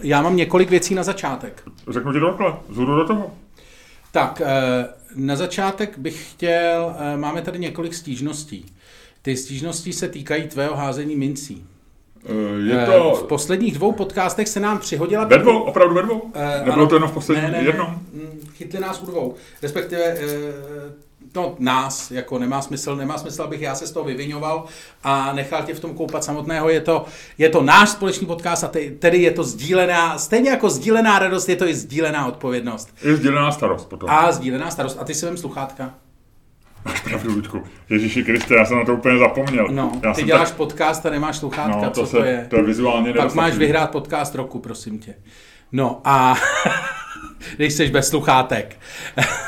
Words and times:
Já 0.00 0.22
mám 0.22 0.36
několik 0.36 0.70
věcí 0.70 0.94
na 0.94 1.02
začátek. 1.02 1.62
Řeknu 1.90 2.12
ti 2.12 2.20
dokle, 2.20 2.54
zůru 2.70 2.96
do 2.96 3.06
toho. 3.06 3.30
Tak, 4.12 4.42
eh, 4.44 4.88
na 5.14 5.36
začátek 5.36 5.98
bych 5.98 6.30
chtěl, 6.30 6.94
eh, 6.98 7.16
máme 7.16 7.42
tady 7.42 7.58
několik 7.58 7.94
stížností. 7.94 8.66
Ty 9.22 9.36
stížnosti 9.36 9.92
se 9.92 10.08
týkají 10.08 10.48
tvého 10.48 10.76
házení 10.76 11.16
mincí. 11.16 11.64
Eh, 12.26 12.32
Je 12.78 12.86
to... 12.86 13.14
V 13.14 13.22
posledních 13.26 13.74
dvou 13.74 13.92
podcastech 13.92 14.48
se 14.48 14.60
nám 14.60 14.78
přihodila... 14.78 15.24
Ve 15.24 15.38
dvou? 15.38 15.62
Opravdu 15.62 15.94
ve 15.94 16.02
dvou? 16.02 16.32
Nebylo 16.58 16.74
ano. 16.74 16.86
to 16.86 16.94
jenom 16.94 17.10
v 17.10 17.14
posledním 17.14 17.50
ne, 17.50 17.58
ne, 17.58 17.64
jednom? 17.64 17.98
Mm, 18.12 18.40
Chytli 18.54 18.80
nás 18.80 19.02
u 19.02 19.06
dvou. 19.06 19.34
Respektive 19.62 20.16
no, 21.34 21.54
nás, 21.58 22.10
jako 22.10 22.38
nemá 22.38 22.62
smysl, 22.62 22.96
nemá 22.96 23.18
smysl, 23.18 23.42
abych 23.42 23.60
já 23.60 23.74
se 23.74 23.86
z 23.86 23.92
toho 23.92 24.04
vyvinoval 24.04 24.64
a 25.04 25.32
nechal 25.32 25.62
tě 25.62 25.74
v 25.74 25.80
tom 25.80 25.94
koupat 25.94 26.24
samotného. 26.24 26.68
Je 26.68 26.80
to, 26.80 27.04
je 27.38 27.48
to 27.48 27.62
náš 27.62 27.88
společný 27.88 28.26
podcast 28.26 28.64
a 28.64 28.68
te- 28.68 28.90
tedy 28.90 29.18
je 29.18 29.30
to 29.30 29.44
sdílená, 29.44 30.18
stejně 30.18 30.50
jako 30.50 30.70
sdílená 30.70 31.18
radost, 31.18 31.48
je 31.48 31.56
to 31.56 31.68
i 31.68 31.74
sdílená 31.74 32.26
odpovědnost. 32.26 32.94
Je 33.02 33.16
sdělená 33.16 33.52
starost 33.52 33.84
potom. 33.88 34.10
A 34.10 34.32
sdílená 34.32 34.70
starost. 34.70 34.98
A 35.00 35.04
ty 35.04 35.14
si 35.14 35.26
vem 35.26 35.36
sluchátka. 35.36 35.94
Máš 36.84 37.00
pravdu, 37.00 37.32
Luďku. 37.32 37.62
Ježíši 37.90 38.24
Kriste, 38.24 38.54
já 38.54 38.64
jsem 38.64 38.78
na 38.78 38.84
to 38.84 38.94
úplně 38.94 39.18
zapomněl. 39.18 39.68
No, 39.70 39.92
já 40.02 40.14
ty 40.14 40.22
děláš 40.22 40.48
tak... 40.48 40.56
podcast 40.56 41.06
a 41.06 41.10
nemáš 41.10 41.36
sluchátka, 41.36 41.76
No, 41.80 41.90
co 41.90 42.00
to, 42.00 42.00
to, 42.00 42.06
se, 42.06 42.28
je? 42.28 42.46
to 42.50 42.56
je 42.56 42.62
vizuálně 42.62 43.12
Pak 43.12 43.34
máš 43.34 43.54
vyhrát 43.54 43.90
podcast 43.90 44.34
roku, 44.34 44.58
prosím 44.58 44.98
tě. 44.98 45.14
No 45.72 46.00
a 46.04 46.34
když 47.56 47.74
jsi 47.74 47.90
bez 47.90 48.08
sluchátek. 48.08 48.76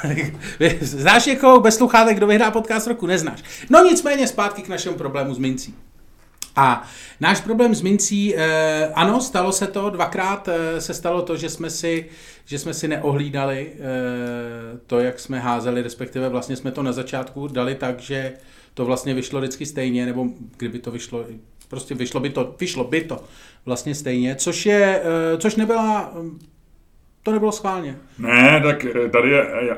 Znáš 0.81 1.27
někoho 1.27 1.61
bez 1.61 1.77
sluchátek, 1.77 2.17
kdo 2.17 2.27
vyhrá 2.27 2.51
podcast 2.51 2.87
roku? 2.87 3.07
Neznáš. 3.07 3.43
No 3.71 3.85
nicméně 3.85 4.27
zpátky 4.27 4.63
k 4.63 4.69
našemu 4.69 4.97
problému 4.97 5.35
s 5.35 5.39
mincí. 5.39 5.75
A 6.57 6.83
náš 7.21 7.41
problém 7.41 7.75
s 7.75 7.83
mincí, 7.83 8.37
eh, 8.37 8.91
ano, 8.95 9.21
stalo 9.21 9.53
se 9.53 9.67
to, 9.67 9.91
dvakrát 9.91 10.49
eh, 10.49 10.81
se 10.81 10.95
stalo 10.95 11.23
to, 11.23 11.37
že 11.37 11.51
jsme 11.51 11.71
si, 11.71 12.07
že 12.45 12.59
jsme 12.59 12.75
si 12.75 12.89
neohlídali 12.89 13.73
eh, 13.73 13.79
to, 14.87 15.01
jak 15.01 15.21
jsme 15.21 15.39
házeli, 15.39 15.83
respektive 15.83 16.29
vlastně 16.29 16.57
jsme 16.57 16.71
to 16.71 16.83
na 16.83 16.93
začátku 16.93 17.49
dali 17.49 17.75
tak, 17.75 18.01
že 18.01 18.33
to 18.75 18.85
vlastně 18.85 19.15
vyšlo 19.15 19.41
vždycky 19.41 19.67
stejně, 19.67 20.07
nebo 20.07 20.27
kdyby 20.57 20.79
to 20.79 20.91
vyšlo, 20.91 21.25
prostě 21.69 21.95
vyšlo 21.95 22.21
by 22.21 22.31
to, 22.31 22.55
vyšlo 22.61 22.85
by 22.85 23.01
to 23.01 23.25
vlastně 23.67 23.95
stejně, 23.95 24.37
což 24.37 24.67
je, 24.67 25.03
eh, 25.05 25.39
což 25.39 25.57
nebyla, 25.57 26.13
to 27.23 27.33
nebylo 27.33 27.53
schválně. 27.53 27.99
Ne, 28.19 28.61
tak 28.65 28.85
eh, 28.85 29.09
tady 29.09 29.31
je... 29.31 29.47
Já, 29.61 29.77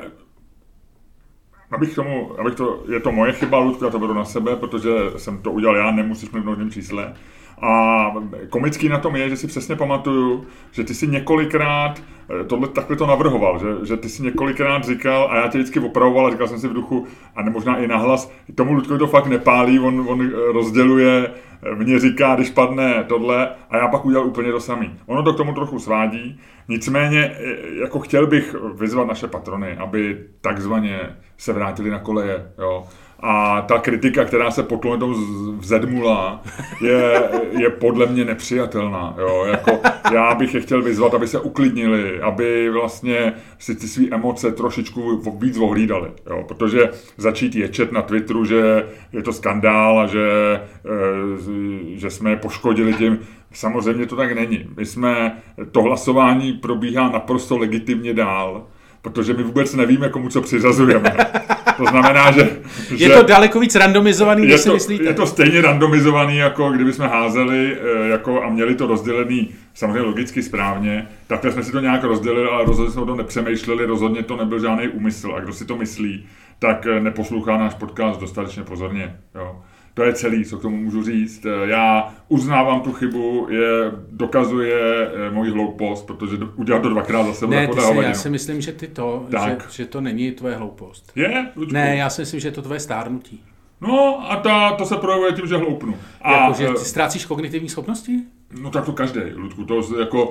abych 1.71 1.95
tomu, 1.95 2.39
abych 2.39 2.55
to, 2.55 2.83
je 2.91 2.99
to 2.99 3.11
moje 3.11 3.33
chyba, 3.33 3.59
Ludku, 3.59 3.85
já 3.85 3.91
to 3.91 3.99
beru 3.99 4.13
na 4.13 4.25
sebe, 4.25 4.55
protože 4.55 4.89
jsem 5.17 5.41
to 5.41 5.51
udělal 5.51 5.75
já, 5.75 5.91
nemusíš 5.91 6.31
mi 6.31 6.39
v 6.39 6.43
množném 6.43 6.71
čísle. 6.71 7.13
A 7.61 8.05
komický 8.49 8.89
na 8.89 8.97
tom 8.97 9.15
je, 9.15 9.29
že 9.29 9.37
si 9.37 9.47
přesně 9.47 9.75
pamatuju, 9.75 10.45
že 10.71 10.83
ty 10.83 10.93
si 10.93 11.07
několikrát 11.07 12.01
eh, 12.41 12.43
tohle 12.43 12.67
takhle 12.67 12.95
to 12.95 13.05
navrhoval, 13.05 13.59
že, 13.59 13.85
že 13.85 13.97
ty 13.97 14.09
si 14.09 14.23
několikrát 14.23 14.83
říkal 14.83 15.27
a 15.31 15.35
já 15.35 15.47
tě 15.47 15.57
vždycky 15.57 15.79
opravoval 15.79 16.27
a 16.27 16.31
říkal 16.31 16.47
jsem 16.47 16.59
si 16.59 16.67
v 16.67 16.73
duchu, 16.73 17.05
a 17.35 17.43
ne, 17.43 17.49
možná 17.49 17.77
i 17.77 17.87
nahlas, 17.87 18.31
tomu 18.55 18.73
Ludkovi 18.73 18.99
to 18.99 19.07
fakt 19.07 19.27
nepálí, 19.27 19.79
on, 19.79 20.05
on 20.09 20.21
eh, 20.21 20.51
rozděluje, 20.51 21.31
eh, 21.63 21.75
mě 21.75 21.99
říká, 21.99 22.35
když 22.35 22.49
padne 22.49 23.03
tohle 23.07 23.49
a 23.69 23.77
já 23.77 23.87
pak 23.87 24.05
udělal 24.05 24.27
úplně 24.27 24.51
to 24.51 24.59
samý. 24.59 24.99
Ono 25.05 25.23
to 25.23 25.33
k 25.33 25.37
tomu 25.37 25.53
trochu 25.53 25.79
svádí, 25.79 26.39
nicméně 26.67 27.37
jako 27.81 27.99
chtěl 27.99 28.27
bych 28.27 28.55
vyzvat 28.75 29.07
naše 29.07 29.27
patrony, 29.27 29.77
aby 29.77 30.17
takzvaně 30.41 30.99
se 31.37 31.53
vrátili 31.53 31.89
na 31.89 31.99
koleje, 31.99 32.51
jo. 32.57 32.87
A 33.25 33.61
ta 33.61 33.79
kritika, 33.79 34.25
která 34.25 34.51
se 34.51 34.63
tom 34.63 35.15
vzedmula, 35.59 36.43
je, 36.81 37.29
je 37.57 37.69
podle 37.69 38.05
mě 38.05 38.25
nepřijatelná. 38.25 39.15
Jo? 39.19 39.45
Jako, 39.45 39.79
já 40.13 40.35
bych 40.35 40.53
je 40.53 40.61
chtěl 40.61 40.81
vyzvat, 40.81 41.13
aby 41.13 41.27
se 41.27 41.39
uklidnili, 41.39 42.21
aby 42.21 42.69
vlastně 42.69 43.33
si 43.59 43.75
ty 43.75 43.87
své 43.87 44.05
emoce 44.11 44.51
trošičku 44.51 45.21
víc 45.39 45.57
ohlídali. 45.57 46.09
Jo? 46.29 46.43
Protože 46.47 46.89
začít 47.17 47.55
ječet 47.55 47.91
na 47.91 48.01
Twitteru, 48.01 48.45
že 48.45 48.85
je 49.13 49.23
to 49.23 49.33
skandál 49.33 49.99
a 49.99 50.07
že, 50.07 50.29
eh, 50.85 51.99
že 51.99 52.09
jsme 52.09 52.29
je 52.29 52.37
poškodili 52.37 52.93
tím, 52.93 53.19
samozřejmě 53.51 54.05
to 54.05 54.15
tak 54.15 54.35
není. 54.35 54.65
My 54.77 54.85
jsme, 54.85 55.37
to 55.71 55.81
hlasování 55.81 56.53
probíhá 56.53 57.09
naprosto 57.09 57.57
legitimně 57.57 58.13
dál, 58.13 58.67
protože 59.01 59.33
my 59.33 59.43
vůbec 59.43 59.75
nevíme, 59.75 60.09
komu 60.09 60.29
co 60.29 60.41
přiřazujeme. 60.41 61.15
To 61.77 61.85
znamená, 61.85 62.31
že... 62.31 62.57
Je 62.89 62.97
že 62.97 63.09
to 63.09 63.23
daleko 63.23 63.59
víc 63.59 63.75
randomizovaný, 63.75 64.47
než 64.47 64.61
si 64.61 64.67
to, 64.67 64.73
myslíte. 64.73 65.03
je 65.03 65.13
to 65.13 65.27
stejně 65.27 65.61
randomizovaný, 65.61 66.37
jako 66.37 66.71
kdyby 66.71 66.93
jsme 66.93 67.07
házeli 67.07 67.77
eh, 67.77 68.07
jako, 68.07 68.43
a 68.43 68.49
měli 68.49 68.75
to 68.75 68.87
rozdělený 68.87 69.49
samozřejmě 69.73 70.01
logicky 70.01 70.43
správně. 70.43 71.07
Takhle 71.27 71.51
jsme 71.51 71.63
si 71.63 71.71
to 71.71 71.79
nějak 71.79 72.03
rozdělili, 72.03 72.49
ale 72.49 72.65
rozhodně 72.65 72.91
jsme 72.91 73.01
o 73.01 73.05
tom 73.05 73.17
nepřemýšleli, 73.17 73.85
rozhodně 73.85 74.23
to 74.23 74.37
nebyl 74.37 74.59
žádný 74.59 74.87
úmysl. 74.87 75.33
A 75.37 75.39
kdo 75.39 75.53
si 75.53 75.65
to 75.65 75.77
myslí, 75.77 76.25
tak 76.59 76.87
eh, 76.87 76.99
neposlouchá 76.99 77.57
náš 77.57 77.73
podcast 77.73 78.19
dostatečně 78.19 78.63
pozorně. 78.63 79.15
Jo. 79.35 79.61
To 79.93 80.03
je 80.03 80.13
celý, 80.13 80.45
co 80.45 80.57
k 80.57 80.61
tomu 80.61 80.77
můžu 80.77 81.03
říct. 81.03 81.45
Eh, 81.45 81.67
Já 81.69 82.13
uznávám 82.27 82.81
tu 82.81 82.93
chybu, 82.93 83.47
je, 83.49 83.91
dokazuje 84.11 85.07
eh, 85.27 85.31
moji 85.31 85.51
hloupost, 85.51 86.07
protože 86.07 86.37
do, 86.37 86.49
udělat 86.55 86.81
to 86.81 86.89
dvakrát 86.89 87.23
za 87.25 87.33
sebou 87.33 87.51
Ne, 87.51 87.67
ty 87.67 87.81
si, 87.81 87.97
já 88.01 88.13
si 88.13 88.29
myslím, 88.29 88.61
že 88.61 88.71
ty 88.71 88.87
to, 88.87 89.25
že, 89.29 89.37
Tak. 89.37 89.69
že 89.71 89.85
to 89.85 90.01
není 90.01 90.31
tvoje 90.31 90.55
hloupost. 90.55 91.11
Je, 91.15 91.45
Luďku? 91.55 91.73
Ne, 91.73 91.95
já 91.97 92.09
si 92.09 92.21
myslím, 92.21 92.39
že 92.39 92.47
je 92.47 92.51
to 92.51 92.61
tvoje 92.61 92.79
stárnutí. 92.79 93.43
No 93.81 94.31
a 94.31 94.35
ta, 94.35 94.71
to 94.71 94.85
se 94.85 94.97
projevuje 94.97 95.31
tím, 95.31 95.47
že 95.47 95.57
hloupnu. 95.57 95.95
A, 96.21 96.31
Jako, 96.31 96.53
že 96.57 96.67
eh, 96.67 96.73
ty 96.73 96.79
ztrácíš 96.85 97.25
kognitivní 97.25 97.69
schopnosti? 97.69 98.11
No 98.61 98.69
tak 98.69 98.85
to 98.85 98.91
každý, 98.93 99.19
Ludku, 99.35 99.63
to 99.65 99.99
jako 99.99 100.29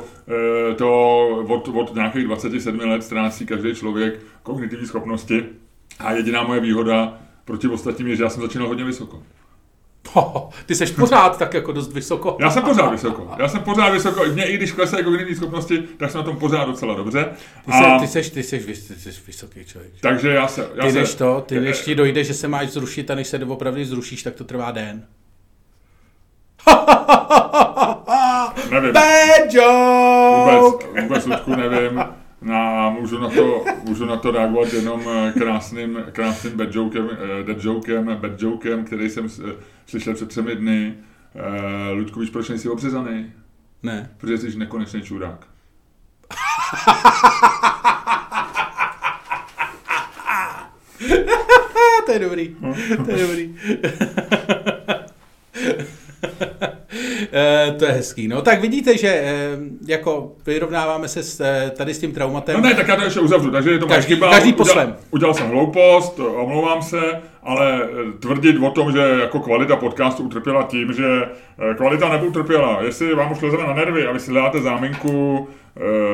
to 0.76 1.26
od, 1.48 1.68
od 1.68 1.94
nějakých 1.94 2.24
27 2.24 2.78
let 2.80 3.02
ztrácí 3.02 3.46
každý 3.46 3.74
člověk 3.74 4.20
kognitivní 4.42 4.86
schopnosti 4.86 5.44
a 5.98 6.12
jediná 6.12 6.42
moje 6.42 6.60
výhoda 6.60 7.18
proti 7.44 7.68
ostatním 7.68 8.08
je, 8.08 8.16
že 8.16 8.22
já 8.22 8.28
jsem 8.28 8.42
začínal 8.42 8.68
hodně 8.68 8.84
vysoko. 8.84 9.22
Ho, 10.12 10.50
ty 10.66 10.74
seš 10.74 10.90
pořád 10.90 11.38
tak 11.38 11.54
jako 11.54 11.72
dost 11.72 11.92
vysoko. 11.92 12.36
Já 12.40 12.50
jsem 12.50 12.62
pořád 12.62 12.90
vysoko. 12.90 13.30
Já 13.38 13.48
jsem 13.48 13.60
pořád 13.62 13.88
vysoko. 13.90 14.24
Mě 14.24 14.44
i 14.46 14.56
když 14.56 14.72
klesají 14.72 15.04
kognitivní 15.04 15.34
schopnosti, 15.34 15.78
tak 15.96 16.10
jsem 16.10 16.18
na 16.18 16.24
tom 16.24 16.36
pořád 16.36 16.64
docela 16.64 16.94
dobře. 16.94 17.28
Ty, 17.66 17.72
se, 17.72 17.84
ty, 18.00 18.06
seš, 18.06 18.30
ty, 18.30 18.42
seš, 18.42 18.66
vys- 18.66 18.88
ty 18.88 18.94
seš 19.00 19.26
vysoký 19.26 19.64
člověk. 19.64 19.92
takže 20.00 20.28
já 20.30 20.48
se... 20.48 20.68
Já 20.74 20.84
Ty 20.84 20.92
se, 20.92 20.98
než 20.98 21.14
to, 21.14 21.40
ty 21.46 21.60
než 21.60 21.80
ti 21.80 21.94
dojde, 21.94 22.24
že 22.24 22.34
se 22.34 22.48
máš 22.48 22.68
zrušit 22.68 23.10
a 23.10 23.14
než 23.14 23.26
se 23.28 23.38
opravdu 23.44 23.84
zrušíš, 23.84 24.22
tak 24.22 24.34
to 24.34 24.44
trvá 24.44 24.70
den. 24.70 25.06
Nevím. 28.70 28.92
Bad 28.92 29.54
joke! 29.54 30.86
Vůbec, 30.86 31.02
vůbec 31.02 31.26
Ludku 31.26 31.54
nevím. 31.56 32.04
Na, 32.42 32.90
můžu, 32.90 33.18
na 33.18 33.28
to, 33.28 33.64
můžu 33.84 34.04
na 34.04 34.16
to 34.16 34.30
reagovat 34.30 34.72
jenom 34.72 35.02
eh, 35.08 35.32
krásným, 35.32 35.98
krásným 36.12 36.56
bad 36.56 36.74
jokem, 36.74 37.10
eh, 37.12 37.42
dead 37.42 37.64
jokem, 37.64 38.16
bad 38.20 38.42
jokem, 38.42 38.84
který 38.84 39.10
jsem 39.10 39.26
eh, 39.26 39.52
slyšel 39.86 40.14
před 40.14 40.28
třemi 40.28 40.56
dny. 40.56 40.94
Ludku, 41.92 42.20
víš, 42.20 42.30
proč 42.30 42.48
nejsi 42.48 42.68
obřezaný? 42.68 43.32
Ne. 43.82 44.10
Protože 44.18 44.38
jsi 44.38 44.58
nekonečný 44.58 45.02
čurák. 45.02 45.46
A, 46.30 46.34
to 52.06 52.12
je 52.12 52.18
dobrý. 52.18 52.56
To 53.04 53.10
je 53.10 53.26
dobrý. 53.26 53.56
Eh, 57.34 57.72
to 57.78 57.84
je 57.84 57.90
hezký. 57.92 58.28
No 58.28 58.42
tak 58.42 58.60
vidíte, 58.60 58.98
že 58.98 59.08
eh, 59.08 59.48
jako 59.86 60.32
vyrovnáváme 60.46 61.08
se 61.08 61.22
s, 61.22 61.40
eh, 61.40 61.70
tady 61.76 61.94
s 61.94 61.98
tím 61.98 62.12
traumatem. 62.12 62.56
No 62.62 62.68
ne, 62.68 62.74
tak 62.74 62.88
já 62.88 62.96
to 62.96 63.04
ještě 63.04 63.20
uzavřu, 63.20 63.50
takže 63.50 63.70
je 63.70 63.78
to 63.78 63.86
Každý- 63.86 64.14
chyba. 64.14 64.30
každý 64.30 64.52
po 64.52 64.62
Udělal-. 64.62 64.94
Udělal 65.10 65.34
jsem 65.34 65.48
hloupost, 65.48 66.20
omlouvám 66.36 66.82
se, 66.82 67.00
ale 67.42 67.88
tvrdit 68.20 68.56
o 68.66 68.70
tom, 68.70 68.92
že 68.92 68.98
jako 69.20 69.40
kvalita 69.40 69.76
podcastu 69.76 70.22
utrpěla 70.22 70.62
tím, 70.62 70.92
že 70.92 71.04
kvalita 71.76 72.08
neutrpěla. 72.08 72.78
Jestli 72.82 73.14
vám 73.14 73.32
už 73.32 73.40
lezeme 73.40 73.62
na 73.66 73.74
nervy 73.74 74.06
a 74.06 74.12
vy 74.12 74.20
si 74.20 74.30
hledáte 74.30 74.60
záminku, 74.60 75.48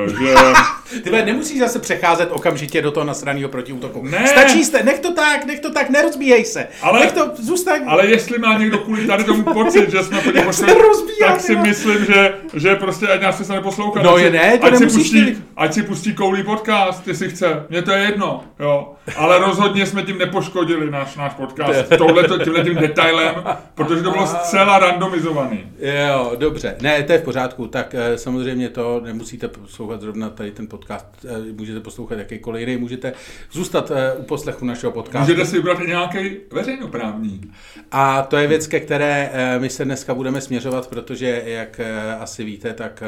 že... 0.07 0.35
Ty 1.03 1.11
nemusíš 1.11 1.59
zase 1.59 1.79
přecházet 1.79 2.29
okamžitě 2.33 2.83
do 2.83 2.91
toho 2.91 3.07
nasraného 3.07 3.49
protiútoku. 3.49 4.03
Ne. 4.03 4.27
Stačí 4.27 4.65
jste, 4.65 4.83
nech 4.83 4.99
to 4.99 5.15
tak, 5.15 5.45
nech 5.47 5.61
to 5.61 5.71
tak, 5.71 5.91
nerozbíjej 5.91 6.45
se. 6.45 6.69
Ale- 6.83 7.01
nech 7.01 7.13
to, 7.13 7.31
zůstaň. 7.39 7.81
Ale 7.87 8.07
jestli 8.07 8.39
má 8.39 8.59
někdo 8.59 8.79
kvůli 8.79 9.07
tady 9.07 9.25
tomu 9.25 9.43
pocit, 9.43 9.91
že 9.91 10.03
jsme 10.03 10.21
po 10.21 10.31
něm 10.31 10.53
se 10.53 10.67
rozbíjá, 10.67 11.33
tak 11.33 11.41
si 11.41 11.57
myslím, 11.57 12.05
že, 12.05 12.35
že 12.55 12.75
prostě 12.75 13.09
ať 13.09 13.21
nás 13.21 13.35
přestane 13.35 13.61
neposlouchat. 13.61 14.03
No 14.03 14.19
je 14.19 14.31
ne, 14.31 14.59
to 14.59 14.67
ať 14.67 14.77
si, 14.77 14.87
pustí, 14.87 15.25
ty. 15.25 15.37
ať 15.57 15.75
si 15.75 15.83
pustí 15.83 16.15
koulí 16.15 16.43
podcast, 16.43 17.09
jestli 17.09 17.31
chce. 17.31 17.67
Mně 17.69 17.83
to 17.83 17.91
je 17.91 17.99
jedno, 17.99 18.45
jo. 18.61 18.93
Ale 19.17 19.39
rozhodně 19.39 19.87
jsme 19.87 20.03
tím 20.03 20.19
nepoškodili 20.19 20.91
náš, 20.91 21.17
náš 21.17 21.35
podcast 21.35 21.89
touhleto, 21.99 22.39
tímhle 22.39 22.65
tím 22.65 22.75
detailem, 22.75 23.35
protože 23.75 24.03
to 24.03 24.11
bylo 24.11 24.27
zcela 24.27 24.79
randomizovaný. 24.79 25.65
Jo, 25.79 26.33
dobře. 26.37 26.77
Ne, 26.81 27.03
to 27.03 27.13
je 27.13 27.19
v 27.19 27.23
pořádku. 27.23 27.67
Tak 27.67 27.95
eh, 27.95 28.19
samozřejmě 28.19 28.69
to 28.69 29.01
nemusíte 29.05 29.48
poslouchat 29.49 30.01
zrovna 30.01 30.31
tady 30.31 30.51
ten 30.51 30.67
podcast. 30.67 31.07
eh, 31.25 31.53
Můžete 31.53 31.81
poslouchat 31.81 32.19
jakýkoliv 32.19 32.69
jiný. 32.69 32.81
Můžete 32.81 33.13
zůstat 33.53 33.91
eh, 33.91 34.13
u 34.15 34.23
poslechu 34.23 34.65
našeho 34.65 34.93
podcastu. 34.93 35.33
Můžete 35.33 35.51
si 35.51 35.57
vybrat 35.57 35.79
nějaký 35.87 36.37
veřejnoprávní. 36.53 37.53
A 37.91 38.23
to 38.23 38.37
je 38.37 38.47
věc, 38.47 38.67
ke 38.67 38.81
které 38.81 39.31
eh, 39.33 39.59
my 39.59 39.71
se 39.71 39.85
dneska 39.85 40.15
budeme 40.15 40.41
směřovat, 40.41 40.89
protože 40.89 41.43
jak 41.47 41.81
asi 42.21 42.45
víte, 42.45 42.73
tak 42.75 43.03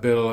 byl, 0.00 0.32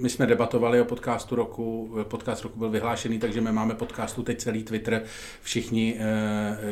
my 0.00 0.10
jsme 0.10 0.26
debatovali 0.26 0.80
o 0.80 0.84
podcastu 0.84 1.34
roku, 1.34 1.96
podcast 2.02 2.42
roku 2.42 2.58
byl 2.58 2.70
vyhlášený, 2.70 3.18
takže 3.18 3.40
my 3.40 3.52
máme 3.52 3.74
podcastu 3.74 4.22
teď 4.22 4.38
celý 4.38 4.62
Twitter, 4.62 5.02
všichni 5.42 5.96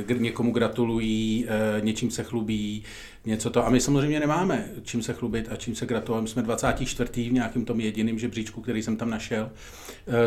eh, 0.08 0.14
někomu 0.14 0.52
gratulují, 0.52 1.46
eh, 1.48 1.80
něčím 1.80 2.10
se 2.10 2.22
chlubí, 2.22 2.84
něco 3.24 3.50
to. 3.50 3.66
A 3.66 3.70
my 3.70 3.80
samozřejmě 3.80 4.20
nemáme 4.20 4.68
čím 4.82 5.02
se 5.02 5.12
chlubit 5.12 5.48
a 5.52 5.56
čím 5.56 5.74
se 5.74 5.86
gratulovat. 5.86 6.22
My 6.22 6.28
jsme 6.28 6.42
24. 6.42 7.28
v 7.28 7.32
nějakém 7.32 7.64
tom 7.64 7.80
jediném 7.80 8.18
žebříčku, 8.18 8.60
který 8.60 8.82
jsem 8.82 8.96
tam 8.96 9.10
našel, 9.10 9.50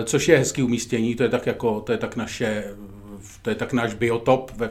což 0.04 0.28
je 0.28 0.38
hezký 0.38 0.64
umístění, 0.64 1.16
to 1.16 1.24
je 1.24 1.30
tak 1.30 1.48
jako, 1.48 1.82
to 1.82 1.92
je 1.92 1.98
tak 1.98 2.16
naše 2.16 2.64
to 3.42 3.50
je 3.50 3.56
tak 3.56 3.74
náš 3.74 3.94
biotop 3.94 4.52
ve, 4.58 4.70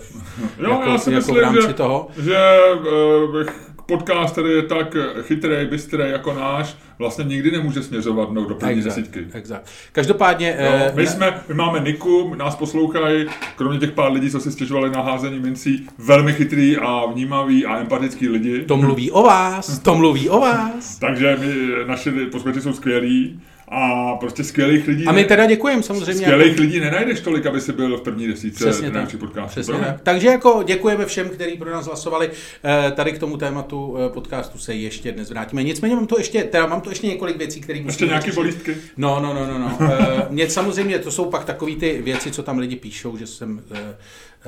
jo, 0.59 0.71
jako, 0.71 0.91
já 0.91 0.99
si 0.99 1.11
jako 1.11 1.17
myslím, 1.17 1.37
v 1.37 1.41
rámci 1.41 1.69
že, 1.69 1.75
toho. 1.75 2.09
že 2.17 2.59
uh, 2.75 3.47
podcast, 3.89 4.33
který 4.33 4.51
je 4.51 4.63
tak 4.63 4.97
chytrý, 5.23 5.67
bystrý 5.71 6.11
jako 6.11 6.35
náš, 6.35 6.77
vlastně 6.99 7.25
nikdy 7.25 7.51
nemůže 7.51 7.83
směřovat 7.83 8.33
do 8.33 8.55
první 8.55 8.75
exact, 8.75 8.97
desítky. 8.97 9.27
Exakt. 9.33 9.67
Každopádně... 9.93 10.57
No, 10.61 10.67
eh, 10.67 10.93
my, 10.95 11.07
jsme, 11.07 11.41
my 11.49 11.55
máme 11.55 11.81
Niku, 11.81 12.35
nás 12.35 12.57
poslouchají, 12.57 13.27
kromě 13.57 13.79
těch 13.79 13.93
pár 13.93 14.13
lidí, 14.13 14.31
co 14.31 14.41
si 14.41 14.53
stěžovali 14.53 14.91
na 14.91 15.03
házení 15.03 15.39
mincí, 15.39 15.87
velmi 15.99 16.33
chytrý 16.33 16.77
a 16.77 17.07
vnímavý 17.07 17.67
a 17.67 17.79
empatický 17.79 18.29
lidi. 18.29 18.63
To 18.63 18.77
mluví 18.77 19.11
o 19.11 19.23
vás, 19.23 19.79
to 19.79 19.95
mluví 19.95 20.29
o 20.29 20.41
vás. 20.41 20.99
Takže 20.99 21.37
my, 21.41 21.55
naši 21.87 22.11
posluchači 22.11 22.61
jsou 22.61 22.73
skvělí 22.73 23.41
a 23.71 24.15
prostě 24.17 24.45
skvělých 24.45 24.89
lidí. 24.89 25.05
A 25.07 25.13
my 25.13 25.25
teda 25.25 25.47
děkujeme 25.47 25.83
samozřejmě. 25.83 26.23
Skvělých 26.23 26.49
jako... 26.49 26.63
lidí 26.63 26.81
nenajdeš 26.81 27.21
tolik, 27.21 27.47
aby 27.47 27.61
si 27.61 27.73
byl 27.73 27.97
v 27.97 28.01
první 28.01 28.27
desíce 28.27 28.65
Přesně 28.65 28.91
tak. 28.91 29.17
podcastu. 29.17 29.51
Přesně 29.61 29.75
tak. 29.75 30.01
Takže 30.01 30.29
jako 30.29 30.63
děkujeme 30.67 31.07
všem, 31.07 31.29
kteří 31.29 31.57
pro 31.57 31.71
nás 31.71 31.87
hlasovali. 31.87 32.31
Eh, 32.65 32.91
tady 32.91 33.13
k 33.13 33.19
tomu 33.19 33.37
tématu 33.37 33.97
eh, 33.99 34.09
podcastu 34.09 34.59
se 34.59 34.75
ještě 34.75 35.13
dnes 35.13 35.31
vrátíme. 35.31 35.63
Nicméně 35.63 35.95
mám 35.95 36.07
to 36.07 36.19
ještě, 36.19 36.45
teda 36.45 36.67
mám 36.67 36.81
to 36.81 36.91
ještě 36.91 37.07
několik 37.07 37.37
věcí, 37.37 37.61
které 37.61 37.79
Ještě 37.79 38.07
nějaké 38.07 38.33
bolístky? 38.33 38.77
No, 38.97 39.21
no, 39.21 39.35
no, 39.35 39.47
no. 39.47 39.59
no. 39.59 39.79
Eh, 39.81 40.27
mě 40.31 40.51
samozřejmě, 40.51 40.99
to 40.99 41.11
jsou 41.11 41.25
pak 41.25 41.45
takové 41.45 41.75
ty 41.75 42.03
věci, 42.03 42.31
co 42.31 42.43
tam 42.43 42.59
lidi 42.59 42.77
píšou, 42.77 43.17
že 43.17 43.27
jsem 43.27 43.63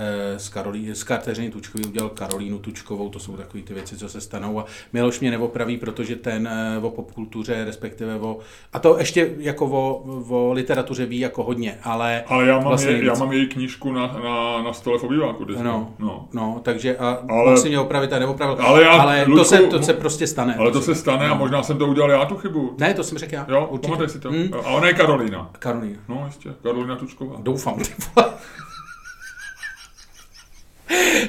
Eh, 0.03 0.39
s, 0.39 0.49
Karolí, 0.49 0.91
s 0.91 1.05
Kateřiny 1.05 1.51
Tučkový 1.51 1.85
udělal 1.85 2.11
Karolínu 2.11 2.59
Tučkovou, 2.59 3.09
to 3.09 3.19
jsou 3.19 3.37
takové 3.37 3.63
ty 3.63 3.75
věci, 3.75 3.97
co 3.97 4.09
se 4.09 4.21
stanou 4.21 4.61
a 4.61 4.65
Miloš 4.93 5.21
mě 5.21 5.31
neopraví, 5.31 5.77
protože 5.77 6.17
ten 6.17 6.49
eh, 6.49 6.79
o 6.79 6.91
popkultuře, 6.91 7.65
respektive 7.65 8.15
o, 8.15 8.39
a 8.73 8.79
to 8.79 8.99
ještě 8.99 9.35
jako 9.39 9.67
o, 9.67 10.05
o 10.29 10.53
literatuře 10.53 11.07
ví 11.07 11.19
jako 11.19 11.43
hodně, 11.43 11.79
ale... 11.83 12.25
Ale 12.27 12.47
já 12.47 12.55
mám, 12.55 12.65
vlastně 12.65 12.91
je, 12.91 13.05
já 13.05 13.15
mám 13.15 13.33
její 13.33 13.47
knížku 13.47 13.93
na, 13.93 14.07
na, 14.07 14.63
na 14.63 14.73
stole 14.73 14.99
v 14.99 15.05
obýváku. 15.05 15.47
No, 15.63 15.95
no. 15.99 16.29
no, 16.33 16.61
takže 16.63 16.97
a 16.97 17.19
ale, 17.29 17.57
si 17.57 17.69
mě 17.69 17.79
opravit 17.79 18.13
a 18.13 18.19
neopravil, 18.19 18.57
ale, 18.61 18.83
já, 18.83 18.91
ale 18.91 19.25
Ludku, 19.25 19.37
to, 19.37 19.45
se, 19.45 19.59
to 19.59 19.83
se 19.83 19.95
prostě 19.95 20.27
stane. 20.27 20.55
Ale 20.55 20.71
to 20.71 20.81
se 20.81 20.95
stane 20.95 21.29
no. 21.29 21.35
a 21.35 21.39
možná 21.39 21.63
jsem 21.63 21.79
to 21.79 21.87
udělal 21.87 22.11
já 22.11 22.25
tu 22.25 22.37
chybu. 22.37 22.75
Ne, 22.79 22.95
to 22.95 23.05
jsem 23.05 23.19
řekl 23.19 23.35
já. 23.35 23.47
Jo, 23.49 23.69
určitě. 23.71 24.09
si 24.09 24.21
to. 24.21 24.31
Hmm? 24.31 24.49
A 24.55 24.69
ona 24.69 24.87
je 24.87 24.95
Karolína. 24.95 25.51
Karolína. 25.59 25.99
No, 26.09 26.23
ještě, 26.27 26.51
Karolína 26.63 26.97
Tučková. 26.97 27.37
Doufám, 27.39 27.75
ty 27.75 27.93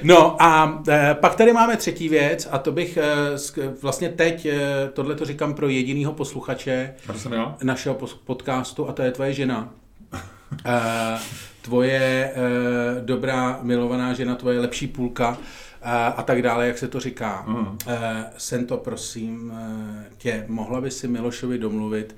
No 0.04 0.44
a 0.44 0.82
e, 0.88 1.16
pak 1.20 1.36
tady 1.36 1.54
máme 1.54 1.78
třetí 1.78 2.10
věc 2.10 2.48
a 2.52 2.58
to 2.58 2.72
bych 2.72 2.98
e, 2.98 3.04
vlastně 3.82 4.10
teď, 4.10 4.46
e, 4.46 4.60
tohle 4.94 5.16
to 5.16 5.26
říkám 5.26 5.54
pro 5.54 5.68
jedinýho 5.68 6.14
posluchače 6.14 6.94
našeho 7.64 7.98
podcastu 8.26 8.90
a 8.90 8.94
to 8.94 9.02
je 9.02 9.12
tvoje 9.12 9.34
žena. 9.34 9.74
tvoje 11.62 12.34
dobrá 13.02 13.60
milovaná 13.62 14.14
žena, 14.14 14.36
tvoje 14.36 14.60
lepší 14.60 14.88
půlka 14.88 15.38
a, 16.18 16.24
tak 16.24 16.42
dále, 16.42 16.68
jak 16.68 16.78
se 16.78 16.88
to 16.88 17.00
říká. 17.00 17.44
Mm. 17.48 17.78
Jsem 18.38 18.66
to, 18.66 18.78
prosím 18.78 19.54
tě, 20.18 20.46
mohla 20.48 20.82
by 20.82 20.92
si 20.92 21.08
Milošovi 21.08 21.58
domluvit, 21.58 22.16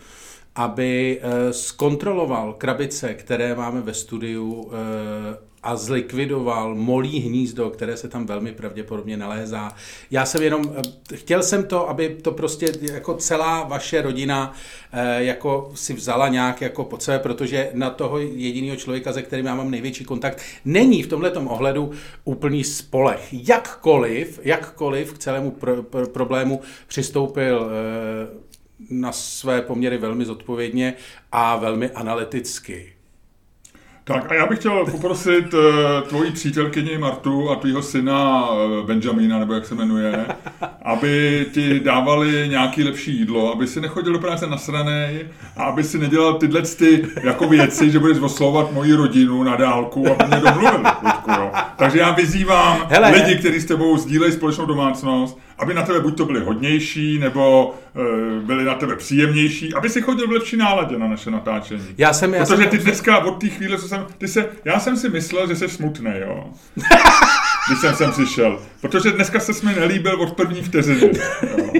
aby 0.55 1.21
zkontroloval 1.51 2.53
krabice, 2.53 3.13
které 3.13 3.55
máme 3.55 3.81
ve 3.81 3.93
studiu 3.93 4.71
a 5.63 5.75
zlikvidoval 5.75 6.75
molí 6.75 7.19
hnízdo, 7.19 7.69
které 7.69 7.97
se 7.97 8.07
tam 8.07 8.25
velmi 8.25 8.51
pravděpodobně 8.51 9.17
nalézá. 9.17 9.75
Já 10.11 10.25
jsem 10.25 10.43
jenom, 10.43 10.75
eh, 10.75 11.17
chtěl 11.17 11.43
jsem 11.43 11.63
to, 11.63 11.89
aby 11.89 12.09
to 12.09 12.31
prostě 12.31 12.71
jako 12.93 13.13
celá 13.13 13.63
vaše 13.63 14.01
rodina 14.01 14.53
eh, 14.91 15.23
jako 15.23 15.71
si 15.75 15.93
vzala 15.93 16.27
nějak 16.27 16.61
jako 16.61 16.83
pod 16.83 17.03
sebe, 17.03 17.19
protože 17.19 17.69
na 17.73 17.89
toho 17.89 18.19
jediného 18.19 18.77
člověka, 18.77 19.13
se 19.13 19.21
kterým 19.21 19.45
já 19.45 19.55
mám 19.55 19.71
největší 19.71 20.05
kontakt, 20.05 20.41
není 20.65 21.03
v 21.03 21.07
tomhle 21.07 21.31
ohledu 21.31 21.91
úplný 22.23 22.63
spolech. 22.63 23.27
Jakkoliv, 23.31 24.39
jakkoliv 24.43 25.13
k 25.13 25.17
celému 25.17 25.51
pro, 25.51 25.83
pro, 25.83 26.07
problému 26.07 26.61
přistoupil 26.87 27.69
eh, 27.71 28.53
na 28.89 29.11
své 29.11 29.61
poměry 29.61 29.97
velmi 29.97 30.25
zodpovědně 30.25 30.93
a 31.31 31.55
velmi 31.55 31.89
analyticky. 31.89 32.92
Tak 34.05 34.31
a 34.31 34.33
já 34.33 34.45
bych 34.45 34.59
chtěl 34.59 34.85
poprosit 34.91 35.53
uh, 35.53 35.59
tvoji 36.07 36.31
přítelkyni 36.31 36.97
Martu 36.97 37.49
a 37.49 37.55
tvýho 37.55 37.81
syna 37.81 38.49
uh, 38.51 38.87
Benjamina, 38.87 39.39
nebo 39.39 39.53
jak 39.53 39.65
se 39.65 39.75
jmenuje, 39.75 40.25
aby 40.81 41.45
ti 41.53 41.79
dávali 41.79 42.49
nějaký 42.49 42.83
lepší 42.83 43.17
jídlo, 43.17 43.53
aby 43.53 43.67
si 43.67 43.81
nechodil 43.81 44.13
do 44.13 44.19
práce 44.19 44.47
nasranej 44.47 45.27
a 45.57 45.63
aby 45.63 45.83
si 45.83 45.97
nedělal 45.97 46.33
tyhle 46.33 46.61
ty 46.61 47.05
jako 47.23 47.47
věci, 47.47 47.91
že 47.91 47.99
budeš 47.99 48.17
oslovovat 48.17 48.71
moji 48.71 48.93
rodinu 48.93 49.43
na 49.43 49.55
dálku, 49.55 50.11
aby 50.11 50.23
mě 50.27 50.39
domluvili. 50.39 50.83
jo. 51.37 51.51
Takže 51.77 51.99
já 51.99 52.11
vyzývám 52.11 52.87
Hele. 52.89 53.11
lidi, 53.11 53.35
kteří 53.35 53.59
s 53.61 53.65
tebou 53.65 53.97
sdílejí 53.97 54.31
společnou 54.33 54.65
domácnost, 54.65 55.39
aby 55.57 55.73
na 55.73 55.83
tebe 55.83 55.99
buď 55.99 56.17
to 56.17 56.25
byli 56.25 56.39
hodnější, 56.39 57.19
nebo 57.19 57.73
e, 57.95 58.39
byli 58.39 58.63
na 58.65 58.75
tebe 58.75 58.95
příjemnější, 58.95 59.73
aby 59.73 59.89
si 59.89 60.01
chodil 60.01 60.27
v 60.27 60.31
lepší 60.31 60.57
náladě 60.57 60.97
na 60.97 61.07
naše 61.07 61.31
natáčení. 61.31 61.87
Já 61.97 62.13
jsem, 62.13 62.33
já 62.33 62.45
Protože 62.45 62.61
jsem, 62.61 62.69
ty 62.69 62.77
dneska 62.77 63.19
od 63.19 63.41
té 63.41 63.47
chvíle, 63.47 63.77
co 63.77 63.87
jsem, 63.87 64.05
ty 64.17 64.27
se, 64.27 64.49
já 64.65 64.79
jsem 64.79 64.97
si 64.97 65.09
myslel, 65.09 65.47
že 65.47 65.55
jsi 65.55 65.69
smutný, 65.69 66.11
jo. 66.19 66.45
když 67.67 67.79
jsem 67.79 67.95
sem 67.95 68.11
přišel. 68.11 68.59
Protože 68.81 69.11
dneska 69.11 69.39
se 69.39 69.65
mi 69.65 69.75
nelíbil 69.75 70.21
od 70.21 70.33
první 70.33 70.63
vteřiny. 70.63 71.11
Jo. 71.57 71.73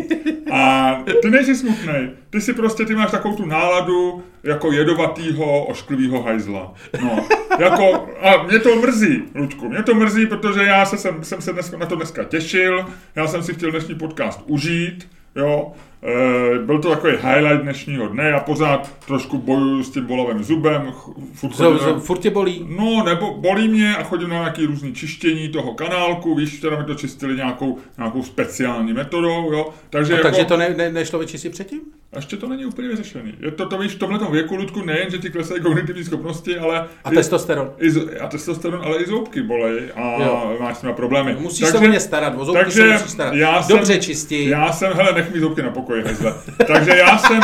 A 0.53 0.94
ty 1.21 1.30
nejsi 1.30 1.56
smutný. 1.56 2.09
Ty 2.30 2.41
si 2.41 2.53
prostě, 2.53 2.85
ty 2.85 2.95
máš 2.95 3.12
takovou 3.12 3.35
tu 3.35 3.45
náladu 3.45 4.24
jako 4.44 4.71
jedovatýho, 4.71 5.65
ošklivýho 5.65 6.24
hajzla. 6.24 6.74
No, 7.01 7.27
jako, 7.59 8.09
a 8.21 8.44
mě 8.44 8.59
to 8.59 8.75
mrzí, 8.75 9.24
Ludku, 9.35 9.69
mě 9.69 9.83
to 9.83 9.95
mrzí, 9.95 10.25
protože 10.25 10.63
já 10.63 10.85
se, 10.85 10.97
jsem, 10.97 11.24
jsem 11.24 11.41
se 11.41 11.53
dneska, 11.53 11.77
na 11.77 11.86
to 11.86 11.95
dneska 11.95 12.24
těšil, 12.24 12.86
já 13.15 13.27
jsem 13.27 13.44
si 13.44 13.53
chtěl 13.53 13.71
dnešní 13.71 13.95
podcast 13.95 14.41
užít, 14.45 15.07
jo, 15.35 15.71
e, 16.03 16.59
byl 16.59 16.80
to 16.80 16.89
takový 16.89 17.13
highlight 17.13 17.62
dnešního 17.62 18.07
dne, 18.07 18.24
já 18.24 18.39
pořád 18.39 18.91
trošku 19.06 19.38
bojuju 19.38 19.84
s 19.84 19.89
tím 19.89 20.05
bolavým 20.05 20.43
zubem. 20.43 20.93
Furt, 21.34 21.55
chodím, 21.55 21.79
so, 21.79 22.00
furt 22.00 22.17
tě 22.17 22.29
bolí? 22.29 22.67
No, 22.77 23.03
nebo 23.03 23.34
bolí 23.34 23.67
mě 23.67 23.96
a 23.96 24.03
chodím 24.03 24.29
na 24.29 24.36
nějaké 24.36 24.65
různé 24.65 24.91
čištění 24.91 25.50
toho 25.50 25.74
kanálku, 25.74 26.36
víš, 26.36 26.60
teda 26.60 26.79
mi 26.79 26.86
to 26.86 26.96
čistili 26.96 27.36
nějakou, 27.36 27.77
nějakou 27.98 28.24
speciální 28.24 28.93
metodou, 28.93 29.51
jo. 29.53 29.69
Takže, 29.89 30.13
jako, 30.13 30.24
takže 30.24 30.46
to 30.46 30.58
ne, 30.58 30.69
ne, 30.69 30.91
nešlo 30.91 31.19
vyčistit 31.19 31.51
předtím? 31.51 31.81
Ještě 32.15 32.38
to 32.38 32.48
není 32.48 32.65
úplně 32.65 32.88
vyřešený. 32.88 33.34
Je 33.39 33.51
to, 33.51 33.65
to 33.65 33.77
víš, 33.77 33.91
v 33.91 34.00
tomhle 34.00 34.32
věku, 34.32 34.55
Ludku, 34.55 34.82
nejen, 34.86 35.12
že 35.12 35.17
ti 35.17 35.29
klesají 35.29 35.62
kognitivní 35.62 36.03
schopnosti, 36.03 36.58
ale... 36.58 36.88
A 37.03 37.12
i, 37.12 37.15
testosteron. 37.15 37.72
I, 37.79 38.20
a 38.20 38.27
testosteron, 38.27 38.82
ale 38.84 38.98
i 38.98 39.05
zoubky 39.05 39.41
bolej 39.41 39.91
a 39.96 40.24
jo. 40.24 40.58
máš 40.60 40.77
s 40.77 40.86
problémy. 40.96 41.36
Musíš 41.39 41.60
takže, 41.60 41.77
se 41.77 41.84
o 41.84 41.88
ně 41.88 42.00
starat, 42.00 42.34
o 42.38 42.46
zoubky 42.46 42.63
takže 42.63 42.82
se 42.82 42.93
musíš 42.93 43.12
starat. 43.12 43.34
Já 43.34 43.65
Dobře 43.70 43.93
jsem, 43.93 44.01
čistí. 44.01 44.50
Já 44.50 44.72
jsem, 44.72 44.93
hele, 44.93 45.13
nech 45.13 45.34
mi 45.34 45.39
zoubky 45.39 45.62
na 45.62 45.70
pokoji, 45.70 46.03
hezle. 46.03 46.36
takže 46.67 46.91
já 46.98 47.17
jsem, 47.17 47.41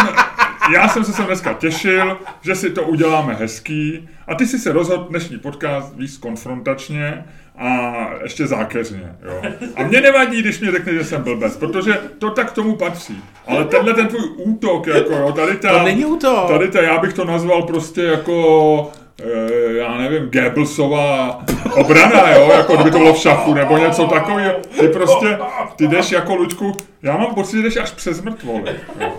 já 0.74 0.88
jsem 0.88 1.04
se 1.04 1.14
sem 1.14 1.26
dneska 1.26 1.54
těšil, 1.54 2.18
že 2.42 2.56
si 2.56 2.70
to 2.70 2.84
uděláme 2.84 3.34
hezký 3.34 4.10
a 4.28 4.36
ty 4.36 4.46
si 4.46 4.60
se 4.60 4.72
rozhodl 4.72 5.04
dnešní 5.10 5.38
podcast 5.40 5.96
víc 5.96 6.18
konfrontačně 6.18 7.26
a 7.60 8.10
ještě 8.24 8.48
zákeřně. 8.48 9.16
Jo. 9.24 9.42
A 9.76 9.84
mě 9.84 10.02
nevadí, 10.02 10.42
když 10.42 10.60
mi 10.60 10.72
řekne, 10.72 10.94
že 10.94 11.04
jsem 11.04 11.24
blbec, 11.24 11.58
protože 11.58 12.00
to 12.20 12.30
tak 12.30 12.52
tomu 12.52 12.76
patří. 12.76 13.24
Ale 13.48 13.66
tenhle 13.66 13.94
ten 13.94 14.08
tvůj 14.08 14.30
útok, 14.38 14.88
jako 14.88 15.14
jo, 15.14 15.32
tady 15.32 15.58
ta... 15.58 15.80
To 15.80 15.84
není 15.86 16.06
útok. 16.06 16.48
Tady 16.48 16.68
ta, 16.68 16.82
já 16.82 16.98
bych 16.98 17.14
to 17.14 17.26
nazval 17.26 17.64
prostě 17.64 18.04
jako 18.04 18.92
e, 19.22 19.74
já 19.74 19.98
nevím, 19.98 20.30
Goebbelsová 20.30 21.46
obrana, 21.76 22.32
jo, 22.32 22.52
jako 22.54 22.76
kdyby 22.76 22.92
to 22.92 22.98
bylo 22.98 23.14
v 23.14 23.18
šachu, 23.18 23.54
nebo 23.54 23.78
něco 23.78 24.08
takového. 24.08 24.54
Ty 24.80 24.88
prostě, 24.88 25.38
ty 25.76 25.88
jdeš 25.88 26.12
jako 26.12 26.36
Luďku, 26.36 26.78
já 27.04 27.18
mám 27.18 27.36
pocit, 27.36 27.58
že 27.58 27.64
jdeš 27.64 27.78
až 27.78 27.92
přes 27.92 28.22
mrtvoly. 28.22 28.76
Jo. 29.00 29.12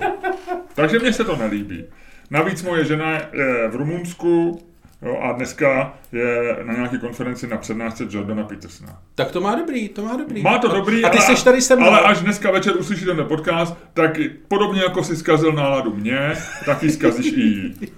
Takže 0.74 0.98
mně 0.98 1.12
se 1.12 1.24
to 1.24 1.36
nelíbí. 1.36 1.84
Navíc 2.30 2.62
moje 2.62 2.84
žena 2.84 3.10
je 3.10 3.68
v 3.68 3.76
Rumunsku, 3.76 4.62
Jo, 5.02 5.18
a 5.22 5.32
dneska 5.32 5.94
je 6.12 6.56
na 6.62 6.72
nějaké 6.74 6.98
konferenci 6.98 7.46
na 7.46 7.56
přednášce 7.56 8.06
Jordana 8.10 8.44
Petersona. 8.44 8.98
Tak 9.14 9.30
to 9.32 9.40
má 9.40 9.54
dobrý, 9.54 9.88
to 9.88 10.04
má 10.04 10.16
dobrý. 10.16 10.42
Má 10.42 10.58
to 10.58 10.68
dobrý, 10.68 11.04
a 11.04 11.08
ty 11.08 11.18
ale, 11.18 11.36
tady 11.36 11.62
se 11.62 11.76
mnou. 11.76 11.86
ale 11.86 12.00
až 12.00 12.18
dneska 12.20 12.50
večer 12.50 12.76
uslyší 12.76 13.04
ten 13.04 13.24
podcast, 13.28 13.76
tak 13.94 14.18
podobně 14.48 14.82
jako 14.82 15.04
si 15.04 15.16
zkazil 15.16 15.52
náladu 15.52 15.94
mě, 15.94 16.32
tak 16.64 16.82
ji 16.82 16.90
zkazíš 16.90 17.32
i 17.32 17.40
jí. 17.40 17.74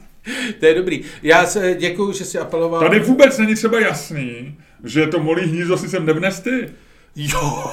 To 0.60 0.66
je 0.66 0.74
dobrý. 0.74 1.02
Já 1.22 1.46
se 1.46 1.74
děkuju, 1.78 2.12
že 2.12 2.24
jsi 2.24 2.38
apeloval. 2.38 2.80
Tady 2.80 3.00
vůbec 3.00 3.38
není 3.38 3.54
třeba 3.54 3.80
jasný, 3.80 4.58
že 4.84 5.06
to 5.06 5.18
molí 5.18 5.42
hnízdo 5.42 5.78
si 5.78 5.88
sem 5.88 6.06
nevnes 6.06 6.40
ty. 6.40 6.68
Jo. 7.16 7.64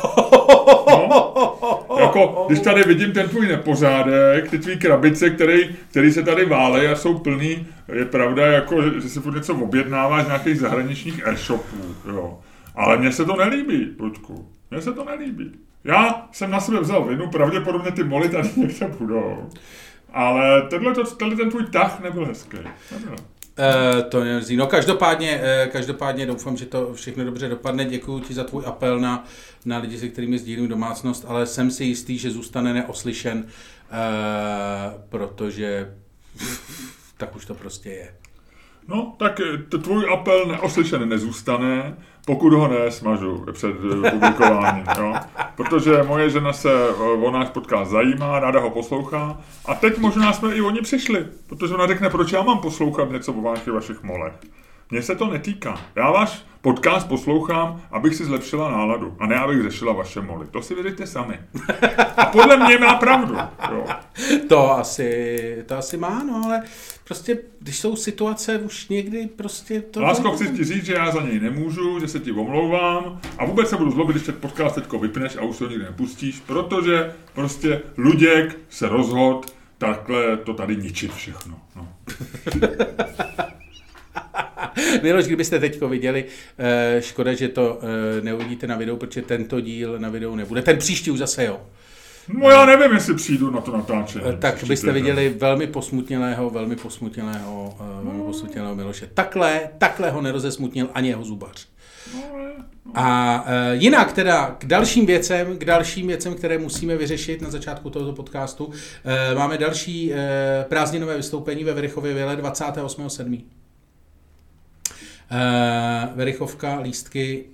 No, 1.90 2.00
jako, 2.00 2.46
když 2.48 2.60
tady 2.60 2.84
vidím 2.84 3.12
ten 3.12 3.30
tvůj 3.30 3.48
nepořádek, 3.48 4.50
ty 4.50 4.60
tvý 4.60 4.78
krabice, 4.78 5.30
který, 5.30 5.76
který 5.92 6.12
se 6.12 6.24
tady 6.24 6.46
válej 6.46 6.92
a 6.92 6.96
jsou 6.96 7.20
plný, 7.20 7.68
je 7.94 8.06
pravda, 8.06 8.48
jako, 8.48 8.90
že 8.90 9.10
si 9.10 9.20
furt 9.20 9.36
něco 9.36 9.56
objednáváš 9.56 10.24
z 10.24 10.28
nějakých 10.28 10.60
zahraničních 10.60 11.22
e-shopů, 11.26 11.96
jo. 12.08 12.40
Ale 12.76 12.98
mně 12.98 13.12
se 13.12 13.26
to 13.26 13.36
nelíbí, 13.36 13.96
Ludku. 14.00 14.48
Mně 14.72 14.82
se 14.82 14.94
to 14.94 15.04
nelíbí. 15.04 15.52
Já 15.84 16.28
jsem 16.32 16.52
na 16.52 16.60
sebe 16.60 16.80
vzal 16.80 17.04
vinu, 17.06 17.30
pravděpodobně 17.30 17.92
ty 17.92 18.04
moly 18.04 18.30
tady 18.30 18.50
někde 18.56 18.88
budou. 18.88 19.50
Ale 20.14 20.62
tenhle, 20.62 20.94
to, 20.94 21.04
tenhle 21.04 21.38
ten 21.38 21.50
tvůj 21.50 21.66
tah 21.66 22.00
nebyl 22.00 22.26
hezký. 22.26 22.58
Nebyl. 22.92 23.16
Uh, 23.60 24.02
to 24.02 24.24
nerzí. 24.24 24.56
No 24.56 24.68
každopádně, 24.68 25.42
uh, 25.42 25.72
každopádně 25.72 26.26
doufám, 26.26 26.58
že 26.58 26.66
to 26.66 26.94
všechno 26.94 27.26
dobře 27.26 27.50
dopadne. 27.50 27.86
Děkuji 27.86 28.20
ti 28.20 28.34
za 28.34 28.44
tvůj 28.44 28.64
apel 28.66 29.00
na, 29.00 29.26
na 29.66 29.78
lidi, 29.78 29.98
se 29.98 30.08
kterými 30.08 30.40
sdílím 30.40 30.68
domácnost, 30.68 31.26
ale 31.28 31.46
jsem 31.46 31.72
si 31.72 31.84
jistý, 31.84 32.18
že 32.18 32.32
zůstane 32.32 32.74
neoslyšen, 32.74 33.38
uh, 33.38 35.02
protože 35.10 35.96
tak 37.18 37.36
už 37.36 37.46
to 37.46 37.54
prostě 37.54 37.90
je. 37.90 38.16
No, 38.88 39.16
tak 39.20 39.42
tvůj 39.82 40.14
apel 40.14 40.46
neoslyšen 40.46 41.10
nezůstane, 41.10 41.98
pokud 42.30 42.54
ho 42.54 42.68
nesmažu 42.68 43.46
před 43.52 43.76
publikováním, 44.12 44.86
jo? 44.98 45.14
Protože 45.56 46.04
moje 46.04 46.30
žena 46.30 46.54
se 46.54 46.90
o 46.96 47.32
náš 47.32 47.50
podcast 47.50 47.92
zajímá, 47.92 48.40
ráda 48.40 48.60
ho 48.60 48.70
poslouchá 48.70 49.38
a 49.66 49.76
teď 49.76 49.98
možná 49.98 50.34
jsme 50.34 50.56
i 50.56 50.62
oni 50.62 50.82
přišli, 50.82 51.26
protože 51.48 51.74
ona 51.74 51.88
řekne, 51.88 52.10
proč 52.10 52.32
já 52.32 52.42
mám 52.42 52.58
poslouchat 52.58 53.12
něco 53.12 53.34
o 53.34 53.42
vašich, 53.42 53.74
vašich 53.74 54.04
molech. 54.04 54.34
Mně 54.92 55.02
se 55.02 55.16
to 55.16 55.28
netýká. 55.28 55.82
Já 55.96 56.12
váš 56.12 56.46
podcast 56.62 57.08
poslouchám, 57.08 57.82
abych 57.92 58.16
si 58.16 58.26
zlepšila 58.26 58.72
náladu 58.72 59.16
a 59.20 59.28
ne 59.28 59.36
abych 59.36 59.64
řešila 59.64 59.94
vaše 59.94 60.22
moly. 60.22 60.48
To 60.48 60.62
si 60.62 60.76
vyřešte 60.76 61.08
sami. 61.08 61.40
A 62.18 62.26
podle 62.26 62.58
mě 62.58 62.78
má 62.78 62.96
pravdu. 62.96 63.36
Jo. 63.72 63.86
To 64.50 64.72
asi, 64.72 65.64
to 65.66 65.78
asi 65.78 65.98
má, 65.98 66.24
no 66.24 66.42
ale 66.46 66.64
prostě, 67.04 67.38
když 67.60 67.80
jsou 67.80 67.96
situace 67.96 68.58
už 68.58 68.88
někdy 68.88 69.28
prostě 69.28 69.82
to... 69.82 70.02
Lásko, 70.02 70.32
chci 70.32 70.50
ti 70.50 70.64
říct, 70.64 70.86
že 70.86 70.94
já 70.94 71.12
za 71.12 71.22
něj 71.22 71.40
nemůžu, 71.40 72.00
že 72.00 72.08
se 72.08 72.20
ti 72.20 72.32
omlouvám 72.32 73.22
a 73.38 73.46
vůbec 73.46 73.70
se 73.70 73.78
budu 73.78 73.92
zlobit, 73.92 74.16
když 74.16 74.26
ten 74.26 74.36
podcast 74.36 74.76
teďko 74.76 75.00
vypneš 75.00 75.38
a 75.38 75.42
už 75.42 75.56
se 75.56 75.64
ho 75.64 75.70
nikdy 75.70 75.86
nepustíš, 75.86 76.40
protože 76.40 77.14
prostě 77.34 77.82
Luděk 77.98 78.60
se 78.70 78.90
rozhodl 78.90 79.42
takhle 79.78 80.38
to 80.38 80.54
tady 80.54 80.78
ničit 80.78 81.14
všechno. 81.14 81.60
No. 81.76 81.88
Miloš, 85.04 85.26
kdybyste 85.26 85.60
teď 85.60 85.82
viděli, 85.82 86.26
eh, 86.58 87.02
škoda, 87.02 87.34
že 87.34 87.48
to 87.48 87.80
eh, 87.82 88.22
neuvidíte 88.22 88.68
na 88.68 88.78
videu, 88.78 88.98
protože 88.98 89.22
tento 89.22 89.62
díl 89.62 90.00
na 90.00 90.10
videu 90.10 90.36
nebude. 90.36 90.62
Ten 90.62 90.78
příští 90.78 91.12
už 91.12 91.20
zase 91.20 91.46
jo. 91.46 91.62
No 92.28 92.50
já 92.50 92.66
nevím, 92.66 92.92
jestli 92.92 93.16
přijdu 93.16 93.52
na 93.52 93.62
to 93.62 93.78
natáčení. 93.78 94.26
Eh, 94.30 94.38
tak 94.38 94.64
byste 94.64 94.92
viděli 94.92 95.30
velmi 95.38 95.68
posmutnělého, 95.68 96.50
velmi 96.50 96.76
posmutnělého, 96.76 97.76
velmi 98.04 98.24
posmutnělého 98.24 98.76
Miloše. 98.76 99.10
Takhle, 99.14 99.70
takhle 99.78 100.12
ho 100.12 100.22
nerozesmutnil 100.22 100.90
ani 100.94 101.10
jeho 101.10 101.24
zubař. 101.24 101.68
A 102.96 103.44
e, 103.48 103.76
jinak 103.76 104.14
teda 104.14 104.56
k 104.58 104.66
dalším 104.66 105.06
věcem, 105.06 105.58
k 105.58 105.66
dalším 105.66 106.08
věcem, 106.08 106.36
které 106.36 106.58
musíme 106.58 106.98
vyřešit 106.98 107.42
na 107.42 107.50
začátku 107.50 107.90
tohoto 107.90 108.14
podcastu, 108.14 108.72
e, 109.06 109.36
máme 109.36 109.58
další 109.58 110.14
e, 110.14 110.66
prázdninové 110.70 111.18
vystoupení 111.18 111.64
ve 111.64 111.74
Verichově 111.74 112.14
Vile 112.14 112.36
28.7. 112.36 113.42
Uh, 115.32 116.18
Verichovka, 116.18 116.80
lístky, 116.80 117.46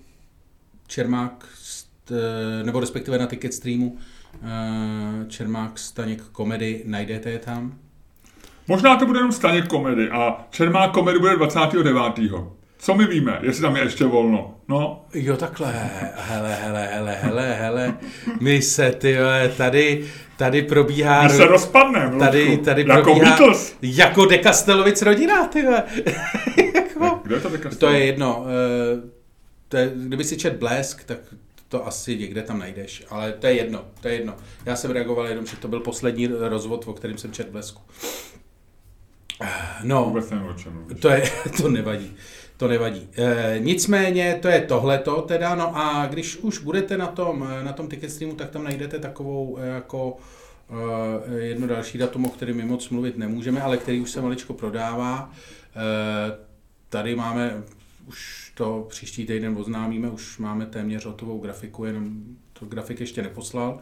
Čermák, 0.88 1.46
st, 1.56 2.12
nebo 2.64 2.80
respektive 2.80 3.18
na 3.18 3.26
ticket 3.26 3.54
streamu, 3.54 3.98
uh, 4.42 5.28
Čermák, 5.28 5.80
Staněk, 5.80 6.22
komedy, 6.32 6.84
najdete 6.86 7.32
je 7.32 7.40
tam. 7.40 7.74
Možná 8.68 8.96
to 8.96 9.06
bude 9.06 9.20
jenom 9.20 9.32
Staněk 9.32 9.68
komedy 9.68 10.10
a 10.10 10.46
Čermák 10.50 10.92
komedy 10.92 11.20
bude 11.20 11.36
29. 11.36 11.96
Co 12.78 12.96
my 12.96 13.08
víme, 13.08 13.40
jestli 13.42 13.62
tam 13.62 13.76
je 13.76 13.84
ještě 13.84 14.06
volno? 14.06 14.56
No. 14.68 15.06
Jo, 15.14 15.38
takhle. 15.38 15.74
Hele, 16.16 16.56
hele, 16.62 16.90
hele, 16.92 17.18
hele, 17.22 17.54
hele. 17.54 17.98
My 18.40 18.62
se, 18.62 18.92
ty 18.92 19.18
tady, 19.58 20.06
tady 20.38 20.62
probíhá... 20.62 21.24
My 21.24 21.30
se 21.30 21.46
rozpadneme, 21.46 22.20
Tady, 22.20 22.58
tady 22.58 22.86
jako 22.88 23.02
probíhá... 23.02 23.26
Beatles. 23.26 23.76
Jako 23.82 24.26
De 24.26 24.38
Castelovic 24.38 25.02
rodina, 25.02 25.48
ty 25.48 25.64
Kde 27.26 27.36
je 27.36 27.42
to 27.42 27.50
De 27.50 27.76
To 27.76 27.90
je 27.90 28.06
jedno. 28.06 28.46
eh, 28.48 29.02
To 29.68 29.78
je, 29.78 29.92
kdyby 29.96 30.24
si 30.24 30.38
čet 30.38 30.54
Blesk, 30.56 31.04
tak 31.04 31.18
to 31.70 31.88
asi 31.88 32.18
někde 32.18 32.42
tam 32.42 32.60
najdeš, 32.60 33.04
ale 33.10 33.32
to 33.34 33.48
je 33.48 33.54
jedno, 33.54 33.86
to 34.02 34.08
je 34.08 34.14
jedno. 34.14 34.36
Já 34.66 34.76
jsem 34.76 34.92
reagoval 34.92 35.28
jenom, 35.28 35.46
že 35.46 35.58
to 35.58 35.68
byl 35.68 35.80
poslední 35.80 36.28
rozvod, 36.28 36.88
o 36.88 36.94
kterém 36.94 37.18
jsem 37.18 37.32
čet 37.32 37.50
Blesku. 37.50 37.82
No, 39.84 40.04
Vůbec 40.06 40.30
nevím, 40.30 40.48
o 40.48 40.54
čem 40.54 40.86
to, 41.02 41.10
je, 41.10 41.24
to 41.62 41.70
nevadí. 41.70 42.16
To 42.58 42.68
nevadí. 42.68 43.10
E, 43.18 43.56
nicméně 43.60 44.40
to 44.42 44.48
je 44.48 44.62
tohleto 44.62 45.22
teda, 45.22 45.56
no 45.56 45.78
a 45.78 46.06
když 46.08 46.38
už 46.38 46.60
budete 46.60 46.98
na 46.98 47.08
tom, 47.08 47.48
na 47.64 47.74
tom 47.74 47.88
ticket 47.88 48.12
streamu, 48.12 48.36
tak 48.36 48.50
tam 48.50 48.64
najdete 48.64 49.00
takovou 49.00 49.58
jako 49.60 50.18
e, 51.30 51.40
jedno 51.40 51.68
další 51.68 51.98
datum, 51.98 52.26
o 52.26 52.30
kterém 52.30 52.58
my 52.58 52.66
moc 52.66 52.90
mluvit 52.90 53.18
nemůžeme, 53.18 53.62
ale 53.62 53.78
který 53.78 54.02
už 54.02 54.12
se 54.12 54.22
maličko 54.22 54.54
prodává. 54.54 55.32
E, 55.76 56.45
tady 56.96 57.16
máme, 57.16 57.64
už 58.08 58.52
to 58.54 58.86
příští 58.90 59.26
týden 59.26 59.58
oznámíme, 59.58 60.10
už 60.10 60.38
máme 60.38 60.66
téměř 60.66 61.06
hotovou 61.06 61.40
grafiku, 61.40 61.86
jenom 61.86 62.10
to 62.54 62.66
grafik 62.66 63.00
ještě 63.00 63.22
neposlal. 63.22 63.80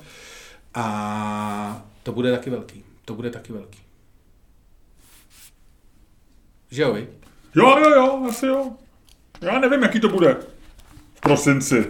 A 0.73 1.85
to 2.03 2.11
bude 2.11 2.31
taky 2.31 2.49
velký. 2.49 2.83
To 3.05 3.13
bude 3.13 3.29
taky 3.29 3.53
velký. 3.53 3.79
Že 6.71 6.81
jo, 6.81 6.93
vy? 6.93 7.07
Jo, 7.55 7.77
jo, 7.79 7.89
jo, 7.89 8.25
asi 8.29 8.45
jo. 8.45 8.71
Já 9.41 9.59
nevím, 9.59 9.83
jaký 9.83 9.99
to 9.99 10.09
bude 10.09 10.37
v 11.13 11.21
prosinci. 11.21 11.85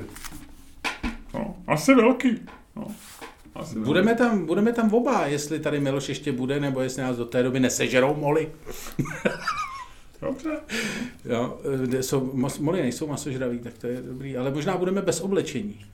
No, 1.33 1.55
asi 1.67 1.95
velký. 1.95 2.39
No, 2.75 2.87
asi 3.55 3.79
budeme, 3.79 4.05
velký. 4.05 4.23
tam, 4.23 4.45
budeme 4.45 4.73
tam 4.73 4.93
oba, 4.93 5.25
jestli 5.25 5.59
tady 5.59 5.79
Miloš 5.79 6.09
ještě 6.09 6.31
bude, 6.31 6.59
nebo 6.59 6.81
jestli 6.81 7.01
nás 7.01 7.17
do 7.17 7.25
té 7.25 7.43
doby 7.43 7.59
nesežerou 7.59 8.15
moly. 8.15 8.51
Dobře. 10.23 10.49
Jo, 11.25 11.59
jsou, 12.01 12.31
moly 12.59 12.81
nejsou 12.81 13.07
masožraví, 13.07 13.59
tak 13.59 13.73
to 13.73 13.87
je 13.87 14.01
dobrý, 14.01 14.37
ale 14.37 14.51
možná 14.51 14.77
budeme 14.77 15.01
bez 15.01 15.21
oblečení. 15.21 15.85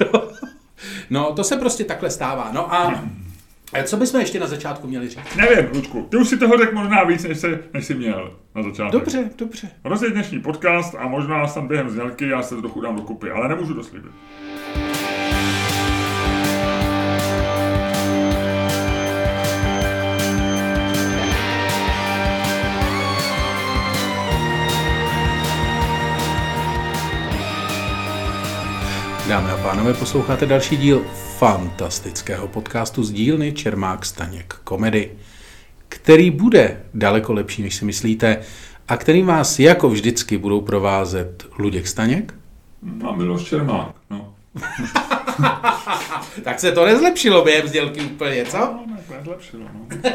no, 1.10 1.32
to 1.32 1.44
se 1.44 1.56
prostě 1.56 1.84
takhle 1.84 2.10
stává. 2.10 2.50
No 2.52 2.74
a 2.74 3.04
co 3.84 3.96
bychom 3.96 4.20
ještě 4.20 4.40
na 4.40 4.46
začátku 4.46 4.86
měli 4.86 5.08
říct? 5.08 5.36
Nevím, 5.36 5.70
Ludku, 5.74 6.06
ty 6.10 6.16
už 6.16 6.28
si 6.28 6.36
toho 6.36 6.58
řekl 6.58 6.74
možná 6.74 7.04
víc, 7.04 7.24
než, 7.24 7.38
se, 7.38 7.58
než 7.72 7.86
jsi 7.86 7.94
měl 7.94 8.36
na 8.54 8.62
začátku. 8.62 8.98
Dobře, 8.98 9.30
dobře. 9.38 9.70
Rozjeď 9.84 10.12
dnešní 10.12 10.40
podcast 10.40 10.94
a 10.98 11.08
možná 11.08 11.48
jsem 11.48 11.68
během 11.68 11.90
znělky, 11.90 12.28
já 12.28 12.42
se 12.42 12.56
trochu 12.56 12.80
dám 12.80 12.96
dokupy, 12.96 13.30
ale 13.30 13.48
nemůžu 13.48 13.74
to 13.74 13.82
slíbit. 13.82 14.12
Dámy 29.30 29.50
a 29.50 29.56
pánové, 29.56 29.94
posloucháte 29.94 30.46
další 30.46 30.76
díl 30.76 31.04
fantastického 31.38 32.48
podcastu 32.48 33.02
z 33.02 33.12
dílny 33.12 33.52
Čermák 33.52 34.04
Staněk 34.04 34.54
Komedy, 34.64 35.10
který 35.88 36.30
bude 36.30 36.80
daleko 36.94 37.32
lepší, 37.32 37.62
než 37.62 37.74
si 37.74 37.84
myslíte, 37.84 38.38
a 38.88 38.96
kterým 38.96 39.26
vás 39.26 39.58
jako 39.58 39.88
vždycky 39.88 40.38
budou 40.38 40.60
provázet 40.60 41.46
Luděk 41.58 41.86
Staněk. 41.86 42.34
A 43.08 43.12
Miloš 43.12 43.44
Čermák, 43.44 43.94
no. 44.10 44.34
tak 46.44 46.60
se 46.60 46.72
to 46.72 46.86
nezlepšilo 46.86 47.44
během 47.44 47.68
sdělky 47.68 48.00
úplně, 48.00 48.44
co? 48.44 48.58
No, 48.58 48.86
nezlepšilo, 49.16 49.62
no. 49.74 49.86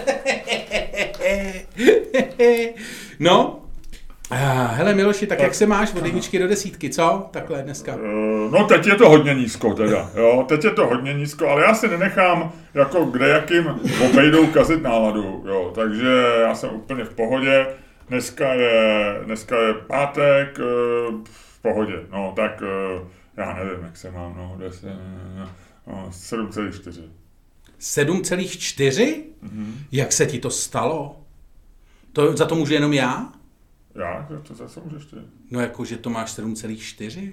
no, 3.19 3.64
Hele 4.31 4.93
Miloši, 4.93 5.27
tak, 5.27 5.37
tak 5.37 5.43
jak 5.43 5.55
se 5.55 5.65
máš 5.65 5.93
od 5.93 6.05
jedničky 6.05 6.39
do 6.39 6.47
desítky, 6.47 6.89
co? 6.89 7.29
Takhle 7.31 7.61
dneska. 7.61 7.95
Uh, 7.95 8.01
no 8.51 8.67
teď 8.67 8.87
je 8.87 8.95
to 8.95 9.09
hodně 9.09 9.33
nízko 9.33 9.73
teda, 9.73 10.11
jo, 10.15 10.45
teď 10.47 10.63
je 10.63 10.71
to 10.71 10.87
hodně 10.87 11.13
nízko, 11.13 11.47
ale 11.47 11.61
já 11.61 11.73
si 11.73 11.87
nenechám 11.87 12.51
jako 12.73 13.05
kde 13.05 13.27
jakým 13.27 13.79
obejdou 14.09 14.47
kazit 14.47 14.81
náladu, 14.81 15.43
jo, 15.47 15.71
takže 15.75 16.07
já 16.41 16.55
jsem 16.55 16.69
úplně 16.69 17.03
v 17.03 17.09
pohodě, 17.09 17.67
dneska 18.09 18.53
je, 18.53 19.19
dneska 19.25 19.61
je 19.61 19.73
pátek, 19.73 20.59
uh, 20.59 21.23
v 21.23 21.61
pohodě, 21.61 21.95
no, 22.11 22.33
tak 22.35 22.61
uh, 22.61 23.07
já 23.37 23.53
nevím, 23.53 23.83
jak 23.83 23.97
se 23.97 24.11
mám, 24.11 24.35
no, 24.37 24.55
10, 24.59 24.89
no 25.87 26.09
7,4. 26.11 27.01
7,4? 27.79 29.23
Mm-hmm. 29.43 29.73
Jak 29.91 30.11
se 30.11 30.25
ti 30.25 30.39
to 30.39 30.49
stalo? 30.49 31.17
To, 32.13 32.37
za 32.37 32.45
to 32.45 32.55
můžu 32.55 32.73
jenom 32.73 32.93
já? 32.93 33.31
Já? 33.95 34.27
To 34.47 34.53
zase 34.53 34.79
můžeš 34.85 35.05
ty. 35.05 35.15
No 35.51 35.59
jako, 35.59 35.85
že 35.85 35.97
to 35.97 36.09
máš 36.09 36.29
7,4? 36.39 37.31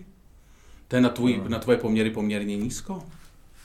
To 0.88 0.96
je 0.96 1.02
na, 1.02 1.08
tvůj, 1.08 1.36
No. 1.42 1.48
na 1.48 1.58
tvoje 1.58 1.78
poměry 1.78 2.10
poměrně 2.10 2.56
nízko. 2.56 3.02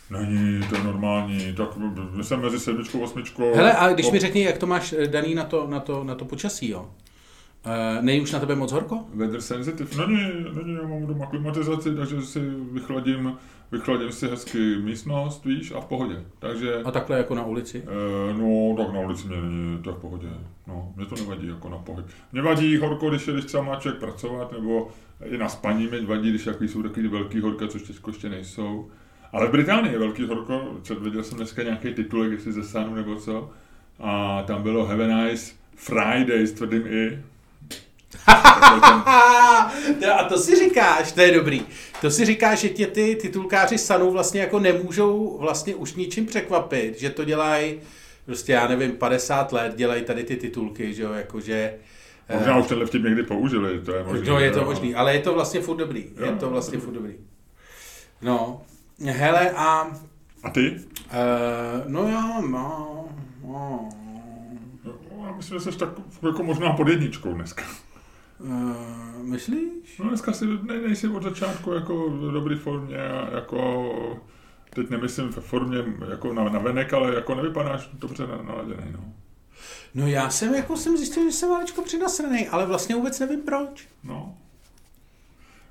Není, 0.09 0.67
to 0.69 0.75
je 0.75 0.83
normální. 0.83 1.55
Tak 1.55 1.67
jsem 2.21 2.41
mezi 2.41 2.59
sedmičkou 2.59 3.01
a 3.01 3.03
osmičkou. 3.03 3.55
Hele, 3.55 3.73
a 3.73 3.93
když 3.93 4.05
Po- 4.05 4.11
mi 4.11 4.19
řekni, 4.19 4.41
jak 4.43 4.57
to 4.57 4.67
máš 4.67 4.93
eh, 4.93 5.07
daný 5.07 5.35
na 5.35 5.43
to, 5.43 5.67
na 5.67 5.79
to, 5.79 6.03
na 6.03 6.15
to 6.15 6.25
počasí, 6.25 6.69
jo? 6.69 6.89
Uh, 7.65 8.03
není 8.05 8.21
už 8.21 8.31
na 8.31 8.39
tebe 8.39 8.55
moc 8.55 8.71
horko? 8.71 9.05
Weather 9.13 9.41
sensitive. 9.41 10.07
Není, 10.07 10.21
není, 10.55 10.73
já 10.81 10.87
mám 10.87 11.05
doma 11.07 11.25
klimatizaci, 11.25 11.95
takže 11.95 12.21
si 12.21 12.39
vychladím, 12.71 13.37
vychladím 13.71 14.11
si 14.11 14.27
hezky 14.27 14.75
místnost, 14.77 15.45
víš, 15.45 15.71
a 15.71 15.79
v 15.81 15.85
pohodě. 15.85 16.15
Takže, 16.39 16.75
A 16.85 16.91
takhle 16.91 17.17
jako 17.17 17.35
na 17.35 17.45
ulici? 17.45 17.83
eh, 17.87 18.33
no, 18.33 18.75
tak 18.83 18.93
na 18.93 18.99
ulici 18.99 19.27
mě 19.27 19.41
není, 19.41 19.77
to 19.83 19.89
je 19.89 19.95
v 19.95 19.99
pohodě. 19.99 20.27
No, 20.67 20.93
mě 20.95 21.05
to 21.05 21.15
nevadí 21.15 21.47
jako 21.47 21.69
na 21.69 21.77
pohyb. 21.77 22.05
Mě 22.31 22.41
vadí 22.41 22.77
horko, 22.77 23.09
když, 23.09 23.27
je, 23.27 23.33
když 23.33 23.45
třeba 23.45 23.63
má 23.63 23.75
člověk 23.75 23.99
pracovat, 23.99 24.51
nebo 24.51 24.87
i 25.25 25.37
na 25.37 25.49
spaní 25.49 25.87
mě 25.87 26.01
vadí, 26.01 26.29
když 26.29 26.45
jaký 26.45 26.67
jsou 26.67 26.83
takový 26.83 27.07
velký 27.07 27.39
horka, 27.39 27.67
což 27.67 27.81
teď 27.81 27.95
ještě 28.07 28.29
nejsou. 28.29 28.87
Ale 29.31 29.47
v 29.47 29.51
Británii 29.51 29.91
je 29.93 29.99
velký 29.99 30.23
horko, 30.23 30.61
co- 30.83 30.95
viděl 30.95 31.23
jsem 31.23 31.37
dneska 31.37 31.63
nějaký 31.63 31.93
titulek, 31.93 32.31
jestli 32.31 32.51
ze 32.51 32.63
Sunu 32.63 32.95
nebo 32.95 33.15
co, 33.15 33.49
a 33.99 34.43
tam 34.47 34.63
bylo 34.63 34.85
Have 34.85 35.13
a 35.13 35.23
nice 35.25 35.53
Friday 35.75 36.47
s 36.47 36.51
tvrdým 36.51 36.83
i. 36.87 37.19
Ten- 39.99 40.11
a 40.11 40.23
to 40.29 40.37
si 40.37 40.55
říkáš, 40.55 41.11
to 41.11 41.21
je 41.21 41.31
dobrý. 41.31 41.61
To 42.01 42.11
si 42.11 42.25
říkáš, 42.25 42.59
že 42.59 42.69
tě 42.69 42.87
ty 42.87 43.15
titulkáři 43.21 43.77
Sanu 43.77 44.11
vlastně 44.11 44.41
jako 44.41 44.59
nemůžou 44.59 45.37
vlastně 45.41 45.75
už 45.75 45.93
ničím 45.93 46.25
překvapit, 46.25 46.99
že 46.99 47.09
to 47.09 47.25
dělají 47.25 47.79
prostě 48.25 48.51
já 48.51 48.67
nevím, 48.67 48.91
50 48.91 49.51
let 49.53 49.73
dělají 49.75 50.03
tady 50.03 50.23
ty 50.23 50.35
titulky, 50.35 50.93
že 50.93 51.03
jo, 51.03 51.13
jakože... 51.13 51.73
eh, 52.29 52.37
Možná 52.37 52.57
už 52.57 52.67
tenhle 52.67 52.85
vtip 52.87 53.03
někdy 53.03 53.23
použili, 53.23 53.79
to 53.81 53.91
je 53.91 54.03
možný. 54.03 54.27
No, 54.29 54.39
je 54.39 54.51
to 54.51 54.65
možný, 54.65 54.95
ale 54.95 55.13
je 55.15 55.21
to 55.21 55.33
vlastně 55.33 55.61
furt 55.61 55.77
dobrý. 55.77 55.99
Je 55.99 56.25
Jo, 56.27 56.35
to 56.39 56.49
vlastně 56.49 56.77
to 56.77 56.83
furt 56.85 56.93
dobrý. 56.93 57.13
No, 58.21 58.61
hele 59.05 59.51
a... 59.51 59.87
A 60.43 60.49
ty? 60.49 60.71
Uh, 60.71 61.91
no 61.91 62.07
já 62.07 62.21
mám... 62.21 62.49
No, 63.43 63.89
no, 64.85 64.93
No, 65.17 65.25
Já 65.25 65.31
myslím, 65.37 65.59
že 65.59 65.71
jsi 65.71 65.77
tak 65.77 65.89
jako 66.25 66.43
možná 66.43 66.73
pod 66.73 66.87
jedničkou 66.87 67.33
dneska. 67.33 67.63
Uh, 68.39 69.23
myslíš? 69.23 69.97
No 69.99 70.09
dneska 70.09 70.33
si 70.33 70.45
ne, 70.45 70.79
nejsi 70.87 71.07
od 71.07 71.23
začátku 71.23 71.73
jako 71.73 72.09
v 72.09 72.31
dobré 72.31 72.55
formě, 72.55 72.97
a 72.97 73.35
jako 73.35 73.91
teď 74.73 74.89
nemyslím 74.89 75.29
ve 75.29 75.41
formě 75.41 75.77
jako 76.09 76.33
na, 76.33 76.43
na 76.43 76.59
venek, 76.59 76.93
ale 76.93 77.15
jako 77.15 77.35
nevypadáš 77.35 77.89
dobře 77.93 78.27
na- 78.27 78.41
naladěný, 78.53 78.91
no. 78.91 78.99
No 79.95 80.07
já 80.07 80.29
jsem 80.29 80.55
jako 80.55 80.77
jsem 80.77 80.97
zjistil, 80.97 81.23
že 81.23 81.31
jsem 81.31 81.49
maličko 81.49 81.81
přinasranej, 81.81 82.47
ale 82.51 82.65
vlastně 82.65 82.95
vůbec 82.95 83.19
nevím 83.19 83.41
proč. 83.41 83.87
No. 84.03 84.37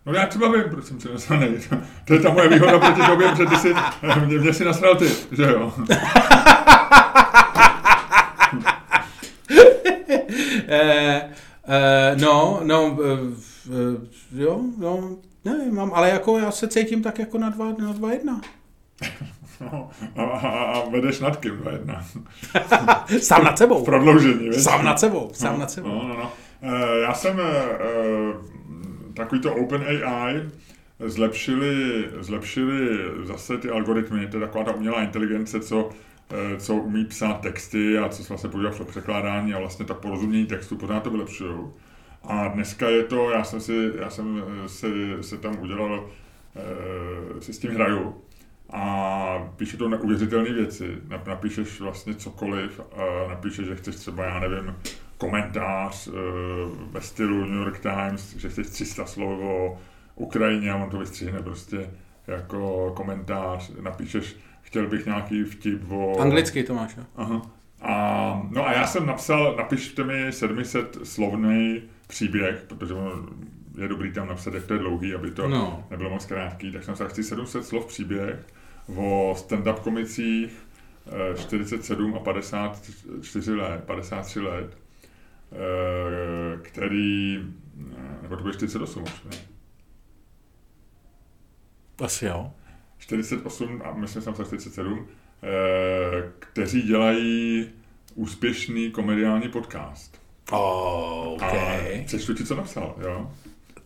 No 0.07 0.13
já 0.13 0.27
třeba 0.27 0.53
vím, 0.53 0.65
proč 0.71 0.85
jsem 0.85 1.01
si 1.01 1.09
nasranej. 1.13 1.61
To 2.05 2.15
je 2.15 2.21
ta 2.21 2.31
moje 2.33 2.49
výhoda 2.49 2.79
proti 2.79 3.01
tobě, 3.11 3.29
protože 3.29 3.47
ty 3.47 3.57
si, 3.57 3.75
mě, 4.27 4.39
mě 4.39 4.53
si 4.55 4.65
nasral 4.65 4.95
ty, 4.97 5.09
že 5.33 5.43
jo. 5.43 5.73
Eh, 10.69 11.31
eh, 11.69 12.17
no, 12.21 12.61
no, 12.65 12.99
eh, 13.05 13.19
eh, 13.71 14.43
jo, 14.43 14.61
no, 14.79 15.17
nevím, 15.45 15.75
mám, 15.75 15.93
ale 15.95 16.11
jako 16.11 16.39
já 16.39 16.51
se 16.51 16.69
cítím 16.69 17.03
tak 17.03 17.19
jako 17.19 17.39
na 17.39 17.51
dva, 17.51 17.73
na 17.79 17.93
dva 17.93 18.13
jedna. 18.13 18.41
No, 19.61 19.91
a, 20.17 20.23
a, 20.23 20.89
vedeš 20.89 21.21
nad 21.21 21.37
kým, 21.37 21.57
dva 21.57 21.73
jedna. 21.73 22.05
Sám 23.21 23.45
nad 23.45 23.59
sebou. 23.59 23.85
Prodloužení, 23.85 24.49
víš? 24.49 24.63
Sám 24.63 24.85
nad 24.85 25.01
sebou, 25.01 25.31
sám 25.33 25.53
no, 25.53 25.59
nad 25.59 25.71
sebou. 25.71 25.89
No, 25.89 26.09
no, 26.09 26.17
no. 26.17 26.33
Já 27.03 27.15
jsem 27.15 27.39
uh, 27.39 27.45
takový 29.15 29.41
to 29.41 29.55
OpenAI 29.55 30.43
zlepšili, 31.01 32.05
zlepšili 32.21 32.99
zase 33.25 33.59
ty 33.59 33.71
algoritmy, 33.71 34.27
to 34.27 34.37
je 34.37 34.41
taková 34.47 34.65
ta 34.65 34.73
umělá 34.73 35.03
inteligence, 35.03 35.61
co, 35.61 35.91
co 36.59 36.75
umí 36.75 37.05
psát 37.05 37.41
texty 37.41 37.99
a 37.99 38.09
co 38.09 38.23
se 38.23 38.29
vlastně 38.29 38.51
používá 38.51 38.71
v 38.71 38.85
překládání 38.85 39.55
a 39.55 39.59
vlastně 39.59 39.85
tak 39.87 39.97
porozumění 39.99 40.47
textu, 40.47 40.77
pořád 40.77 41.03
to 41.03 41.11
vylepšují. 41.11 41.59
A 42.29 42.49
dneska 42.49 42.89
je 42.89 43.05
to, 43.05 43.31
já 43.31 43.45
jsem 43.45 43.61
si, 43.61 43.93
já 43.99 44.11
jsem 44.11 44.43
eh, 44.65 44.69
se, 44.69 44.89
se 45.21 45.39
tam 45.39 45.59
udělal, 45.61 46.11
eh, 46.57 47.41
si 47.41 47.53
s 47.53 47.59
tím 47.59 47.71
hraju 47.71 48.23
a 48.71 49.53
píše 49.57 49.77
to 49.77 49.89
neuvěřitelné 49.89 50.53
věci. 50.53 50.99
Nap- 51.09 51.27
Napíšeš 51.27 51.81
vlastně 51.81 52.15
cokoliv, 52.15 52.81
napíšeš, 53.29 53.67
že 53.67 53.77
chceš 53.77 53.97
třeba, 53.97 54.25
já 54.25 54.41
nevím, 54.41 54.77
komentář 55.19 56.09
eh, 56.09 56.13
ve 56.91 57.01
stylu 57.01 57.45
New 57.45 57.59
York 57.59 57.79
Times, 57.79 58.37
že 58.37 58.49
chceš 58.49 58.67
300 58.67 59.07
slov 59.07 59.41
o 59.43 59.79
Ukrajině 60.15 60.73
a 60.73 60.77
on 60.77 60.91
to 60.91 60.99
vystřihne 60.99 61.43
prostě 61.43 61.91
jako 62.27 62.93
komentář. 62.97 63.73
Napíšeš, 63.81 64.37
chtěl 64.77 64.87
bych 64.89 65.07
nějaký 65.07 65.45
vtip 65.45 65.91
o... 65.91 66.21
Anglicky 66.21 66.63
to 66.65 66.75
máš, 66.75 66.97
jo? 66.97 67.03
Aha. 67.17 67.43
A, 67.83 68.43
no 68.51 68.67
a 68.69 68.73
já 68.73 68.87
jsem 68.87 69.07
napsal, 69.07 69.55
napište 69.57 70.05
mi 70.05 70.33
700 70.33 70.99
slovný 71.03 71.83
příběh, 72.07 72.65
protože 72.69 72.95
je 73.79 73.89
dobrý 73.89 74.13
tam 74.13 74.29
napsat, 74.29 74.55
jak 74.55 74.65
to 74.67 74.73
je 74.73 74.79
dlouhý, 74.79 75.15
aby 75.15 75.31
to 75.31 75.49
No. 75.49 75.87
nebylo 75.91 76.11
moc 76.11 76.27
krátký, 76.27 76.73
tak 76.73 76.85
jsem 76.85 76.93
napsal 76.93 77.09
chci 77.09 77.23
700 77.23 77.65
slov 77.65 77.87
příběh 77.87 78.47
o 78.97 79.35
stand-up 79.39 79.75
komicích 79.81 80.67
eh, 81.33 81.39
47 81.39 82.15
a 82.15 82.19
54 82.21 83.55
let, 83.55 83.85
53 83.85 84.41
let, 84.41 84.79
eh, 85.53 86.59
který, 86.63 87.45
eh, 87.93 88.23
nebo 88.23 88.37
to 88.37 88.43
bude 88.43 88.55
48 88.55 89.03
už, 89.03 89.23
ne? 89.25 89.39
Asi 92.05 92.25
jo. 92.27 92.53
48 92.99 93.83
a 93.85 93.95
myslím, 93.95 94.21
že 94.21 94.25
jsem 94.25 94.31
napsal 94.31 94.47
47, 94.47 95.07
eh, 95.43 96.33
kteří 96.39 96.83
dělají 96.83 97.67
úspěšný 98.15 98.91
komediální 98.91 99.49
podcast. 99.49 100.21
Oh, 100.53 101.33
OK. 101.33 101.43
A 101.43 101.81
přečtu 102.07 102.35
ti, 102.35 102.45
co 102.45 102.57
napsal, 102.57 102.95
jo? 103.01 103.31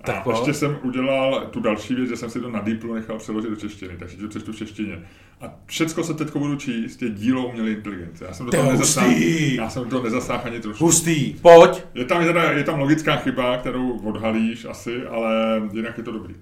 Tak 0.05 0.27
a 0.27 0.31
ještě 0.31 0.55
jsem 0.55 0.79
udělal 0.83 1.47
tu 1.51 1.61
další 1.61 1.95
věc, 1.95 2.09
že 2.09 2.17
jsem 2.17 2.31
si 2.31 2.41
to 2.41 2.51
na 2.51 2.61
Deeplu 2.61 2.95
nechal 2.95 3.19
přeložit 3.19 3.51
do 3.51 3.57
češtiny, 3.57 3.97
takže 3.99 4.17
to 4.17 4.29
přečtu 4.29 4.53
v 4.53 4.57
češtině. 4.57 5.03
A 5.41 5.55
všecko, 5.67 6.03
co 6.03 6.15
teď 6.15 6.37
budu 6.37 6.57
číst, 6.57 7.03
je 7.03 7.11
dílo 7.11 7.49
umělé 7.49 7.71
inteligence. 7.71 8.25
Já 8.25 8.33
jsem 8.33 8.47
do 8.47 8.53
To 8.53 8.59
toho 8.59 8.73
nezasáhl, 8.73 9.11
já 9.55 9.71
jsem 9.71 9.85
do 9.85 9.91
toho 9.91 10.03
nezasáhl 10.03 10.43
ani 10.45 10.61
trošku. 10.61 10.85
Hustý, 10.85 11.35
pojď. 11.43 11.83
Je 11.95 12.05
tam, 12.05 12.23
je 12.57 12.65
tam 12.65 12.79
logická 12.79 13.17
chyba, 13.17 13.57
kterou 13.57 13.99
odhalíš 13.99 14.65
asi, 14.65 15.07
ale 15.07 15.63
jinak 15.73 15.99
je 15.99 16.05
to 16.05 16.13
dobrý. 16.13 16.35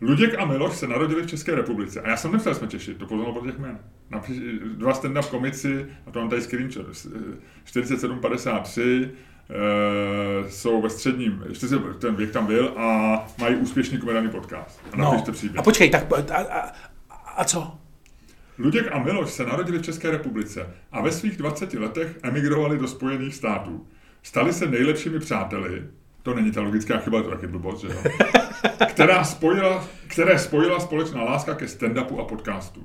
Luděk 0.00 0.34
a 0.38 0.44
Miloš 0.44 0.72
se 0.76 0.88
narodili 0.88 1.22
v 1.22 1.26
České 1.26 1.54
republice. 1.54 2.00
A 2.00 2.08
já 2.08 2.16
jsem 2.16 2.32
nechtěl 2.32 2.54
jsme 2.54 2.68
Češi, 2.68 2.94
to 2.94 3.06
poznal 3.06 3.32
po 3.32 3.46
těch 3.46 3.58
jmen. 3.58 3.78
Napříč, 4.10 4.36
dva 4.76 4.92
stand-up 4.92 5.28
komici, 5.30 5.86
a 6.06 6.10
to 6.10 6.18
mám 6.20 6.28
tady 6.28 6.42
screenshot, 6.42 6.86
4753, 7.64 9.10
e, 9.50 10.50
jsou 10.50 10.82
ve 10.82 10.90
středním, 10.90 11.44
ještě 11.48 11.68
se 11.68 11.78
ten 11.78 12.14
věk 12.14 12.30
tam 12.30 12.46
byl 12.46 12.72
a 12.76 13.18
mají 13.38 13.56
úspěšný 13.56 13.98
komediální 13.98 14.30
podcast. 14.30 14.80
A 14.92 14.96
No. 14.96 15.04
napište 15.04 15.32
příběh. 15.32 15.58
A 15.58 15.62
počkej, 15.62 15.90
tak 15.90 16.12
a, 16.12 16.36
a, 16.36 16.70
a 17.36 17.44
co? 17.44 17.78
Luděk 18.58 18.88
a 18.92 18.98
Miloš 18.98 19.30
se 19.30 19.44
narodili 19.46 19.78
v 19.78 19.82
České 19.82 20.10
republice 20.10 20.74
a 20.92 21.02
ve 21.02 21.12
svých 21.12 21.36
20 21.36 21.74
letech 21.74 22.18
emigrovali 22.22 22.78
do 22.78 22.88
Spojených 22.88 23.34
států. 23.34 23.86
Stali 24.22 24.52
se 24.52 24.66
nejlepšími 24.66 25.18
přáteli, 25.18 25.82
to 26.22 26.34
není 26.34 26.52
ta 26.52 26.60
logická 26.60 26.98
chyba, 26.98 27.22
to 27.22 27.28
je 27.28 27.34
taky 27.34 27.46
blbost, 27.46 27.80
že 27.80 27.88
jo? 27.88 28.02
Která 28.88 29.24
spojila, 29.24 29.88
které 30.06 30.38
spojila 30.38 30.80
společná 30.80 31.22
láska 31.22 31.54
ke 31.54 31.64
stand-upu 31.64 32.20
a 32.20 32.24
podcastu. 32.24 32.84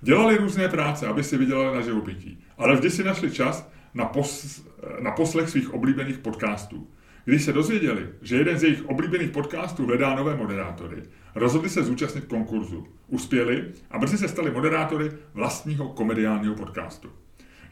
Dělali 0.00 0.36
různé 0.36 0.68
práce, 0.68 1.06
aby 1.06 1.24
si 1.24 1.36
vydělali 1.36 1.76
na 1.76 1.80
živobytí, 1.80 2.38
ale 2.58 2.74
vždy 2.74 2.90
si 2.90 3.04
našli 3.04 3.30
čas 3.30 3.70
na, 3.94 4.04
pos, 4.04 4.62
na 5.00 5.10
poslech 5.10 5.48
svých 5.48 5.74
oblíbených 5.74 6.18
podcastů. 6.18 6.88
Když 7.24 7.42
se 7.42 7.52
dozvěděli, 7.52 8.08
že 8.22 8.36
jeden 8.36 8.58
z 8.58 8.62
jejich 8.62 8.84
oblíbených 8.84 9.30
podcastů 9.30 9.86
hledá 9.86 10.14
nové 10.14 10.36
moderátory, 10.36 11.02
rozhodli 11.34 11.70
se 11.70 11.82
zúčastnit 11.82 12.24
konkurzu. 12.24 12.86
Uspěli 13.08 13.64
a 13.90 13.98
brzy 13.98 14.18
se 14.18 14.28
stali 14.28 14.50
moderátory 14.50 15.12
vlastního 15.34 15.88
komediálního 15.88 16.54
podcastu. 16.54 17.08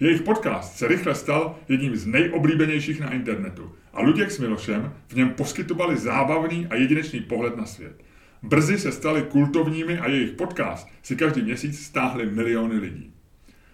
Jejich 0.00 0.22
podcast 0.22 0.76
se 0.76 0.88
rychle 0.88 1.14
stal 1.14 1.58
jedním 1.68 1.96
z 1.96 2.06
nejoblíbenějších 2.06 3.00
na 3.00 3.12
internetu 3.12 3.74
a 3.92 4.02
Luděk 4.02 4.30
s 4.30 4.38
Milošem 4.38 4.92
v 5.08 5.14
něm 5.14 5.30
poskytovali 5.30 5.96
zábavný 5.96 6.66
a 6.66 6.74
jedinečný 6.74 7.20
pohled 7.20 7.56
na 7.56 7.66
svět. 7.66 8.02
Brzy 8.42 8.78
se 8.78 8.92
stali 8.92 9.22
kultovními 9.22 9.98
a 9.98 10.08
jejich 10.08 10.30
podcast 10.30 10.88
si 11.02 11.16
každý 11.16 11.42
měsíc 11.42 11.86
stáhly 11.86 12.26
miliony 12.26 12.78
lidí. 12.78 13.12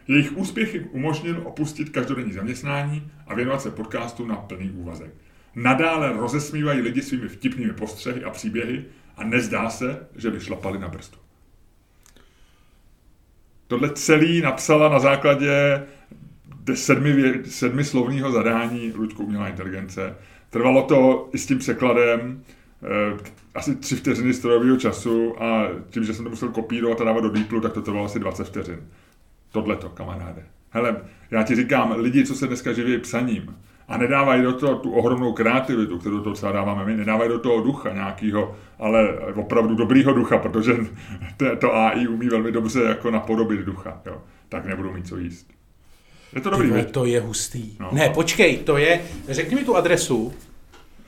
Jejich 0.09 0.37
úspěch 0.37 0.75
jim 0.75 0.89
umožnil 0.93 1.43
opustit 1.45 1.91
každodenní 1.91 2.33
zaměstnání 2.33 3.11
a 3.27 3.35
věnovat 3.35 3.63
se 3.63 3.71
podcastu 3.71 4.27
na 4.27 4.37
plný 4.37 4.71
úvazek. 4.71 5.11
Nadále 5.55 6.13
rozesmívají 6.13 6.81
lidi 6.81 7.03
svými 7.03 7.29
vtipnými 7.29 7.73
postřehy 7.73 8.25
a 8.25 8.31
příběhy 8.31 8.85
a 9.17 9.25
nezdá 9.25 9.71
se, 9.71 10.07
že 10.17 10.31
by 10.31 10.41
šlapali 10.41 10.79
na 10.79 10.89
brzdu. 10.89 11.19
Tohle 13.67 13.91
celý 13.91 14.41
napsala 14.41 14.89
na 14.89 14.99
základě 14.99 15.83
sedmi, 16.75 17.41
sedmi 17.45 17.85
slovního 17.85 18.33
zadání 18.33 18.93
Luďku 18.97 19.25
umělá 19.25 19.49
inteligence. 19.49 20.17
Trvalo 20.51 20.83
to 20.83 21.29
i 21.33 21.39
s 21.39 21.47
tím 21.47 21.59
překladem 21.59 22.43
eh, 22.83 23.19
asi 23.55 23.77
tři 23.77 23.97
vteřiny 23.97 24.35
strojového 24.35 24.77
času 24.77 25.43
a 25.43 25.69
tím, 25.91 26.05
že 26.05 26.15
jsem 26.15 26.25
to 26.25 26.31
musel 26.31 26.49
kopírovat 26.49 27.01
a 27.01 27.05
dávat 27.05 27.21
do 27.21 27.31
Deeplu, 27.31 27.61
tak 27.61 27.73
to 27.73 27.83
trvalo 27.83 28.05
asi 28.05 28.19
20 28.19 28.47
vteřin. 28.47 28.79
Tohle 29.53 29.77
to, 29.77 29.89
kamaráde. 29.89 30.43
Hele, 30.71 30.97
já 31.31 31.43
ti 31.43 31.55
říkám, 31.55 31.95
lidi, 31.97 32.25
co 32.25 32.35
se 32.35 32.47
dneska 32.47 32.73
živí 32.73 32.99
psaním 32.99 33.57
a 33.89 33.97
nedávají 33.97 34.43
do 34.43 34.53
toho 34.53 34.77
tu 34.77 34.91
ohromnou 34.91 35.33
kreativitu, 35.33 35.99
kterou 35.99 36.21
toho 36.21 36.35
třeba 36.35 36.53
dáváme 36.53 36.85
my, 36.85 36.97
nedávají 36.97 37.31
do 37.31 37.39
toho 37.39 37.61
ducha 37.61 37.93
nějakého, 37.93 38.57
ale 38.79 39.19
opravdu 39.35 39.75
dobrýho 39.75 40.13
ducha, 40.13 40.39
protože 40.39 40.77
to, 41.37 41.57
to 41.57 41.77
AI 41.77 42.09
umí 42.09 42.29
velmi 42.29 42.53
dobře 42.53 42.83
jako 42.83 43.11
napodobit 43.11 43.61
ducha, 43.61 44.01
jo. 44.07 44.23
tak 44.49 44.65
nebudou 44.67 44.93
mít 44.93 45.07
co 45.07 45.17
jíst. 45.17 45.60
Je 46.35 46.41
to 46.41 46.51
dobrý, 46.51 46.67
Tyhle, 46.67 46.83
věc. 46.83 46.91
to 46.93 47.05
je 47.05 47.21
hustý. 47.21 47.77
No. 47.81 47.89
Ne, 47.93 48.09
počkej, 48.15 48.57
to 48.57 48.77
je, 48.77 49.01
řekni 49.29 49.57
mi 49.57 49.65
tu 49.65 49.77
adresu. 49.77 50.33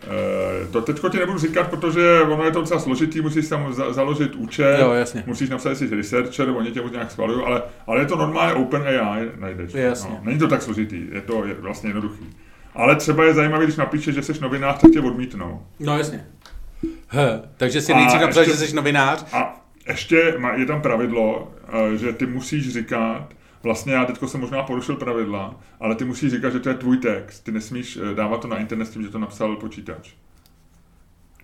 Eh, 0.04 0.66
To 0.70 0.80
teďko 0.82 1.08
ti 1.08 1.18
nebudu 1.18 1.38
říkat, 1.38 1.70
protože 1.70 2.20
ono 2.22 2.44
je 2.44 2.50
to 2.50 2.60
docela 2.60 2.80
složitý, 2.80 3.20
musíš 3.20 3.48
tam 3.48 3.72
za, 3.74 3.92
založit 3.92 4.34
účet, 4.34 4.76
Jo, 4.80 4.92
jasně. 4.92 5.22
musíš 5.26 5.50
napsat, 5.50 5.74
jsi 5.76 5.94
researcher, 5.96 6.48
oni 6.48 6.70
tě 6.70 6.80
nějak 6.92 7.10
schvalují, 7.10 7.42
ale, 7.46 7.62
ale 7.86 8.00
je 8.00 8.06
to 8.06 8.16
normálně 8.16 8.54
Open 8.54 8.82
AI, 8.82 9.28
najdeš. 9.38 9.74
Jasně. 9.74 10.10
No, 10.10 10.20
není 10.22 10.38
to 10.38 10.48
tak 10.48 10.62
složitý, 10.62 11.02
je 11.12 11.20
to 11.20 11.44
je 11.44 11.54
vlastně 11.54 11.88
jednoduchý. 11.90 12.24
Ale 12.74 12.96
třeba 12.96 13.24
je 13.24 13.34
zajímavé, 13.34 13.64
když 13.64 13.76
napíšeš, 13.76 14.14
že 14.14 14.22
jsi 14.22 14.32
novinář, 14.40 14.80
tak 14.80 14.90
tě 14.90 15.00
odmítnou. 15.00 15.62
No 15.80 15.98
jasně. 15.98 16.26
H, 17.08 17.42
takže 17.56 17.80
si 17.80 17.94
nejdřív 17.94 18.20
napsal, 18.20 18.44
že 18.44 18.56
jsi 18.56 18.74
novinář. 18.76 19.24
A 19.32 19.60
ještě 19.88 20.34
je 20.56 20.66
tam 20.66 20.82
pravidlo, 20.82 21.52
eh, 21.68 21.96
že 21.96 22.12
ty 22.12 22.26
musíš 22.26 22.72
říkat, 22.72 23.28
vlastně 23.62 23.92
já 23.94 24.04
teďko 24.04 24.28
jsem 24.28 24.40
možná 24.40 24.62
porušil 24.62 24.96
pravidla, 24.96 25.60
ale 25.80 25.94
ty 25.94 26.04
musíš 26.04 26.30
říkat, 26.30 26.50
že 26.50 26.60
to 26.60 26.68
je 26.68 26.74
tvůj 26.74 26.96
text, 26.96 27.40
ty 27.40 27.52
nesmíš 27.52 27.98
eh, 28.10 28.14
dávat 28.14 28.40
to 28.40 28.48
na 28.48 28.58
internet 28.58 28.84
s 28.84 28.90
tím, 28.90 29.02
že 29.02 29.08
to 29.08 29.18
napsal 29.18 29.56
počítač. 29.56 30.12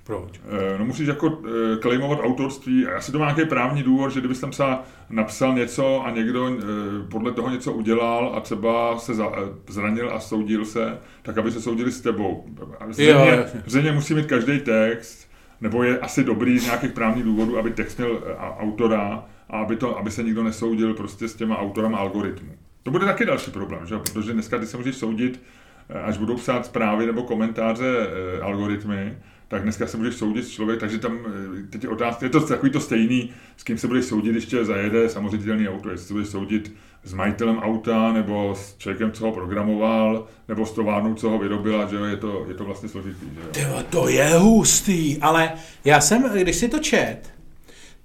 Proč? 0.05 0.41
Eh, 0.75 0.79
No 0.79 0.85
musíš 0.85 1.09
jako 1.09 1.39
eh, 1.47 1.77
claimovat 1.83 2.19
autorství, 2.23 2.87
a 2.87 2.97
asi 2.97 3.13
to 3.13 3.19
má 3.19 3.25
nějaký 3.25 3.45
právní 3.51 3.83
důvod, 3.83 4.11
že 4.11 4.21
kdybys 4.21 4.41
tam 4.41 4.51
třeba 4.51 4.85
napsal 5.11 5.55
něco 5.55 6.03
a 6.07 6.11
někdo 6.11 6.49
eh, 6.49 6.63
podle 7.11 7.33
toho 7.33 7.51
něco 7.51 7.73
udělal 7.73 8.33
a 8.37 8.41
třeba 8.41 8.99
se 8.99 9.13
eh, 9.13 9.27
zranil 9.69 10.11
a 10.15 10.21
soudil 10.21 10.65
se, 10.65 10.99
tak 11.23 11.39
aby 11.39 11.51
se 11.53 11.61
soudili 11.61 11.93
s 11.93 12.01
tebou. 12.01 12.45
Zřejmě, 12.91 13.45
zřejmě 13.67 13.93
musí 13.93 14.15
mít 14.15 14.27
každý 14.27 14.61
text, 14.61 15.29
nebo 15.61 15.83
je 15.83 15.99
asi 15.99 16.25
dobrý 16.25 16.59
z 16.59 16.65
nějakých 16.65 16.93
právních 16.93 17.25
důvodů, 17.25 17.59
aby 17.59 17.71
text 17.71 17.99
měl 17.99 18.19
eh, 18.27 18.35
autora 18.39 19.25
a 19.51 19.59
aby, 19.59 19.77
to, 19.77 19.99
aby 19.99 20.11
se 20.11 20.23
nikdo 20.23 20.43
nesoudil 20.43 20.95
prostě 20.95 21.29
s 21.29 21.35
těma 21.35 21.59
autorama 21.59 21.99
algoritmů. 21.99 22.53
To 22.83 22.91
bude 22.91 23.07
taky 23.07 23.25
další 23.25 23.51
problém, 23.51 23.87
že? 23.87 23.99
protože 23.99 24.33
dneska 24.33 24.59
ty 24.59 24.67
se 24.67 24.77
můžeš 24.77 24.97
soudit, 24.97 25.43
eh, 25.89 26.01
až 26.01 26.19
budou 26.19 26.37
psát 26.37 26.67
zprávy 26.67 27.07
nebo 27.07 27.23
komentáře 27.23 27.97
eh, 27.99 28.41
algoritmy, 28.41 29.19
tak 29.49 29.63
dneska 29.63 29.87
se 29.87 29.97
můžeš 29.97 30.15
soudit 30.15 30.45
s 30.45 30.51
člověk, 30.51 30.81
takže 30.81 30.99
tam 30.99 31.19
eh, 31.27 31.63
teď 31.71 31.83
je 31.83 31.89
otázka, 31.89 32.27
je 32.27 32.31
to 32.31 32.41
takový 32.41 32.73
to 32.73 32.81
stejný, 32.81 33.31
s 33.57 33.65
kým 33.65 33.79
se 33.79 33.87
budeš 33.87 34.05
soudit, 34.05 34.31
když 34.31 34.47
tě 34.47 34.65
zajede 34.65 35.09
samoředitelný 35.09 35.69
auto, 35.69 35.91
jestli 35.91 36.07
se 36.07 36.13
budeš 36.13 36.29
soudit 36.29 36.73
s 37.05 37.13
majitelem 37.13 37.59
auta, 37.59 38.13
nebo 38.13 38.55
s 38.55 38.77
člověkem, 38.77 39.13
co 39.13 39.27
ho 39.27 39.33
programoval, 39.33 40.27
nebo 40.49 40.67
s 40.67 40.73
továrnou, 40.73 41.15
co 41.15 41.31
ho 41.31 41.39
vyrobila, 41.39 41.87
že 41.87 41.97
jo, 41.97 42.05
je 42.05 42.17
to, 42.17 42.45
je 42.49 42.55
to 42.55 42.65
vlastně 42.65 42.89
složitý, 42.89 43.27
že 43.35 43.41
jo. 43.41 43.47
Tyjo, 43.51 43.85
to 43.91 44.09
je 44.09 44.35
hustý, 44.35 45.19
ale 45.21 45.53
já 45.85 46.01
jsem, 46.01 46.23
když 46.23 46.57
si 46.57 46.69
to 46.69 46.79
čet, 46.79 47.38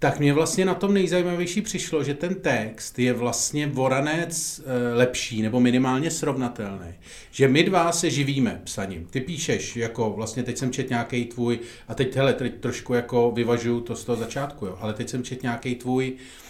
tak 0.03 0.19
mě 0.19 0.33
vlastně 0.33 0.65
na 0.65 0.73
tom 0.73 0.93
nejzajímavější 0.93 1.61
přišlo, 1.61 2.03
že 2.03 2.13
ten 2.13 2.35
text 2.35 2.99
je 2.99 3.13
vlastně 3.13 3.67
voranec 3.67 4.61
eh, 4.65 4.93
lepší 4.93 5.41
nebo 5.41 5.59
minimálně 5.59 6.11
srovnatelný. 6.11 6.93
Že 7.31 7.47
my 7.47 7.63
dva 7.63 7.91
se 7.91 8.09
živíme 8.09 8.61
psaním. 8.63 9.05
Ty 9.05 9.21
píšeš, 9.21 9.75
jako 9.75 10.09
vlastně 10.09 10.43
teď 10.43 10.57
jsem 10.57 10.71
čet 10.71 10.89
nějaký 10.89 11.25
tvůj, 11.25 11.59
a 11.87 11.95
teď 11.95 12.15
hele, 12.15 12.33
teď 12.33 12.59
trošku 12.59 12.93
jako 12.93 13.31
vyvažuju 13.31 13.81
to 13.81 13.95
z 13.95 14.03
toho 14.03 14.15
začátku, 14.15 14.65
jo, 14.65 14.77
ale 14.81 14.93
teď 14.93 15.09
jsem 15.09 15.23
čet 15.23 15.43
nějaký 15.43 15.75
tvůj 15.75 16.13
eh, 16.17 16.42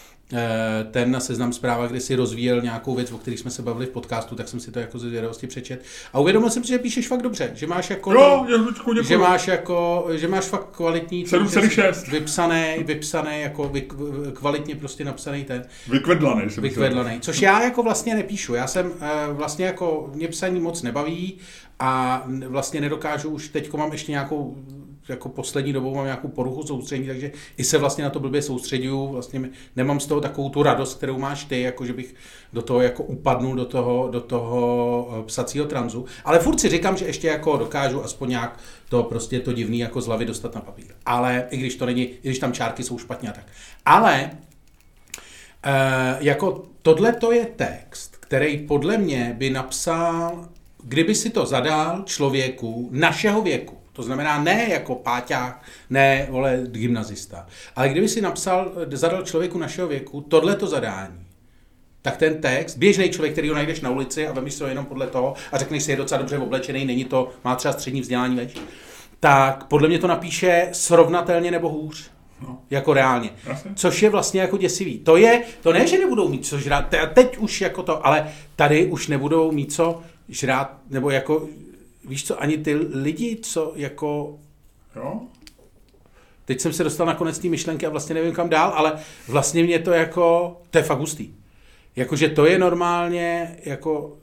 ten 0.91 1.12
na 1.12 1.19
seznam 1.19 1.53
zpráva, 1.53 1.88
kde 1.88 1.99
si 1.99 2.15
rozvíjel 2.15 2.62
nějakou 2.62 2.95
věc, 2.95 3.12
o 3.12 3.17
které 3.17 3.38
jsme 3.38 3.51
se 3.51 3.62
bavili 3.62 3.86
v 3.86 3.89
podcastu, 3.89 4.36
tak 4.36 4.47
jsem 4.47 4.59
si 4.59 4.71
to 4.71 4.79
jako 4.79 4.99
ze 4.99 5.07
zvědavosti 5.07 5.47
přečet. 5.47 5.83
A 6.13 6.19
uvědomil 6.19 6.49
jsem 6.49 6.63
si, 6.63 6.69
že 6.69 6.77
píšeš 6.77 7.07
fakt 7.07 7.21
dobře, 7.21 7.51
že 7.55 7.67
máš 7.67 7.89
jako... 7.89 8.13
Jo, 8.13 8.45
děkuji. 8.73 9.03
Že 9.03 9.17
máš 9.17 9.47
jako, 9.47 10.07
že 10.12 10.27
máš 10.27 10.45
fakt 10.45 10.67
kvalitní, 10.71 11.25
7,6. 11.25 12.12
vypsaný, 12.12 12.83
vypsaný, 12.86 13.41
jako 13.41 13.69
vy, 13.69 13.88
kvalitně 14.33 14.75
prostě 14.75 15.05
napsaný 15.05 15.43
ten, 15.43 15.65
Vykvedlanej 15.89 16.49
jsem 16.49 16.63
vykvedlaný, 16.63 17.19
což 17.19 17.41
já 17.41 17.63
jako 17.63 17.83
vlastně 17.83 18.15
nepíšu, 18.15 18.53
já 18.53 18.67
jsem 18.67 18.91
eh, 19.01 19.33
vlastně 19.33 19.65
jako, 19.65 20.12
mě 20.13 20.27
psaní 20.27 20.59
moc 20.59 20.81
nebaví 20.81 21.38
a 21.79 22.23
vlastně 22.47 22.81
nedokážu 22.81 23.29
už, 23.29 23.49
teďko 23.49 23.77
mám 23.77 23.91
ještě 23.91 24.12
nějakou, 24.12 24.57
jako 25.10 25.30
poslední 25.30 25.74
dobou 25.74 25.96
mám 25.96 26.06
nějakou 26.06 26.28
poruchu 26.28 26.63
soustředění, 26.63 27.08
takže 27.08 27.32
i 27.58 27.63
se 27.63 27.78
vlastně 27.78 28.04
na 28.04 28.10
to 28.10 28.20
blbě 28.20 28.42
soustředuju, 28.42 29.08
vlastně 29.08 29.50
nemám 29.76 30.00
z 30.00 30.06
toho 30.06 30.22
takovou 30.22 30.50
tu 30.50 30.63
radost, 30.63 30.98
kterou 30.98 31.18
máš 31.20 31.46
ty, 31.46 31.62
jako 31.62 31.86
že 31.86 31.94
bych 31.94 32.16
do 32.54 32.62
toho 32.62 32.82
jako 32.82 33.04
upadnul 33.04 33.56
do 33.56 33.66
toho, 33.66 34.10
do 34.12 34.22
toho 34.22 35.10
eh, 35.20 35.24
psacího 35.24 35.66
tranzu, 35.66 36.06
ale 36.26 36.39
furt 36.39 36.60
si 36.60 36.70
říkám, 36.70 36.98
že 36.98 37.06
ještě 37.06 37.28
jako 37.28 37.58
dokážu 37.58 38.04
aspoň 38.04 38.30
nějak 38.30 38.60
to 38.89 39.04
prostě 39.04 39.39
to 39.39 39.54
divný 39.54 39.80
jako 39.80 40.02
z 40.02 40.08
hlavy 40.08 40.26
dostat 40.26 40.56
na 40.56 40.62
papír. 40.62 40.86
Ale 41.06 41.48
i 41.50 41.58
když 41.58 41.76
to 41.76 41.86
není, 41.86 42.04
i 42.04 42.20
když 42.24 42.39
tam 42.39 42.54
čárky 42.54 42.84
jsou 42.84 42.98
špatně 42.98 43.30
a 43.30 43.34
tak. 43.34 43.46
Ale 43.86 44.32
Uh, 45.66 46.26
jako 46.26 46.63
tohle 46.82 47.13
to 47.13 47.32
je 47.32 47.46
text, 47.46 48.18
který 48.20 48.58
podle 48.58 48.98
mě 48.98 49.36
by 49.38 49.50
napsal, 49.50 50.50
kdyby 50.84 51.16
si 51.16 51.30
to 51.30 51.46
zadal 51.46 52.04
člověku 52.06 52.89
našeho 52.92 53.42
věku, 53.42 53.78
to 53.93 54.03
znamená 54.03 54.43
ne 54.43 54.69
jako 54.69 54.95
páťák, 54.95 55.63
ne, 55.89 56.27
vole, 56.29 56.62
gymnazista, 56.65 57.47
ale 57.75 57.89
kdyby 57.89 58.08
si 58.08 58.21
napsal, 58.21 58.71
zadal 58.91 59.21
člověku 59.23 59.58
našeho 59.58 59.88
věku 59.88 60.21
tohle 60.21 60.56
to 60.56 60.67
zadání, 60.67 61.19
tak 62.01 62.17
ten 62.17 62.41
text, 62.41 62.77
běžný 62.77 63.10
člověk, 63.10 63.34
který 63.34 63.49
ho 63.49 63.56
najdeš 63.56 63.82
na 63.82 63.89
ulici 63.89 64.27
a 64.27 64.34
vemíš 64.34 64.58
to 64.58 64.67
jenom 64.67 64.86
podle 64.86 65.08
toho 65.08 65.34
a 65.51 65.58
řekneš 65.58 65.84
si, 65.84 65.91
je 65.91 65.97
docela 65.97 66.17
dobře 66.17 66.38
oblečený, 66.38 66.86
není 66.86 67.06
to, 67.06 67.29
má 67.43 67.56
třeba 67.56 67.73
střední 67.73 68.01
vzdělání, 68.01 68.36
več, 68.36 68.56
tak 69.19 69.63
podle 69.63 69.88
mě 69.88 69.99
to 69.99 70.08
napíše 70.08 70.69
srovnatelně 70.71 71.51
nebo 71.51 71.69
hůř. 71.69 72.12
No. 72.41 72.60
Jako 72.69 72.93
reálně. 72.93 73.29
Jasně. 73.45 73.71
Což 73.75 74.01
je 74.01 74.10
vlastně 74.10 74.41
jako 74.41 74.58
děsivý. 74.58 74.99
To 74.99 75.17
je, 75.17 75.41
to 75.62 75.73
ne, 75.73 75.88
že 75.88 75.99
nebudou 75.99 76.29
mít 76.29 76.45
co 76.45 76.60
žrát, 76.60 76.82
te- 76.89 77.08
teď 77.13 77.38
už 77.38 77.62
jako 77.62 77.84
to, 77.84 78.08
ale 78.08 78.32
tady 78.56 78.86
už 78.86 79.08
nebudou 79.08 79.51
mít 79.51 79.73
co 79.73 80.01
žrát, 80.29 80.77
nebo 80.89 81.10
jako, 81.10 81.47
víš 82.08 82.28
co, 82.28 82.42
ani 82.42 82.58
ty 82.58 82.76
lidi, 82.76 83.39
co 83.42 83.74
jako 83.76 84.39
Jo? 84.96 85.22
Teď 86.46 86.60
jsem 86.60 86.74
se 86.74 86.84
dostal 86.84 87.08
na 87.08 87.16
konec 87.16 87.39
té 87.39 87.48
myšlenky 87.48 87.86
a 87.86 87.89
vlastně 87.89 88.16
nevím 88.16 88.34
kam 88.34 88.50
dál, 88.50 88.74
ale 88.76 88.94
vlastně 89.28 89.63
mě 89.63 89.80
to 89.80 89.92
jako, 89.92 90.58
to 90.70 90.78
je 90.78 90.84
fakt 90.84 91.00
hustý. 91.00 91.34
Jakože 91.96 92.30
to 92.30 92.46
je 92.46 92.60
normálně 92.60 93.58
jako 93.66 94.18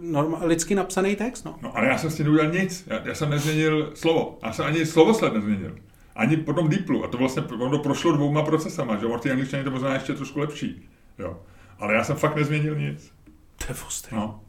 norma, 0.00 0.38
lidsky 0.42 0.74
napsaný 0.74 1.16
text, 1.16 1.44
no. 1.44 1.58
No 1.62 1.76
ale 1.76 1.86
já 1.86 1.98
jsem 1.98 2.10
s 2.10 2.16
tím 2.16 2.26
neudělal 2.26 2.52
nic. 2.52 2.84
Já, 2.86 3.00
já 3.04 3.14
jsem 3.14 3.30
nezměnil 3.30 3.92
slovo. 3.94 4.38
Já 4.42 4.52
jsem 4.52 4.64
ani 4.66 4.86
slovosled 4.86 5.34
nezměnil. 5.34 5.76
Ani 6.14 6.36
po 6.36 6.52
tom 6.52 6.68
Deeplu. 6.68 7.04
A 7.04 7.08
to 7.08 7.18
vlastně 7.18 7.42
ono 7.42 7.78
prošlo 7.78 8.12
dvouma 8.12 8.42
procesama, 8.42 8.96
že? 8.96 9.06
Té 9.20 9.30
angličtiny 9.30 9.64
to 9.64 9.70
možná 9.70 9.94
ještě 9.94 10.12
trošku 10.12 10.40
lepší. 10.40 10.88
Jo. 11.18 11.40
Ale 11.78 11.94
já 11.94 12.04
jsem 12.04 12.16
fakt 12.16 12.36
nezměnil 12.36 12.74
nic. 12.74 13.12
To 13.58 13.64
je. 13.68 13.76
No. 14.12 14.40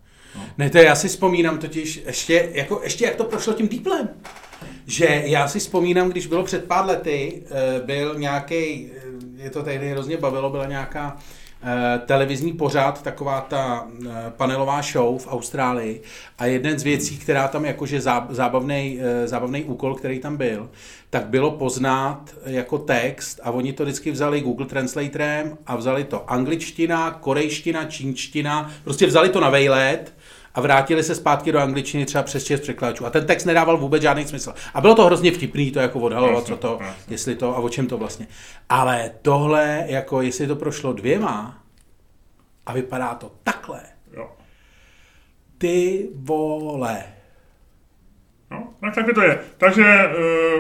Ne, 0.58 0.70
to 0.70 0.78
já 0.78 0.96
si 0.96 1.08
vzpomínám 1.08 1.58
totiž, 1.58 2.02
ještě, 2.06 2.50
jako, 2.54 2.82
ještě 2.84 3.06
jak 3.06 3.16
to 3.16 3.24
prošlo 3.24 3.54
tím 3.54 3.68
Deeplem. 3.68 4.10
Že 4.88 5.22
já 5.26 5.48
si 5.48 5.60
vzpomínám, 5.60 6.10
když 6.10 6.28
bylo 6.28 6.44
před 6.44 6.66
pár 6.66 6.86
lety, 6.86 7.44
eh, 7.46 7.82
byl 7.86 8.16
nějaký, 8.18 8.92
je 9.36 9.50
to 9.50 9.64
tady 9.64 9.90
hrozně 9.90 10.18
bavilo, 10.18 10.50
byla 10.50 10.66
nějaká 10.66 11.18
eh, 11.66 12.00
televizní 12.06 12.54
pořád, 12.54 13.02
taková 13.02 13.42
ta 13.42 13.88
eh, 14.06 14.10
panelová 14.38 14.82
show 14.82 15.22
v 15.22 15.28
Austrálii 15.28 16.02
a 16.38 16.46
jeden 16.46 16.80
z 16.80 16.84
věcí, 16.84 17.18
která 17.18 17.48
tam 17.48 17.66
jakože 17.66 18.00
zá- 18.00 18.28
zábavný, 18.30 19.00
eh, 19.02 19.28
zábavný 19.28 19.64
úkol, 19.64 19.96
který 19.96 20.20
tam 20.20 20.38
byl, 20.38 20.70
tak 21.10 21.26
bylo 21.26 21.52
poznat 21.52 22.36
jako 22.46 22.78
text 22.78 23.40
a 23.44 23.52
oni 23.52 23.74
to 23.74 23.84
vždycky 23.84 24.12
vzali 24.12 24.42
Google 24.42 24.66
Translatorem 24.66 25.58
a 25.66 25.76
vzali 25.76 26.04
to 26.04 26.32
angličtina, 26.32 27.12
korejština, 27.12 27.86
čínština, 27.86 28.72
prostě 28.84 29.08
vzali 29.08 29.30
to 29.30 29.40
na 29.40 29.50
vejlet 29.50 30.14
a 30.54 30.62
vrátili 30.62 31.04
se 31.04 31.16
zpátky 31.16 31.52
do 31.52 31.60
angličtiny 31.60 32.06
třeba 32.06 32.24
přes 32.24 32.46
šest 32.46 32.62
překladačů. 32.62 33.06
A 33.06 33.10
ten 33.10 33.26
text 33.26 33.46
nedával 33.46 33.78
vůbec 33.78 34.02
žádný 34.02 34.28
smysl. 34.28 34.54
A 34.74 34.82
bylo 34.82 34.96
to 34.96 35.06
hrozně 35.06 35.32
vtipný 35.32 35.72
to 35.72 35.80
jako 35.80 36.00
odhalovat, 36.00 36.46
co 36.46 36.58
to, 36.58 36.80
jestli 37.08 37.36
to 37.36 37.58
a 37.58 37.60
o 37.60 37.70
čem 37.70 37.88
to 37.88 37.98
vlastně. 37.98 38.28
Ale 38.70 39.12
tohle, 39.22 39.84
jako 39.88 40.22
jestli 40.22 40.48
to 40.48 40.56
prošlo 40.56 40.94
dvěma 40.94 41.64
a 42.66 42.74
vypadá 42.74 43.16
to 43.16 43.32
takhle, 43.44 43.82
jo. 44.14 44.32
ty 45.58 46.10
vole. 46.16 47.04
No, 48.52 48.74
tak 48.82 48.96
taky 48.96 49.14
to 49.14 49.22
je. 49.22 49.40
Takže 49.58 49.84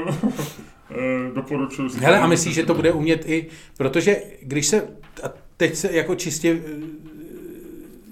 uh, 0.07 0.15
uh, 0.15 1.33
doporučuji. 1.35 1.89
Hele, 1.99 2.19
a 2.19 2.27
myslíš, 2.27 2.55
že 2.55 2.65
to 2.65 2.73
bude 2.73 2.91
umět 2.91 3.29
i, 3.29 3.47
protože 3.77 4.17
když 4.41 4.67
se, 4.67 4.87
a 5.23 5.29
teď 5.57 5.75
se 5.75 5.91
jako 5.91 6.15
čistě, 6.15 6.61
eh, 6.65 7.12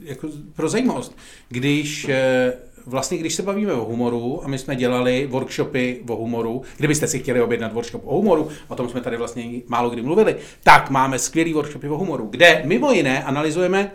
jako 0.01 0.27
pro 0.55 0.69
zajímavost, 0.69 1.17
když 1.49 2.09
eh, 2.09 2.53
vlastně, 2.85 3.17
když 3.17 3.35
se 3.35 3.43
bavíme 3.43 3.73
o 3.73 3.85
humoru, 3.85 4.45
a 4.45 4.47
my 4.47 4.57
jsme 4.57 4.75
dělali 4.75 5.27
workshopy 5.27 6.01
o 6.09 6.15
humoru, 6.15 6.61
kdybyste 6.77 7.07
si 7.07 7.19
chtěli 7.19 7.41
objednat 7.41 7.73
workshop 7.73 8.01
o 8.05 8.15
humoru, 8.15 8.49
o 8.67 8.75
tom 8.75 8.89
jsme 8.89 9.01
tady 9.01 9.17
vlastně 9.17 9.45
málo 9.67 9.89
kdy 9.89 10.01
mluvili, 10.01 10.35
tak 10.63 10.89
máme 10.89 11.19
skvělý 11.19 11.53
workshopy 11.53 11.89
o 11.89 11.97
humoru, 11.97 12.27
kde 12.27 12.61
mimo 12.65 12.91
jiné 12.91 13.23
analyzujeme 13.23 13.91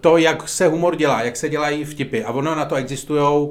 to, 0.00 0.16
jak 0.16 0.48
se 0.48 0.66
humor 0.66 0.96
dělá, 0.96 1.22
jak 1.22 1.36
se 1.36 1.48
dělají 1.48 1.84
vtipy. 1.84 2.24
A 2.24 2.32
ono 2.32 2.54
na 2.54 2.64
to 2.64 2.74
existují 2.74 3.50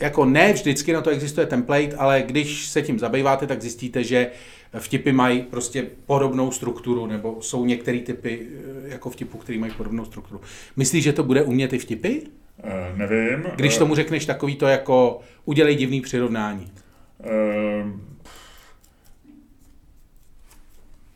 jako 0.00 0.24
ne 0.24 0.52
vždycky 0.52 0.92
na 0.92 1.00
to 1.00 1.10
existuje 1.10 1.46
template, 1.46 1.96
ale 1.96 2.22
když 2.26 2.68
se 2.68 2.82
tím 2.82 2.98
zabýváte, 2.98 3.46
tak 3.46 3.62
zjistíte, 3.62 4.04
že 4.04 4.30
vtipy 4.78 5.12
mají 5.12 5.42
prostě 5.42 5.86
podobnou 6.06 6.50
strukturu, 6.50 7.06
nebo 7.06 7.42
jsou 7.42 7.64
některé 7.64 7.98
typy 7.98 8.48
eh, 8.84 8.88
jako 8.88 9.10
vtipů, 9.10 9.38
které 9.38 9.58
mají 9.58 9.72
podobnou 9.72 10.04
strukturu. 10.04 10.40
Myslíš, 10.76 11.04
že 11.04 11.12
to 11.12 11.24
bude 11.24 11.42
umět 11.42 11.72
i 11.72 11.78
vtipy? 11.78 12.18
Uh, 12.64 12.98
nevím. 12.98 13.46
Když 13.56 13.78
tomu 13.78 13.94
řekneš 13.94 14.26
takový 14.26 14.56
to 14.56 14.66
jako 14.66 15.20
udělej 15.44 15.76
divný 15.76 16.00
přirovnání. 16.00 16.72
Uh, 17.18 17.90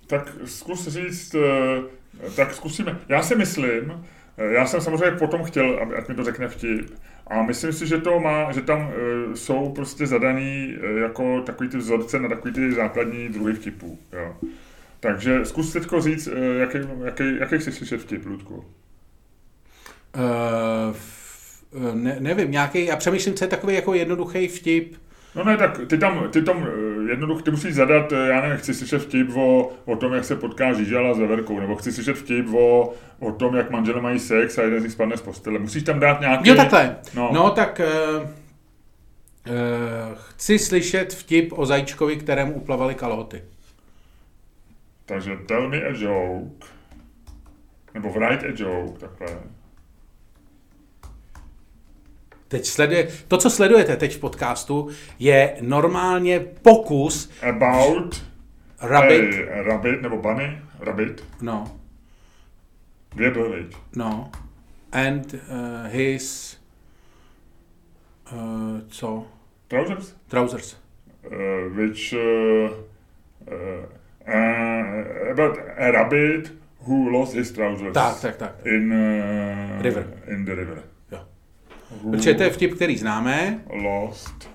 tak 0.06 0.36
zkus 0.44 0.88
říct, 0.88 1.36
tak 2.36 2.54
zkusíme. 2.54 2.98
Já 3.08 3.22
si 3.22 3.36
myslím, 3.36 4.04
já 4.36 4.66
jsem 4.66 4.80
samozřejmě 4.80 5.18
potom 5.18 5.44
chtěl, 5.44 5.78
aby, 5.82 5.94
ať 5.94 6.08
mi 6.08 6.14
to 6.14 6.24
řekne 6.24 6.48
vtip, 6.48 6.90
a 7.26 7.42
myslím 7.42 7.72
si, 7.72 7.87
že 7.87 7.98
to 7.98 8.20
má, 8.20 8.52
že 8.52 8.62
tam 8.62 8.80
uh, 8.80 9.34
jsou 9.34 9.72
prostě 9.72 10.06
zadaný 10.06 10.76
uh, 10.78 10.98
jako 10.98 11.40
takový 11.40 11.68
ty 11.68 11.76
vzorce 11.76 12.18
na 12.18 12.28
takový 12.28 12.54
ty 12.54 12.72
základní 12.72 13.28
druhy 13.28 13.52
vtipů. 13.52 13.98
Jo. 14.12 14.37
Takže 15.00 15.44
zkus 15.44 15.72
teď 15.72 15.87
říct, 15.98 16.26
uh, 16.26 16.34
jaký, 16.58 16.78
jaký, 17.04 17.37
jaký 17.40 17.58
chci 17.58 17.72
slyšet 17.72 18.00
vtip, 18.00 18.26
Ludku. 18.26 18.64
Uh, 20.14 20.94
ne, 21.94 22.16
nevím, 22.20 22.50
nějaký, 22.50 22.87
já 22.87 22.96
přemýšlím, 22.96 23.34
co 23.34 23.44
je 23.44 23.48
takový 23.48 23.74
jako 23.74 23.94
jednoduchý 23.94 24.48
vtip, 24.48 24.96
No 25.34 25.44
ne, 25.44 25.56
tak 25.56 25.80
ty 25.86 25.98
tam, 25.98 26.30
ty 26.30 26.42
tam 26.42 26.66
eh, 26.68 27.10
jednoduch, 27.10 27.42
ty 27.42 27.50
musíš 27.50 27.74
zadat, 27.74 28.12
eh, 28.12 28.28
já 28.28 28.40
nevím, 28.40 28.58
chci 28.58 28.74
slyšet 28.74 28.98
vtip 28.98 29.36
o, 29.36 29.72
o 29.84 29.96
tom, 29.96 30.12
jak 30.12 30.24
se 30.24 30.36
potká 30.36 30.72
Žížala 30.72 31.14
s 31.14 31.18
Veverkou, 31.18 31.60
nebo 31.60 31.76
chci 31.76 31.92
slyšet 31.92 32.16
vtip 32.16 32.54
o, 32.54 32.94
o 33.18 33.32
tom, 33.32 33.54
jak 33.54 33.70
manželé 33.70 34.00
mají 34.00 34.18
sex 34.18 34.58
a 34.58 34.62
jeden 34.62 34.80
z 34.80 34.82
nich 34.82 34.92
spadne 34.92 35.16
z 35.16 35.22
postele. 35.22 35.58
Musíš 35.58 35.82
tam 35.82 36.00
dát 36.00 36.20
nějaký... 36.20 36.48
Jo, 36.48 36.54
takhle. 36.54 36.96
No, 37.14 37.30
no 37.32 37.50
tak 37.50 37.80
uh, 37.80 38.22
uh, 38.22 38.28
chci 40.14 40.58
slyšet 40.58 41.14
vtip 41.14 41.52
o 41.58 41.66
zajíčkovi, 41.66 42.16
kterému 42.16 42.52
uplavaly 42.52 42.94
kalhoty. 42.94 43.42
Takže 45.06 45.36
tell 45.46 45.68
me 45.68 45.82
a 45.82 45.92
joke, 45.92 46.66
nebo 47.94 48.12
write 48.12 48.46
a 48.46 48.52
joke, 48.54 48.98
takhle. 49.00 49.40
Teď 52.54 52.66
sleduje, 52.66 53.08
to, 53.28 53.38
co 53.38 53.50
sledujete 53.50 53.96
teď 53.96 54.16
v 54.16 54.20
podcastu, 54.20 54.88
je 55.18 55.56
normálně 55.60 56.40
pokus... 56.40 57.30
About... 57.48 58.24
Rabbit. 58.80 59.34
Hey, 59.34 59.46
rabbit 59.64 60.02
nebo 60.02 60.16
bunny? 60.16 60.58
Rabbit. 60.80 61.24
No. 61.40 61.80
Dvě 63.14 63.30
byly, 63.30 63.66
No. 63.96 64.30
And 64.92 65.34
uh, 65.34 65.40
his... 65.86 66.56
Uh, 68.32 68.80
co? 68.88 69.26
Trousers? 69.68 70.14
Trousers. 70.28 70.76
Uh, 71.26 71.76
which... 71.76 72.12
Uh, 72.12 72.70
uh, 73.50 73.84
uh, 74.28 75.30
about 75.30 75.58
a 75.76 75.90
rabbit 75.90 76.52
who 76.86 77.10
lost 77.10 77.34
his 77.34 77.52
trousers. 77.52 77.94
Tak, 77.94 78.20
tak, 78.20 78.36
tak. 78.36 78.66
In, 78.66 78.92
uh, 78.92 79.82
river. 79.82 80.06
In 80.26 80.44
the 80.44 80.54
river. 80.54 80.93
Protože 82.11 82.35
to 82.35 82.42
je 82.42 82.50
vtip, 82.50 82.74
který 82.74 82.98
známe. 82.98 83.61
Lost 83.83 84.50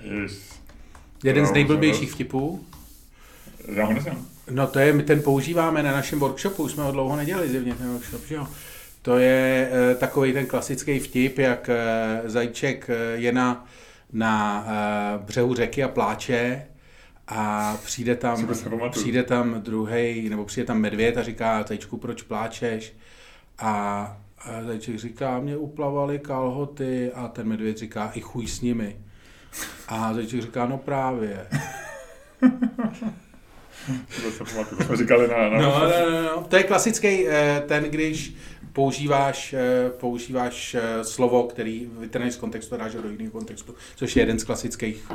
his 0.00 0.54
Jeden 1.24 1.46
z 1.46 1.52
nejblbějších 1.52 2.12
vtipů. 2.12 2.64
Já 3.74 3.84
ho 3.84 3.92
neznám. 3.92 4.26
No 4.50 4.66
to 4.66 4.78
je, 4.78 4.92
my 4.92 5.02
ten 5.02 5.22
používáme 5.22 5.82
na 5.82 5.92
našem 5.92 6.18
workshopu, 6.18 6.62
už 6.62 6.72
jsme 6.72 6.82
ho 6.82 6.92
dlouho 6.92 7.16
nedělali 7.16 7.48
zjevně 7.48 7.74
ten 7.74 7.92
workshop, 7.92 8.26
že 8.28 8.34
jo. 8.34 8.46
To 9.02 9.18
je 9.18 9.70
e, 9.72 9.94
takový 9.94 10.32
ten 10.32 10.46
klasický 10.46 10.98
vtip, 10.98 11.38
jak 11.38 11.68
e, 11.68 11.76
zajíček 12.24 12.90
je 13.14 13.32
na, 13.32 13.66
na 14.12 14.66
e, 14.66 15.18
břehu 15.18 15.54
řeky 15.54 15.82
a 15.82 15.88
pláče 15.88 16.62
a 17.28 17.76
přijde 17.84 18.16
tam, 18.16 18.48
přijde 18.90 19.22
tam 19.22 19.62
druhý, 19.62 20.28
nebo 20.28 20.44
přijde 20.44 20.66
tam 20.66 20.78
medvěd 20.78 21.16
a 21.16 21.22
říká, 21.22 21.64
zajíčku, 21.68 21.96
proč 21.96 22.22
pláčeš? 22.22 22.92
A 23.58 24.16
a 24.44 24.62
zajček 24.62 24.98
říká, 24.98 25.40
mě 25.40 25.56
uplavaly 25.56 26.18
kalhoty 26.18 27.12
a 27.12 27.28
ten 27.28 27.48
medvěd 27.48 27.78
říká, 27.78 28.10
i 28.14 28.20
chuj 28.20 28.46
s 28.46 28.60
nimi. 28.60 28.96
A 29.88 30.14
zajček 30.14 30.42
říká, 30.42 30.66
no 30.66 30.78
právě. 30.78 31.46
to 34.68 34.84
jsme 34.84 34.96
říkali 34.96 35.28
na, 35.28 35.48
na... 35.48 35.62
No, 35.62 35.78
no, 35.78 36.10
no, 36.10 36.22
no. 36.22 36.46
To 36.48 36.56
je 36.56 36.62
klasický 36.62 37.28
eh, 37.28 37.62
ten, 37.68 37.84
když 37.84 38.34
používáš, 38.72 39.52
eh, 39.52 39.90
používáš 39.90 40.74
eh, 40.74 41.04
slovo, 41.04 41.42
který 41.42 41.90
vytrhneš 41.98 42.34
z 42.34 42.36
kontextu 42.36 42.74
a 42.74 42.78
dáš 42.78 42.94
ho 42.94 43.02
do 43.02 43.08
jiného 43.08 43.30
kontextu, 43.30 43.74
což 43.96 44.16
je 44.16 44.22
jeden 44.22 44.38
z 44.38 44.44
klasických 44.44 45.08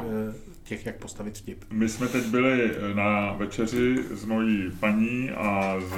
těch, 0.63 0.85
jak 0.85 0.95
postavit 0.95 1.37
vtip. 1.37 1.65
My 1.71 1.89
jsme 1.89 2.07
teď 2.07 2.25
byli 2.25 2.71
na 2.93 3.33
večeři 3.33 3.95
s 4.11 4.25
mojí 4.25 4.71
paní 4.79 5.29
a 5.29 5.75
s 5.79 5.93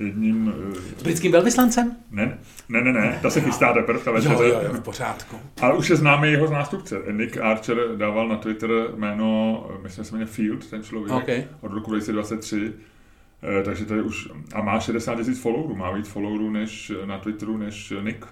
jedním... 0.00 0.54
S 0.98 1.02
britským 1.02 1.32
velvyslancem? 1.32 1.96
Ne, 2.10 2.38
ne, 2.68 2.80
ne, 2.80 2.92
ne, 2.92 3.18
ta 3.22 3.30
se 3.30 3.40
chystá 3.40 3.72
teprve 3.72 3.98
ta 3.98 4.10
večeře. 4.10 4.34
Jo, 4.34 4.42
jo, 4.42 4.60
jo, 4.64 4.72
v 4.72 4.80
pořádku. 4.80 5.36
Ale 5.60 5.74
už 5.74 5.90
je 5.90 5.96
známý 5.96 6.30
jeho 6.32 6.50
nástupce. 6.50 6.96
Nick 7.10 7.36
Archer 7.36 7.78
dával 7.96 8.28
na 8.28 8.36
Twitter 8.36 8.70
jméno, 8.96 9.70
myslím, 9.82 10.04
že 10.04 10.08
se 10.08 10.14
jmenuje 10.14 10.26
Field, 10.26 10.70
ten 10.70 10.82
člověk, 10.82 11.12
okay. 11.12 11.44
od 11.60 11.72
roku 11.72 11.90
2023. 11.90 12.72
Eh, 13.42 13.62
takže 13.62 13.84
tady 13.84 14.02
už, 14.02 14.28
a 14.54 14.62
má 14.62 14.80
60 14.80 15.18
000 15.18 15.34
followerů, 15.42 15.76
má 15.76 15.90
víc 15.90 16.08
followerů 16.08 16.50
než 16.50 16.92
na 17.04 17.18
Twitteru, 17.18 17.56
než 17.56 17.92
Nick. 18.02 18.26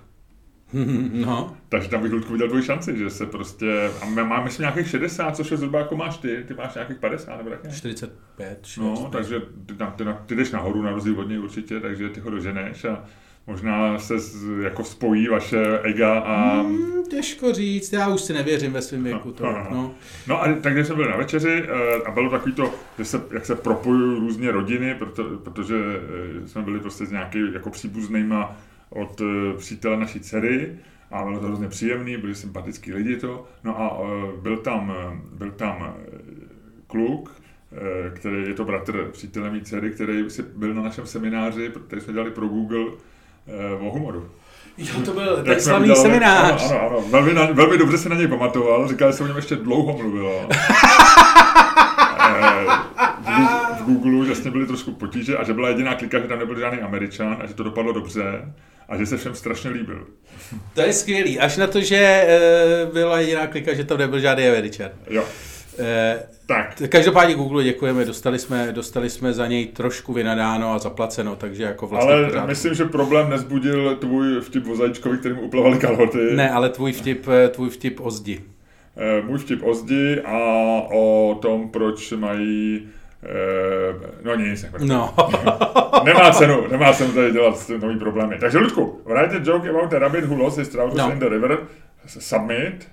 No. 1.12 1.56
Takže 1.68 1.88
tam 1.88 2.02
bych 2.02 2.12
Ludku 2.12 2.32
viděl 2.32 2.48
tvoji 2.48 2.62
šanci, 2.62 2.98
že 2.98 3.10
se 3.10 3.26
prostě, 3.26 3.90
a 4.02 4.06
my 4.06 4.24
máme 4.24 4.44
myslím 4.44 4.62
nějakých 4.62 4.88
60, 4.88 5.36
což 5.36 5.50
je 5.50 5.56
zhruba 5.56 5.78
jako 5.78 5.96
máš 5.96 6.16
ty, 6.18 6.44
ty 6.48 6.54
máš 6.54 6.74
nějakých 6.74 6.96
50 6.96 7.36
nebo 7.36 7.50
tak 7.50 7.72
45, 7.72 8.58
45. 8.62 8.84
No, 8.84 9.08
takže 9.12 9.40
ty, 9.66 9.74
ty, 9.96 10.04
ty 10.26 10.34
jdeš 10.34 10.50
nahoru 10.50 10.82
na 10.82 10.90
rozdíl 10.90 11.20
od 11.20 11.28
něj 11.28 11.38
určitě, 11.38 11.80
takže 11.80 12.08
ty 12.08 12.20
ho 12.20 12.30
doženeš 12.30 12.84
a 12.84 13.04
možná 13.46 13.98
se 13.98 14.18
z, 14.18 14.62
jako 14.62 14.84
spojí 14.84 15.28
vaše 15.28 15.78
ega 15.82 16.18
a... 16.18 16.60
Hmm, 16.60 17.04
těžko 17.10 17.52
říct, 17.52 17.92
já 17.92 18.08
už 18.08 18.20
si 18.20 18.32
nevěřím 18.32 18.72
ve 18.72 18.82
svém 18.82 19.04
věku. 19.04 19.32
To, 19.32 19.44
no, 19.44 19.66
no. 19.70 19.94
no 20.26 20.42
a 20.42 20.54
takže 20.60 20.84
jsme 20.84 20.94
byli 20.94 21.08
na 21.08 21.16
večeři 21.16 21.64
eh, 21.68 22.02
a 22.06 22.10
bylo 22.10 22.30
takový 22.30 22.52
to, 22.52 22.74
že 22.98 23.04
se, 23.04 23.22
jak 23.30 23.46
se 23.46 23.54
propojují 23.54 24.20
různě 24.20 24.50
rodiny, 24.50 24.94
proto, 24.94 25.24
protože 25.24 25.76
eh, 26.44 26.48
jsme 26.48 26.62
byli 26.62 26.80
prostě 26.80 27.06
s 27.06 27.10
nějaký 27.10 27.38
jako 27.52 27.70
příbuznýma 27.70 28.56
od 28.94 29.20
eh, 29.20 29.56
přítele 29.58 29.96
naší 29.96 30.20
dcery 30.20 30.78
a 31.10 31.24
bylo 31.24 31.40
to 31.40 31.46
hrozně 31.46 31.68
příjemný, 31.68 32.16
byli 32.16 32.34
sympatický 32.34 32.92
lidi 32.92 33.16
to. 33.16 33.44
No 33.64 33.80
a 33.80 34.00
byl 34.42 34.56
tam, 34.56 34.94
byl 35.32 35.50
tam 35.50 35.94
kluk, 36.86 37.42
který 38.14 38.42
je 38.42 38.54
to 38.54 38.64
bratr 38.64 39.08
přítele 39.12 39.50
mý 39.50 39.60
dcery, 39.60 39.90
který 39.90 40.24
byl 40.56 40.74
na 40.74 40.82
našem 40.82 41.06
semináři, 41.06 41.72
který 41.86 42.02
jsme 42.02 42.12
dělali 42.12 42.30
pro 42.30 42.48
Google 42.48 42.84
o 43.80 43.90
humoru. 43.90 44.30
Jo, 44.78 45.00
to 45.04 45.12
byl 45.12 45.44
ten 45.44 45.60
slavný 45.60 45.90
udělali, 45.90 46.08
seminář. 46.08 46.70
Ano, 46.70 46.80
ano, 46.80 46.88
ano. 46.90 47.00
Velmi, 47.10 47.34
na, 47.34 47.46
velmi 47.46 47.78
dobře 47.78 47.98
se 47.98 48.08
na 48.08 48.16
něj 48.16 48.26
pamatoval, 48.26 48.88
říkal, 48.88 49.10
že 49.10 49.16
se 49.16 49.24
o 49.24 49.26
něm 49.26 49.36
ještě 49.36 49.56
dlouho 49.56 49.98
mluvilo. 49.98 50.48
v 53.78 53.84
Google, 53.84 54.34
že 54.34 54.50
byly 54.50 54.66
trošku 54.66 54.92
potíže 54.92 55.36
a 55.36 55.44
že 55.44 55.52
byla 55.52 55.68
jediná 55.68 55.94
klika, 55.94 56.18
že 56.18 56.28
tam 56.28 56.38
nebyl 56.38 56.58
žádný 56.58 56.80
Američan 56.80 57.36
a 57.42 57.46
že 57.46 57.54
to 57.54 57.62
dopadlo 57.62 57.92
dobře 57.92 58.52
a 58.92 58.96
že 58.96 59.06
se 59.06 59.16
všem 59.16 59.34
strašně 59.34 59.70
líbil. 59.70 60.06
To 60.74 60.80
je 60.80 60.92
skvělý, 60.92 61.38
až 61.38 61.56
na 61.56 61.66
to, 61.66 61.80
že 61.80 61.96
e, 61.96 62.86
byla 62.92 63.20
jediná 63.20 63.46
klika, 63.46 63.74
že 63.74 63.84
tam 63.84 63.98
nebyl 63.98 64.20
žádný 64.20 64.48
Američan. 64.48 64.90
Jo. 65.10 65.24
E, 65.78 66.22
tak. 66.46 66.82
Každopádně 66.88 67.34
Google 67.34 67.64
děkujeme, 67.64 68.04
dostali 68.04 68.38
jsme, 68.38 68.72
dostali 68.72 69.10
jsme 69.10 69.32
za 69.32 69.46
něj 69.46 69.66
trošku 69.66 70.12
vynadáno 70.12 70.72
a 70.74 70.78
zaplaceno, 70.78 71.36
takže 71.36 71.62
jako 71.62 71.86
vlastně 71.86 72.12
Ale 72.12 72.24
pořádku. 72.26 72.48
myslím, 72.48 72.74
že 72.74 72.84
problém 72.84 73.30
nezbudil 73.30 73.96
tvůj 73.96 74.40
vtip 74.40 74.68
o 74.68 74.76
zajíčkovi, 74.76 75.18
kterým 75.18 75.38
uplavali 75.38 75.78
kalhoty. 75.78 76.18
Ne, 76.34 76.50
ale 76.50 76.68
tvůj 76.68 76.92
vtip, 76.92 77.26
eh, 77.28 77.48
tvůj 77.48 77.70
vtip 77.70 78.00
o 78.00 78.10
zdi. 78.10 78.40
Můj 79.26 79.38
vtip 79.38 79.62
o 79.62 79.74
zdi 79.74 80.20
a 80.24 80.38
o 80.92 81.38
tom, 81.42 81.68
proč 81.70 82.12
mají 82.12 82.88
no 84.22 84.34
nic. 84.34 84.66
No. 84.78 85.14
nemá 86.04 86.30
cenu, 86.30 86.68
nemá 86.70 86.92
cenu 86.92 87.12
tady 87.12 87.32
dělat 87.32 87.70
nový 87.80 87.98
problémy. 87.98 88.38
Takže 88.38 88.58
Ludku, 88.58 89.02
write 89.04 89.36
a 89.36 89.40
joke 89.44 89.70
about 89.70 89.92
a 89.92 89.98
rabbit 89.98 90.24
who 90.24 90.36
lost 90.36 90.58
his 90.58 90.68
trousers 90.68 90.98
no. 90.98 91.12
in 91.12 91.18
the 91.18 91.28
river. 91.28 91.58
Submit. 92.06 92.88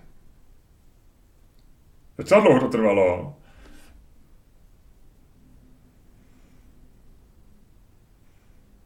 Docela 2.17 2.41
dlouho 2.41 2.59
to 2.59 2.67
trvalo. 2.67 3.35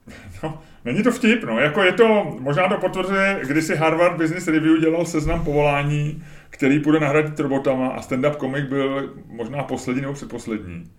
No, 0.43 0.61
není 0.85 1.03
to 1.03 1.11
vtip, 1.11 1.43
no. 1.43 1.59
Jako 1.59 1.83
je 1.83 1.91
to, 1.91 2.35
možná 2.39 2.69
to 2.69 2.77
potvrzuje, 2.77 3.39
když 3.47 3.63
si 3.63 3.75
Harvard 3.75 4.17
Business 4.17 4.47
Review 4.47 4.79
dělal 4.79 5.05
seznam 5.05 5.43
povolání, 5.43 6.23
který 6.49 6.79
půjde 6.79 6.99
nahradit 6.99 7.39
robotama 7.39 7.87
a 7.87 8.01
stand-up 8.01 8.35
komik 8.35 8.65
byl 8.65 9.13
možná 9.27 9.63
poslední 9.63 10.01
nebo 10.01 10.13
předposlední. 10.13 10.91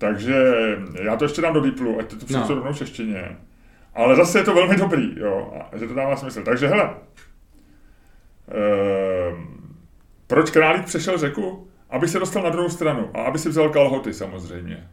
Takže 0.00 0.34
já 1.02 1.16
to 1.16 1.24
ještě 1.24 1.42
dám 1.42 1.54
do 1.54 1.60
Deeplu, 1.60 1.98
ať 2.00 2.10
to 2.10 2.16
přečtu 2.16 2.48
no. 2.48 2.54
rovnou 2.54 2.72
v 2.72 2.78
češtině. 2.78 3.36
Ale 3.94 4.16
zase 4.16 4.38
je 4.38 4.44
to 4.44 4.54
velmi 4.54 4.76
dobrý, 4.76 5.14
jo, 5.16 5.52
a 5.72 5.78
že 5.78 5.86
to 5.86 5.94
dává 5.94 6.16
smysl. 6.16 6.42
Takže 6.42 6.66
hele, 6.66 6.90
ehm, 8.48 9.48
proč 10.26 10.50
králík 10.50 10.84
přešel 10.84 11.18
řeku? 11.18 11.68
Aby 11.90 12.08
se 12.08 12.18
dostal 12.18 12.42
na 12.42 12.50
druhou 12.50 12.68
stranu 12.68 13.10
a 13.14 13.22
aby 13.22 13.38
si 13.38 13.48
vzal 13.48 13.68
kalhoty 13.68 14.14
samozřejmě. 14.14 14.88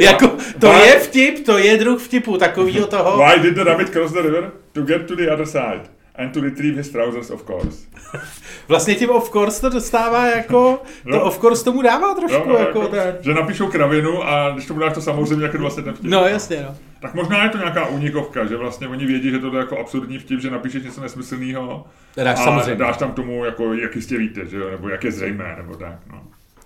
jako, 0.00 0.28
to 0.60 0.72
why, 0.72 0.86
je 0.86 0.98
vtip, 0.98 1.46
to 1.46 1.58
je 1.58 1.76
druh 1.76 2.02
vtipu, 2.02 2.38
takovýho 2.38 2.86
toho. 2.86 3.24
Why 3.24 3.42
did 3.42 3.54
the 3.54 3.64
rabbit 3.64 3.90
cross 3.90 4.12
the 4.12 4.22
river? 4.22 4.50
To 4.72 4.82
get 4.82 5.06
to 5.06 5.16
the 5.16 5.30
other 5.32 5.46
side. 5.46 5.90
And 6.14 6.32
to 6.32 6.40
retrieve 6.40 6.76
his 6.76 6.88
trousers, 6.88 7.30
of 7.30 7.42
course. 7.46 7.86
Vlastně 8.68 8.94
tím 8.94 9.10
of 9.10 9.30
course 9.30 9.60
to 9.60 9.68
dostává 9.68 10.26
jako, 10.26 10.82
no. 11.04 11.18
to 11.18 11.24
of 11.24 11.38
course 11.38 11.64
tomu 11.64 11.82
dává 11.82 12.14
trošku. 12.14 12.48
No, 12.48 12.56
jako, 12.56 12.80
jako 12.80 12.88
ten... 12.90 13.16
Že 13.20 13.34
napíšou 13.34 13.66
kravinu 13.66 14.22
a 14.24 14.50
když 14.50 14.66
tomu 14.66 14.80
dáš 14.80 14.94
to 14.94 15.00
samozřejmě, 15.00 15.44
jako 15.44 15.58
vlastně 15.58 15.82
ten 15.82 15.94
vtip. 15.94 16.10
No 16.10 16.26
jasně, 16.26 16.62
no. 16.68 16.76
Tak 17.00 17.14
možná 17.14 17.44
je 17.44 17.50
to 17.50 17.58
nějaká 17.58 17.86
únikovka, 17.86 18.46
že 18.46 18.56
vlastně 18.56 18.88
oni 18.88 19.06
vědí, 19.06 19.30
že 19.30 19.38
to 19.38 19.46
je 19.46 19.58
jako 19.58 19.78
absurdní 19.78 20.18
vtip, 20.18 20.40
že 20.40 20.50
napíšeš 20.50 20.82
něco 20.82 21.00
nesmyslného 21.00 21.84
dáš, 22.16 22.40
a 22.40 22.44
samozřejmě. 22.44 22.74
dáš 22.74 22.96
tam 22.96 23.12
tomu, 23.12 23.44
jako, 23.44 23.74
jak 23.74 23.96
jistě 23.96 24.18
víte, 24.18 24.46
že 24.46 24.56
jo? 24.56 24.70
nebo 24.70 24.88
jak 24.88 25.04
je 25.04 25.12
zřejmé, 25.12 25.54
nebo 25.56 25.74
tak. 25.76 25.98
No. 26.12 26.22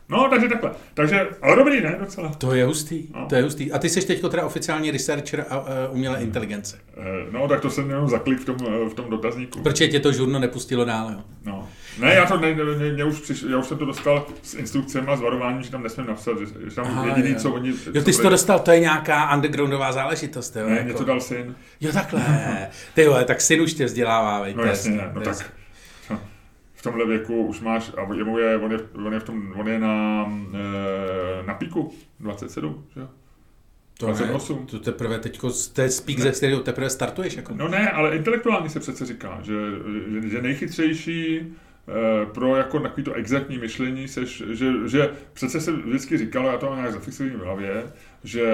No, 0.08 0.28
takže 0.30 0.48
takhle. 0.48 0.70
Takže, 0.94 1.28
ale 1.42 1.56
dobrý, 1.56 1.80
ne? 1.80 1.96
Docela. 2.00 2.28
To 2.28 2.54
je 2.54 2.64
hustý, 2.64 3.08
no. 3.14 3.26
to 3.26 3.34
je 3.34 3.42
hustý. 3.42 3.72
A 3.72 3.78
ty 3.78 3.88
jsi 3.88 4.06
teď 4.06 4.22
teda 4.30 4.46
oficiální 4.46 4.90
researcher 4.90 5.44
a, 5.48 5.58
uh, 5.58 5.66
umělé 5.90 6.22
inteligence. 6.22 6.78
Uh, 6.96 7.32
no, 7.32 7.48
tak 7.48 7.60
to 7.60 7.70
jsem 7.70 7.90
jenom 7.90 8.08
zaklik 8.08 8.40
v 8.40 8.44
tom, 8.44 8.56
v 8.90 8.94
tom 8.94 9.10
dotazníku. 9.10 9.62
Proč 9.62 9.78
tě 9.78 10.00
to 10.00 10.12
žurno 10.12 10.38
nepustilo 10.38 10.84
dál, 10.84 11.10
jo? 11.10 11.18
No. 11.44 11.68
Ne, 11.98 12.14
já 12.14 12.26
to 12.26 12.40
ne, 12.40 12.54
ne, 12.54 12.92
ne, 12.92 13.04
už 13.04 13.20
přiš, 13.20 13.44
já 13.50 13.58
už 13.58 13.66
jsem 13.66 13.78
to 13.78 13.84
dostal 13.84 14.26
s 14.42 14.54
instrukcemi 14.54 15.06
a 15.06 15.16
s 15.16 15.20
varováním, 15.20 15.62
že 15.62 15.70
tam 15.70 15.82
nesmím 15.82 16.06
napsat, 16.06 16.38
že, 16.38 16.46
že 16.68 16.76
tam 16.76 16.86
Aha, 16.86 17.06
jediný, 17.06 17.30
jo. 17.30 17.38
co 17.38 17.52
oni... 17.52 17.72
Jo, 17.94 18.02
ty 18.02 18.12
jsi 18.12 18.22
to 18.22 18.28
dostal, 18.28 18.58
to 18.58 18.70
je 18.70 18.80
nějaká 18.80 19.34
undergroundová 19.34 19.92
záležitost, 19.92 20.56
jo? 20.56 20.66
Ne, 20.66 20.72
jako... 20.72 20.84
mě 20.84 20.94
to 20.94 21.04
dal 21.04 21.20
syn. 21.20 21.54
Jo, 21.80 21.92
takhle. 21.92 22.22
ty 22.94 23.02
jo, 23.02 23.18
tak 23.24 23.40
syn 23.40 23.60
už 23.60 23.74
tě 23.74 23.84
vzdělává, 23.84 24.40
veď. 24.40 24.56
No 24.56 24.64
jasně, 24.64 25.10
no 25.14 25.20
tak 25.20 25.52
tomhle 26.86 27.06
věku 27.06 27.46
už 27.46 27.60
máš, 27.60 27.92
a 27.96 28.14
jemu 28.14 28.38
je, 28.38 28.58
on 28.58 28.72
je, 28.72 28.78
on 29.06 29.12
je, 29.12 29.20
v 29.20 29.24
tom, 29.24 29.54
on 29.56 29.68
je 29.68 29.78
na, 29.78 30.26
eh, 30.54 31.46
na 31.46 31.54
píku, 31.54 31.92
27, 32.20 32.84
že 32.94 33.00
jo? 33.00 33.08
To 33.98 34.06
28. 34.06 34.58
Ne, 34.60 34.66
to 34.66 34.78
teprve 34.78 35.18
teďko, 35.18 35.50
to 35.72 35.80
je 35.80 35.90
speak, 35.90 36.20
ze 36.20 36.32
kterého 36.32 36.60
teprve 36.60 36.90
startuješ. 36.90 37.36
Jako. 37.36 37.54
No 37.56 37.68
ne, 37.68 37.90
ale 37.90 38.16
intelektuálně 38.16 38.70
se 38.70 38.80
přece 38.80 39.06
říká, 39.06 39.38
že, 39.42 39.54
že, 40.08 40.28
že 40.28 40.42
nejchytřejší 40.42 41.40
eh, 41.40 42.26
pro 42.26 42.56
jako 42.56 42.80
takový 42.80 43.02
to 43.02 43.12
exaktní 43.12 43.58
myšlení, 43.58 44.08
seš, 44.08 44.42
že, 44.50 44.72
že 44.86 45.10
přece 45.32 45.60
se 45.60 45.72
vždycky 45.72 46.18
říkalo, 46.18 46.48
já 46.48 46.58
to 46.58 46.66
mám 46.66 46.76
nějak 46.76 46.92
zafixovaný 46.92 47.36
v 47.36 47.40
hlavě, 47.40 47.92
že 48.24 48.44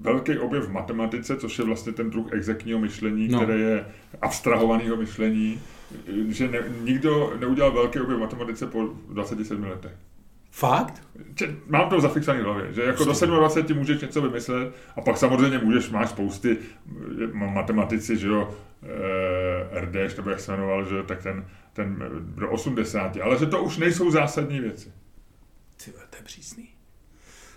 velký 0.00 0.38
objev 0.38 0.64
v 0.64 0.72
matematice, 0.72 1.36
což 1.36 1.58
je 1.58 1.64
vlastně 1.64 1.92
ten 1.92 2.10
druh 2.10 2.32
exaktního 2.32 2.78
myšlení, 2.78 3.28
no. 3.28 3.38
které 3.38 3.58
je 3.58 3.86
abstrahovaného 4.22 4.96
myšlení, 4.96 5.60
že 6.28 6.48
ne, 6.48 6.58
nikdo 6.80 7.32
neudělal 7.40 7.72
velký 7.72 8.00
objev 8.00 8.18
matematice 8.18 8.66
po 8.66 8.82
27 9.08 9.64
letech. 9.64 9.92
Fakt? 10.52 11.02
Mám 11.66 11.90
to 11.90 12.00
zafixovaný 12.00 12.42
v 12.42 12.44
hlavě, 12.44 12.72
že 12.72 12.82
jako 12.82 13.04
do 13.04 13.12
27 13.26 13.78
můžeš 13.78 14.00
něco 14.00 14.22
vymyslet 14.22 14.74
a 14.96 15.00
pak 15.00 15.18
samozřejmě 15.18 15.58
můžeš, 15.58 15.90
máš 15.90 16.10
spousty 16.10 16.58
eh, 16.58 17.26
matematici, 17.32 18.16
že 18.16 18.28
jo, 18.28 18.54
eh, 18.82 19.80
RDŠ, 19.80 20.16
nebo 20.16 20.30
jak 20.30 20.40
se 20.40 20.52
jmenoval, 20.52 20.84
že 20.84 21.02
tak 21.02 21.22
ten, 21.22 21.46
ten 21.72 22.04
do 22.20 22.50
80, 22.50 23.16
ale 23.22 23.38
že 23.38 23.46
to 23.46 23.62
už 23.62 23.76
nejsou 23.76 24.10
zásadní 24.10 24.60
věci. 24.60 24.92
Ty, 25.84 25.90
to 25.90 26.16
je 26.16 26.22
přísný. 26.24 26.68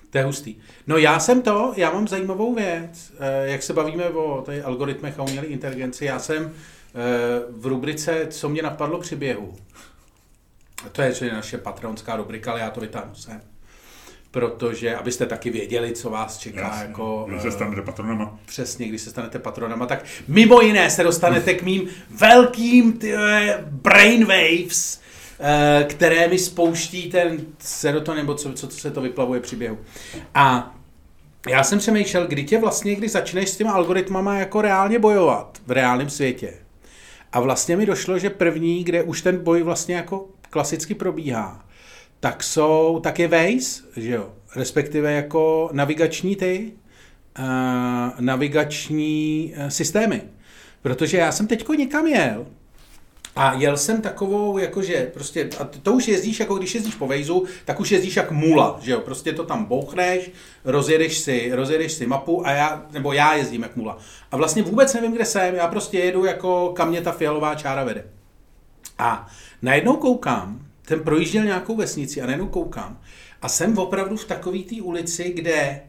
To 0.10 0.18
je 0.18 0.24
hustý. 0.24 0.56
No 0.88 0.98
já 0.98 1.20
jsem 1.20 1.42
to, 1.42 1.74
já 1.76 1.92
mám 1.92 2.08
zajímavou 2.08 2.56
věc, 2.56 3.14
eh, 3.20 3.48
jak 3.52 3.64
se 3.64 3.74
bavíme 3.74 4.10
o 4.10 4.46
algoritmech 4.64 5.20
a 5.20 5.24
umělé 5.24 5.46
inteligenci, 5.46 6.06
já 6.06 6.20
jsem 6.20 6.52
Eh, 6.52 6.52
v 7.50 7.66
rubrice 7.66 8.28
Co 8.30 8.50
mě 8.50 8.62
napadlo 8.62 9.00
při 9.00 9.16
běhu. 9.16 9.56
To 10.92 11.02
je, 11.02 11.14
že 11.14 11.34
naše 11.34 11.58
patronská 11.58 12.16
rubrika, 12.16 12.52
ale 12.52 12.60
já 12.60 12.70
to 12.70 12.82
vytáhnu 12.82 13.16
sem. 13.16 13.42
Protože, 14.32 14.96
abyste 14.96 15.26
taky 15.26 15.50
věděli, 15.50 15.92
co 15.92 16.10
vás 16.10 16.38
čeká. 16.38 16.62
Jasně, 16.62 16.88
jako, 16.88 17.26
když 17.30 17.42
se 17.42 17.48
eh, 17.48 17.52
stanete 17.52 17.82
patronama. 17.82 18.40
Přesně, 18.46 18.88
když 18.88 19.02
se 19.02 19.10
stanete 19.10 19.40
patronama, 19.40 19.86
tak 19.86 20.06
mimo 20.28 20.62
jiné 20.62 20.90
se 20.90 21.04
dostanete 21.04 21.54
k 21.54 21.64
mým 21.64 21.90
velkým 22.10 22.94
tyhle, 22.94 23.66
brainwaves, 23.72 25.02
eh, 25.40 25.86
které 25.90 26.28
mi 26.28 26.40
spouští 26.40 27.10
ten 27.10 27.38
serotonin, 27.60 28.22
nebo 28.22 28.34
co, 28.34 28.54
co 28.54 28.68
se 28.68 28.92
to 28.92 29.02
vyplavuje 29.02 29.40
při 29.40 29.56
běhu. 29.56 29.78
A 30.34 30.76
já 31.50 31.64
jsem 31.64 31.80
přemýšlel, 31.80 32.28
kdy 32.28 32.44
tě 32.44 32.60
vlastně, 32.60 32.96
když 32.96 33.12
začneš 33.12 33.50
s 33.50 33.58
těma 33.58 33.72
algoritmama 33.72 34.40
jako 34.40 34.62
reálně 34.62 35.00
bojovat 35.00 35.58
v 35.68 35.72
reálném 35.72 36.10
světě, 36.10 36.54
a 37.36 37.40
vlastně 37.40 37.78
mi 37.78 37.86
došlo, 37.86 38.20
že 38.20 38.30
první, 38.30 38.84
kde 38.84 39.04
už 39.04 39.22
ten 39.22 39.38
boj 39.38 39.64
vlastně 39.64 39.96
jako 39.96 40.28
klasicky 40.50 40.96
probíhá, 40.96 41.66
tak 42.20 42.44
jsou, 42.44 43.00
tak 43.04 43.20
je 43.20 43.28
Waze, 43.28 43.84
že 43.98 44.12
jo, 44.12 44.34
respektive 44.56 45.12
jako 45.12 45.70
navigační 45.72 46.36
ty, 46.36 46.72
uh, 47.40 47.46
navigační 48.20 49.54
uh, 49.58 49.68
systémy. 49.68 50.22
Protože 50.82 51.18
já 51.18 51.32
jsem 51.32 51.48
teďko 51.48 51.74
někam 51.74 52.08
jel 52.08 52.46
a 53.36 53.54
jel 53.54 53.78
jsem 53.78 54.02
takovou, 54.02 54.58
jakože 54.58 55.12
prostě, 55.14 55.50
a 55.60 55.64
to 55.64 55.94
už 55.94 56.08
jezdíš, 56.08 56.40
jako 56.40 56.56
když 56.56 56.76
jezdíš 56.76 56.96
po 56.96 57.08
Vejzu, 57.08 57.46
tak 57.66 57.80
už 57.80 57.92
jezdíš 57.92 58.16
jak 58.16 58.32
mula, 58.32 58.80
že 58.82 58.92
jo, 58.92 59.00
prostě 59.00 59.34
to 59.34 59.44
tam 59.44 59.66
bouchneš, 59.66 60.32
rozjedeš 60.66 61.18
si, 61.18 61.52
rozjedeš 61.54 61.94
si 61.94 62.08
mapu 62.08 62.48
a 62.48 62.52
já, 62.52 62.86
nebo 62.92 63.14
já 63.14 63.34
jezdím 63.34 63.62
jak 63.62 63.76
mula. 63.76 63.98
A 64.32 64.38
vlastně 64.38 64.64
vůbec 64.64 64.94
nevím, 64.94 65.12
kde 65.12 65.26
jsem, 65.26 65.56
já 65.56 65.68
prostě 65.68 66.00
jedu 66.00 66.26
jako 66.26 66.74
kam 66.76 66.90
mě 66.90 67.02
ta 67.02 67.12
fialová 67.12 67.56
čára 67.56 67.84
vede. 67.84 68.06
A 68.98 69.28
najednou 69.62 69.96
koukám, 69.96 70.60
ten 70.86 71.00
projížděl 71.00 71.44
nějakou 71.44 71.76
vesnici 71.76 72.22
a 72.22 72.26
najednou 72.26 72.48
koukám 72.48 73.00
a 73.42 73.50
jsem 73.50 73.78
opravdu 73.78 74.18
v 74.18 74.26
takové 74.26 74.60
té 74.60 74.82
ulici, 74.82 75.34
kde 75.36 75.82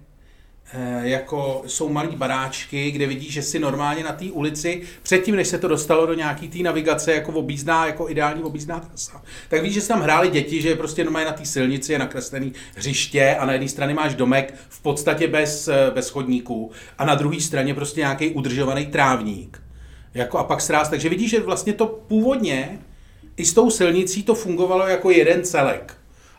jako 1.02 1.62
jsou 1.66 1.88
malý 1.88 2.16
baráčky, 2.16 2.90
kde 2.90 3.06
vidíš, 3.06 3.32
že 3.32 3.42
si 3.42 3.58
normálně 3.58 4.04
na 4.04 4.12
té 4.12 4.24
ulici, 4.24 4.82
předtím, 5.02 5.36
než 5.36 5.48
se 5.48 5.58
to 5.58 5.68
dostalo 5.68 6.06
do 6.06 6.14
nějaký 6.14 6.48
té 6.48 6.58
navigace, 6.58 7.12
jako 7.12 7.32
obízná, 7.32 7.86
jako 7.86 8.10
ideální 8.10 8.42
obízná 8.42 8.80
trasa, 8.80 9.22
tak 9.48 9.62
víš, 9.62 9.74
že 9.74 9.80
se 9.80 9.88
tam 9.88 10.00
hráli 10.00 10.28
děti, 10.28 10.62
že 10.62 10.68
je 10.68 10.76
prostě 10.76 11.04
normálně 11.04 11.26
na 11.26 11.32
té 11.32 11.44
silnici 11.44 11.92
je 11.92 11.98
nakreslený 11.98 12.52
hřiště 12.74 13.36
a 13.36 13.46
na 13.46 13.52
jedné 13.52 13.68
straně 13.68 13.94
máš 13.94 14.14
domek 14.14 14.54
v 14.68 14.82
podstatě 14.82 15.28
bez, 15.28 15.68
eh, 15.68 15.90
bez 15.94 16.10
chodníků 16.10 16.70
a 16.98 17.04
na 17.04 17.14
druhé 17.14 17.40
straně 17.40 17.74
prostě 17.74 18.00
nějaký 18.00 18.28
udržovaný 18.30 18.86
trávník. 18.86 19.62
Jako 20.14 20.38
a 20.38 20.44
pak 20.44 20.60
sráz, 20.60 20.88
takže 20.88 21.08
vidíš, 21.08 21.30
že 21.30 21.40
vlastně 21.40 21.72
to 21.72 21.86
původně 21.86 22.78
i 23.36 23.44
s 23.44 23.54
tou 23.54 23.70
silnicí 23.70 24.22
to 24.22 24.34
fungovalo 24.34 24.86
jako 24.86 25.10
jeden 25.10 25.44
celek. 25.44 25.96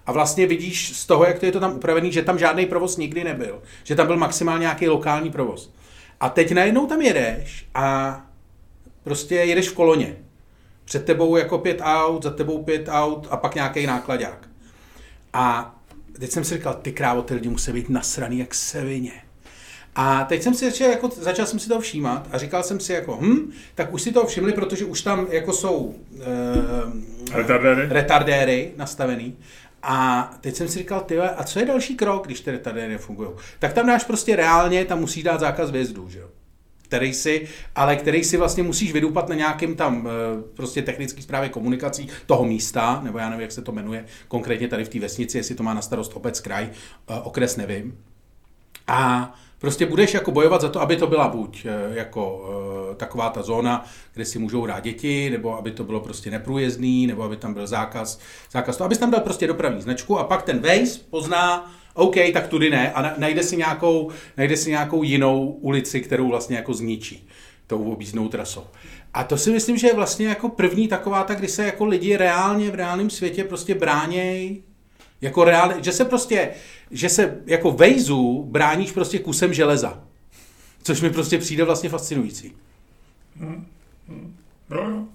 A 0.07 0.11
vlastně 0.11 0.47
vidíš 0.47 0.97
z 0.97 1.05
toho, 1.05 1.25
jak 1.25 1.39
to 1.39 1.45
je 1.45 1.51
to 1.51 1.59
tam 1.59 1.75
upravený, 1.75 2.11
že 2.11 2.21
tam 2.21 2.39
žádný 2.39 2.65
provoz 2.65 2.97
nikdy 2.97 3.23
nebyl. 3.23 3.61
Že 3.83 3.95
tam 3.95 4.07
byl 4.07 4.17
maximálně 4.17 4.61
nějaký 4.61 4.87
lokální 4.87 5.31
provoz. 5.31 5.73
A 6.19 6.29
teď 6.29 6.51
najednou 6.51 6.87
tam 6.87 7.01
jedeš 7.01 7.67
a 7.75 8.21
prostě 9.03 9.35
jedeš 9.35 9.69
v 9.69 9.73
koloně. 9.73 10.15
Před 10.85 11.05
tebou 11.05 11.37
jako 11.37 11.57
pět 11.57 11.81
aut, 11.81 12.23
za 12.23 12.31
tebou 12.31 12.63
pět 12.63 12.89
aut 12.91 13.27
a 13.31 13.37
pak 13.37 13.55
nějaký 13.55 13.85
nákladák. 13.85 14.47
A 15.33 15.75
teď 16.19 16.31
jsem 16.31 16.43
si 16.43 16.55
říkal, 16.55 16.73
ty 16.73 16.91
krávo, 16.91 17.21
ty 17.21 17.33
lidi 17.33 17.49
musí 17.49 17.71
být 17.71 17.89
nasraný 17.89 18.39
jak 18.39 18.55
sevině. 18.55 19.11
A 19.95 20.23
teď 20.23 20.43
jsem 20.43 20.53
si 20.53 20.65
začal, 20.65 20.89
jako, 20.89 21.09
začal 21.17 21.45
jsem 21.45 21.59
si 21.59 21.67
to 21.67 21.79
všímat 21.79 22.27
a 22.31 22.37
říkal 22.37 22.63
jsem 22.63 22.79
si 22.79 22.93
jako, 22.93 23.17
hm, 23.21 23.51
tak 23.75 23.93
už 23.93 24.01
si 24.01 24.11
to 24.11 24.25
všimli, 24.25 24.53
protože 24.53 24.85
už 24.85 25.01
tam 25.01 25.27
jako 25.29 25.53
jsou 25.53 25.95
e, 27.33 27.37
retardéry. 27.37 27.87
retardéry 27.89 28.71
nastavený. 28.77 29.37
A 29.89 30.29
teď 30.41 30.55
jsem 30.55 30.67
si 30.67 30.79
říkal, 30.79 31.01
tyhle, 31.01 31.29
a 31.29 31.43
co 31.43 31.59
je 31.59 31.65
další 31.65 31.95
krok, 31.95 32.25
když 32.25 32.41
tedy 32.41 32.59
tady 32.59 32.87
nefungují? 32.87 33.29
Tak 33.59 33.73
tam 33.73 33.87
dáš 33.87 34.03
prostě 34.03 34.35
reálně, 34.35 34.85
tam 34.85 34.99
musíš 34.99 35.23
dát 35.23 35.39
zákaz 35.39 35.71
vjezdu, 35.71 36.09
že 36.09 36.19
jo? 36.19 36.27
který 36.87 37.13
si, 37.13 37.47
ale 37.75 37.95
který 37.95 38.23
si 38.23 38.37
vlastně 38.37 38.63
musíš 38.63 38.93
vydupat 38.93 39.29
na 39.29 39.35
nějakém 39.35 39.75
tam 39.75 40.07
eh, 40.07 40.43
prostě 40.55 40.81
technický 40.81 41.21
zprávě 41.21 41.49
komunikací 41.49 42.07
toho 42.25 42.45
místa, 42.45 43.01
nebo 43.03 43.17
já 43.17 43.29
nevím, 43.29 43.41
jak 43.41 43.51
se 43.51 43.61
to 43.61 43.71
jmenuje, 43.71 44.05
konkrétně 44.27 44.67
tady 44.67 44.85
v 44.85 44.89
té 44.89 44.99
vesnici, 44.99 45.37
jestli 45.37 45.55
to 45.55 45.63
má 45.63 45.73
na 45.73 45.81
starost 45.81 46.11
obec, 46.15 46.39
kraj, 46.39 46.69
eh, 47.09 47.13
okres, 47.23 47.57
nevím. 47.57 47.97
A 48.87 49.33
Prostě 49.59 49.85
budeš 49.85 50.13
jako 50.13 50.31
bojovat 50.31 50.61
za 50.61 50.69
to, 50.69 50.81
aby 50.81 50.95
to 50.95 51.07
byla 51.07 51.27
buď 51.27 51.65
eh, 51.65 51.97
jako 51.99 52.49
eh, 52.91 52.95
taková 52.95 53.29
ta 53.29 53.41
zóna, 53.41 53.85
kde 54.13 54.25
si 54.25 54.39
můžou 54.39 54.61
hrát 54.61 54.83
děti, 54.83 55.29
nebo 55.29 55.57
aby 55.57 55.71
to 55.71 55.83
bylo 55.83 55.99
prostě 55.99 56.31
neprůjezdný, 56.31 57.07
nebo 57.07 57.23
aby 57.23 57.37
tam 57.37 57.53
byl 57.53 57.67
zákaz, 57.67 58.19
zákaz 58.51 58.77
to, 58.77 58.83
abys 58.83 58.97
tam 58.97 59.11
dal 59.11 59.21
prostě 59.21 59.47
dopravní 59.47 59.81
značku 59.81 60.19
a 60.19 60.23
pak 60.23 60.43
ten 60.43 60.59
Waze 60.59 60.99
pozná, 61.09 61.71
OK, 61.93 62.15
tak 62.33 62.47
tudy 62.47 62.69
ne 62.69 62.91
a 62.91 63.13
najde 63.17 63.43
si 63.43 63.57
nějakou, 63.57 64.11
najde 64.37 64.57
si 64.57 64.69
nějakou 64.69 65.03
jinou 65.03 65.45
ulici, 65.47 66.01
kterou 66.01 66.27
vlastně 66.27 66.55
jako 66.55 66.73
zničí 66.73 67.27
tou 67.67 67.91
objízdnou 67.91 68.27
trasou. 68.27 68.63
A 69.13 69.23
to 69.23 69.37
si 69.37 69.51
myslím, 69.51 69.77
že 69.77 69.87
je 69.87 69.93
vlastně 69.93 70.27
jako 70.27 70.49
první 70.49 70.87
taková 70.87 71.23
ta, 71.23 71.33
kdy 71.33 71.47
se 71.47 71.65
jako 71.65 71.85
lidi 71.85 72.17
reálně 72.17 72.71
v 72.71 72.75
reálném 72.75 73.09
světě 73.09 73.43
prostě 73.43 73.75
bránějí 73.75 74.63
jako 75.21 75.43
reálně, 75.43 75.83
že 75.83 75.91
se 75.91 76.05
prostě, 76.05 76.49
že 76.91 77.09
se 77.09 77.41
jako 77.45 77.71
vejzu 77.71 78.43
bráníš 78.51 78.91
prostě 78.91 79.19
kusem 79.19 79.53
železa. 79.53 80.03
Což 80.83 81.01
mi 81.01 81.09
prostě 81.09 81.37
přijde 81.37 81.63
vlastně 81.63 81.89
fascinující. 81.89 82.53
Hmm. 83.39 83.65
Hmm. 84.07 84.35
Jo, 84.71 84.89
jo. 84.89 85.05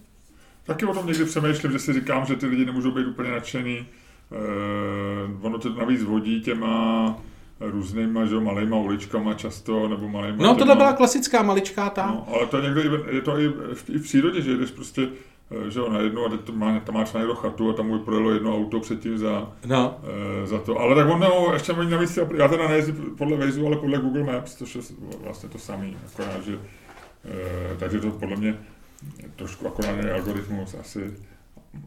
Taky 0.67 0.87
o 0.87 0.95
tom 0.95 1.07
někdy 1.07 1.25
přemýšlím, 1.25 1.73
že 1.73 1.79
si 1.79 1.93
říkám, 1.93 2.27
že 2.27 2.37
ty 2.37 2.47
lidi 2.47 2.65
nemůžou 2.65 2.91
být 2.91 3.07
úplně 3.07 3.31
nadšený. 3.31 3.87
Eh, 4.33 5.47
ono 5.47 5.59
to 5.59 5.69
navíc 5.69 6.03
vodí 6.03 6.41
těma 6.41 7.17
různýma, 7.61 8.27
že 8.27 8.35
malýma 8.35 8.77
uličkama 8.77 9.35
často, 9.35 9.89
nebo 9.89 10.09
malýma... 10.09 10.45
No, 10.45 10.55
tohle 10.55 10.77
byla 10.77 10.93
klasická 10.93 11.43
maličká 11.43 11.91
ta. 11.91 12.07
No, 12.07 12.29
ale 12.35 12.47
to 12.47 12.61
někde, 12.61 12.83
je 13.11 13.21
to 13.21 13.41
i 13.41 13.49
v, 13.49 13.91
i 13.91 13.99
v 13.99 14.03
přírodě, 14.03 14.43
že 14.43 14.57
jdeš 14.57 14.71
prostě 14.71 15.09
že 15.69 15.79
jo, 15.79 15.91
najednou 15.91 16.27
a 16.27 16.29
teď 16.29 16.41
to 16.41 16.53
má, 16.53 16.81
tam 16.81 16.95
má 16.95 17.05
třeba 17.05 17.21
někdo 17.21 17.35
chatu 17.35 17.71
a 17.71 17.73
tam 17.73 17.87
mu 17.87 17.99
projelo 17.99 18.31
jedno 18.31 18.57
auto 18.57 18.81
předtím 18.81 19.19
za, 19.19 19.53
no. 19.67 20.01
e, 20.43 20.47
za 20.47 20.59
to. 20.59 20.79
Ale 20.79 20.95
tak 20.95 21.09
on 21.09 21.21
no, 21.21 21.51
ještě 21.53 21.73
mají 21.73 21.91
navíc, 21.91 22.19
já 22.37 22.49
teda 22.49 22.69
nejezdím 22.69 23.15
podle 23.19 23.37
Waze, 23.37 23.67
ale 23.67 23.77
podle 23.77 23.99
Google 23.99 24.25
Maps, 24.25 24.55
což 24.55 24.75
je 24.75 24.83
vlastně 25.25 25.49
to 25.49 25.59
samý, 25.59 25.97
akorát, 26.07 26.45
že, 26.45 26.59
e, 27.25 27.77
takže 27.79 28.01
to 28.01 28.11
podle 28.11 28.37
mě 28.37 28.59
trošku 29.37 29.69
akorát 29.69 30.05
je 30.05 30.13
algoritmus 30.13 30.75
asi 30.81 31.15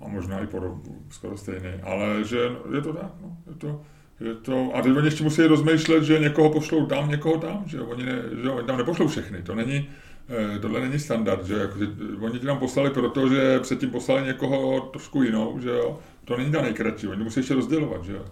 a 0.02 0.08
možná 0.08 0.40
i 0.40 0.48
podob, 0.48 0.78
skoro 1.10 1.38
stejný, 1.38 1.70
ale 1.84 2.24
že 2.24 2.40
je 2.76 2.82
to 2.82 2.94
tak, 2.94 3.12
no, 3.22 3.38
je 3.48 3.56
to, 3.56 3.82
je 4.20 4.36
to, 4.36 4.72
a 4.76 4.82
teď 4.82 4.98
oni 4.98 5.08
ještě 5.08 5.24
musí 5.24 5.44
rozmýšlet, 5.44 6.04
že 6.04 6.20
někoho 6.20 6.50
pošlou 6.50 6.86
tam, 6.86 7.10
někoho 7.10 7.38
tam, 7.38 7.64
že 7.66 7.82
oni, 7.82 8.06
ne, 8.06 8.22
že 8.44 8.50
oni 8.50 8.68
tam 8.68 8.78
nepošlou 8.78 9.08
všechny, 9.08 9.44
to 9.44 9.56
není, 9.56 9.88
Eh, 9.88 10.15
tohle 10.62 10.82
není 10.82 11.00
standard, 11.00 11.46
že 11.46 11.54
jako, 11.54 11.80
že 11.80 11.88
oni 12.22 12.40
ti 12.40 12.46
tam 12.46 12.58
poslali 12.58 12.90
proto, 12.90 13.30
že 13.30 13.60
předtím 13.60 13.90
poslali 13.90 14.26
někoho 14.26 14.82
trošku 14.82 15.24
jinou, 15.24 15.60
že 15.60 15.70
jo. 15.70 16.00
To 16.26 16.38
není 16.38 16.52
ta 16.52 16.62
nejkratší, 16.62 17.08
oni 17.08 17.24
musí 17.24 17.40
ještě 17.40 17.54
rozdělovat, 17.54 18.04
že 18.06 18.14
jo. 18.14 18.26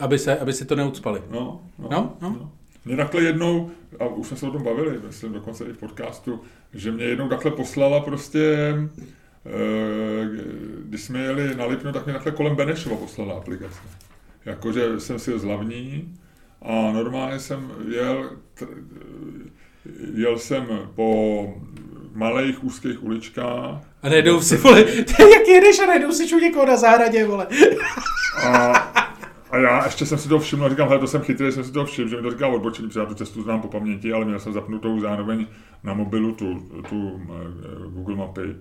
Aby 0.00 0.18
se, 0.18 0.38
aby 0.38 0.52
se 0.52 0.64
to 0.64 0.76
neucpali. 0.76 1.22
No, 1.30 1.60
no, 1.78 1.88
no, 1.90 2.16
no. 2.20 2.28
no. 2.30 2.52
Mě 2.84 2.96
takhle 2.96 3.22
jednou, 3.22 3.70
a 4.00 4.06
už 4.06 4.26
jsme 4.26 4.36
se 4.36 4.46
o 4.46 4.50
tom 4.50 4.62
bavili, 4.62 5.00
myslím 5.06 5.32
dokonce 5.32 5.64
i 5.64 5.72
v 5.72 5.78
podcastu, 5.78 6.40
že 6.74 6.92
mě 6.92 7.04
jednou 7.04 7.28
takhle 7.28 7.50
poslala 7.50 8.00
prostě, 8.00 8.74
eh, 9.46 10.28
když 10.84 11.02
jsme 11.02 11.18
jeli 11.18 11.54
na 11.54 11.66
Lipno, 11.66 11.92
tak 11.92 12.04
mě 12.04 12.14
takhle 12.14 12.32
kolem 12.32 12.56
Benešova 12.56 12.96
poslala 12.96 13.34
aplikace. 13.34 13.80
Jakože 14.44 15.00
jsem 15.00 15.18
si 15.18 15.38
zlavní 15.38 16.14
a 16.62 16.92
normálně 16.92 17.38
jsem 17.38 17.72
jel, 17.88 18.30
jel 20.14 20.38
jsem 20.38 20.66
po 20.94 21.54
malých 22.16 22.64
úzkých 22.64 23.04
uličkách. 23.04 23.80
A 24.02 24.08
najednou 24.08 24.40
si, 24.40 24.56
vole, 24.56 24.80
jak 25.18 25.48
jedeš 25.48 25.78
a 25.78 25.86
najednou 25.86 26.12
si 26.12 26.28
ču 26.28 26.38
někoho 26.38 26.66
na 26.66 26.76
zahradě, 26.76 27.26
vole. 27.26 27.46
A, 28.44 28.72
a 29.50 29.58
já 29.58 29.84
ještě 29.84 30.06
jsem 30.06 30.18
si 30.18 30.28
to 30.28 30.38
všiml 30.38 30.64
a 30.64 30.68
říkám, 30.68 30.88
hele, 30.88 31.00
to 31.00 31.06
jsem 31.06 31.20
chytrý, 31.20 31.52
jsem 31.52 31.64
si 31.64 31.72
to 31.72 31.84
všiml, 31.84 32.08
že 32.08 32.16
mi 32.16 32.22
to 32.22 32.30
říká 32.30 32.48
odbočení, 32.48 32.88
protože 32.88 33.00
já 33.00 33.06
tu 33.06 33.14
cestu 33.14 33.42
znám 33.42 33.60
po 33.60 33.68
paměti, 33.68 34.12
ale 34.12 34.24
měl 34.24 34.38
jsem 34.38 34.52
zapnutou 34.52 35.00
zároveň 35.00 35.46
na 35.84 35.94
mobilu 35.94 36.32
tu, 36.32 36.68
tu 36.88 37.20
eh, 37.30 37.88
Google 37.88 38.16
mapy. 38.16 38.56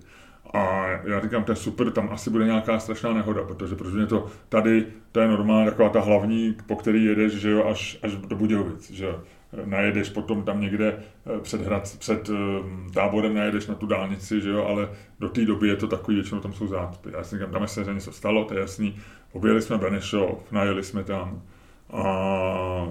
A 0.53 0.87
já 1.03 1.19
říkám, 1.19 1.43
to 1.43 1.51
je 1.51 1.55
super, 1.55 1.91
tam 1.91 2.09
asi 2.11 2.29
bude 2.29 2.45
nějaká 2.45 2.79
strašná 2.79 3.13
nehoda, 3.13 3.43
protože 3.43 3.75
pro 3.75 3.89
mě 3.89 4.05
to 4.05 4.27
tady, 4.49 4.85
to 5.11 5.19
je 5.19 5.27
normálně 5.27 5.69
taková 5.69 5.89
ta 5.89 6.01
hlavní, 6.01 6.55
po 6.65 6.75
který 6.75 7.05
jedeš, 7.05 7.33
že 7.33 7.49
jo, 7.49 7.65
až, 7.65 7.99
až 8.03 8.15
do 8.15 8.35
Budějovic, 8.35 8.91
že 8.91 9.05
jo 9.05 9.21
najedeš 9.65 10.09
potom 10.09 10.43
tam 10.43 10.61
někde 10.61 10.93
eh, 10.93 11.39
před, 11.41 11.61
hrad, 11.61 11.95
před 11.99 12.29
eh, 12.29 12.93
táborem, 12.93 13.33
najedeš 13.33 13.67
na 13.67 13.75
tu 13.75 13.85
dálnici, 13.85 14.41
že 14.41 14.49
jo, 14.49 14.65
ale 14.65 14.89
do 15.19 15.29
té 15.29 15.45
doby 15.45 15.67
je 15.67 15.75
to 15.75 15.87
takový, 15.87 16.15
většinou 16.15 16.41
tam 16.41 16.53
jsou 16.53 16.67
zácpy. 16.67 17.09
Já 17.13 17.23
si 17.23 17.35
říkám, 17.35 17.51
tam 17.51 17.67
se 17.67 17.93
něco 17.93 18.11
stalo, 18.11 18.45
to 18.45 18.53
je 18.53 18.59
jasný. 18.59 18.95
Objeli 19.31 19.61
jsme 19.61 19.77
Benešov, 19.77 20.51
najeli 20.51 20.83
jsme 20.83 21.03
tam 21.03 21.41
a 21.89 22.87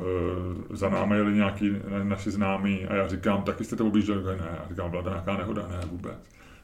e, 0.71 0.77
za 0.77 0.89
námi 0.89 1.17
jeli 1.17 1.33
nějaký 1.33 1.77
naši 2.03 2.31
známí 2.31 2.87
a 2.87 2.95
já 2.95 3.09
říkám, 3.09 3.43
taky 3.43 3.65
jste 3.65 3.77
to 3.77 3.87
objížděli? 3.87 4.25
Ne, 4.25 4.59
já 4.59 4.67
říkám, 4.69 4.91
byla 4.91 5.03
to 5.03 5.09
nějaká 5.09 5.37
nehoda? 5.37 5.69
Ne, 5.69 5.81
vůbec. 5.91 6.15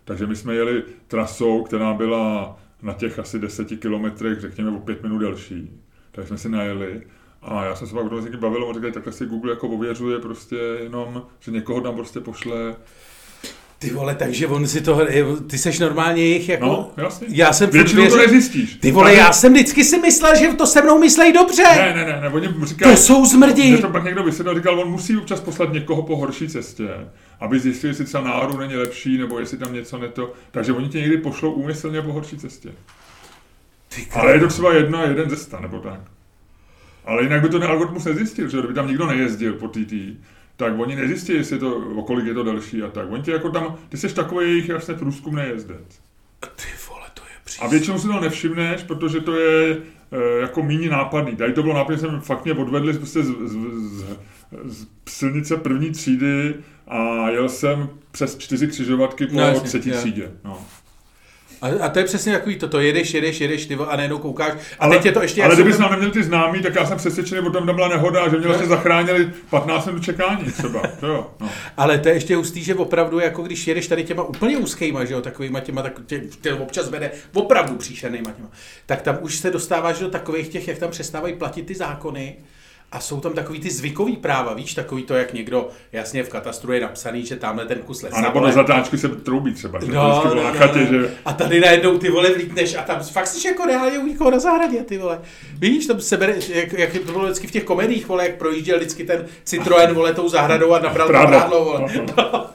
Takže 0.04 0.26
my 0.26 0.36
jsme 0.36 0.54
jeli 0.54 0.82
trasou, 1.08 1.62
která 1.62 1.94
byla 1.94 2.56
na 2.82 2.92
těch 2.92 3.18
asi 3.18 3.38
deseti 3.38 3.76
kilometrech, 3.76 4.40
řekněme, 4.40 4.70
o 4.70 4.80
pět 4.80 5.02
minut 5.02 5.18
delší. 5.18 5.80
Takže 6.10 6.28
jsme 6.28 6.38
si 6.38 6.48
najeli 6.48 7.02
a 7.42 7.64
já 7.64 7.76
jsem 7.76 7.88
se 7.88 7.94
pak 7.94 8.04
o 8.04 8.08
tom 8.08 8.20
s 8.20 8.24
někým 8.24 8.40
bavil, 8.40 8.64
on 8.64 8.74
říkal, 8.74 8.90
takhle 8.90 9.12
si 9.12 9.26
Google 9.26 9.52
jako 9.52 9.68
ověřuje 9.68 10.18
prostě 10.18 10.56
jenom, 10.82 11.22
že 11.40 11.50
někoho 11.50 11.80
tam 11.80 11.94
prostě 11.94 12.20
pošle 12.20 12.76
ty 13.80 13.90
vole, 13.90 14.14
takže 14.14 14.46
on 14.46 14.66
si 14.66 14.80
to, 14.80 15.00
ty 15.46 15.58
seš 15.58 15.78
normálně 15.78 16.22
jich 16.22 16.48
jako... 16.48 16.66
No, 16.66 16.90
jasně. 16.96 17.26
Já 17.30 17.52
jsem 17.52 17.70
Většinou 17.70 18.08
to 18.08 18.16
nezjistíš. 18.16 18.74
Ty 18.74 18.92
vole, 18.92 19.14
já 19.14 19.32
jsem 19.32 19.52
vždycky 19.52 19.84
si 19.84 19.98
myslel, 19.98 20.36
že 20.36 20.48
to 20.48 20.66
se 20.66 20.82
mnou 20.82 20.98
myslej 20.98 21.32
dobře. 21.32 21.62
Ne, 21.62 21.92
ne, 21.96 22.04
ne, 22.04 22.20
ne 22.20 22.28
oni 22.28 22.48
říkali, 22.64 22.92
To 22.94 23.00
jsou 23.00 23.26
zmrdí. 23.26 23.70
Mě 23.70 23.78
to 23.78 23.88
pak 23.88 24.04
někdo 24.04 24.22
vysvětlil, 24.22 24.54
říkal, 24.54 24.80
on 24.80 24.90
musí 24.90 25.16
občas 25.16 25.40
poslat 25.40 25.72
někoho 25.72 26.02
po 26.02 26.16
horší 26.16 26.48
cestě, 26.48 26.88
aby 27.40 27.60
zjistil, 27.60 27.90
jestli 27.90 28.04
třeba 28.04 28.24
náhodou 28.24 28.58
není 28.58 28.76
lepší, 28.76 29.18
nebo 29.18 29.38
jestli 29.38 29.58
tam 29.58 29.74
něco 29.74 29.98
neto. 29.98 30.32
Takže 30.50 30.72
oni 30.72 30.88
tě 30.88 31.00
někdy 31.00 31.16
pošlou 31.16 31.52
úmyslně 31.52 32.02
po 32.02 32.12
horší 32.12 32.38
cestě. 32.38 32.72
Ale 34.12 34.32
je 34.32 34.40
to 34.40 34.48
třeba 34.48 34.74
jedna, 34.74 35.02
jeden 35.02 35.30
cesta, 35.30 35.60
nebo 35.60 35.78
tak. 35.78 36.00
Ale 37.04 37.22
jinak 37.22 37.42
by 37.42 37.48
to 37.48 37.58
ten 37.58 37.68
algoritmus 37.68 38.04
nezjistil, 38.04 38.48
že 38.48 38.58
kdyby 38.58 38.74
tam 38.74 38.88
nikdo 38.88 39.06
nejezdil 39.06 39.54
po 39.54 39.68
TT, 39.68 39.92
tak 40.56 40.78
oni 40.78 40.96
nezjistí, 40.96 41.32
jestli 41.32 41.58
to, 41.58 41.76
o 41.76 42.02
kolik 42.02 42.26
je 42.26 42.34
to 42.34 42.42
další 42.42 42.82
a 42.82 42.88
tak. 42.88 43.10
Oni 43.10 43.22
ti 43.22 43.30
jako 43.30 43.50
tam, 43.50 43.76
ty 43.88 43.96
jsi 43.96 44.14
takový 44.14 44.46
jejich 44.46 44.68
jasně 44.68 44.94
průzkum 44.94 45.34
nejezdec. 45.34 46.00
Ty 46.40 46.68
vole, 46.88 47.06
to 47.14 47.22
je 47.22 47.36
příště. 47.44 47.64
A 47.64 47.68
většinou 47.68 47.98
si 47.98 48.06
to 48.06 48.20
nevšimneš, 48.20 48.82
protože 48.82 49.20
to 49.20 49.36
je 49.36 49.78
e, 50.12 50.40
jako 50.40 50.62
méně 50.62 50.90
nápadný. 50.90 51.36
Tady 51.36 51.52
to 51.52 51.62
bylo 51.62 51.74
nápadný, 51.74 52.00
jsem 52.00 52.20
fakt 52.20 52.44
mě 52.44 52.54
odvedli 52.54 52.92
prostě 52.92 53.22
z, 53.22 53.26
z, 53.26 53.56
z, 53.98 54.04
z 54.64 54.86
silnice 55.08 55.56
první 55.56 55.90
třídy 55.90 56.54
a 56.88 57.30
jel 57.30 57.48
jsem 57.48 57.88
přes 58.10 58.38
čtyři 58.38 58.66
křižovatky 58.66 59.26
po 59.26 59.36
no, 59.36 59.60
třetí 59.60 59.88
je. 59.88 59.96
třídě. 59.96 60.30
No. 60.44 60.58
A, 61.62 61.68
a 61.80 61.88
to 61.88 61.98
je 61.98 62.04
přesně 62.04 62.32
takový 62.32 62.56
to, 62.56 62.68
to 62.68 62.80
jedeš, 62.80 63.14
jedeš, 63.14 63.40
jedeš, 63.40 63.66
ty 63.66 63.74
a 63.74 63.96
najednou 63.96 64.18
koukáš. 64.18 64.52
A 64.52 64.84
ale, 64.84 64.96
teď 64.96 65.06
je 65.06 65.12
to 65.12 65.22
ještě... 65.22 65.44
Ale 65.44 65.54
kdybys 65.54 65.78
nám 65.78 65.90
neměl 65.90 66.10
ty 66.10 66.22
známý, 66.22 66.62
tak 66.62 66.74
já 66.74 66.86
jsem 66.86 66.98
přesvědčený, 66.98 67.40
že 67.44 67.50
tam 67.50 67.74
byla 67.74 67.88
nehoda, 67.88 68.28
že 68.28 68.36
mě 68.36 68.46
vlastně 68.46 68.66
zachránili 68.66 69.30
15 69.50 69.86
minut 69.86 70.04
čekání 70.04 70.44
třeba. 70.44 70.82
To 71.00 71.06
jo, 71.06 71.30
no. 71.40 71.50
Ale 71.76 71.98
to 71.98 72.08
je 72.08 72.14
ještě 72.14 72.36
hustý, 72.36 72.64
že 72.64 72.74
opravdu, 72.74 73.18
jako 73.18 73.42
když 73.42 73.66
jedeš 73.66 73.88
tady 73.88 74.04
těma 74.04 74.22
úplně 74.22 74.56
úzkýma, 74.56 75.04
že 75.04 75.14
jo, 75.14 75.20
takovýma 75.20 75.60
těma, 75.60 75.82
tak 75.82 76.00
tě, 76.06 76.20
tě 76.40 76.54
občas 76.54 76.88
vede 76.88 77.10
opravdu 77.34 77.76
příšernýma 77.76 78.30
těma, 78.30 78.48
tak 78.86 79.02
tam 79.02 79.18
už 79.20 79.36
se 79.36 79.50
dostáváš 79.50 79.98
do 79.98 80.08
takových 80.08 80.48
těch, 80.48 80.68
jak 80.68 80.78
tam 80.78 80.90
přestávají 80.90 81.34
platit 81.34 81.66
ty 81.66 81.74
zákony, 81.74 82.36
a 82.92 83.00
jsou 83.00 83.20
tam 83.20 83.32
takový 83.32 83.60
ty 83.60 83.70
zvykový 83.70 84.16
práva, 84.16 84.54
víš, 84.54 84.74
takový 84.74 85.02
to, 85.02 85.14
jak 85.14 85.32
někdo, 85.32 85.68
jasně 85.92 86.22
v 86.22 86.28
katastru 86.28 86.72
je 86.72 86.80
napsaný, 86.80 87.26
že 87.26 87.36
tamhle 87.36 87.66
ten 87.66 87.78
kus 87.78 88.02
lesa. 88.02 88.16
A 88.16 88.20
nebo 88.20 88.40
na 88.40 88.52
zatáčky 88.52 88.98
se 88.98 89.08
troubí 89.08 89.54
třeba, 89.54 89.84
že 89.84 89.92
no, 89.92 90.22
no, 90.24 90.34
no, 90.34 90.42
chatě, 90.52 90.78
no. 90.78 90.86
že... 90.86 91.10
A 91.24 91.32
tady 91.32 91.60
najednou 91.60 91.98
ty 91.98 92.10
vole 92.10 92.30
vlítneš 92.30 92.74
a 92.74 92.82
tam 92.82 93.00
fakt 93.00 93.26
jsi 93.26 93.48
jako 93.48 93.66
reálně 93.66 93.98
u 93.98 94.06
někoho 94.06 94.30
na 94.30 94.38
zahradě, 94.38 94.82
ty 94.82 94.98
vole. 94.98 95.20
Víš, 95.58 95.86
tam 95.86 96.00
se 96.00 96.16
bere, 96.16 96.34
jak, 96.48 96.72
jak, 96.72 96.92
to 97.06 97.12
bylo 97.12 97.24
vždycky 97.24 97.46
v 97.46 97.50
těch 97.50 97.64
komedích, 97.64 98.08
vole, 98.08 98.26
jak 98.26 98.34
projížděl 98.34 98.78
vždycky 98.78 99.04
ten 99.04 99.26
Citroen, 99.44 99.94
vole, 99.94 100.14
tou 100.14 100.28
zahradou 100.28 100.72
a 100.72 100.78
nabral 100.78 101.06
to 101.06 101.12
prádlo, 101.12 101.64
vole. 101.64 101.86
No. 102.16 102.46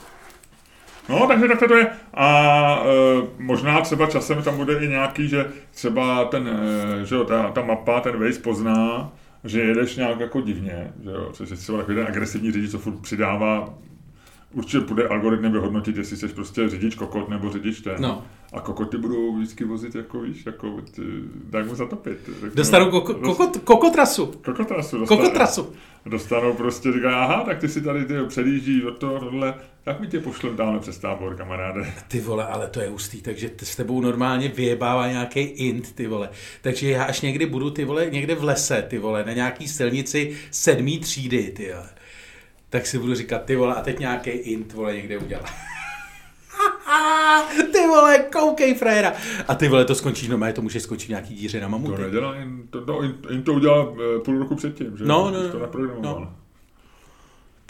No, 1.10 1.28
takže 1.28 1.48
takhle 1.48 1.68
to 1.68 1.76
je. 1.76 1.88
A 2.14 2.80
e, 2.80 3.28
možná 3.38 3.82
třeba 3.82 4.08
časem 4.08 4.44
tam 4.44 4.58
bude 4.58 4.80
i 4.80 4.88
nějaký, 4.88 5.28
že 5.28 5.46
třeba 5.72 6.26
ten, 6.26 6.50
e, 7.02 7.06
že 7.06 7.16
jo, 7.16 7.24
ta, 7.24 7.52
ta 7.52 7.62
mapa, 7.62 8.00
ten 8.00 8.20
Waze 8.20 8.40
pozná, 8.40 9.12
že 9.46 9.62
jedeš 9.62 9.96
nějak 9.96 10.20
jako 10.20 10.42
divně, 10.42 10.94
že 11.04 11.10
jo, 11.10 11.30
což 11.34 11.50
je 11.50 11.56
třeba 11.56 11.78
takový 11.78 11.98
ten 11.98 12.08
agresivní 12.08 12.52
řidič, 12.52 12.72
co 12.72 12.80
furt 12.80 13.00
přidává 13.00 13.78
určitě 14.54 14.80
bude 14.80 15.08
algoritmem 15.08 15.52
vyhodnotit, 15.52 15.98
jestli 15.98 16.18
jsi 16.18 16.28
prostě 16.28 16.70
řidič 16.70 16.96
kokot 16.96 17.30
nebo 17.30 17.52
řidič 17.52 17.82
ten. 17.82 17.96
No. 18.00 18.24
A 18.54 18.60
kokoty 18.62 18.98
budou 18.98 19.36
vždycky 19.36 19.64
vozit 19.64 19.96
jako, 19.96 20.22
víš, 20.22 20.46
jako, 20.46 20.82
daj 21.50 21.64
mu 21.64 21.76
zatopit. 21.76 22.30
Dostanou 22.54 22.92
koko, 22.92 23.14
kokot, 23.14 23.58
kokotrasu. 23.58 24.26
Kokotrasu. 24.26 24.98
Dostanou, 24.98 25.22
kokotrasu. 25.22 25.74
Dostanou 26.06 26.54
prostě, 26.54 26.92
říkají, 26.92 27.16
aha, 27.16 27.44
tak 27.46 27.60
ty 27.60 27.70
si 27.70 27.82
tady 27.82 28.06
ty 28.06 28.14
předjíždí 28.28 28.82
do 28.82 28.92
toho, 28.92 29.20
tohle, 29.20 29.54
tak 29.84 30.00
mi 30.00 30.08
tě 30.08 30.20
pošlem 30.20 30.56
dále 30.56 30.80
přes 30.80 30.98
tábor, 30.98 31.36
kamaráde. 31.36 31.94
Ty 32.08 32.20
vole, 32.20 32.48
ale 32.48 32.68
to 32.68 32.82
je 32.82 32.90
ústý, 32.90 33.22
takže 33.22 33.50
s 33.64 33.76
tebou 33.76 34.02
normálně 34.02 34.48
vyjebává 34.48 35.08
nějaký 35.08 35.40
int, 35.40 35.96
ty 35.96 36.08
vole. 36.08 36.30
Takže 36.62 36.90
já 36.90 37.04
až 37.04 37.22
někdy 37.22 37.46
budu, 37.46 37.70
ty 37.70 37.86
vole, 37.86 38.10
někde 38.10 38.36
v 38.36 38.44
lese, 38.44 38.86
ty 38.90 38.98
vole, 38.98 39.24
na 39.26 39.34
nějaký 39.34 39.68
silnici 39.68 40.38
sedmý 40.52 41.00
třídy, 41.00 41.52
ty 41.56 41.72
vole 41.74 41.90
tak 42.70 42.88
si 42.88 43.00
budu 43.00 43.16
říkat, 43.16 43.46
ty 43.46 43.56
vole, 43.56 43.76
a 43.76 43.82
teď 43.82 44.00
nějaký 44.00 44.30
int, 44.30 44.74
vole, 44.74 44.96
někde 44.96 45.18
udělá. 45.18 45.46
ty 47.74 47.88
vole, 47.88 48.20
koukej 48.20 48.74
frajera. 48.76 49.14
A 49.48 49.56
ty 49.56 49.68
vole, 49.68 49.86
to 49.86 49.96
skončí, 49.96 50.28
no 50.28 50.54
to 50.54 50.62
může 50.62 50.80
skončit 50.80 51.10
nějaký 51.10 51.36
díře 51.36 51.62
na 51.62 51.68
mamuty. 51.68 51.96
To 51.96 52.02
nedělá, 52.02 52.36
to, 52.70 52.84
no, 52.88 53.02
jen 53.30 53.44
to 53.44 53.54
udělal 53.54 53.96
eh, 54.16 54.20
půl 54.20 54.40
roku 54.40 54.56
předtím, 54.56 54.98
že? 54.98 55.06
No, 55.06 55.32
no, 55.32 55.50
to 55.50 55.60
naprogramoval. 55.60 56.20
no. 56.20 56.34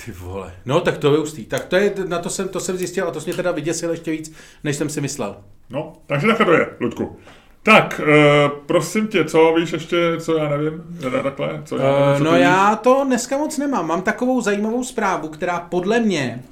Ty 0.06 0.12
vole. 0.12 0.54
No, 0.66 0.82
tak 0.82 0.98
to 0.98 1.14
je 1.14 1.20
ústý. 1.20 1.46
Tak 1.46 1.66
to 1.66 1.76
je, 1.76 1.94
na 2.08 2.20
to 2.20 2.30
jsem, 2.30 2.48
to 2.48 2.60
jsem 2.60 2.78
zjistil 2.78 3.08
a 3.08 3.12
to 3.12 3.20
mě 3.26 3.34
teda 3.34 3.52
vyděsil 3.52 3.92
ještě 3.92 4.12
víc, 4.12 4.34
než 4.64 4.76
jsem 4.76 4.90
si 4.90 5.02
myslel. 5.02 5.38
No, 5.70 5.94
takže 6.06 6.28
takhle 6.28 6.46
to 6.46 6.54
je, 6.54 6.70
Ludku. 6.80 7.18
Tak, 7.64 8.02
uh, 8.04 8.60
prosím 8.66 9.08
tě, 9.08 9.26
co 9.26 9.54
víš 9.54 9.74
ještě, 9.74 9.98
co 10.20 10.38
já 10.38 10.50
nevím, 10.50 10.84
teda 11.02 11.24
takhle, 11.24 11.62
co 11.66 11.78
já 11.78 11.84
nevím, 11.84 12.12
Uh, 12.12 12.18
co 12.18 12.24
no 12.24 12.32
ty 12.32 12.40
já 12.42 12.70
víš? 12.72 12.80
to 12.84 13.04
dneska 13.06 13.38
moc 13.38 13.58
nemám. 13.58 13.88
Mám 13.88 14.02
takovou 14.02 14.42
zajímavou 14.42 14.84
zprávu, 14.84 15.28
která 15.28 15.60
podle 15.60 16.00
mě 16.00 16.44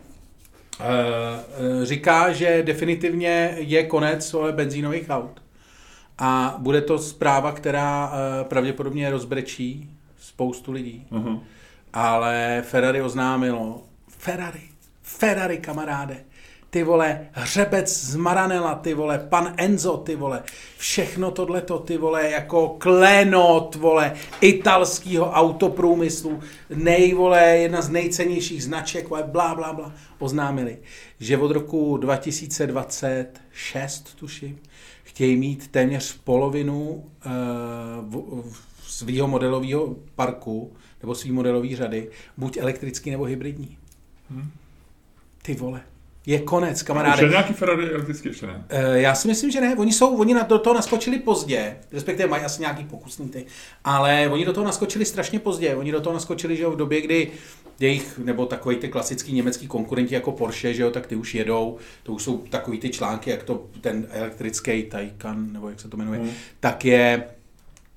říká, 1.84 2.32
že 2.32 2.64
definitivně 2.64 3.56
je 3.60 3.84
konec 3.84 4.34
vole, 4.34 4.52
benzínových 4.52 5.10
aut. 5.10 5.44
A 6.18 6.56
bude 6.58 6.82
to 6.82 7.00
zpráva, 7.00 7.52
která 7.52 8.14
pravděpodobně 8.44 9.10
rozbrečí 9.10 9.90
spoustu 10.20 10.72
lidí. 10.72 11.08
Uh-huh. 11.12 11.40
Ale 11.94 12.64
Ferrari 12.66 13.02
oznámilo, 13.02 13.84
Ferrari, 14.08 14.62
Ferrari 15.02 15.58
kamaráde, 15.58 16.18
ty 16.74 16.84
vole, 16.84 17.28
hřebec 17.32 17.98
z 17.98 18.16
Maranela, 18.16 18.76
ty 18.76 18.94
vole, 18.94 19.28
pan 19.30 19.54
Enzo, 19.58 19.98
ty 19.98 20.16
vole, 20.16 20.44
všechno 20.78 21.32
tohleto, 21.32 21.80
ty 21.80 21.98
vole, 21.98 22.30
jako 22.30 22.76
klenot, 22.78 23.76
vole, 23.76 24.14
italského 24.42 25.32
autoprůmyslu, 25.32 26.40
nej, 26.76 27.14
vole, 27.14 27.58
jedna 27.58 27.82
z 27.82 27.90
nejcennějších 27.90 28.64
značek, 28.64 29.10
vole, 29.10 29.24
blá, 29.24 29.56
blá, 29.56 29.74
blá, 29.74 29.94
oznámili, 30.20 30.78
že 31.20 31.38
od 31.38 31.52
roku 31.52 31.98
2026, 31.98 34.16
tuším, 34.16 34.60
chtějí 35.04 35.36
mít 35.36 35.68
téměř 35.68 36.18
polovinu 36.24 36.80
uh, 36.82 37.02
v, 38.10 38.62
svého 38.88 39.28
modelového 39.28 39.96
parku, 40.16 40.74
nebo 41.02 41.16
svý 41.16 41.32
modelové 41.32 41.76
řady, 41.76 42.10
buď 42.38 42.58
elektrický 42.58 43.12
nebo 43.12 43.24
hybridní. 43.24 43.78
Hmm. 44.30 44.50
Ty 45.42 45.56
vole. 45.56 45.82
Je 46.26 46.40
konec, 46.40 46.84
kamaráde. 46.84 47.24
je 47.24 47.30
nějaký 47.30 47.54
Ferrari 47.54 47.90
elektrický 47.90 48.30
ještě 48.30 48.48
ne? 48.48 48.64
Eh, 48.70 49.00
Já 49.02 49.16
si 49.16 49.28
myslím, 49.28 49.52
že 49.52 49.62
ne. 49.62 49.76
Oni 49.76 49.94
jsou, 49.94 50.16
oni 50.18 50.36
do 50.48 50.60
toho 50.60 50.74
naskočili 50.74 51.20
pozdě, 51.20 51.78
respektive 51.92 52.30
mají 52.30 52.44
asi 52.44 52.62
nějaký 52.62 52.84
pokusný 52.84 53.30
ty, 53.30 53.46
ale 53.84 54.30
oni 54.32 54.46
do 54.46 54.54
toho 54.54 54.66
naskočili 54.66 55.06
strašně 55.06 55.40
pozdě. 55.40 55.76
Oni 55.76 55.92
do 55.92 56.02
toho 56.02 56.14
naskočili, 56.14 56.56
že 56.58 56.64
jo, 56.64 56.72
v 56.72 56.76
době, 56.76 57.02
kdy 57.02 57.32
jejich, 57.80 58.18
nebo 58.18 58.46
takový 58.46 58.76
ty 58.76 58.88
klasický 58.88 59.34
německý 59.34 59.68
konkurenti 59.68 60.16
jako 60.16 60.32
Porsche, 60.32 60.74
že 60.74 60.84
jo, 60.84 60.92
tak 60.92 61.08
ty 61.08 61.16
už 61.16 61.36
jedou, 61.36 61.78
to 62.04 62.14
už 62.14 62.24
jsou 62.24 62.38
takový 62.38 62.80
ty 62.80 62.90
články, 62.90 63.30
jak 63.30 63.44
to 63.44 63.66
ten 63.82 64.08
elektrický 64.10 64.84
Taycan, 64.84 65.54
nebo 65.54 65.70
jak 65.70 65.80
se 65.80 65.90
to 65.90 65.98
jmenuje, 65.98 66.20
Hmm. 66.20 66.32
tak 66.60 66.86
je 66.86 67.24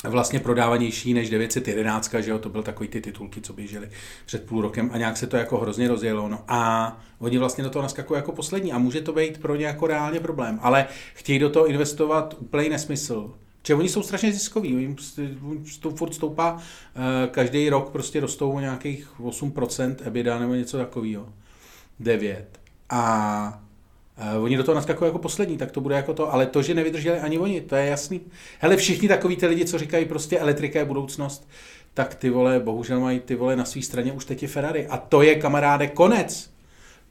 vlastně 0.09 0.41
prodávanější 0.41 1.15
než 1.15 1.31
911, 1.31 2.15
že 2.21 2.31
jo, 2.31 2.39
to 2.39 2.49
byl 2.49 2.63
takový 2.63 2.89
ty 2.89 3.01
titulky, 3.01 3.41
co 3.41 3.53
běžely 3.53 3.89
před 4.27 4.47
půl 4.47 4.63
rokem 4.63 4.91
a 4.93 4.99
nějak 4.99 5.17
se 5.17 5.27
to 5.27 5.37
jako 5.37 5.59
hrozně 5.59 5.89
rozjelo, 5.89 6.29
no 6.29 6.45
a 6.49 7.01
oni 7.19 7.39
vlastně 7.39 7.65
do 7.65 7.71
toho 7.71 7.83
naskakují 7.83 8.19
jako 8.19 8.33
poslední 8.33 8.73
a 8.73 8.79
může 8.79 9.01
to 9.01 9.13
být 9.13 9.39
pro 9.39 9.57
ně 9.57 9.67
jako 9.67 9.87
reálně 9.87 10.21
problém, 10.21 10.59
ale 10.63 10.87
chtějí 11.15 11.39
do 11.39 11.51
toho 11.51 11.67
investovat 11.67 12.35
úplný 12.39 12.69
nesmysl. 12.69 13.35
Že 13.67 13.75
oni 13.75 13.89
jsou 13.89 14.03
strašně 14.03 14.33
ziskoví, 14.33 14.95
prostě- 14.95 15.31
to 15.81 15.91
furt 15.91 16.15
stoupá, 16.15 16.59
eh, 16.59 17.29
každý 17.31 17.71
rok 17.71 17.91
prostě 17.91 18.21
rostou 18.21 18.53
o 18.53 18.61
nějakých 18.61 19.21
8% 19.21 20.03
EBITDA 20.05 20.39
nebo 20.39 20.55
něco 20.55 20.79
takového. 20.79 21.29
9. 22.01 22.61
A 22.91 23.63
Uh, 24.37 24.45
oni 24.45 24.57
do 24.57 24.65
toho 24.65 24.75
naskakují 24.75 25.09
jako 25.09 25.19
poslední, 25.19 25.59
tak 25.59 25.71
to 25.71 25.81
bude 25.81 25.95
jako 25.95 26.15
to, 26.15 26.33
ale 26.33 26.47
to, 26.47 26.63
že 26.63 26.75
nevydrželi 26.75 27.19
ani 27.19 27.39
oni, 27.39 27.61
to 27.61 27.77
je 27.77 27.87
jasný. 27.87 28.21
Hele, 28.59 28.77
všichni 28.77 29.09
takový 29.09 29.37
ty 29.37 29.47
lidi, 29.47 29.65
co 29.65 29.79
říkají 29.79 30.05
prostě 30.05 30.39
elektrika 30.39 30.79
je 30.79 30.85
budoucnost, 30.85 31.49
tak 31.95 32.15
ty 32.15 32.31
vole, 32.31 32.61
bohužel 32.61 33.01
mají 33.01 33.21
ty 33.21 33.35
vole 33.35 33.57
na 33.57 33.65
své 33.65 33.83
straně 33.83 34.13
už 34.13 34.25
teď 34.25 34.43
je 34.43 34.49
Ferrari. 34.49 34.87
A 34.87 34.97
to 34.97 35.23
je, 35.23 35.35
kamaráde, 35.35 35.87
konec. 35.87 36.51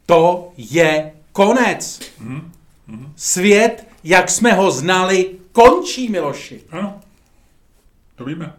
To 0.06 0.52
je 0.58 1.12
konec. 1.32 2.00
Mhm. 2.20 2.52
Svět, 3.16 3.88
jak 4.04 4.30
jsme 4.30 4.54
ho 4.54 4.72
znali, 4.72 5.36
končí, 5.52 6.10
Miloši. 6.10 6.64
Ano, 6.70 7.00
to 8.16 8.26
víme. 8.26 8.54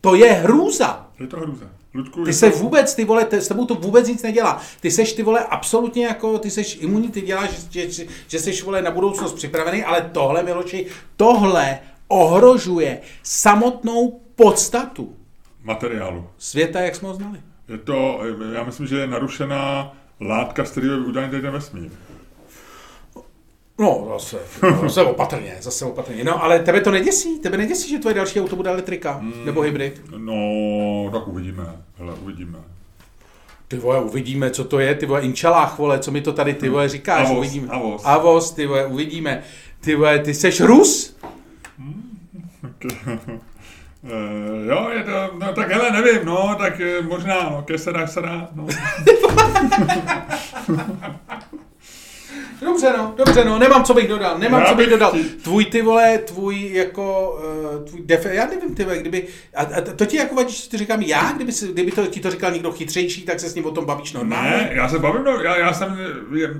To 0.00 0.14
je 0.14 0.32
hrůza. 0.32 1.08
Je 1.20 1.26
to 1.26 1.36
hrůza. 1.36 1.66
Ludku, 1.94 2.24
Ty 2.24 2.32
se 2.32 2.50
to... 2.50 2.56
vůbec, 2.58 2.94
ty 2.94 3.04
vole, 3.04 3.24
te- 3.24 3.40
s 3.40 3.48
tebou 3.48 3.66
to 3.66 3.74
vůbec 3.74 4.08
nic 4.08 4.22
nedělá. 4.22 4.60
Ty 4.80 4.90
seš, 4.90 5.12
ty 5.12 5.22
vole, 5.22 5.40
absolutně 5.44 6.06
jako, 6.06 6.38
ty 6.38 6.50
seš 6.50 6.78
imunní, 6.80 7.08
ty 7.10 7.20
děláš, 7.20 7.50
že, 7.70 7.90
že, 7.90 8.04
že 8.28 8.38
seš, 8.38 8.62
vole, 8.62 8.82
na 8.82 8.90
budoucnost 8.90 9.32
připravený, 9.32 9.84
ale 9.84 10.10
tohle, 10.12 10.42
Miloči, 10.42 10.86
tohle 11.16 11.78
ohrožuje 12.08 13.00
samotnou 13.22 14.20
podstatu 14.34 15.16
materiálu. 15.62 16.26
světa, 16.38 16.80
jak 16.80 16.94
jsme 16.96 17.08
ho 17.08 17.14
znali. 17.14 17.40
Je 17.68 17.78
to, 17.78 18.20
já 18.54 18.64
myslím, 18.64 18.86
že 18.86 18.96
je 18.98 19.06
narušená 19.06 19.92
látka, 20.20 20.64
z 20.64 20.70
kterého 20.70 20.92
je 20.94 21.00
udělaný 21.00 21.30
ten 21.30 21.50
vesmír. 21.50 21.90
No, 23.80 24.06
zase, 24.12 24.38
zase 24.82 25.02
opatrně, 25.02 25.56
zase 25.60 25.84
opatrně. 25.84 26.24
No, 26.24 26.44
ale 26.44 26.58
tebe 26.58 26.80
to 26.80 26.90
neděsí? 26.90 27.38
Tebe 27.38 27.56
neděsí, 27.56 27.90
že 27.90 27.98
tvoje 27.98 28.14
další 28.14 28.40
auto 28.40 28.56
bude 28.56 28.70
elektrika? 28.70 29.12
Hmm. 29.12 29.44
Nebo 29.44 29.60
hybrid? 29.60 30.02
No, 30.16 30.34
tak 31.12 31.28
uvidíme. 31.28 31.76
Hele, 31.98 32.14
uvidíme. 32.22 32.58
Ty 33.68 33.76
vole, 33.76 34.00
uvidíme, 34.00 34.50
co 34.50 34.64
to 34.64 34.78
je, 34.78 34.94
ty 34.94 35.06
vole, 35.06 35.20
inčalách, 35.20 35.78
vole, 35.78 35.98
co 35.98 36.10
mi 36.10 36.20
to 36.20 36.32
tady, 36.32 36.54
ty 36.54 36.68
vole, 36.68 36.88
říkáš, 36.88 37.26
Avos, 37.26 37.38
uvidíme. 37.38 37.68
avos. 37.68 38.02
Avos, 38.04 38.50
ty 38.50 38.66
vole, 38.66 38.86
uvidíme. 38.86 39.42
Ty 39.80 39.94
vole, 39.94 40.18
ty 40.18 40.34
seš 40.34 40.60
Rus? 40.60 41.16
Uh, 41.78 41.86
jo, 44.68 44.88
je 44.90 45.04
to, 45.04 45.38
no 45.38 45.52
tak 45.52 45.72
hele, 45.72 45.90
nevím, 45.90 46.24
no, 46.24 46.54
tak 46.58 46.80
eh, 46.80 47.02
možná, 47.02 47.50
no, 47.50 47.62
ke 47.62 47.78
se 47.78 47.92
dá, 47.92 48.06
se 48.06 48.20
dá, 48.20 48.48
no. 48.54 48.66
Dobře, 52.60 52.92
no, 52.98 53.14
dobře, 53.16 53.44
no, 53.44 53.58
nemám, 53.58 53.84
co 53.84 53.94
bych 53.94 54.08
dodal, 54.08 54.38
nemám, 54.38 54.60
Já 54.60 54.66
co 54.68 54.74
bych 54.74 54.90
dodal. 54.90 55.10
chtěl- 55.10 55.24
Tvůj, 55.42 55.64
ty 55.64 55.82
vole, 55.82 56.18
tvůj, 56.18 56.72
jako, 56.72 57.38
uh, 57.78 57.84
tvůj 57.84 58.02
def, 58.04 58.24
já 58.26 58.46
nevím, 58.46 58.74
ty 58.74 58.84
vole, 58.84 58.98
kdyby, 58.98 59.26
a, 59.54 59.62
a 59.62 59.80
to 59.80 60.06
ti 60.06 60.16
jako 60.16 60.34
vadí, 60.34 60.54
ti 60.54 60.76
říkám 60.78 61.02
já, 61.02 61.32
kdyby, 61.32 61.52
si, 61.52 61.68
kdyby 61.72 61.90
to, 61.90 62.06
ti 62.06 62.20
to 62.20 62.30
říkal 62.30 62.50
někdo 62.52 62.72
chytřejší, 62.72 63.22
tak 63.22 63.40
se 63.40 63.48
s 63.50 63.54
ním 63.54 63.66
o 63.66 63.70
tom 63.70 63.84
bavíš 63.84 64.12
normálně. 64.12 64.50
Ne, 64.50 64.70
já 64.72 64.88
se 64.88 64.98
bavím, 64.98 65.24
no, 65.24 65.40
já, 65.40 65.56
já 65.58 65.72
jsem, 65.72 65.98
je, 66.34 66.54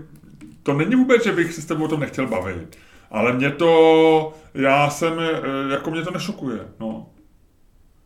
to 0.62 0.72
není 0.72 0.94
vůbec, 0.94 1.24
že 1.24 1.32
bych 1.32 1.52
se 1.54 1.62
s 1.62 1.64
tebou 1.66 1.84
o 1.84 1.88
tom 1.88 2.00
nechtěl 2.00 2.26
bavit, 2.26 2.76
ale 3.10 3.32
mě 3.32 3.50
to, 3.50 4.32
já 4.54 4.90
jsem, 4.90 5.12
eh, 5.20 5.72
jako 5.72 5.90
mě 5.90 6.02
to 6.02 6.10
nešokuje, 6.10 6.58
no, 6.80 7.06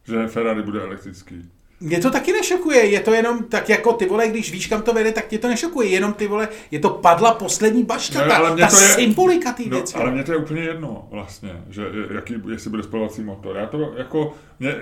že 0.06 0.26
Ferrari 0.26 0.62
bude 0.62 0.82
elektrický. 0.82 1.42
Mě 1.84 2.00
to 2.00 2.10
taky 2.10 2.32
nešokuje, 2.32 2.84
je 2.86 3.00
to 3.00 3.12
jenom 3.14 3.44
tak 3.44 3.68
jako 3.68 3.92
ty 3.92 4.06
vole, 4.06 4.28
když 4.28 4.52
víš, 4.52 4.66
kam 4.66 4.82
to 4.82 4.92
vede, 4.92 5.12
tak 5.12 5.26
tě 5.28 5.38
to 5.38 5.48
nešokuje, 5.48 5.88
jenom 5.88 6.12
ty 6.12 6.26
vole, 6.26 6.48
je 6.70 6.78
to 6.78 6.90
padla 6.90 7.34
poslední 7.34 7.82
bašta, 7.84 8.28
ta, 8.28 8.36
ale 8.36 8.54
mě 8.54 8.62
ta 8.62 8.68
to 8.70 8.76
je- 8.76 8.88
symbolika 8.88 9.52
té 9.52 9.62
No, 9.62 9.76
věci. 9.76 9.94
ale 9.96 10.10
mě 10.10 10.24
to 10.24 10.32
je 10.32 10.38
úplně 10.38 10.62
jedno 10.62 11.08
vlastně, 11.10 11.62
že 11.70 11.82
jaký, 12.14 12.34
jestli 12.52 12.70
bude 12.70 12.82
spalovací 12.82 13.22
motor. 13.22 13.56
Já 13.56 13.66
to 13.66 13.92
jako, 13.96 14.34
mě, 14.60 14.74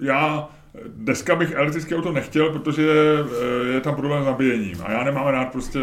já 0.00 0.48
dneska 0.86 1.36
bych 1.36 1.52
elektrické 1.52 1.96
auto 1.96 2.12
nechtěl, 2.12 2.50
protože 2.50 2.90
eh, 3.20 3.66
je 3.66 3.80
tam 3.80 3.94
problém 3.94 4.22
s 4.22 4.26
nabíjením 4.26 4.76
a 4.84 4.90
já 4.90 5.04
nemám 5.04 5.26
rád 5.26 5.52
prostě, 5.52 5.78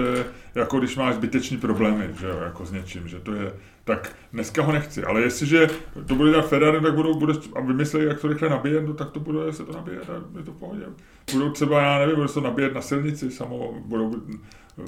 jako 0.56 0.80
když 0.80 0.96
máš 0.96 1.16
zbytečný 1.16 1.58
problémy, 1.58 2.10
že 2.20 2.28
jo, 2.28 2.40
jako 2.44 2.66
s 2.66 2.72
něčím, 2.72 3.08
že 3.08 3.20
to 3.20 3.34
je, 3.34 3.54
tak 3.84 4.16
dneska 4.34 4.64
ho 4.64 4.72
nechci, 4.72 5.04
ale 5.04 5.22
jestliže 5.22 5.68
to 6.06 6.16
bude 6.16 6.30
dělat 6.30 6.50
Ferrari, 6.50 6.82
tak 6.82 6.94
budou, 6.94 7.20
bude, 7.20 7.34
a 7.56 7.62
vymyslí, 7.62 8.04
jak 8.04 8.20
to 8.20 8.28
rychle 8.28 8.50
nabíjet, 8.50 8.88
no, 8.88 8.94
tak 8.94 9.12
to 9.12 9.20
bude 9.20 9.54
se 9.54 9.66
to 9.66 9.72
nabíjet 9.74 10.10
a 10.10 10.38
je 10.38 10.44
to 10.44 10.52
pohodě. 10.52 10.86
Budou 11.34 11.50
třeba, 11.50 11.82
já 11.82 12.00
nevím, 12.00 12.16
budou 12.16 12.28
se 12.28 12.34
to 12.34 12.42
nabíjet 12.42 12.74
na 12.74 12.82
silnici, 12.82 13.32
samo, 13.32 13.74
budou, 13.86 14.16
eh, 14.80 14.84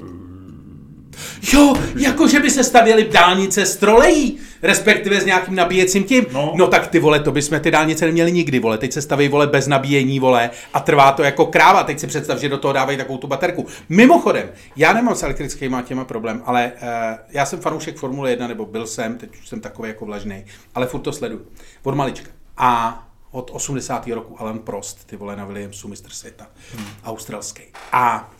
Jo, 1.52 1.74
jako 1.96 2.28
že 2.28 2.40
by 2.40 2.50
se 2.50 2.64
stavěly 2.64 3.08
dálnice 3.12 3.66
z 3.66 3.76
trolejí, 3.76 4.38
respektive 4.62 5.20
s 5.20 5.24
nějakým 5.24 5.54
nabíjecím 5.54 6.04
tím. 6.04 6.26
No. 6.32 6.46
No. 6.46 6.52
no 6.56 6.66
tak 6.66 6.86
ty 6.86 6.98
vole, 6.98 7.20
to 7.20 7.32
bychom 7.32 7.60
ty 7.60 7.70
dálnice 7.70 8.06
neměli 8.06 8.32
nikdy, 8.32 8.58
vole. 8.58 8.78
Teď 8.78 8.92
se 8.92 9.02
staví, 9.02 9.28
vole, 9.28 9.46
bez 9.46 9.66
nabíjení, 9.66 10.20
vole, 10.20 10.50
a 10.74 10.80
trvá 10.80 11.12
to 11.12 11.22
jako 11.22 11.46
kráva. 11.46 11.82
Teď 11.82 12.00
si 12.00 12.06
představ, 12.06 12.38
že 12.38 12.48
do 12.48 12.58
toho 12.58 12.72
dávají 12.72 12.98
takovou 12.98 13.18
tu 13.18 13.26
baterku. 13.26 13.66
Mimochodem, 13.88 14.50
já 14.76 14.92
nemám 14.92 15.14
s 15.14 15.22
elektrickými 15.22 15.76
těma 15.84 16.04
problém, 16.04 16.42
ale 16.46 16.72
uh, 16.82 16.88
já 17.28 17.46
jsem 17.46 17.60
fanoušek 17.60 17.96
Formule 17.96 18.30
1, 18.30 18.46
nebo 18.46 18.66
byl 18.66 18.86
jsem, 18.86 19.18
teď 19.18 19.30
už 19.38 19.48
jsem 19.48 19.60
takový 19.60 19.88
jako 19.88 20.04
vlažný, 20.04 20.44
ale 20.74 20.86
furt 20.86 21.00
to 21.00 21.12
sleduju. 21.12 21.46
Od 21.82 21.94
malička. 21.94 22.30
A 22.56 23.02
od 23.30 23.50
80. 23.54 24.06
roku 24.06 24.40
Alan 24.40 24.58
Prost, 24.58 25.04
ty 25.06 25.16
vole 25.16 25.36
na 25.36 25.44
Williamsu, 25.44 25.88
mistr 25.88 26.10
světa, 26.10 26.46
hmm. 26.76 26.86
australský. 27.04 27.62
A 27.92 28.32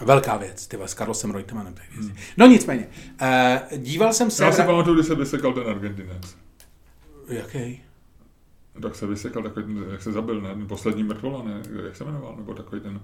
Velká 0.00 0.36
věc, 0.36 0.66
ty 0.66 0.78
s 0.86 0.94
Carlosem 0.94 1.30
Reutemannem. 1.30 1.74
věc. 1.74 2.12
No 2.36 2.46
nicméně, 2.46 2.88
uh, 3.22 3.78
díval 3.78 4.12
jsem 4.12 4.30
se... 4.30 4.44
já 4.44 4.52
si 4.52 4.62
pamatuju, 4.62 4.94
když 4.94 5.06
se 5.06 5.14
vysekal 5.14 5.52
ten 5.52 5.68
Argentinec. 5.68 6.36
Jaký? 7.28 7.82
Tak 8.82 8.94
se 8.94 9.06
vysekal 9.06 9.42
takový 9.42 9.66
ten, 9.74 9.84
jak 9.90 10.02
se 10.02 10.12
zabil, 10.12 10.40
ne? 10.40 10.48
Ten 10.48 10.66
poslední 10.66 11.02
mrtvola, 11.02 11.42
ne? 11.42 11.62
Jak 11.84 11.96
se 11.96 12.04
jmenoval? 12.04 12.36
Nebo 12.36 12.54
takový 12.54 12.80
ten, 12.80 12.94
uh, 12.96 13.00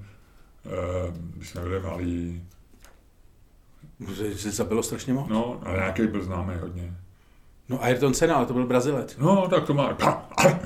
když 1.34 1.48
jsme 1.48 1.60
byli 1.60 1.80
malí. 1.80 2.42
Že 4.14 4.34
se 4.38 4.50
zabilo 4.50 4.82
strašně 4.82 5.12
moc. 5.12 5.28
No, 5.28 5.60
ale 5.64 5.76
nějaký 5.76 6.06
byl 6.06 6.24
známý 6.24 6.54
hodně. 6.60 6.94
No 7.68 7.84
Ayrton 7.84 8.14
Senna, 8.14 8.34
ale 8.34 8.46
to 8.46 8.52
byl 8.52 8.66
Brazilec. 8.66 9.16
No, 9.16 9.48
tak 9.48 9.64
to 9.64 9.74
má. 9.74 9.86
A, 9.86 10.10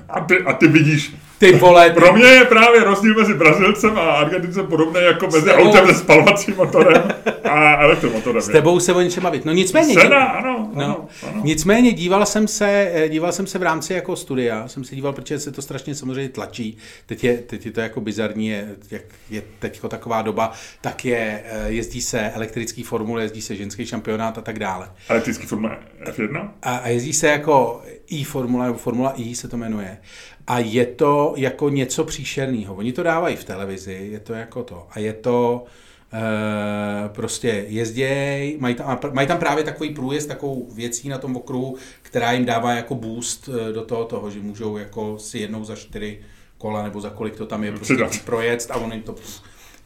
a, 0.08 0.20
ty, 0.24 0.38
a 0.38 0.52
ty 0.52 0.68
vidíš, 0.68 1.16
Ty 1.38 1.52
vole, 1.52 1.90
ty... 1.90 1.94
pro 1.94 2.12
mě 2.12 2.24
je 2.26 2.44
právě 2.44 2.84
rozdíl 2.84 3.14
mezi 3.14 3.34
Brazilcem 3.34 3.98
a 3.98 4.00
Argentincem 4.00 4.66
podobný 4.66 5.00
jako 5.02 5.26
mezi 5.26 5.46
tebou- 5.46 5.62
autem 5.68 5.86
se 5.86 5.94
spalovacím 5.94 6.56
motorem 6.56 7.02
a 7.44 7.76
elektromotorem. 7.82 8.42
S 8.42 8.48
tebou 8.48 8.80
se 8.80 8.92
o 8.92 9.00
něčem 9.00 9.22
bavit. 9.22 9.44
No 9.44 9.52
nicméně... 9.52 9.94
Sena, 9.94 10.24
ano, 10.24 10.70
No, 10.74 10.82
ano, 10.84 11.08
ano. 11.30 11.40
nicméně 11.44 11.92
díval 11.92 12.26
jsem 12.26 12.48
se, 12.48 12.90
eh, 12.94 13.08
díval 13.08 13.32
jsem 13.32 13.46
se 13.46 13.58
v 13.58 13.62
rámci 13.62 13.92
jako 13.94 14.16
studia, 14.16 14.68
jsem 14.68 14.84
se 14.84 14.94
díval, 14.94 15.12
protože 15.12 15.38
se 15.38 15.52
to 15.52 15.62
strašně 15.62 15.94
samozřejmě 15.94 16.28
tlačí. 16.28 16.76
Teď 17.06 17.24
je, 17.24 17.38
teď 17.38 17.66
je 17.66 17.72
to 17.72 17.80
jako 17.80 18.00
bizarní, 18.00 18.48
je, 18.48 18.68
jak 18.90 19.02
je 19.30 19.42
teď 19.58 19.80
taková 19.88 20.22
doba, 20.22 20.52
tak 20.80 21.04
je, 21.04 21.42
eh, 21.46 21.64
jezdí 21.66 22.02
se 22.02 22.30
elektrický 22.30 22.82
formule, 22.82 23.22
jezdí 23.22 23.42
se 23.42 23.56
ženský 23.56 23.86
šampionát 23.86 24.38
a 24.38 24.40
tak 24.40 24.58
dále. 24.58 24.90
Elektrický 25.08 25.46
Formule 25.46 25.76
F1? 26.04 26.48
A, 26.62 26.76
a 26.76 26.88
jezdí 26.88 27.12
se 27.12 27.26
jako 27.28 27.82
e-formula, 28.12 28.64
nebo 28.66 28.78
Formula 28.78 29.14
E 29.20 29.34
se 29.34 29.48
to 29.48 29.56
jmenuje. 29.56 29.98
A 30.46 30.58
je 30.58 30.86
to 30.86 31.33
jako 31.36 31.68
něco 31.68 32.04
příšerného. 32.04 32.74
Oni 32.74 32.92
to 32.92 33.02
dávají 33.02 33.36
v 33.36 33.44
televizi, 33.44 34.08
je 34.12 34.20
to 34.20 34.32
jako 34.32 34.62
to. 34.62 34.86
A 34.90 34.98
je 34.98 35.12
to 35.12 35.64
e, 36.12 37.08
prostě 37.08 37.64
jezděj, 37.68 38.56
mají 38.60 38.74
tam, 38.74 38.98
mají 39.12 39.28
tam 39.28 39.38
právě 39.38 39.64
takový 39.64 39.90
průjezd, 39.90 40.28
takovou 40.28 40.68
věcí 40.74 41.08
na 41.08 41.18
tom 41.18 41.36
okruhu, 41.36 41.76
která 42.02 42.32
jim 42.32 42.44
dává 42.44 42.72
jako 42.72 42.94
boost 42.94 43.48
eh, 43.48 43.72
do 43.72 43.82
toho, 43.82 44.04
toho 44.04 44.30
že 44.30 44.40
můžou 44.40 44.76
jako 44.76 45.18
si 45.18 45.38
jednou 45.38 45.64
za 45.64 45.76
čtyři 45.76 46.20
kola, 46.58 46.82
nebo 46.82 47.00
za 47.00 47.10
kolik 47.10 47.36
to 47.36 47.46
tam 47.46 47.64
je, 47.64 47.72
prostě 47.72 47.94
Přidat. 47.94 48.18
projet 48.24 48.66
a 48.70 48.76
on 48.76 48.92
jim 48.92 49.02
to 49.02 49.14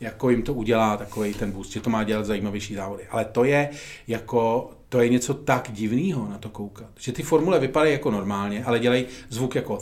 jako 0.01 0.31
jim 0.31 0.43
to 0.43 0.55
udělá 0.55 0.97
takový 0.97 1.35
ten 1.35 1.51
boost, 1.53 1.73
že 1.73 1.81
to 1.81 1.91
má 1.91 2.05
dělat 2.05 2.27
zajímavější 2.27 2.75
závody. 2.75 3.03
Ale 3.11 3.25
to 3.25 3.45
je 3.45 3.71
jako, 4.09 4.71
to 4.89 5.01
je 5.01 5.09
něco 5.09 5.35
tak 5.35 5.69
divného 5.73 6.29
na 6.29 6.39
to 6.39 6.49
koukat. 6.49 6.91
Že 6.99 7.13
ty 7.13 7.23
formule 7.23 7.61
vypadají 7.61 7.93
jako 7.93 8.11
normálně, 8.11 8.65
ale 8.65 8.79
dělají 8.79 9.07
zvuk 9.29 9.55
jako 9.55 9.79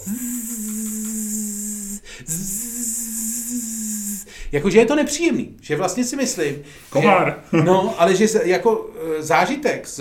Jakože 4.53 4.79
je 4.79 4.87
to 4.87 4.97
nepříjemný, 4.97 5.57
že 5.61 5.77
vlastně 5.77 6.05
si 6.05 6.17
myslím, 6.17 6.63
Komár. 6.91 7.43
Že, 7.53 7.63
no, 7.63 7.95
ale 7.99 8.17
že 8.17 8.29
se- 8.29 8.49
jako 8.49 8.91
eh, 9.19 9.23
zážitek 9.23 9.89
z 9.89 10.01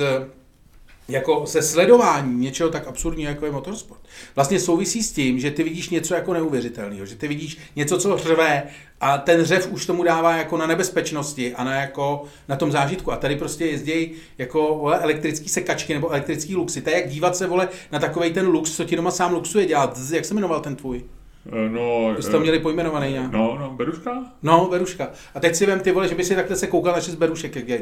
jako 1.08 1.46
se 1.46 1.62
sledováním 1.62 2.42
něčeho 2.42 2.70
tak 2.70 2.88
absurdního, 2.88 3.32
jako 3.32 3.46
je 3.46 3.52
motorsport, 3.52 4.02
vlastně 4.36 4.60
souvisí 4.60 5.04
s 5.04 5.12
tím, 5.12 5.40
že 5.40 5.52
ty 5.52 5.64
vidíš 5.64 5.90
něco 5.90 6.16
jako 6.16 6.34
neuvěřitelného, 6.34 7.06
že 7.06 7.16
ty 7.16 7.28
vidíš 7.28 7.58
něco, 7.76 7.98
co 7.98 8.18
řve 8.18 8.64
a 9.02 9.18
ten 9.18 9.46
řev 9.46 9.68
už 9.72 9.86
tomu 9.86 10.04
dává 10.04 10.38
jako 10.38 10.58
na 10.58 10.68
nebezpečnosti 10.68 11.56
a 11.56 11.64
na 11.64 11.76
jako 11.76 12.24
na 12.48 12.56
tom 12.56 12.72
zážitku. 12.72 13.12
A 13.12 13.16
tady 13.18 13.36
prostě 13.36 13.66
jezdí 13.66 14.12
jako 14.38 14.78
vole, 14.82 15.00
elektrický 15.00 15.50
sekačky 15.50 15.94
nebo 15.94 16.10
elektrický 16.10 16.56
luxy. 16.56 16.82
To 16.82 16.90
je 16.90 16.96
jak 16.96 17.10
dívat 17.10 17.36
se 17.36 17.48
vole, 17.48 17.70
na 17.92 18.00
takový 18.00 18.34
ten 18.34 18.48
lux, 18.48 18.76
co 18.76 18.84
ti 18.84 18.96
doma 18.96 19.12
sám 19.12 19.34
luxuje 19.34 19.66
dělat. 19.66 20.00
Jak 20.12 20.26
se 20.26 20.34
jmenoval 20.34 20.60
ten 20.60 20.76
tvůj? 20.76 21.04
Eh, 21.52 21.70
No, 21.70 22.16
jste 22.20 22.32
to 22.32 22.38
eh, 22.38 22.42
měli 22.42 22.60
pojmenovaný 22.60 23.12
nějak. 23.12 23.32
no, 23.32 23.58
no, 23.60 23.70
Beruška? 23.70 24.12
No, 24.44 24.68
beruška. 24.72 25.08
A 25.36 25.40
teď 25.40 25.56
si 25.56 25.66
vem 25.66 25.80
ty 25.80 25.92
vole, 25.92 26.08
že 26.08 26.16
by 26.16 26.24
si 26.24 26.36
takhle 26.36 26.56
se 26.56 26.68
koukal 26.68 26.94
na 26.94 27.02
šest 27.02 27.16
berušek, 27.16 27.56
jak 27.56 27.68
je 27.70 27.82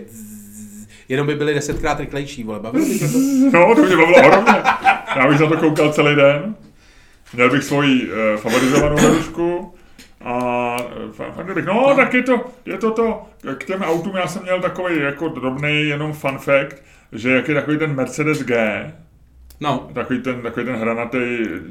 jenom 1.10 1.28
by 1.28 1.36
byly 1.36 1.54
desetkrát 1.54 2.00
rychlejší, 2.00 2.44
vole. 2.44 2.60
Bavilo 2.60 2.86
by 2.86 3.00
tě 3.00 3.08
to? 3.08 3.18
No, 3.54 3.76
to 3.76 3.82
mě 3.82 3.98
bavilo 3.98 4.18
ohromně. 4.28 4.62
Já 5.16 5.28
bych 5.28 5.38
za 5.38 5.48
to 5.48 5.58
koukal 5.58 5.94
celý 5.94 6.16
den. 6.16 6.56
Měl 7.34 7.50
bych 7.50 7.64
svoji 7.64 8.08
uh, 8.12 8.18
favorizovanou 8.42 8.96
Berušku. 8.96 9.74
A 10.22 10.76
eh, 10.80 11.08
fa- 11.08 11.32
fakt 11.32 11.54
bych, 11.56 11.66
no, 11.66 11.94
tak 11.96 12.14
je 12.14 12.24
to, 12.24 12.42
je 12.66 12.78
to 12.78 12.92
to, 12.92 13.22
k 13.58 13.64
těm 13.66 13.82
autům 13.82 14.16
já 14.16 14.28
jsem 14.28 14.42
měl 14.44 14.62
takový 14.62 15.00
jako 15.00 15.28
drobný 15.28 15.84
jenom 15.88 16.14
fun 16.14 16.38
fact, 16.38 16.76
že 17.12 17.30
jak 17.32 17.48
je 17.48 17.56
takový 17.56 17.78
ten 17.78 17.96
Mercedes 17.96 18.44
G, 18.44 18.92
No, 19.64 19.90
takový 19.94 20.22
ten, 20.22 20.42
takový 20.42 20.66
ten 20.66 20.76
hranatý 20.76 21.18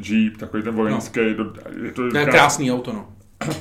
Jeep, 0.09 0.36
takový 0.36 0.62
ten 0.62 0.74
vojenský, 0.74 1.20
no. 1.20 1.26
je 1.26 1.34
to 1.93 2.11
to 2.11 2.18
je 2.18 2.24
krásný 2.26 2.72
auto, 2.72 2.93
no. 2.93 3.09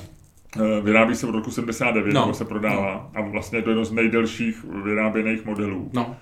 Eh, 0.57 0.81
Vyrábí 0.81 1.15
se 1.15 1.27
od 1.27 1.35
roku 1.35 1.51
79, 1.51 2.13
No. 2.13 2.21
nebo 2.21 2.33
se 2.33 2.45
prodává. 2.45 3.11
A 3.15 3.21
vlastně 3.21 3.57
je 3.59 3.61
to 3.63 3.69
jedno 3.69 3.85
z 3.85 3.91
nejdelších 3.91 4.63
vyráběných 4.83 5.45
modelů. 5.45 5.89
No, 5.93 6.15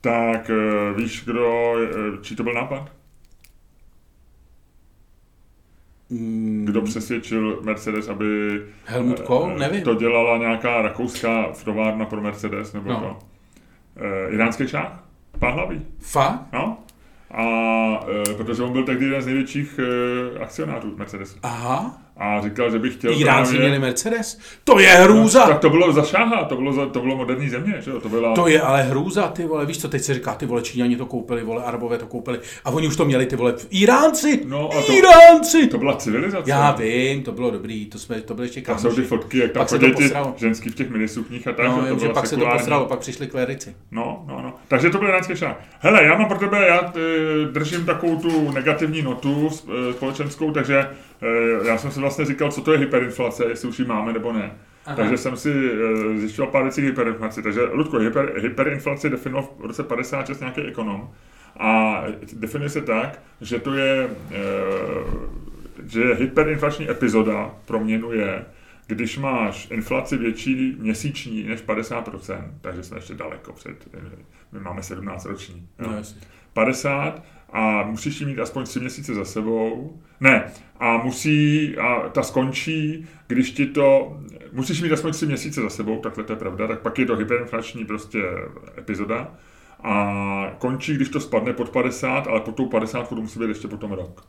Tak 0.00 0.50
eh, 0.50 0.94
víš, 0.96 1.24
kdo, 1.24 1.74
eh, 1.84 2.18
čí 2.22 2.36
to 2.36 2.42
byl 2.42 2.54
nápad? 2.54 2.92
mm, 6.10 6.64
Kdo 6.66 6.82
přesvědčil 6.82 7.60
Mercedes, 7.62 8.08
aby 8.08 8.60
Helmut 8.84 9.20
Kohl? 9.20 9.58
Nevím. 9.58 9.82
to 9.82 9.94
dělala 9.94 10.38
nějaká 10.38 10.82
rakouská 10.82 11.52
továrna 11.64 12.04
pro 12.04 12.20
Mercedes, 12.20 12.72
nebo 12.72 12.90
No. 12.90 13.00
to? 13.00 13.18
Iránský 14.28 14.68
šách? 14.68 15.04
Pahlavý, 15.38 15.86
Fakt? 15.98 16.40
no? 16.52 16.78
A 17.32 17.44
eh, 18.30 18.34
protože 18.34 18.62
on 18.62 18.72
byl 18.72 18.84
tehdy 18.84 19.04
jeden 19.04 19.22
z 19.22 19.26
největších 19.26 19.80
eh, 19.82 20.38
akcionářů 20.38 20.96
Mercedesu. 20.96 21.38
Aha. 21.42 22.02
A 22.24 22.40
říkal, 22.40 22.70
že 22.70 22.78
by 22.78 22.90
chtěl 22.90 23.12
Iránci 23.20 23.50
právě- 23.52 23.68
měli 23.68 23.78
Mercedes? 23.80 24.38
To 24.64 24.78
je 24.78 24.88
hrůza! 24.88 25.46
Tak 25.46 25.58
to 25.58 25.70
bylo 25.70 25.92
za 25.92 26.02
šáha, 26.02 26.44
to 26.44 26.56
bylo, 26.56 26.72
za, 26.72 26.86
to 26.86 27.00
bylo 27.00 27.16
moderní 27.16 27.48
země, 27.48 27.74
že 27.80 27.90
jo? 27.90 28.00
To 28.00 28.08
byla... 28.08 28.34
To 28.34 28.46
je 28.48 28.60
ale 28.60 28.82
hrůza, 28.82 29.28
ty 29.28 29.44
vole, 29.46 29.66
víš 29.66 29.78
co, 29.80 29.88
teď 29.88 30.02
se 30.02 30.14
říká, 30.14 30.34
ty 30.34 30.46
vole, 30.46 30.62
Číňani 30.62 30.96
to 30.96 31.06
koupili, 31.06 31.42
vole, 31.42 31.64
Arabové 31.64 31.98
to 31.98 32.06
koupili, 32.06 32.38
a 32.64 32.70
oni 32.70 32.86
už 32.88 32.96
to 32.96 33.04
měli, 33.04 33.26
ty 33.26 33.36
vole, 33.36 33.54
Iránci, 33.70 34.40
No 34.46 34.70
a 34.72 34.82
to- 34.82 34.92
Iránci! 34.92 35.66
To 35.66 35.78
byla 35.78 35.96
civilizace. 35.96 36.50
Já 36.50 36.72
vím, 36.72 37.22
to 37.22 37.32
bylo 37.32 37.50
dobrý, 37.50 37.86
to 37.86 37.98
jsme, 37.98 38.20
to 38.20 38.34
byly 38.34 38.46
ještě 38.48 38.72
A 38.72 38.78
jsou 38.78 38.92
ty 38.94 39.02
fotky, 39.02 39.38
jak 39.38 39.52
tam 39.52 39.66
to 39.66 39.78
chodí 39.78 39.92
ty 39.94 40.10
ženský 40.36 40.70
v 40.70 40.74
těch 40.74 40.90
minisukních 40.90 41.48
a 41.48 41.52
tak, 41.52 41.66
No, 41.66 41.86
to 41.88 41.96
bylo 41.96 42.12
pak 42.14 42.26
se 42.26 42.30
to 42.34 42.36
sekulární. 42.40 42.58
posralo, 42.60 42.84
pak 42.86 42.98
přišli 42.98 43.26
klerici. 43.26 43.74
No, 43.90 44.24
no, 44.28 44.40
no. 44.42 44.54
Takže 44.68 44.90
to 44.90 44.98
byl 44.98 45.08
iránský 45.08 45.36
šák. 45.36 45.60
Hele, 45.80 46.04
já 46.04 46.18
mám 46.18 46.28
pro 46.28 46.38
tebe, 46.38 46.66
já 46.68 46.92
e, 46.96 47.52
držím 47.52 47.86
takovou 47.86 48.16
tu 48.16 48.50
negativní 48.50 49.02
notu 49.02 49.50
e, 49.50 49.92
společenskou, 49.92 50.50
takže 50.50 50.86
já 51.64 51.78
jsem 51.78 51.90
si 51.90 52.00
vlastně 52.00 52.24
říkal, 52.24 52.52
co 52.52 52.60
to 52.60 52.72
je 52.72 52.78
hyperinflace, 52.78 53.44
jestli 53.44 53.68
už 53.68 53.78
ji 53.78 53.84
máme 53.84 54.12
nebo 54.12 54.32
ne. 54.32 54.52
Aha. 54.86 54.96
Takže 54.96 55.18
jsem 55.18 55.36
si 55.36 55.50
e, 55.50 56.18
zjišťoval 56.18 56.50
pár 56.50 56.62
věcí 56.62 56.82
hyperinflaci. 56.82 57.42
Takže, 57.42 57.62
Ludko, 57.62 57.98
hyper, 57.98 58.32
hyperinflaci 58.40 59.10
definoval 59.10 59.48
v 59.58 59.66
roce 59.66 59.82
56 59.82 60.40
nějaký 60.40 60.60
ekonom. 60.60 61.10
A 61.58 62.02
definuje 62.32 62.70
se 62.70 62.82
tak, 62.82 63.22
že 63.40 63.58
to 63.58 63.74
je, 63.74 64.10
e, 64.30 64.40
že 65.86 66.14
hyperinflační 66.14 66.90
epizoda 66.90 67.54
pro 67.64 67.80
měnu 67.80 68.12
je, 68.12 68.44
když 68.86 69.18
máš 69.18 69.70
inflaci 69.70 70.16
větší 70.16 70.76
měsíční 70.78 71.44
než 71.44 71.64
50%, 71.64 72.44
takže 72.60 72.82
jsme 72.82 72.96
ještě 72.98 73.14
daleko 73.14 73.52
před, 73.52 73.88
my 74.52 74.60
máme 74.60 74.82
17 74.82 75.24
roční. 75.24 75.68
No, 75.78 75.96
jasně. 75.96 76.20
50 76.52 77.22
a 77.52 77.82
musíš 77.82 78.20
ji 78.20 78.26
mít 78.26 78.38
aspoň 78.38 78.64
3 78.64 78.80
měsíce 78.80 79.14
za 79.14 79.24
sebou. 79.24 80.00
Ne, 80.20 80.44
a 80.80 80.96
musí, 80.96 81.76
a 81.78 82.08
ta 82.08 82.22
skončí, 82.22 83.06
když 83.26 83.50
ti 83.50 83.66
to, 83.66 84.18
musíš 84.52 84.82
mít 84.82 84.92
aspoň 84.92 85.12
3 85.12 85.26
měsíce 85.26 85.60
za 85.60 85.70
sebou, 85.70 85.98
takhle 85.98 86.24
to 86.24 86.32
je 86.32 86.36
pravda, 86.36 86.66
tak 86.66 86.80
pak 86.80 86.98
je 86.98 87.06
to 87.06 87.16
hyperinflační 87.16 87.84
prostě 87.84 88.22
epizoda 88.78 89.34
a 89.82 90.54
končí, 90.58 90.94
když 90.94 91.08
to 91.08 91.20
spadne 91.20 91.52
pod 91.52 91.70
50, 91.70 92.26
ale 92.26 92.40
pod 92.40 92.54
tou 92.54 92.66
50 92.66 93.08
to 93.08 93.14
musí 93.14 93.38
být 93.38 93.48
ještě 93.48 93.68
potom 93.68 93.92
rok. 93.92 94.24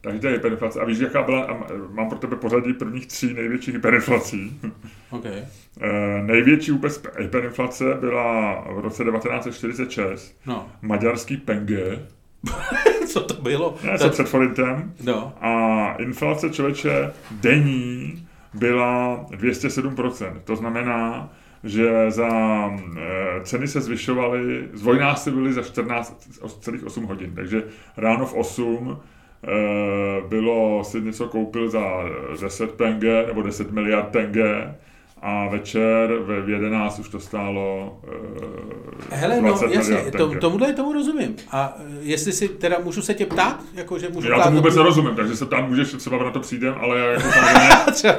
Takže 0.00 0.20
to 0.20 0.26
je 0.26 0.32
hyperinflace. 0.32 0.80
A 0.80 0.84
víš, 0.84 0.98
jaká 0.98 1.22
byla, 1.22 1.44
a 1.44 1.56
mám 1.90 2.08
pro 2.08 2.18
tebe 2.18 2.36
pořadí 2.36 2.72
prvních 2.72 3.06
tří 3.06 3.34
největších 3.34 3.74
hyperinflací. 3.74 4.60
OK. 5.10 5.24
Eh, 5.26 6.22
největší 6.22 6.70
vůbec 6.70 7.02
hyperinflace 7.18 7.84
byla 8.00 8.60
v 8.72 8.78
roce 8.78 9.04
1946 9.04 10.40
No, 10.46 10.68
maďarský 10.82 11.36
penge, 11.36 12.06
co 13.08 13.20
to 13.20 13.42
bylo? 13.42 13.74
ne, 13.84 13.90
To- 13.92 14.04
co 14.04 14.10
před 14.10 14.28
forintem, 14.28 14.92
No, 15.04 15.32
a 15.40 15.92
inflace 15.98 16.50
člověče 16.50 17.12
denní 17.30 18.26
byla 18.54 19.26
207%. 19.30 20.32
To 20.44 20.56
znamená, 20.56 21.32
že 21.64 22.10
za 22.10 22.28
eh, 22.96 23.00
ceny 23.42 23.68
se 23.68 23.80
zvyšovaly, 23.80 24.68
zdvojnásobily 24.72 25.52
za 25.52 25.60
14,8 25.60 27.06
hodin. 27.06 27.32
Takže 27.34 27.62
ráno 27.96 28.26
v 28.26 28.34
8 28.34 28.98
eh, 29.44 29.48
bylo, 30.28 30.84
si 30.84 31.00
něco 31.00 31.28
koupil 31.28 31.70
za 31.70 31.82
10 32.42 32.70
penge 32.72 33.24
nebo 33.26 33.42
10 33.42 33.70
miliard 33.70 34.08
penge 34.08 34.74
a 35.22 35.48
večer 35.48 36.18
ve 36.24 36.40
v 36.40 36.48
11 36.48 36.98
už 36.98 37.08
to 37.08 37.20
stálo 37.20 37.98
uh, 38.02 38.68
Hele, 39.10 39.40
no 39.40 39.60
jasně, 39.70 39.96
to, 39.96 40.34
tomuhle 40.40 40.72
tomu 40.72 40.92
rozumím. 40.92 41.36
A 41.50 41.76
eh, 41.78 41.82
jestli 42.00 42.32
si, 42.32 42.48
teda 42.48 42.78
můžu 42.84 43.02
se 43.02 43.14
tě 43.14 43.26
ptát? 43.26 43.60
Jako, 43.74 43.98
že 43.98 44.08
můžu 44.08 44.28
já 44.28 44.44
tomu 44.44 44.56
vůbec 44.56 44.76
nerozumím, 44.76 45.14
takže 45.14 45.36
se 45.36 45.46
tam 45.46 45.68
můžeš 45.68 45.92
třeba 45.92 46.24
na 46.24 46.30
to 46.30 46.40
přijdem, 46.40 46.74
ale 46.80 46.98
já 46.98 47.06
jako 47.06 47.28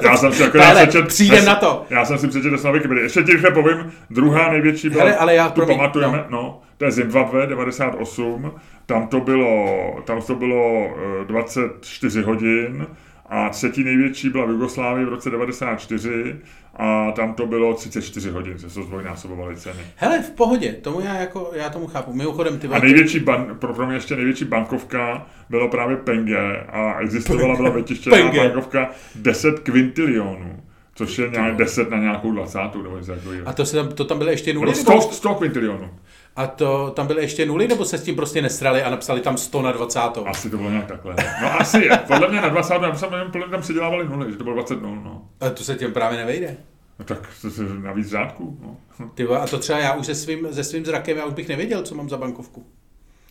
já 0.02 0.16
jsem 0.16 0.32
si 0.32 0.42
jako 0.42 0.56
já 0.56 0.74
přečet, 0.74 1.06
přijdem 1.06 1.44
na 1.44 1.54
to. 1.54 1.84
Já 1.90 2.04
jsem 2.04 2.18
si 2.18 2.28
přečetl 2.28 2.56
na 2.64 2.70
Wikipedii. 2.70 3.04
Ještě 3.04 3.22
ti 3.22 3.36
povím, 3.54 3.92
druhá 4.10 4.52
největší 4.52 4.90
byla, 4.90 5.04
Hele, 5.04 5.16
ale 5.16 5.34
já, 5.34 5.48
tu 5.48 5.54
promiň, 5.54 5.76
pamatujeme, 5.76 6.24
no. 6.28 6.42
no, 6.42 6.60
to 6.76 6.84
je 6.84 6.90
Zimbabwe 6.90 7.46
98, 7.46 8.52
tam 8.86 9.06
to 9.06 9.20
bylo, 9.20 10.02
tam 10.04 10.22
to 10.22 10.34
bylo 10.34 10.90
24 11.26 12.22
hodin, 12.22 12.86
a 13.30 13.48
třetí 13.48 13.84
největší 13.84 14.28
byla 14.28 14.44
v 14.44 14.50
Jugoslávii 14.50 15.06
v 15.06 15.08
roce 15.08 15.30
94 15.30 16.36
a 16.76 17.12
tam 17.12 17.34
to 17.34 17.46
bylo 17.46 17.74
34 17.74 18.30
hodin, 18.30 18.58
se 18.58 18.74
to 18.74 18.82
zdvojnásobovaly 18.82 19.56
ceny. 19.56 19.80
Hele, 19.96 20.22
v 20.22 20.30
pohodě, 20.30 20.72
tomu 20.72 21.00
já, 21.00 21.14
jako, 21.14 21.50
já 21.54 21.70
tomu 21.70 21.86
chápu. 21.86 22.12
Mimochodem, 22.12 22.58
ty 22.58 22.66
A 22.66 22.78
největší, 22.78 23.20
ban, 23.20 23.56
pro, 23.58 23.74
pro 23.74 23.86
mě 23.86 23.96
ještě 23.96 24.16
největší 24.16 24.44
bankovka 24.44 25.26
bylo 25.50 25.68
právě 25.68 25.96
Penge 25.96 26.64
a 26.68 27.00
existovala 27.00 27.56
byla 27.56 27.70
vytištěná 27.70 28.32
bankovka 28.32 28.90
10 29.14 29.58
kvintilionů. 29.58 30.62
Což 30.94 31.18
je 31.18 31.28
nějak 31.28 31.56
10 31.56 31.90
na 31.90 31.98
nějakou 31.98 32.32
20. 32.32 32.58
nebo 32.82 32.98
něco 32.98 33.12
takového. 33.14 33.48
A 33.48 33.52
to, 33.52 33.66
se 33.66 33.76
tam, 33.76 33.88
to 33.88 34.04
tam 34.04 34.18
byly 34.18 34.32
ještě 34.32 34.54
nuly? 34.54 34.74
100, 34.74 35.00
100 35.00 35.34
kvintilionů. 35.34 35.90
A 36.36 36.46
to 36.46 36.90
tam 36.96 37.06
byly 37.06 37.22
ještě 37.22 37.46
nuly, 37.46 37.68
nebo 37.68 37.84
se 37.84 37.98
s 37.98 38.02
tím 38.02 38.16
prostě 38.16 38.42
nesrali 38.42 38.82
a 38.82 38.90
napsali 38.90 39.20
tam 39.20 39.36
100 39.36 39.62
na 39.62 39.72
20? 39.72 40.00
Asi 40.26 40.50
to 40.50 40.56
bylo 40.56 40.70
nějak 40.70 40.86
takhle. 40.86 41.14
No 41.42 41.60
asi, 41.60 41.88
podle 42.06 42.28
mě 42.28 42.40
na 42.40 42.48
20. 42.48 42.74
já 42.74 42.94
jsem 42.94 43.08
podle 43.08 43.46
mě 43.46 43.50
tam 43.50 43.60
přidělávali 43.60 44.08
nuly, 44.08 44.30
že 44.30 44.36
to 44.36 44.44
bylo 44.44 44.56
20 44.56 44.82
nul. 44.82 44.96
No. 44.96 45.22
A 45.40 45.50
to 45.50 45.64
se 45.64 45.74
těm 45.74 45.92
právě 45.92 46.18
nevejde. 46.18 46.56
No 46.98 47.04
tak 47.04 47.28
to 47.42 47.50
se 47.50 47.62
navíc 47.62 48.08
řádku. 48.08 48.58
No. 48.62 48.76
Ty, 49.14 49.26
a 49.26 49.46
to 49.46 49.58
třeba 49.58 49.78
já 49.78 49.94
už 49.94 50.06
se 50.06 50.14
svým, 50.14 50.48
se 50.52 50.64
svým 50.64 50.84
zrakem, 50.84 51.16
já 51.16 51.24
už 51.24 51.34
bych 51.34 51.48
nevěděl, 51.48 51.82
co 51.82 51.94
mám 51.94 52.08
za 52.08 52.16
bankovku. 52.16 52.66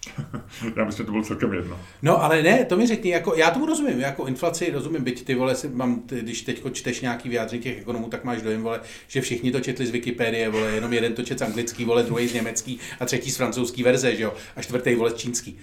já 0.78 0.86
myslím, 0.86 1.04
že 1.04 1.06
to 1.06 1.12
bylo 1.12 1.24
celkem 1.24 1.54
jedno. 1.54 1.80
No, 2.02 2.24
ale 2.24 2.44
ne, 2.44 2.66
to 2.66 2.78
mi 2.78 2.88
řekni, 2.88 3.12
jako, 3.12 3.36
já 3.36 3.52
tomu 3.52 3.66
rozumím, 3.66 4.00
jako 4.00 4.26
inflaci 4.26 4.72
rozumím, 4.72 5.04
byť 5.04 5.26
ty 5.26 5.36
vole, 5.36 5.56
mám, 5.74 6.04
když 6.08 6.42
teď 6.42 6.64
čteš 6.72 7.02
nějaký 7.02 7.30
vyjádření 7.30 7.64
těch 7.64 7.78
ekonomů, 7.78 8.10
tak 8.10 8.24
máš 8.24 8.42
dojem, 8.42 8.62
vole, 8.62 8.82
že 9.08 9.22
všichni 9.22 9.52
to 9.52 9.60
četli 9.60 9.86
z 9.86 9.90
Wikipedie, 9.90 10.50
vole, 10.50 10.72
jenom 10.72 10.94
jeden 10.94 11.14
to 11.14 11.24
čet 11.24 11.40
z 11.40 11.42
anglický, 11.42 11.86
vole, 11.86 12.04
druhý 12.04 12.28
z 12.28 12.34
německý 12.34 12.80
a 13.00 13.06
třetí 13.06 13.32
z 13.32 13.38
francouzský 13.38 13.84
verze, 13.84 14.16
že 14.16 14.24
jo, 14.24 14.34
a 14.56 14.62
čtvrtý, 14.62 14.96
vole, 14.96 15.12
z 15.12 15.16
čínský. 15.16 15.58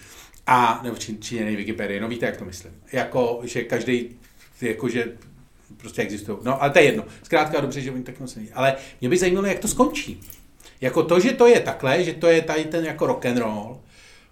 A, 0.47 0.81
nebo 0.83 0.97
čín, 0.97 1.17
číněný 1.21 1.57
Wikipedie, 1.57 2.01
no 2.01 2.09
víte, 2.09 2.27
jak 2.27 2.37
to 2.37 2.45
myslím. 2.45 2.73
Jako, 2.93 3.41
že 3.45 3.63
každý, 3.63 4.09
jako, 4.61 4.89
že 4.89 5.13
prostě 5.77 6.03
existují. 6.03 6.39
No, 6.43 6.63
ale 6.63 6.71
to 6.71 6.79
je 6.79 6.85
jedno. 6.85 7.05
Zkrátka 7.23 7.61
dobře, 7.61 7.81
že 7.81 7.93
oni 7.93 8.03
tak 8.03 8.21
moc 8.21 8.39
Ale 8.55 8.77
mě 9.01 9.11
by 9.11 9.17
zajímalo, 9.17 9.47
jak 9.47 9.59
to 9.59 9.69
skončí. 9.69 10.21
Jako 10.81 11.03
to, 11.03 11.21
že 11.21 11.33
to 11.33 11.47
je 11.47 11.61
takhle, 11.61 12.05
že 12.05 12.13
to 12.13 12.27
je 12.27 12.43
tady 12.43 12.65
ten 12.65 12.85
jako 12.85 13.07
rock 13.07 13.27
and 13.27 13.39
roll, 13.39 13.81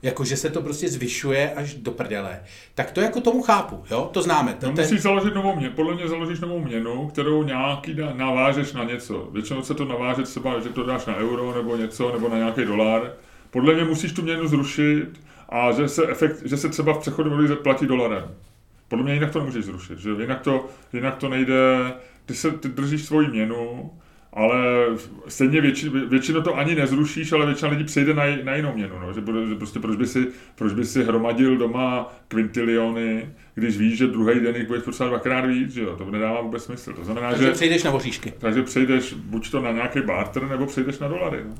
jako 0.04 0.24
že 0.24 0.36
se 0.36 0.50
to 0.50 0.62
prostě 0.62 0.88
zvyšuje 0.88 1.52
až 1.52 1.74
do 1.74 1.90
prdele, 1.90 2.40
tak 2.74 2.90
to 2.90 3.00
jako 3.00 3.20
tomu 3.20 3.42
chápu, 3.42 3.84
jo, 3.90 4.10
to 4.12 4.22
známe. 4.22 4.54
To, 4.60 4.66
no, 4.66 4.72
ten... 4.72 4.84
Musíš 4.84 5.02
založit 5.02 5.34
novou 5.34 5.56
měnu, 5.56 5.74
podle 5.74 5.94
mě 5.94 6.08
založíš 6.08 6.40
novou 6.40 6.60
měnu, 6.60 7.08
kterou 7.08 7.42
nějaký 7.42 7.94
da, 7.94 8.12
navážeš 8.14 8.72
na 8.72 8.84
něco. 8.84 9.28
Většinou 9.32 9.62
se 9.62 9.74
to 9.74 9.84
naváže 9.84 10.22
třeba, 10.22 10.60
že 10.60 10.68
to 10.68 10.84
dáš 10.84 11.06
na 11.06 11.16
euro 11.16 11.54
nebo 11.54 11.76
něco, 11.76 12.12
nebo 12.12 12.28
na 12.28 12.36
nějaký 12.36 12.64
dolar. 12.64 13.12
Podle 13.50 13.74
mě 13.74 13.84
musíš 13.84 14.12
tu 14.12 14.22
měnu 14.22 14.48
zrušit 14.48 15.08
a 15.48 15.72
že 15.72 15.88
se, 15.88 16.08
efekt, 16.08 16.42
že 16.44 16.56
se 16.56 16.68
třeba 16.68 16.92
v 16.92 16.98
přechodu 16.98 17.56
platí 17.62 17.86
dolarem. 17.86 18.24
Podle 18.88 19.04
mě 19.04 19.14
jinak 19.14 19.32
to 19.32 19.38
nemůžeš 19.38 19.64
zrušit, 19.64 19.98
že 19.98 20.10
jinak 20.10 20.40
to, 20.40 20.66
jinak 20.92 21.16
to 21.16 21.28
nejde, 21.28 21.92
ty, 22.26 22.34
se, 22.34 22.50
ty 22.50 22.68
držíš 22.68 23.04
svoji 23.04 23.28
měnu, 23.28 23.90
ale 24.34 24.86
stejně 25.28 25.60
větši, 25.60 25.88
většinou 25.88 26.42
to 26.42 26.56
ani 26.56 26.74
nezrušíš, 26.74 27.32
ale 27.32 27.46
většina 27.46 27.70
lidí 27.70 27.84
přejde 27.84 28.14
na, 28.14 28.22
na 28.44 28.54
jinou 28.54 28.72
měnu. 28.74 28.98
No. 28.98 29.12
Že, 29.12 29.20
že 29.48 29.54
prostě 29.54 29.80
proč 29.80 29.96
by, 29.96 30.06
si, 30.06 30.26
proč 30.54 30.72
by 30.72 30.84
si 30.84 31.04
hromadil 31.04 31.56
doma 31.56 32.14
kvintiliony, 32.28 33.28
když 33.54 33.78
víš, 33.78 33.98
že 33.98 34.06
druhý 34.06 34.40
den 34.40 34.56
jich 34.56 34.66
budeš 34.66 34.82
potřebovat 34.82 35.10
dvakrát 35.10 35.46
víc, 35.46 35.72
že 35.72 35.82
jo? 35.82 35.96
to 35.96 36.10
nedává 36.10 36.40
vůbec 36.40 36.64
smysl. 36.64 36.92
To 36.92 37.04
znamená, 37.04 37.30
takže 37.30 37.46
že, 37.46 37.52
přejdeš 37.52 37.82
na 37.82 37.90
voříšky. 37.90 38.32
Takže 38.38 38.62
přejdeš 38.62 39.12
buď 39.12 39.50
to 39.50 39.60
na 39.60 39.72
nějaký 39.72 40.00
barter, 40.00 40.48
nebo 40.48 40.66
přejdeš 40.66 40.98
na 40.98 41.08
dolary. 41.08 41.38
No. 41.48 41.54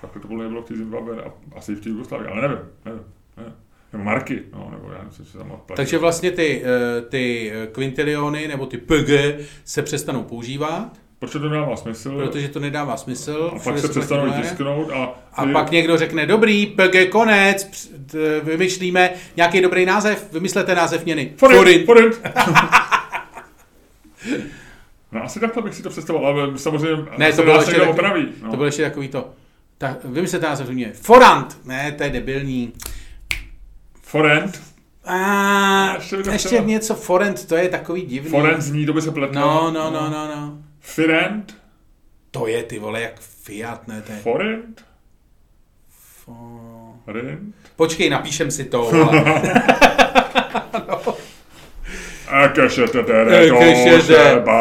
Tak 0.00 0.22
to 0.22 0.28
bylo 0.28 0.62
v 0.62 0.64
té 0.64 0.76
Zimbabwe 0.76 1.22
a 1.24 1.32
asi 1.56 1.74
v 1.74 1.80
té 1.80 1.88
Jugoslávii, 1.88 2.28
ale 2.28 2.42
nevím. 2.42 2.58
nevím, 2.84 3.00
nevím. 3.36 3.52
Nebo 3.92 4.04
marky, 4.04 4.42
no, 4.52 4.68
nebo 4.72 4.92
já 4.92 4.98
nevím, 4.98 5.10
co 5.10 5.24
se 5.24 5.38
tam. 5.38 5.60
Takže 5.76 5.98
vlastně 5.98 6.30
ty, 6.30 6.62
eh, 6.64 7.02
ty 7.02 7.52
kvintiliony 7.72 8.48
nebo 8.48 8.66
ty 8.66 8.78
PG 8.78 9.38
se 9.64 9.82
přestanou 9.82 10.22
používat 10.22 11.05
Proč 11.18 11.32
to 11.32 11.38
nedává 11.38 11.76
smysl? 11.76 12.16
Protože 12.16 12.48
to 12.48 12.60
nedává 12.60 12.96
smysl. 12.96 13.50
A 13.56 13.58
pak 13.58 13.78
se 13.78 13.88
přestanou 13.88 14.32
tisknout 14.32 14.90
a... 14.90 15.14
A 15.32 15.46
pak 15.46 15.70
někdo 15.70 15.98
řekne, 15.98 16.26
dobrý, 16.26 16.66
PG 16.66 17.10
konec, 17.10 17.90
vymyšlíme 18.42 19.10
nějaký 19.36 19.60
dobrý 19.60 19.86
název, 19.86 20.32
vymyslete 20.32 20.74
název 20.74 21.04
měny. 21.04 21.32
Forint. 21.36 21.86
Forint. 21.86 22.20
no 25.12 25.22
asi 25.22 25.40
takhle 25.40 25.62
bych 25.62 25.74
si 25.74 25.82
to 25.82 25.90
představoval, 25.90 26.40
ale 26.40 26.58
samozřejmě 26.58 27.04
ne, 27.18 27.32
to 27.32 27.42
bylo 27.42 27.56
ještě 27.56 27.72
takový, 27.72 27.90
opraví. 27.90 28.28
No. 28.42 28.50
To 28.50 28.56
bylo 28.56 28.66
ještě 28.66 28.82
takový 28.82 29.08
to. 29.08 29.30
Tak 29.78 30.04
vymyslete 30.04 30.46
název 30.46 30.68
měny. 30.70 30.92
Forant. 30.92 31.58
Ne, 31.64 31.92
to 31.92 32.02
je 32.02 32.10
debilní. 32.10 32.72
Forent. 34.02 34.62
A 35.04 35.94
ještě, 35.94 36.16
ještě 36.32 36.58
něco 36.58 36.94
forent, 36.94 37.48
to 37.48 37.56
je 37.56 37.68
takový 37.68 38.02
divný. 38.02 38.30
Forent 38.30 38.62
zní, 38.62 38.86
to 38.86 38.92
by 38.92 39.02
se 39.02 39.10
pletlo. 39.10 39.40
No, 39.40 39.70
no, 39.70 39.90
no, 39.90 40.10
no, 40.10 40.28
no. 40.36 40.58
Firent? 40.86 41.56
To 42.30 42.46
je 42.46 42.62
ty 42.62 42.78
vole 42.78 43.00
jak 43.00 43.20
Fiat, 43.20 43.88
ne? 43.88 44.02
To 44.02 44.12
je... 44.12 44.18
Forint? 44.18 44.84
Forint? 47.04 47.54
Počkej, 47.76 48.10
napíšem 48.10 48.50
si 48.50 48.64
to, 48.64 48.90
no. 48.92 49.12
Ekešete 52.44 53.02
tere, 53.02 53.48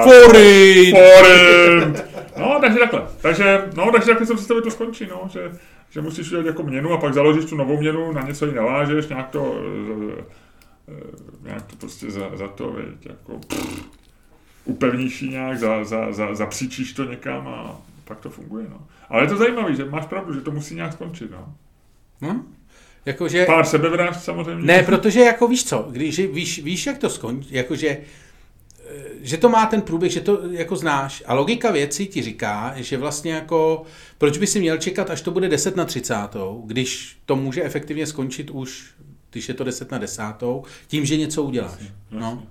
Forint! 0.03 0.97
Forint! 0.97 2.05
No, 2.38 2.57
takže 2.61 2.80
takhle. 2.80 3.07
Takže, 3.21 3.69
no, 3.76 3.91
takže 3.91 4.07
takhle 4.07 4.28
jsem 4.28 4.38
si 4.38 4.47
to 4.47 4.71
skončí, 4.71 5.07
no, 5.09 5.30
že, 5.34 5.51
že 5.89 6.01
musíš 6.01 6.28
udělat 6.28 6.45
jako 6.45 6.63
měnu 6.63 6.93
a 6.93 6.97
pak 6.97 7.13
založíš 7.13 7.45
tu 7.45 7.55
novou 7.55 7.78
měnu, 7.78 8.11
na 8.11 8.21
něco 8.21 8.45
ji 8.45 8.53
navážeš, 8.53 9.07
nějak 9.07 9.30
to, 9.30 9.55
eh, 10.17 10.23
eh, 10.89 10.93
nějak 11.41 11.65
to 11.65 11.76
prostě 11.76 12.11
za, 12.11 12.32
za 12.34 12.47
to, 12.47 12.71
veď, 12.71 13.05
jako, 13.05 13.39
pff, 13.47 14.05
upevníš 14.66 15.22
nějak, 15.22 15.59
za, 15.59 15.84
za, 15.84 16.13
za, 16.13 16.36
zapříčíš 16.36 16.93
to 16.93 17.03
někam 17.03 17.47
a 17.47 17.82
pak 18.03 18.20
to 18.20 18.30
funguje. 18.30 18.66
No. 18.70 18.88
Ale 19.09 19.24
je 19.24 19.28
to 19.28 19.38
zajímavé, 19.38 19.76
že 19.76 19.86
máš 19.86 20.05
pravdu, 20.05 20.34
že 20.34 20.41
to 20.41 20.51
musí 20.51 20.76
nějak 20.76 20.93
skončit. 20.93 21.32
No. 21.32 21.53
Hmm? 22.22 22.55
Jakože... 23.05 23.45
Pár 23.45 23.66
sebevražd 23.66 24.24
samozřejmě. 24.24 24.66
Ne, 24.66 24.84
protože 24.84 25.20
jako 25.20 25.47
víš 25.47 25.66
co, 25.66 25.88
když 25.91 26.20
víš, 26.20 26.63
víš 26.63 26.86
jak 26.86 26.97
to 26.97 27.09
skončí, 27.09 27.49
jakože 27.51 27.88
eh, 27.88 29.03
že 29.22 29.38
to 29.38 29.49
má 29.49 29.66
ten 29.66 29.82
průběh, 29.82 30.11
že 30.11 30.22
to 30.22 30.41
jako 30.51 30.76
znáš. 30.76 31.24
A 31.26 31.34
logika 31.34 31.72
věcí 31.72 32.07
ti 32.07 32.22
říká, 32.22 32.74
že 32.76 32.97
vlastně 32.97 33.34
jako, 33.34 33.84
proč 34.18 34.38
by 34.38 34.47
si 34.47 34.59
měl 34.59 34.78
čekat, 34.78 35.09
až 35.09 35.22
to 35.22 35.32
bude 35.32 35.49
10 35.49 35.76
na 35.76 35.86
30, 35.86 36.16
když 36.66 37.18
to 37.26 37.36
může 37.36 37.63
efektivně 37.63 38.07
skončit 38.07 38.49
už, 38.49 38.91
když 39.32 39.47
je 39.47 39.53
to 39.53 39.63
10 39.63 39.91
na 39.91 39.97
10, 39.97 40.24
tím, 40.88 41.05
že 41.05 41.18
něco 41.18 41.43
uděláš. 41.43 41.82
No. 42.11 42.43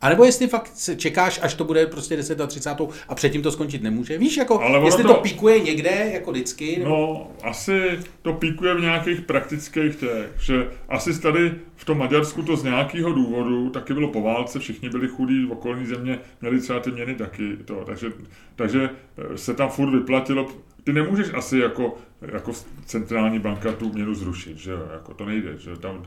A 0.00 0.08
nebo 0.08 0.24
jestli 0.24 0.48
fakt 0.48 0.72
čekáš, 0.96 1.40
až 1.42 1.54
to 1.54 1.64
bude 1.64 1.86
prostě 1.86 2.16
10 2.16 2.38
na 2.38 2.46
30. 2.46 2.76
a 3.08 3.14
předtím 3.14 3.42
to 3.42 3.52
skončit 3.52 3.82
nemůže. 3.82 4.18
Víš, 4.18 4.36
jako, 4.36 4.60
Ale 4.60 4.84
jestli 4.84 5.02
to, 5.02 5.14
to 5.14 5.20
píkuje 5.20 5.60
někde, 5.60 6.10
jako 6.12 6.32
vždycky. 6.32 6.76
Nebo... 6.78 6.90
No, 6.90 7.30
asi 7.42 7.98
to 8.22 8.32
píkuje 8.32 8.74
v 8.74 8.80
nějakých 8.80 9.20
praktických 9.20 9.96
těch, 9.96 10.32
že 10.40 10.68
asi 10.88 11.20
tady 11.20 11.54
v 11.76 11.84
tom 11.84 11.98
Maďarsku 11.98 12.42
to 12.42 12.56
z 12.56 12.64
nějakého 12.64 13.12
důvodu, 13.12 13.70
taky 13.70 13.94
bylo 13.94 14.08
po 14.08 14.22
válce, 14.22 14.58
všichni 14.58 14.88
byli 14.88 15.08
chudí, 15.08 15.44
v 15.44 15.52
okolní 15.52 15.86
země 15.86 16.18
měli 16.40 16.60
třeba 16.60 16.80
ty 16.80 16.90
měny 16.90 17.14
taky. 17.14 17.56
To, 17.64 17.84
takže, 17.86 18.12
takže 18.56 18.90
eh, 19.18 19.38
se 19.38 19.54
tam 19.54 19.68
furt 19.68 19.90
vyplatilo, 19.90 20.48
ty 20.84 20.92
nemůžeš 20.92 21.26
asi 21.34 21.58
jako, 21.58 21.94
jako 22.20 22.52
centrální 22.84 23.38
banka 23.38 23.72
tu 23.72 23.92
měnu 23.92 24.14
zrušit, 24.14 24.58
že 24.58 24.70
jo, 24.70 24.88
jako 24.92 25.14
to 25.14 25.24
nejde, 25.24 25.58
že 25.58 25.76
tam, 25.76 26.02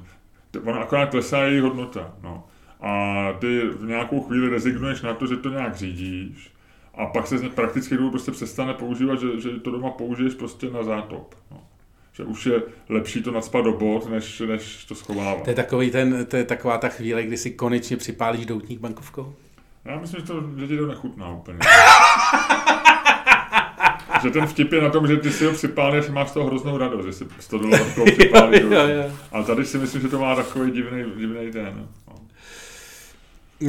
ona 0.63 0.77
akorát 0.77 1.09
klesá 1.09 1.43
její 1.43 1.59
hodnota, 1.59 2.13
no 2.23 2.43
a 2.83 3.33
ty 3.39 3.61
v 3.61 3.85
nějakou 3.85 4.21
chvíli 4.21 4.49
rezignuješ 4.49 5.01
na 5.01 5.13
to, 5.13 5.27
že 5.27 5.37
to 5.37 5.49
nějak 5.49 5.75
řídíš 5.75 6.53
a 6.95 7.05
pak 7.05 7.27
se 7.27 7.37
z 7.37 7.49
prakticky 7.49 7.97
důvod 7.97 8.11
prostě 8.11 8.31
přestane 8.31 8.73
používat, 8.73 9.19
že, 9.19 9.41
že 9.41 9.49
to 9.49 9.71
doma 9.71 9.91
použiješ 9.91 10.33
prostě 10.33 10.69
na 10.69 10.83
zátop. 10.83 11.35
No. 11.51 11.63
Že 12.13 12.23
už 12.23 12.45
je 12.45 12.61
lepší 12.89 13.23
to 13.23 13.31
nadspat 13.31 13.65
do 13.65 13.73
bod, 13.73 14.09
než, 14.09 14.39
než 14.39 14.85
to 14.85 14.95
schovávat. 14.95 15.43
To 15.43 15.49
je, 15.49 15.55
takový 15.55 15.91
ten, 15.91 16.25
to 16.25 16.37
je 16.37 16.43
taková 16.43 16.77
ta 16.77 16.89
chvíle, 16.89 17.23
kdy 17.23 17.37
si 17.37 17.51
konečně 17.51 17.97
připálíš 17.97 18.45
doutník 18.45 18.79
bankovkou? 18.79 19.35
Já 19.85 19.99
myslím, 19.99 20.21
že, 20.21 20.27
to, 20.27 20.43
že 20.57 20.67
ti 20.67 20.77
to 20.77 20.87
nechutná 20.87 21.29
úplně. 21.29 21.59
že 24.23 24.29
ten 24.29 24.47
vtip 24.47 24.71
je 24.71 24.81
na 24.81 24.89
tom, 24.89 25.07
že 25.07 25.17
ty 25.17 25.31
si 25.31 25.45
ho 25.45 25.51
připálíš 25.51 26.09
a 26.09 26.11
máš 26.11 26.31
toho 26.31 26.45
hroznou 26.45 26.77
radost, 26.77 27.05
že 27.05 27.13
si 27.13 27.27
100 27.39 27.57
dolarů 27.57 27.85
připálíš. 28.05 28.61
Ale 29.31 29.43
tady 29.43 29.65
si 29.65 29.77
myslím, 29.77 30.01
že 30.01 30.07
to 30.07 30.19
má 30.19 30.35
takový 30.35 30.71
divný, 30.71 31.03
divný 31.17 31.51
den. 31.51 31.73
No. 31.77 31.87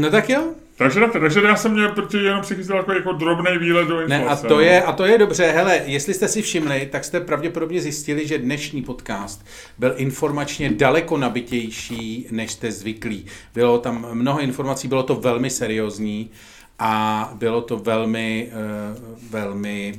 No 0.00 0.10
tak 0.10 0.30
jo, 0.30 0.54
Takže, 0.76 1.00
takže 1.12 1.40
já 1.40 1.56
jsem 1.56 1.72
měl 1.72 1.88
protože 1.88 2.18
jenom 2.24 2.42
přichystal 2.42 2.76
jako, 2.76 2.92
jako 2.92 3.12
drobný 3.12 3.58
výlet 3.58 3.88
do 3.88 4.08
Ne, 4.08 4.24
a 4.24 4.36
to, 4.36 4.60
je, 4.60 4.82
a 4.82 4.92
to 4.92 5.04
je 5.04 5.18
dobře. 5.18 5.50
Hele, 5.50 5.80
jestli 5.84 6.14
jste 6.14 6.28
si 6.28 6.42
všimli, 6.42 6.88
tak 6.92 7.04
jste 7.04 7.20
pravděpodobně 7.20 7.80
zjistili, 7.80 8.26
že 8.26 8.38
dnešní 8.38 8.82
podcast 8.82 9.46
byl 9.78 9.94
informačně 9.96 10.70
daleko 10.70 11.18
nabitější, 11.18 12.26
než 12.30 12.52
jste 12.52 12.72
zvyklí. 12.72 13.26
Bylo 13.54 13.78
tam 13.78 14.06
mnoho 14.12 14.40
informací, 14.40 14.88
bylo 14.88 15.02
to 15.02 15.14
velmi 15.14 15.50
seriózní 15.50 16.30
a 16.78 17.30
bylo 17.34 17.60
to 17.60 17.76
velmi, 17.76 18.50
uh, 18.52 19.30
velmi 19.30 19.94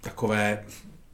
takové 0.00 0.64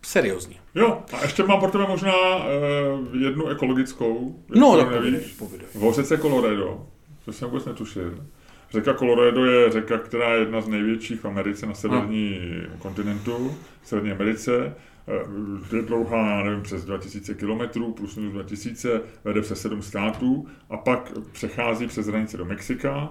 seriózní. 0.02 0.56
Jo, 0.74 1.02
a 1.12 1.22
ještě 1.22 1.42
mám 1.42 1.60
pro 1.60 1.70
tebe 1.70 1.86
možná 1.88 2.36
uh, 2.36 3.22
jednu 3.22 3.48
ekologickou. 3.48 4.36
No, 4.48 4.76
tak 4.76 4.90
nevíš. 4.90 5.36
V 5.74 5.92
řece 5.92 6.18
Colorado, 6.18 6.86
to 7.24 7.32
jsem 7.32 7.48
vůbec 7.48 7.64
netušil. 7.64 8.24
Řeka 8.70 8.94
Colorado 8.94 9.44
je 9.44 9.70
řeka, 9.70 9.98
která 9.98 10.34
je 10.34 10.40
jedna 10.40 10.60
z 10.60 10.68
největších 10.68 11.20
v 11.20 11.24
Americe 11.24 11.66
na 11.66 11.74
severní 11.74 12.40
no. 12.70 12.76
kontinentu, 12.78 13.56
v 13.82 13.88
Severní 13.88 14.12
Americe. 14.12 14.74
Eh, 15.08 15.76
je 15.76 15.82
dlouhá, 15.82 16.42
nevím, 16.42 16.62
přes 16.62 16.84
2000 16.84 17.34
km, 17.34 17.92
plus 17.94 18.16
minus 18.16 18.32
2000, 18.32 19.00
vede 19.24 19.40
přes 19.40 19.60
sedm 19.60 19.82
států 19.82 20.46
a 20.70 20.76
pak 20.76 21.12
přechází 21.32 21.86
přes 21.86 22.06
hranice 22.06 22.36
do 22.36 22.44
Mexika 22.44 23.08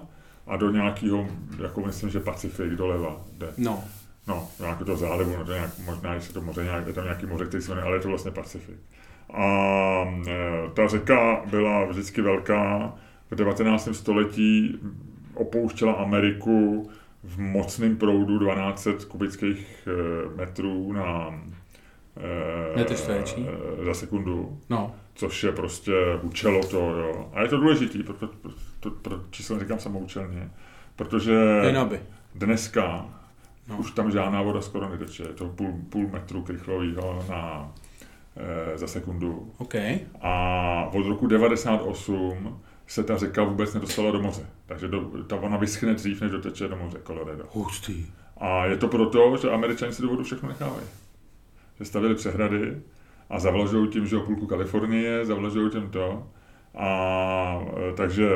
a 0.47 0.57
do 0.57 0.71
nějakého, 0.71 1.27
jako 1.61 1.81
myslím, 1.81 2.09
že 2.09 2.19
Pacifik 2.19 2.71
doleva 2.71 3.21
jde. 3.37 3.47
No. 3.57 3.83
No, 4.27 4.47
nějakého 4.59 4.85
to 4.85 4.97
zálivu, 4.97 5.37
no 5.37 5.45
to 5.45 5.53
nějak, 5.53 5.71
možná, 5.85 6.13
jestli 6.13 6.33
to 6.33 6.41
moře, 6.41 6.63
nějak, 6.63 6.87
je 6.87 6.93
tam 6.93 7.03
nějaký 7.03 7.25
moře, 7.25 7.45
který 7.45 7.63
se 7.63 7.71
jmenuje, 7.71 7.87
ale 7.87 7.95
je 7.95 8.01
to 8.01 8.09
vlastně 8.09 8.31
Pacifik. 8.31 8.79
A 9.33 9.45
e, 10.27 10.69
ta 10.73 10.87
řeka 10.87 11.41
byla 11.45 11.85
vždycky 11.85 12.21
velká, 12.21 12.93
v 13.31 13.35
19. 13.35 13.89
století 13.91 14.79
opouštěla 15.33 15.93
Ameriku 15.93 16.89
v 17.23 17.39
mocném 17.39 17.97
proudu 17.97 18.39
1200 18.39 19.05
kubických 19.05 19.87
e, 19.87 20.37
metrů 20.37 20.93
na 20.93 21.39
e, 22.17 23.85
za 23.85 23.93
sekundu. 23.93 24.59
No. 24.69 24.95
Což 25.15 25.43
je 25.43 25.51
prostě 25.51 25.93
učelo 26.21 26.63
to, 26.63 26.77
jo. 26.79 27.29
A 27.33 27.41
je 27.41 27.47
to 27.47 27.57
důležitý, 27.57 28.03
proto, 28.03 28.27
pro, 28.27 28.51
pro, 28.79 28.91
pro 28.91 29.19
číslo 29.29 29.59
říkám 29.59 29.79
samoučelně, 29.79 30.51
protože 30.95 31.61
dneska 32.35 33.05
No. 33.67 33.77
Už 33.77 33.91
tam 33.91 34.11
žádná 34.11 34.41
voda 34.41 34.61
skoro 34.61 34.89
neteče, 34.89 35.23
je 35.23 35.33
to 35.33 35.47
půl, 35.47 35.73
půl 35.89 36.07
metru 36.07 36.41
krychlového 36.41 37.25
na, 37.29 37.71
e, 38.73 38.77
za 38.77 38.87
sekundu. 38.87 39.51
Okay. 39.57 39.99
A 40.21 40.89
od 40.93 41.07
roku 41.07 41.27
98 41.27 42.61
se 42.87 43.03
ta 43.03 43.17
řeka 43.17 43.43
vůbec 43.43 43.73
nedostala 43.73 44.11
do 44.11 44.21
moře. 44.21 44.45
Takže 44.65 44.87
do, 44.87 45.23
ta 45.27 45.35
ona 45.35 45.57
vyschne 45.57 45.93
dřív, 45.93 46.21
než 46.21 46.31
doteče 46.31 46.67
do 46.67 46.75
moře 46.75 46.97
Colorado. 47.07 47.43
Hustý. 47.51 48.05
A 48.37 48.65
je 48.65 48.77
to 48.77 48.87
proto, 48.87 49.37
že 49.37 49.51
američani 49.51 49.93
si 49.93 50.01
do 50.01 50.07
vodu 50.07 50.23
všechno 50.23 50.49
nechávají. 50.49 50.85
Že 51.79 51.85
stavili 51.85 52.15
přehrady 52.15 52.81
a 53.29 53.39
zavlažují 53.39 53.89
tím, 53.89 54.07
že 54.07 54.17
o 54.17 54.21
půlku 54.21 54.47
Kalifornie, 54.47 55.25
zavlažují 55.25 55.71
tím 55.71 55.89
to. 55.89 56.27
A 56.75 57.61
e, 57.89 57.93
takže 57.93 58.29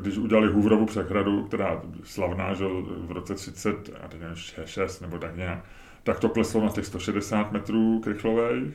když 0.00 0.16
udělali 0.16 0.52
Hooverovu 0.52 0.86
přehradu, 0.86 1.44
která 1.44 1.82
slavná, 2.04 2.54
že 2.54 2.64
v 2.98 3.12
roce 3.12 3.34
30, 3.34 3.90
a 4.04 4.08
teď 4.08 4.20
nevím, 4.20 4.36
6 4.64 5.00
nebo 5.00 5.18
tak 5.18 5.36
nějak, 5.36 5.64
tak 6.02 6.20
to 6.20 6.28
kleslo 6.28 6.64
na 6.64 6.68
těch 6.68 6.86
160 6.86 7.52
metrů 7.52 8.00
krychlových. 8.00 8.74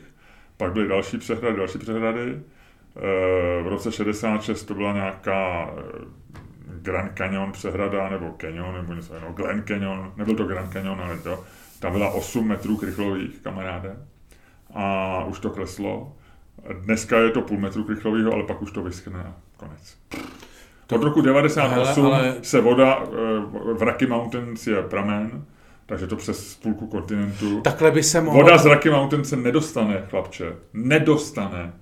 Pak 0.58 0.74
byly 0.74 0.88
další 0.88 1.18
přehrady, 1.18 1.58
další 1.58 1.78
přehrady. 1.78 2.42
E, 3.00 3.64
v 3.64 3.68
roce 3.68 3.92
66 3.92 4.64
to 4.64 4.74
byla 4.74 4.94
nějaká 4.94 5.70
e, 5.78 6.20
Grand 6.82 7.12
Canyon 7.18 7.52
přehrada, 7.52 8.10
nebo 8.10 8.36
Canyon, 8.42 8.76
nebo 8.76 8.94
něco 8.94 9.14
jiného, 9.14 9.34
Glen 9.34 9.64
Canyon, 9.68 10.14
nebyl 10.16 10.36
to 10.36 10.44
Grand 10.44 10.74
Canyon, 10.74 11.02
ale 11.02 11.18
to, 11.18 11.44
tam 11.80 11.92
byla 11.92 12.10
8 12.10 12.48
metrů 12.48 12.78
krychlových, 12.78 13.40
kamaráde. 13.40 13.98
A 14.74 15.24
už 15.24 15.40
to 15.40 15.50
kleslo. 15.50 16.16
Dneska 16.82 17.20
je 17.20 17.32
to 17.32 17.42
půl 17.42 17.58
metru 17.58 17.84
krychlového, 17.84 18.34
ale 18.34 18.44
pak 18.44 18.62
už 18.62 18.72
to 18.72 18.84
vyschne 18.84 19.20
a 19.20 19.34
konec. 19.58 19.98
Od 20.92 21.04
roku 21.04 21.22
98 21.22 22.06
ale, 22.06 22.16
ale... 22.16 22.36
se 22.42 22.62
voda 22.62 23.04
eh, 23.04 23.10
v 23.74 23.82
Rocky 23.82 24.08
Mountains 24.08 24.68
je 24.68 24.82
pramen, 24.82 25.46
takže 25.86 26.08
to 26.08 26.16
přes 26.16 26.56
půlku 26.56 26.88
kontinentu. 26.88 27.62
Takhle 27.62 27.92
by 27.92 28.04
se 28.04 28.22
mohlo... 28.22 28.44
Voda 28.44 28.58
z 28.58 28.66
Rocky 28.66 28.90
Mountains 28.90 29.30
se 29.30 29.36
nedostane, 29.36 30.06
chlapče. 30.10 30.56
Nedostane 30.74 31.74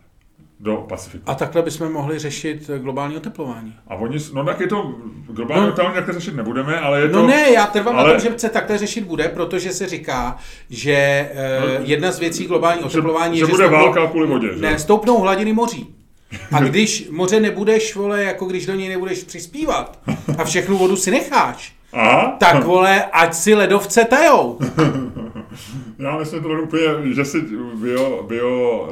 do 0.59 0.75
Pacifiku. 0.75 1.23
A 1.27 1.35
takhle 1.35 1.61
bychom 1.61 1.91
mohli 1.91 2.19
řešit 2.19 2.69
globální 2.77 3.17
oteplování. 3.17 3.75
A 3.87 3.95
oni, 3.95 4.17
no 4.33 4.45
tak 4.45 4.59
je 4.59 4.67
to, 4.67 4.95
globální 5.29 5.61
no, 5.61 5.67
oteplování 5.67 5.95
takhle 5.95 6.13
řešit 6.13 6.35
nebudeme, 6.35 6.79
ale 6.79 7.01
je 7.01 7.07
no 7.07 7.13
to... 7.13 7.21
No 7.21 7.27
ne, 7.27 7.51
já 7.51 7.67
trvám 7.67 7.95
ale... 7.95 8.13
na 8.13 8.19
tom, 8.19 8.31
že 8.31 8.39
se 8.39 8.49
takhle 8.49 8.77
řešit 8.77 9.03
bude, 9.03 9.27
protože 9.27 9.71
se 9.71 9.87
říká, 9.87 10.37
že 10.69 11.29
no, 11.61 11.85
jedna 11.85 12.11
z 12.11 12.19
věcí 12.19 12.45
globální 12.45 12.83
oteplování 12.83 13.37
že, 13.37 13.43
je, 13.43 13.45
že, 13.45 13.51
že 13.51 13.57
bude 13.57 13.67
válka 13.67 14.07
kvůli 14.07 14.27
vodě, 14.27 14.47
že? 14.53 14.61
Ne, 14.61 14.79
stoupnou 14.79 15.19
hladiny 15.19 15.53
moří. 15.53 15.95
A 16.51 16.61
když 16.63 17.09
moře 17.11 17.39
nebudeš, 17.39 17.95
vole, 17.95 18.23
jako 18.23 18.45
když 18.45 18.65
do 18.65 18.75
něj 18.75 18.89
nebudeš 18.89 19.23
přispívat 19.23 19.99
a 20.37 20.43
všechnu 20.43 20.77
vodu 20.77 20.95
si 20.95 21.11
necháš, 21.11 21.73
Aha. 21.93 22.35
tak 22.39 22.63
vole, 22.63 23.05
ať 23.05 23.33
si 23.33 23.55
ledovce 23.55 24.05
tajou. 24.05 24.59
Já 25.99 26.17
myslím 26.17 26.43
to 26.43 26.49
úplně, 26.49 27.13
že 27.13 27.25
si 27.25 27.41
bio, 27.75 28.23
bio, 28.23 28.89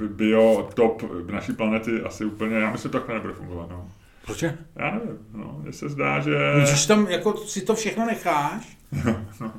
eh, 0.00 0.08
bio 0.08 0.68
top 0.74 1.02
naší 1.30 1.52
planety 1.52 2.02
asi 2.02 2.24
úplně, 2.24 2.56
já 2.56 2.70
myslím, 2.70 2.88
že 2.88 2.92
to 2.92 2.98
takhle 2.98 3.14
nebude 3.14 3.34
fungovat. 3.34 3.70
No. 3.70 3.88
Proč? 4.26 4.42
Já 4.42 4.90
nevím, 4.90 5.18
no, 5.34 5.58
mně 5.62 5.72
se 5.72 5.88
zdá, 5.88 6.20
že... 6.20 6.36
Když 6.56 6.86
tam 6.86 7.06
jako 7.08 7.36
si 7.36 7.60
to 7.60 7.74
všechno 7.74 8.06
necháš, 8.06 8.78
no. 9.40 9.52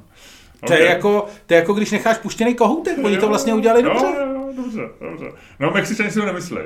To, 0.59 0.65
okay. 0.65 0.79
je 0.79 0.85
jako, 0.85 1.25
to 1.45 1.53
je 1.53 1.59
jako 1.59 1.73
když 1.73 1.91
necháš 1.91 2.17
puštěný 2.17 2.55
kohoutek, 2.55 2.97
oni 3.03 3.17
to 3.17 3.27
vlastně 3.27 3.53
udělali 3.53 3.83
dobře. 3.83 4.05
Jo, 4.05 4.27
jo, 4.33 4.53
dobře, 4.55 4.89
dobře. 5.01 5.31
No, 5.59 5.71
Mexičani 5.71 6.11
si 6.11 6.19
to 6.19 6.25
nemyslej. 6.25 6.65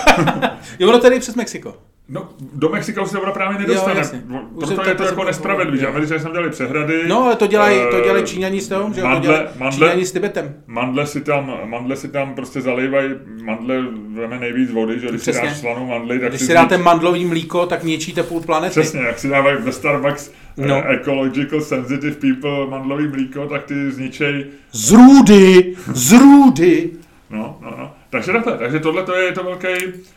jo, 0.78 0.88
ono 0.88 0.98
tady 0.98 1.20
přes 1.20 1.34
Mexiko. 1.34 1.76
No, 2.08 2.28
do 2.52 2.68
Mexika 2.68 3.02
už 3.02 3.10
se 3.10 3.18
voda 3.18 3.32
právě 3.32 3.58
nedostane. 3.58 4.00
Jo, 4.00 4.40
Proto 4.58 4.74
to, 4.74 4.88
je 4.88 4.94
to, 4.94 5.04
jako 5.04 5.24
nespravedlivý, 5.24 5.78
že 5.78 5.86
Američané 5.86 6.20
jsem 6.20 6.32
dělali 6.32 6.50
přehrady. 6.50 7.02
No, 7.08 7.24
ale 7.24 7.36
to 7.36 7.46
dělají, 7.46 7.80
to 7.90 8.00
dělají 8.00 8.24
eh, 8.24 8.26
Číňani 8.26 8.60
s 8.60 8.68
tom, 8.68 8.94
že 8.94 9.02
mandle, 9.02 9.20
to 9.20 9.26
dělají 9.26 9.48
mandle, 9.58 9.88
Číňani 9.88 10.06
s 10.06 10.12
Tibetem. 10.12 10.54
Mandle 10.66 11.06
si 11.06 11.20
tam, 11.20 11.58
mandle 11.64 11.96
si 11.96 12.08
tam 12.08 12.34
prostě 12.34 12.60
zalejvají, 12.60 13.10
mandle 13.42 13.82
veme 14.14 14.38
nejvíc 14.38 14.70
vody, 14.70 15.00
že 15.00 15.08
když 15.08 15.20
Přesně. 15.20 15.40
si 15.40 15.46
dáš 15.46 15.56
slanou 15.56 15.86
mandli, 15.86 16.18
tak 16.18 16.28
Když 16.28 16.40
si 16.40 16.54
dáte 16.54 16.78
mandlový 16.78 17.24
mlíko, 17.24 17.66
tak 17.66 17.84
něčíte 17.84 18.22
půl 18.22 18.40
planety. 18.40 18.80
Přesně, 18.80 19.00
jak 19.00 19.18
si 19.18 19.28
dávají 19.28 19.56
ve 19.60 19.72
Starbucks 19.72 20.30
no. 20.56 20.78
uh, 20.78 20.90
ecological 20.90 21.60
sensitive 21.60 22.16
people 22.16 22.66
mandlový 22.66 23.08
mlíko, 23.08 23.46
tak 23.46 23.64
ty 23.64 23.90
zničej... 23.90 24.46
Zrůdy! 24.72 25.74
Zrůdy! 25.86 26.90
No, 27.30 27.58
no, 27.60 27.74
no. 27.78 27.94
Takže 28.10 28.32
takhle, 28.32 28.58
takže 28.58 28.80
tohle 28.80 29.02
to 29.02 29.14
je 29.14 29.32
to 29.32 29.44
velký, 29.44 29.66
Eh, 29.68 30.15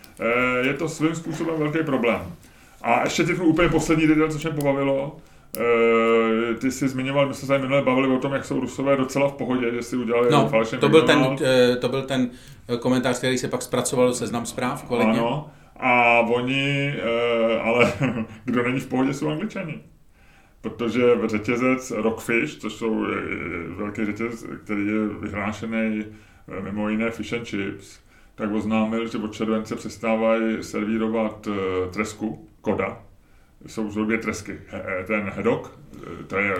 je 0.61 0.73
to 0.73 0.89
svým 0.89 1.15
způsobem 1.15 1.55
velký 1.59 1.79
problém. 1.83 2.21
A 2.81 3.03
ještě 3.03 3.23
teď 3.23 3.39
úplně 3.39 3.69
poslední 3.69 4.07
detail, 4.07 4.31
co 4.31 4.49
mě 4.49 4.57
pobavilo, 4.57 5.17
Uh, 5.57 6.55
ty 6.55 6.71
jsi 6.71 6.87
zmiňoval, 6.87 7.27
my 7.27 7.33
jsme 7.33 7.47
se 7.47 7.57
minule 7.57 7.81
bavili 7.81 8.07
o 8.07 8.17
tom, 8.17 8.33
jak 8.33 8.45
jsou 8.45 8.59
Rusové 8.59 8.97
docela 8.97 9.27
v 9.27 9.33
pohodě, 9.33 9.71
že 9.71 9.83
si 9.83 9.97
udělali 9.97 10.31
no, 10.31 10.49
falešný 10.49 10.77
to 10.77 10.89
byl, 10.89 11.01
ten, 11.01 11.37
to 11.81 11.89
byl 11.89 12.01
ten 12.01 12.29
komentář, 12.79 13.17
který 13.17 13.37
se 13.37 13.47
pak 13.47 13.61
zpracoval 13.61 14.07
do 14.07 14.13
seznam 14.13 14.45
zpráv 14.45 14.83
kvalitně. 14.83 15.19
Ano, 15.19 15.49
a 15.77 16.19
oni, 16.19 16.93
uh, 17.53 17.67
ale 17.67 17.93
kdo 18.45 18.63
není 18.63 18.79
v 18.79 18.87
pohodě, 18.87 19.13
jsou 19.13 19.29
angličani. 19.29 19.79
Protože 20.61 21.03
řetězec 21.25 21.91
Rockfish, 21.91 22.57
což 22.57 22.73
jsou 22.73 23.05
velký 23.75 24.05
řetězec, 24.05 24.45
který 24.63 24.87
je 24.87 25.07
vyhlášený 25.21 26.05
mimo 26.61 26.89
jiné 26.89 27.11
fish 27.11 27.33
and 27.33 27.47
chips, 27.47 27.99
tak 28.39 28.51
oznámil, 28.51 29.07
že 29.07 29.17
od 29.17 29.33
července 29.33 29.75
přestávají 29.75 30.63
servírovat 30.63 31.47
uh, 31.47 31.55
tresku, 31.91 32.47
koda. 32.61 33.01
Jsou 33.65 34.05
dvě 34.05 34.17
tresky. 34.17 34.59
He, 34.67 35.03
ten 35.07 35.29
hedok, 35.35 35.79
eh, 35.95 36.23
to 36.23 36.37
je, 36.37 36.55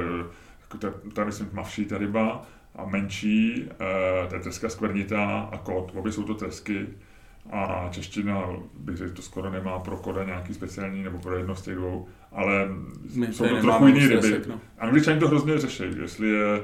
to, 1.14 1.22
je 1.22 1.26
myslím 1.26 1.48
tmavší 1.48 1.86
ta 1.86 1.98
ryba, 1.98 2.46
a 2.76 2.86
menší, 2.86 3.70
to 4.30 4.36
je 4.36 4.42
treska 4.42 4.70
skvrnitá 4.70 5.40
a 5.52 5.58
kod. 5.58 5.92
Obě 5.96 6.12
jsou 6.12 6.24
to 6.24 6.34
tresky. 6.34 6.88
A 7.52 7.90
čeština, 7.92 8.44
bych 8.80 8.98
řekl, 8.98 9.14
to 9.14 9.22
skoro 9.22 9.50
nemá 9.50 9.80
pro 9.80 9.98
koda 9.98 10.24
nějaký 10.24 10.54
speciální, 10.54 11.04
nebo 11.04 11.18
pro 11.18 11.38
jedno 11.38 11.56
z 11.56 11.62
těch 11.62 11.76
dvou, 11.76 12.08
ale 12.32 12.68
My 13.16 13.34
jsou 13.34 13.48
to 13.48 13.62
trochu 13.62 13.88
jiný 13.88 14.08
ryby. 14.08 14.42
no. 14.48 14.60
Angličani 14.80 15.20
to 15.20 15.28
hrozně 15.28 15.58
řeší, 15.58 15.84
jestli 16.02 16.30
je, 16.30 16.64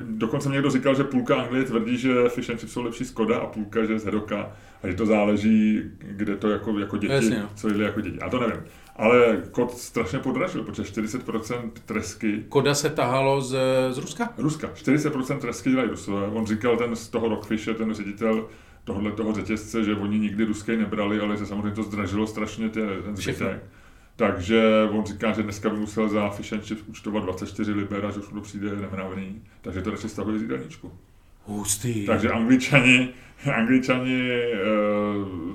dokonce 0.00 0.48
někdo 0.48 0.70
říkal, 0.70 0.94
že 0.94 1.04
půlka 1.04 1.36
Anglie 1.36 1.64
tvrdí, 1.64 1.96
že 1.96 2.28
fish 2.28 2.50
and 2.50 2.60
chips 2.60 2.72
jsou 2.72 2.82
lepší 2.82 3.04
z 3.04 3.10
koda 3.10 3.38
a 3.38 3.46
půlka, 3.46 3.84
že 3.84 3.98
z 3.98 4.04
hedoka, 4.04 4.52
a 4.82 4.88
že 4.88 4.94
to 4.94 5.06
záleží, 5.06 5.82
kde 5.98 6.36
to 6.36 6.50
jako, 6.50 6.78
jako 6.78 6.96
děti, 6.96 7.12
Jasně, 7.14 7.38
no. 7.40 7.50
co 7.54 7.68
jedli 7.68 7.84
jako 7.84 8.00
děti. 8.00 8.20
A 8.20 8.28
to 8.28 8.40
nevím. 8.40 8.62
Ale 8.96 9.42
kod 9.50 9.78
strašně 9.78 10.18
podražil, 10.18 10.62
protože 10.62 10.82
40% 10.82 11.70
tresky... 11.86 12.44
Koda 12.48 12.74
se 12.74 12.90
tahalo 12.90 13.40
z, 13.42 13.56
z 13.90 13.98
Ruska? 13.98 14.32
Ruska. 14.38 14.68
40% 14.74 15.38
tresky 15.38 15.70
dělají 15.70 15.88
Rusové. 15.90 16.26
On 16.26 16.46
říkal 16.46 16.76
ten 16.76 16.96
z 16.96 17.08
toho 17.08 17.28
Rockfishe, 17.28 17.74
ten 17.74 17.94
ředitel, 17.94 18.48
tohle 18.84 19.12
toho 19.12 19.32
řetězce, 19.32 19.84
že 19.84 19.94
oni 19.94 20.18
nikdy 20.18 20.44
ruský 20.44 20.76
nebrali, 20.76 21.20
ale 21.20 21.36
že 21.36 21.46
samozřejmě 21.46 21.70
to 21.70 21.82
zdražilo 21.82 22.26
strašně 22.26 22.68
ten 22.68 22.88
zbytek. 23.12 23.62
Takže 24.18 24.88
on 24.90 25.04
říká, 25.04 25.32
že 25.32 25.42
dneska 25.42 25.68
by 25.68 25.76
musel 25.76 26.08
za 26.08 26.28
fish 26.30 26.52
and 26.52 26.64
chips 26.64 26.82
účtovat 26.86 27.24
24 27.24 27.72
liber 27.72 28.06
a 28.06 28.10
že 28.10 28.20
už 28.20 28.28
mu 28.28 28.34
to 28.34 28.40
přijde 28.40 28.76
nemravný, 28.76 29.42
takže 29.62 29.82
to 29.82 29.90
radši 29.90 30.08
stahuje 30.08 30.38
z 30.38 30.42
jídelníčku. 30.42 30.92
Hustý. 31.46 32.06
Takže 32.06 32.30
angličani, 32.30 33.08
angličani 33.54 34.30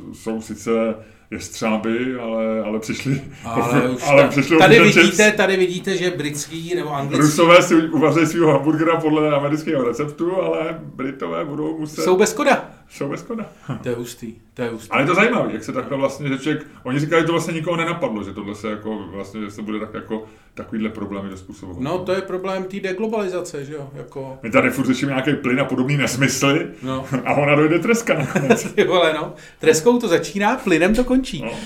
uh, 0.08 0.14
jsou 0.14 0.42
sice 0.42 0.96
jestřáby, 1.32 2.16
ale, 2.16 2.64
ale 2.64 2.80
přišli, 2.80 3.22
Ale, 3.44 3.90
už 3.90 4.02
ale 4.08 4.28
přišli 4.28 4.58
tady, 4.58 4.80
vidíte, 4.80 5.02
chips. 5.02 5.38
tady 5.38 5.58
vidíte, 5.58 5.98
že 5.98 6.12
britský 6.12 6.76
nebo 6.76 6.94
anglický 6.94 7.26
Rusové 7.26 7.62
si 7.62 7.76
uvaří 7.90 8.26
svého 8.26 8.52
hamburgera 8.52 9.02
podle 9.02 9.36
amerického 9.36 9.84
receptu, 9.84 10.42
ale 10.42 10.80
Britové 10.96 11.46
budou 11.46 11.80
muset... 11.80 12.02
jsou 12.02 12.18
bez 12.18 12.34
koda. 12.34 12.73
Jsou 12.90 13.10
bez 13.10 13.22
koda. 13.22 13.46
To 13.84 13.90
je 13.90 13.96
hustý, 13.96 14.34
to 14.54 14.62
je 14.62 14.70
hustý. 14.70 14.90
Ale 14.90 15.02
je 15.02 15.06
to 15.06 15.16
zajímavé, 15.16 15.54
jak 15.54 15.64
se 15.64 15.72
takhle 15.72 15.98
vlastně, 15.98 16.28
že 16.30 16.38
člověk, 16.38 16.68
oni 16.84 17.00
říkají, 17.00 17.22
že 17.22 17.26
to 17.26 17.32
vlastně 17.32 17.54
nikoho 17.54 17.78
nenapadlo, 17.78 18.24
že 18.24 18.34
tohle 18.34 18.56
se 18.56 18.70
jako 18.70 19.00
vlastně, 19.12 19.42
že 19.42 19.52
se 19.52 19.62
bude 19.62 19.80
tak 19.80 19.94
jako 19.94 20.26
takovýhle 20.54 20.90
problémy 20.90 21.30
dospůsobovat. 21.30 21.82
No 21.82 22.00
to 22.00 22.12
je 22.12 22.22
problém 22.22 22.64
té 22.64 22.80
deglobalizace, 22.80 23.66
že 23.66 23.74
jo, 23.74 23.90
jako... 23.94 24.40
My 24.44 24.52
tady 24.52 24.70
furt 24.70 24.86
řešíme 24.86 25.12
nějaký 25.12 25.34
plyn 25.34 25.60
a 25.62 25.66
podobný 25.66 25.98
nesmysly 25.98 26.68
No. 26.82 27.06
a 27.26 27.34
ona 27.34 27.56
dojde 27.56 27.80
treska 27.80 28.14
nakonec. 28.14 28.64
Ty 28.76 28.84
vole, 28.84 29.14
no. 29.14 29.34
Treskou 29.60 30.00
to 30.00 30.08
začíná, 30.08 30.56
plynem 30.56 30.96
to 30.96 31.04
končí. 31.04 31.42
No. 31.42 31.52
Uh, 31.52 31.58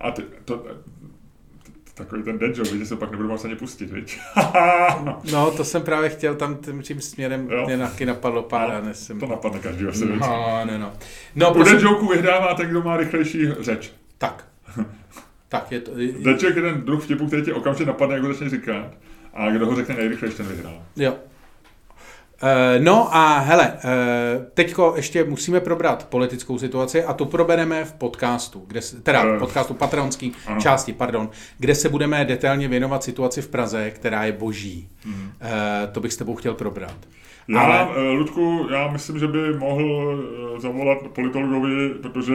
A 0.00 0.10
ty, 0.10 0.22
to, 0.44 0.64
takový 1.96 2.22
ten 2.22 2.38
dead 2.38 2.56
joke, 2.58 2.78
že 2.78 2.86
se 2.86 2.96
pak 2.96 3.10
nebudu 3.10 3.28
moc 3.28 3.44
ani 3.44 3.56
pustit, 3.56 3.90
viď? 3.90 4.18
no, 5.32 5.50
to 5.50 5.64
jsem 5.64 5.82
právě 5.82 6.08
chtěl 6.10 6.34
tam 6.34 6.56
tím, 6.56 6.82
tím 6.82 7.00
směrem, 7.00 7.48
Jo. 7.50 7.64
mě 7.66 7.78
taky 7.78 8.06
napadlo 8.06 8.42
pár 8.42 8.70
a 8.70 8.80
nesem. 8.80 9.20
to 9.20 9.26
napadne 9.26 9.58
každýho 9.58 9.92
se, 9.92 10.06
viď? 10.06 10.20
No, 10.20 10.60
ne, 10.64 10.78
no. 10.78 10.92
No, 11.34 11.50
U 11.50 11.54
prosím, 11.54 11.72
dead 11.78 11.82
joke 11.84 12.14
vyhrává 12.16 12.54
ten, 12.54 12.68
kdo 12.68 12.82
má 12.82 12.96
rychlejší 12.96 13.46
řeč. 13.60 13.92
tak. 14.18 14.44
Tak 15.48 15.72
je 15.72 15.80
to... 15.80 15.90
Dead 15.94 16.42
joke 16.42 16.58
je 16.60 16.62
ten 16.72 16.80
druh 16.82 17.04
vtipu, 17.04 17.26
který 17.26 17.42
tě 17.42 17.54
okamžitě 17.54 17.84
napadne, 17.86 18.14
jak 18.14 18.24
ho 18.24 18.32
začne 18.32 18.50
říkat. 18.50 18.90
A 19.34 19.50
kdo 19.50 19.66
ho 19.66 19.76
řekne 19.76 19.94
nejrychleji, 19.94 20.34
ten 20.34 20.46
vyhrál. 20.46 20.82
Jo. 20.96 21.14
Eh, 22.42 22.78
No 22.80 23.16
a 23.16 23.38
hele, 23.38 23.72
eh, 23.84 24.46
teďko 24.54 24.92
ještě 24.96 25.24
musíme 25.24 25.60
probrat 25.60 26.06
politickou 26.08 26.58
situaci 26.58 27.04
a 27.04 27.12
tu 27.12 27.24
probereme 27.24 27.84
v 27.84 27.92
podcastu, 27.92 28.64
kde 28.66 28.80
teda 29.02 29.24
v 29.24 29.28
Eh, 29.34 29.38
podcastu 29.38 29.74
patronský 29.74 30.32
ano. 30.46 30.60
části, 30.60 30.92
pardon, 30.92 31.30
kde 31.58 31.74
se 31.74 31.88
budeme 31.88 32.24
detailně 32.24 32.68
věnovat 32.68 33.04
situaci 33.04 33.42
v 33.42 33.48
Praze, 33.48 33.90
která 33.90 34.24
je 34.24 34.32
boží. 34.32 34.88
Eh, 35.40 35.86
To 35.92 36.00
bych 36.00 36.12
s 36.12 36.16
tebou 36.16 36.34
chtěl 36.34 36.54
probrat. 36.54 36.94
Já, 37.48 37.60
Ale- 37.60 37.78
Ale... 37.78 38.10
Ludku, 38.10 38.66
já 38.72 38.88
myslím, 38.88 39.18
že 39.18 39.26
by 39.28 39.38
mohl 39.58 40.18
zavolat 40.58 40.98
politologovi, 41.14 41.88
protože 42.02 42.32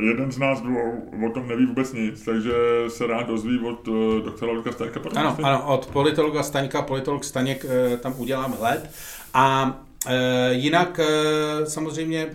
jeden 0.00 0.32
z 0.32 0.38
nás 0.38 0.60
dvou 0.60 1.10
o 1.26 1.30
tom 1.34 1.48
neví 1.48 1.66
vůbec 1.66 1.92
nic, 1.92 2.24
takže 2.24 2.52
se 2.88 3.06
rád 3.06 3.26
dozví 3.26 3.58
od 3.58 3.88
doktora 4.24 4.52
Luka 4.52 4.72
Stajka. 4.72 5.00
Ano, 5.16 5.36
ano, 5.42 5.64
od 5.66 5.86
politologa 5.86 6.42
Staňka, 6.42 6.82
politolog 6.82 7.24
Staněk 7.24 7.66
tam 8.00 8.14
udělám 8.16 8.52
hled. 8.60 8.90
A 9.34 9.78
eh, 10.06 10.52
jinak 10.52 11.00
eh, 11.02 11.66
samozřejmě 11.66 12.26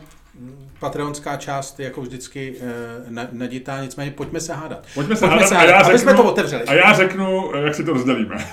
patreonská 0.80 1.38
část 1.38 1.80
jako 1.80 2.02
vždycky 2.02 2.56
eh, 2.62 2.66
na- 3.10 3.28
naditá, 3.32 3.82
nicméně 3.84 4.12
pojďme 4.12 4.40
se 4.40 4.54
hádat. 4.54 4.88
Pojďme 4.94 5.16
se 5.16 5.20
Pojďme 5.20 5.36
hádat 5.36 5.50
se 5.50 5.56
a 5.56 5.60
hádat, 5.60 5.72
já 5.76 5.80
aby 5.82 5.98
řeknu, 5.98 6.00
jsme 6.12 6.14
to 6.14 6.24
otevřeli. 6.32 6.64
A 6.64 6.74
já 6.74 6.94
řeknu, 6.94 7.56
eh, 7.56 7.62
jak 7.62 7.76
si 7.76 7.84
to 7.84 7.94
rozdělíme. 7.94 8.36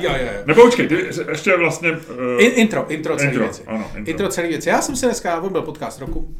jo, 0.00 0.10
jo, 0.12 0.26
jo. 0.26 0.42
Nebo 0.46 0.62
počkej, 0.62 0.88
ty 0.88 1.06
ještě 1.28 1.56
vlastně... 1.56 1.92
Uh, 1.92 2.42
In, 2.42 2.50
intro, 2.54 2.86
intro 2.90 3.16
celé 3.16 3.28
Intro, 3.28 3.42
věci. 3.44 3.62
ano, 3.66 3.90
intro. 3.96 4.10
intro 4.10 4.28
celé 4.28 4.48
věci. 4.48 4.68
Já 4.68 4.82
jsem 4.82 4.96
se 4.96 5.06
dneska, 5.06 5.40
on 5.40 5.52
byl 5.52 5.62
podcast 5.62 6.00
roku, 6.00 6.34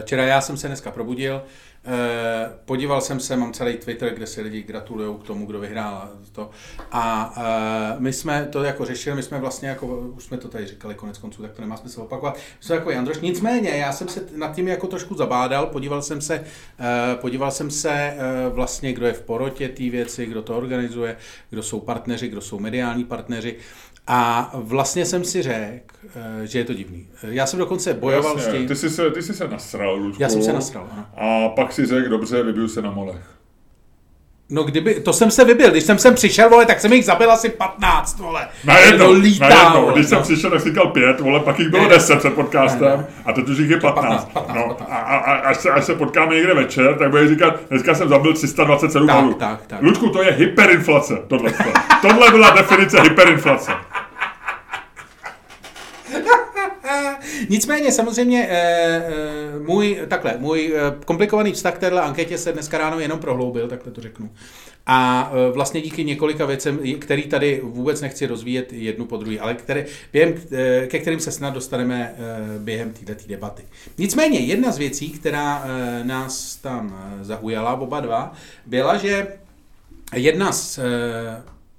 Včera 0.00 0.24
já 0.24 0.40
jsem 0.40 0.56
se 0.56 0.66
dneska 0.66 0.90
probudil, 0.90 1.42
eh, 1.84 2.50
podíval 2.64 3.00
jsem 3.00 3.20
se, 3.20 3.36
mám 3.36 3.52
celý 3.52 3.76
Twitter, 3.76 4.14
kde 4.14 4.26
si 4.26 4.40
lidi 4.40 4.62
gratulují 4.62 5.18
k 5.18 5.22
tomu, 5.22 5.46
kdo 5.46 5.60
vyhrál 5.60 6.10
to. 6.32 6.50
A 6.92 7.34
eh, 7.36 7.96
my 7.98 8.12
jsme 8.12 8.48
to 8.52 8.62
jako 8.62 8.84
řešili, 8.84 9.16
my 9.16 9.22
jsme 9.22 9.38
vlastně 9.38 9.68
jako, 9.68 9.86
už 9.86 10.24
jsme 10.24 10.36
to 10.36 10.48
tady 10.48 10.66
říkali 10.66 10.94
konec 10.94 11.18
konců, 11.18 11.42
tak 11.42 11.52
to 11.52 11.62
nemá 11.62 11.76
smysl 11.76 12.00
opakovat. 12.02 12.38
Jsme 12.60 12.74
jako 12.74 12.90
Jandroš, 12.90 13.18
nicméně 13.18 13.70
já 13.70 13.92
jsem 13.92 14.08
se 14.08 14.26
nad 14.36 14.54
tím 14.54 14.68
jako 14.68 14.86
trošku 14.86 15.14
zabádal, 15.14 15.66
podíval 15.66 16.02
jsem 16.02 16.20
se, 16.20 16.44
eh, 16.80 17.16
podíval 17.16 17.50
jsem 17.50 17.70
se 17.70 17.92
eh, 17.92 18.16
vlastně, 18.48 18.92
kdo 18.92 19.06
je 19.06 19.12
v 19.12 19.22
porotě 19.22 19.68
té 19.68 19.90
věci, 19.90 20.26
kdo 20.26 20.42
to 20.42 20.56
organizuje, 20.56 21.16
kdo 21.50 21.62
jsou 21.62 21.80
partneři, 21.80 22.28
kdo 22.28 22.40
jsou 22.40 22.58
mediální 22.58 23.04
partneři. 23.04 23.56
A 24.06 24.50
vlastně 24.54 25.06
jsem 25.06 25.24
si 25.24 25.42
řekl, 25.42 25.94
eh, 26.42 26.46
že 26.46 26.58
je 26.58 26.64
to 26.64 26.74
divný. 26.74 27.06
Já 27.22 27.46
jsem 27.46 27.58
dokonce 27.58 27.94
bojoval 27.94 28.34
s 28.38 28.44
Jasně, 28.44 28.58
tím. 28.58 28.68
ty 28.68 28.76
jsi 28.76 28.90
se, 28.90 29.10
ty 29.10 29.22
jsi 29.22 29.34
se 29.34 29.48
nasral, 29.48 29.94
Ludku. 29.96 30.22
Já 30.22 30.28
jsem 30.28 30.42
se 30.42 30.52
nasral, 30.52 30.86
ano. 30.92 31.06
A 31.16 31.48
pak 31.48 31.72
si 31.72 31.86
řekl, 31.86 32.08
dobře, 32.08 32.42
vybiju 32.42 32.68
se 32.68 32.82
na 32.82 32.90
molech. 32.90 33.30
No 34.50 34.62
kdyby, 34.62 34.94
to 35.00 35.12
jsem 35.12 35.30
se 35.30 35.44
vybil, 35.44 35.70
když 35.70 35.84
jsem 35.84 35.98
sem 35.98 36.14
přišel, 36.14 36.50
vole, 36.50 36.66
tak 36.66 36.80
jsem 36.80 36.92
jich 36.92 37.04
zabil 37.04 37.32
asi 37.32 37.48
15, 37.48 38.18
vole. 38.18 38.48
Najednou, 38.64 39.06
to 39.06 39.12
lítá, 39.12 39.48
najednou. 39.48 39.90
Když 39.92 40.06
jsem 40.06 40.18
no. 40.18 40.24
přišel, 40.24 40.50
tak 40.50 40.60
jsi 40.60 40.68
říkal 40.68 40.86
pět, 40.86 41.20
vole, 41.20 41.40
pak 41.40 41.58
jich 41.58 41.68
bylo 41.68 41.82
Ne. 41.82 41.88
deset 41.88 42.18
před 42.18 42.34
podcastem 42.34 42.88
Ne, 42.88 42.96
ne. 42.96 43.06
a 43.24 43.32
teď 43.32 43.48
už 43.48 43.58
jich 43.58 43.70
je 43.70 43.80
15. 43.80 44.24
15, 44.24 44.32
15, 44.32 44.56
no, 44.56 44.74
15. 44.74 44.90
A, 44.90 44.96
a, 44.96 45.16
a, 45.16 45.32
až, 45.34 45.56
se, 45.56 45.70
až 45.70 45.84
se 45.84 45.94
potkáme 45.94 46.34
někde 46.34 46.54
večer, 46.54 46.98
tak 46.98 47.10
bude 47.10 47.28
říkat, 47.28 47.54
dneska 47.70 47.94
jsem 47.94 48.08
zabil 48.08 48.32
327 48.34 49.06
Tak, 49.06 49.16
holů. 49.16 49.34
tak, 49.34 49.66
tak. 49.66 49.82
Ludku, 49.82 50.08
to 50.10 50.22
je 50.22 50.32
hyperinflace, 50.32 51.14
tohle. 51.28 51.52
tohle 52.02 52.30
byla 52.30 52.50
definice 52.50 53.00
hyperinflace. 53.00 53.72
Nicméně 57.48 57.92
samozřejmě 57.92 58.48
eh, 58.50 58.56
eh, 58.56 59.58
můj, 59.58 59.98
takhle, 60.08 60.36
můj 60.38 60.74
eh, 60.76 61.04
komplikovaný 61.04 61.52
vztah 61.52 61.74
k 61.74 61.78
téhle 61.78 62.02
anketě 62.02 62.38
se 62.38 62.52
dneska 62.52 62.78
ráno 62.78 63.00
jenom 63.00 63.18
prohloubil, 63.18 63.68
takhle 63.68 63.92
to 63.92 64.00
řeknu. 64.00 64.30
A 64.86 65.32
vlastně 65.52 65.80
díky 65.80 66.04
několika 66.04 66.46
věcem, 66.46 66.78
který 66.98 67.22
tady 67.22 67.60
vůbec 67.64 68.00
nechci 68.00 68.26
rozvíjet 68.26 68.72
jednu 68.72 69.06
po 69.06 69.16
druhé, 69.16 69.38
ale 69.38 69.54
které, 69.54 69.86
během, 70.12 70.34
ke 70.86 70.98
kterým 70.98 71.20
se 71.20 71.32
snad 71.32 71.54
dostaneme 71.54 72.14
během 72.58 72.92
této 72.92 73.28
debaty. 73.28 73.62
Nicméně 73.98 74.38
jedna 74.38 74.72
z 74.72 74.78
věcí, 74.78 75.10
která 75.10 75.64
nás 76.02 76.56
tam 76.56 77.10
zaujala, 77.22 77.80
oba 77.80 78.00
dva, 78.00 78.32
byla, 78.66 78.96
že 78.96 79.26
jedna 80.14 80.52
z 80.52 80.80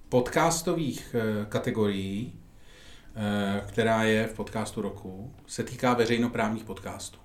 podcastových 0.10 1.16
kategorií, 1.50 2.34
která 3.68 4.04
je 4.04 4.28
v 4.28 4.34
podcastu 4.34 4.82
roku, 4.82 5.34
se 5.48 5.64
týká 5.64 5.94
veřejnoprávních 5.94 6.64
podcastů. 6.64 7.20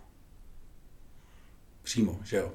Přímo, 1.82 2.18
že 2.24 2.36
jo? 2.36 2.52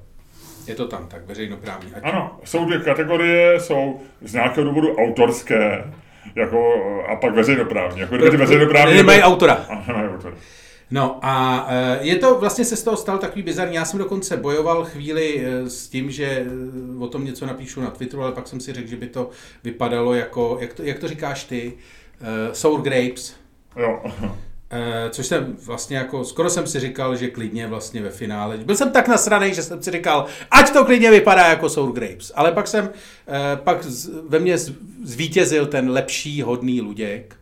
Je 0.66 0.74
to 0.74 0.88
tam 0.88 1.06
tak, 1.08 1.26
veřejnoprávní. 1.26 1.94
Ať... 1.94 2.02
Ano, 2.04 2.40
jsou 2.44 2.64
dvě 2.64 2.80
kategorie, 2.80 3.60
jsou 3.60 4.00
z 4.20 4.32
nějakého 4.32 4.66
důvodu 4.66 4.96
autorské, 4.96 5.92
jako, 6.34 6.74
a 7.08 7.16
pak 7.16 7.34
veřejnoprávní. 7.34 8.00
Jako 8.00 8.14
kdyby 8.14 8.30
ty 8.30 8.36
veřejnoprávní... 8.36 8.94
Nemají 8.94 9.22
autora. 9.22 9.54
A 9.54 9.84
nemají 9.86 10.08
autora. 10.08 10.36
No 10.90 11.18
a 11.22 11.66
eh, 11.70 11.98
je 12.00 12.16
to, 12.16 12.38
vlastně 12.38 12.64
se 12.64 12.76
z 12.76 12.82
toho 12.82 12.96
stal 12.96 13.18
takový 13.18 13.42
bizarní. 13.42 13.74
Já 13.74 13.84
jsem 13.84 13.98
dokonce 13.98 14.36
bojoval 14.36 14.84
chvíli 14.84 15.44
eh, 15.44 15.70
s 15.70 15.88
tím, 15.88 16.10
že 16.10 16.24
eh, 16.24 16.48
o 16.98 17.08
tom 17.08 17.24
něco 17.24 17.46
napíšu 17.46 17.80
na 17.80 17.90
Twitteru, 17.90 18.22
ale 18.22 18.32
pak 18.32 18.48
jsem 18.48 18.60
si 18.60 18.72
řekl, 18.72 18.88
že 18.88 18.96
by 18.96 19.06
to 19.06 19.30
vypadalo 19.64 20.14
jako, 20.14 20.58
jak 20.60 20.72
to, 20.72 20.82
jak 20.82 20.98
to 20.98 21.08
říkáš 21.08 21.44
ty, 21.44 21.72
sour 22.52 22.80
grapes. 22.82 23.34
Jo. 23.76 24.02
Eh, 24.70 25.10
což 25.10 25.26
jsem 25.26 25.56
vlastně 25.66 25.96
jako, 25.96 26.24
skoro 26.24 26.50
jsem 26.50 26.66
si 26.66 26.80
říkal, 26.80 27.16
že 27.16 27.30
klidně 27.30 27.66
vlastně 27.66 28.02
ve 28.02 28.10
finále. 28.10 28.56
Byl 28.56 28.76
jsem 28.76 28.90
tak 28.90 29.08
nasranej, 29.08 29.54
že 29.54 29.62
jsem 29.62 29.82
si 29.82 29.90
říkal, 29.90 30.26
ať 30.50 30.72
to 30.72 30.84
klidně 30.84 31.10
vypadá 31.10 31.46
jako 31.48 31.68
Sour 31.68 31.92
Grapes. 31.92 32.32
Ale 32.34 32.52
pak 32.52 32.66
jsem, 32.68 32.90
eh, 33.28 33.56
pak 33.56 33.82
z, 33.84 34.10
ve 34.28 34.38
mně 34.38 34.58
z- 34.58 34.72
zvítězil 35.04 35.66
ten 35.66 35.90
lepší, 35.90 36.42
hodný 36.42 36.80
Luděk, 36.80 37.36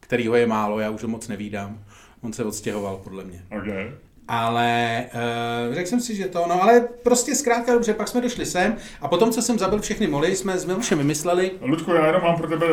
kterýho 0.00 0.34
je 0.34 0.46
málo, 0.46 0.80
já 0.80 0.90
už 0.90 1.02
ho 1.02 1.08
moc 1.08 1.28
nevídám. 1.28 1.84
On 2.22 2.32
se 2.32 2.44
odstěhoval, 2.44 2.96
podle 3.04 3.24
mě. 3.24 3.42
Okay. 3.60 3.90
Ale 4.28 5.04
uh, 5.68 5.74
řekl 5.74 5.88
jsem 5.88 6.00
si, 6.00 6.14
že 6.14 6.26
to, 6.26 6.44
no 6.48 6.62
ale 6.62 6.88
prostě 7.02 7.34
zkrátka 7.34 7.72
dobře, 7.72 7.94
pak 7.94 8.08
jsme 8.08 8.20
došli 8.20 8.46
sem 8.46 8.76
a 9.00 9.08
potom, 9.08 9.30
co 9.30 9.42
jsem 9.42 9.58
zabil 9.58 9.80
všechny 9.80 10.06
moly, 10.06 10.36
jsme 10.36 10.58
s 10.58 10.64
Milošem 10.64 10.98
vymysleli, 10.98 11.50
Ludku, 11.60 11.92
já 11.92 12.06
jenom 12.06 12.22
mám 12.22 12.36
pro 12.36 12.48
tebe, 12.48 12.66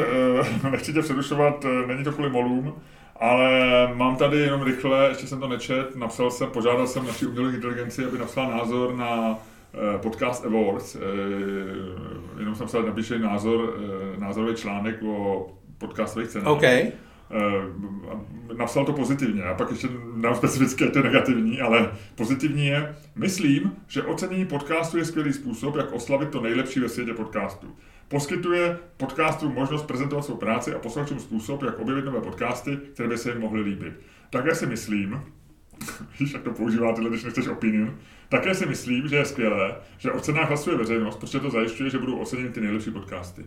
eh, 0.63 0.69
nechci 0.69 0.93
tě 0.93 1.01
přerušovat, 1.01 1.65
eh, 1.65 1.87
není 1.87 2.03
to 2.03 2.11
kvůli 2.11 2.29
molům, 2.29 2.75
ale 3.19 3.49
mám 3.93 4.15
tady 4.15 4.37
jenom 4.37 4.63
rychle, 4.63 5.07
ještě 5.09 5.27
jsem 5.27 5.39
to 5.39 5.47
nečet, 5.47 5.95
napsal 5.95 6.31
jsem, 6.31 6.49
požádal 6.49 6.87
jsem 6.87 7.07
naši 7.07 7.25
umělou 7.25 7.49
inteligenci, 7.49 8.05
aby 8.05 8.17
napsala 8.17 8.57
názor 8.57 8.95
na 8.95 9.39
podcast 10.01 10.45
Awards, 10.45 10.97
jenom 12.39 12.55
jsem 12.55 12.67
psal, 12.67 12.83
napíše 12.83 13.19
názor, 13.19 13.79
názorový 14.17 14.55
článek 14.55 15.03
o 15.03 15.47
podcastových 15.77 16.29
cenách. 16.29 16.47
OK, 16.47 16.63
Eh, 16.63 16.91
napsal 18.57 18.85
to 18.85 18.93
pozitivně, 18.93 19.43
a 19.43 19.53
pak 19.53 19.69
ještě 19.71 19.87
dám 20.21 20.35
specificky, 20.35 20.83
ať 20.83 20.93
to 20.93 20.99
je 20.99 21.03
negativní, 21.03 21.61
ale 21.61 21.91
pozitivní 22.15 22.67
je, 22.67 22.95
myslím, 23.15 23.75
že 23.87 24.03
ocenění 24.03 24.45
podcastu 24.45 24.97
je 24.97 25.05
skvělý 25.05 25.33
způsob, 25.33 25.75
jak 25.75 25.91
oslavit 25.91 26.29
to 26.29 26.41
nejlepší 26.41 26.79
ve 26.79 26.89
světě 26.89 27.13
podcastu. 27.13 27.75
Poskytuje 28.07 28.77
podcastu 28.97 29.49
možnost 29.49 29.83
prezentovat 29.83 30.21
svou 30.21 30.35
práci 30.35 30.73
a 30.73 30.79
posluchačům 30.79 31.19
způsob, 31.19 31.63
jak 31.63 31.79
objevit 31.79 32.05
nové 32.05 32.21
podcasty, 32.21 32.79
které 32.93 33.09
by 33.09 33.17
se 33.17 33.29
jim 33.29 33.41
mohly 33.41 33.61
líbit. 33.61 33.93
Také 34.29 34.55
si 34.55 34.65
myslím, 34.65 35.21
víš, 36.19 36.33
jak 36.33 36.43
to 36.43 36.51
používáte, 36.51 37.01
když 37.01 37.23
nechceš 37.23 37.47
opinion, 37.47 37.97
také 38.29 38.55
si 38.55 38.65
myslím, 38.65 39.07
že 39.07 39.15
je 39.15 39.25
skvělé, 39.25 39.75
že 39.97 40.11
o 40.11 40.19
cenách 40.19 40.47
hlasuje 40.47 40.77
veřejnost, 40.77 41.19
protože 41.19 41.39
to 41.39 41.49
zajišťuje, 41.49 41.89
že 41.89 41.97
budou 41.97 42.17
oceněny 42.17 42.49
ty 42.49 42.61
nejlepší 42.61 42.91
podcasty. 42.91 43.45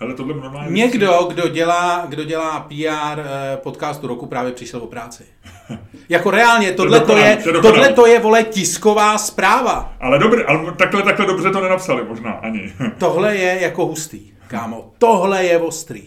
Hele, 0.00 0.14
tohle 0.14 0.34
normálně... 0.34 0.70
Někdo, 0.70 1.26
kdo 1.28 1.48
dělá, 1.48 2.06
kdo 2.08 2.24
dělá 2.24 2.60
PR 2.60 3.20
eh, 3.20 3.56
podcastu 3.56 4.06
roku, 4.06 4.26
právě 4.26 4.52
přišel 4.52 4.80
o 4.80 4.86
práci. 4.86 5.24
Jako 6.08 6.30
reálně, 6.30 6.72
tohle 6.72 7.00
to 7.00 7.16
je, 7.16 7.36
to 7.36 7.62
tohle 7.62 7.92
to 7.92 8.06
je, 8.06 8.20
vole, 8.20 8.42
tisková 8.42 9.18
zpráva. 9.18 9.94
Ale 10.00 10.18
dobře, 10.18 10.44
ale 10.44 10.72
takhle, 10.72 11.02
takhle 11.02 11.26
dobře 11.26 11.50
to 11.50 11.60
nenapsali 11.60 12.04
možná 12.04 12.32
ani. 12.32 12.72
Tohle 12.98 13.36
je 13.36 13.62
jako 13.62 13.86
hustý, 13.86 14.32
kámo. 14.46 14.92
Tohle 14.98 15.44
je 15.44 15.58
ostrý. 15.58 16.02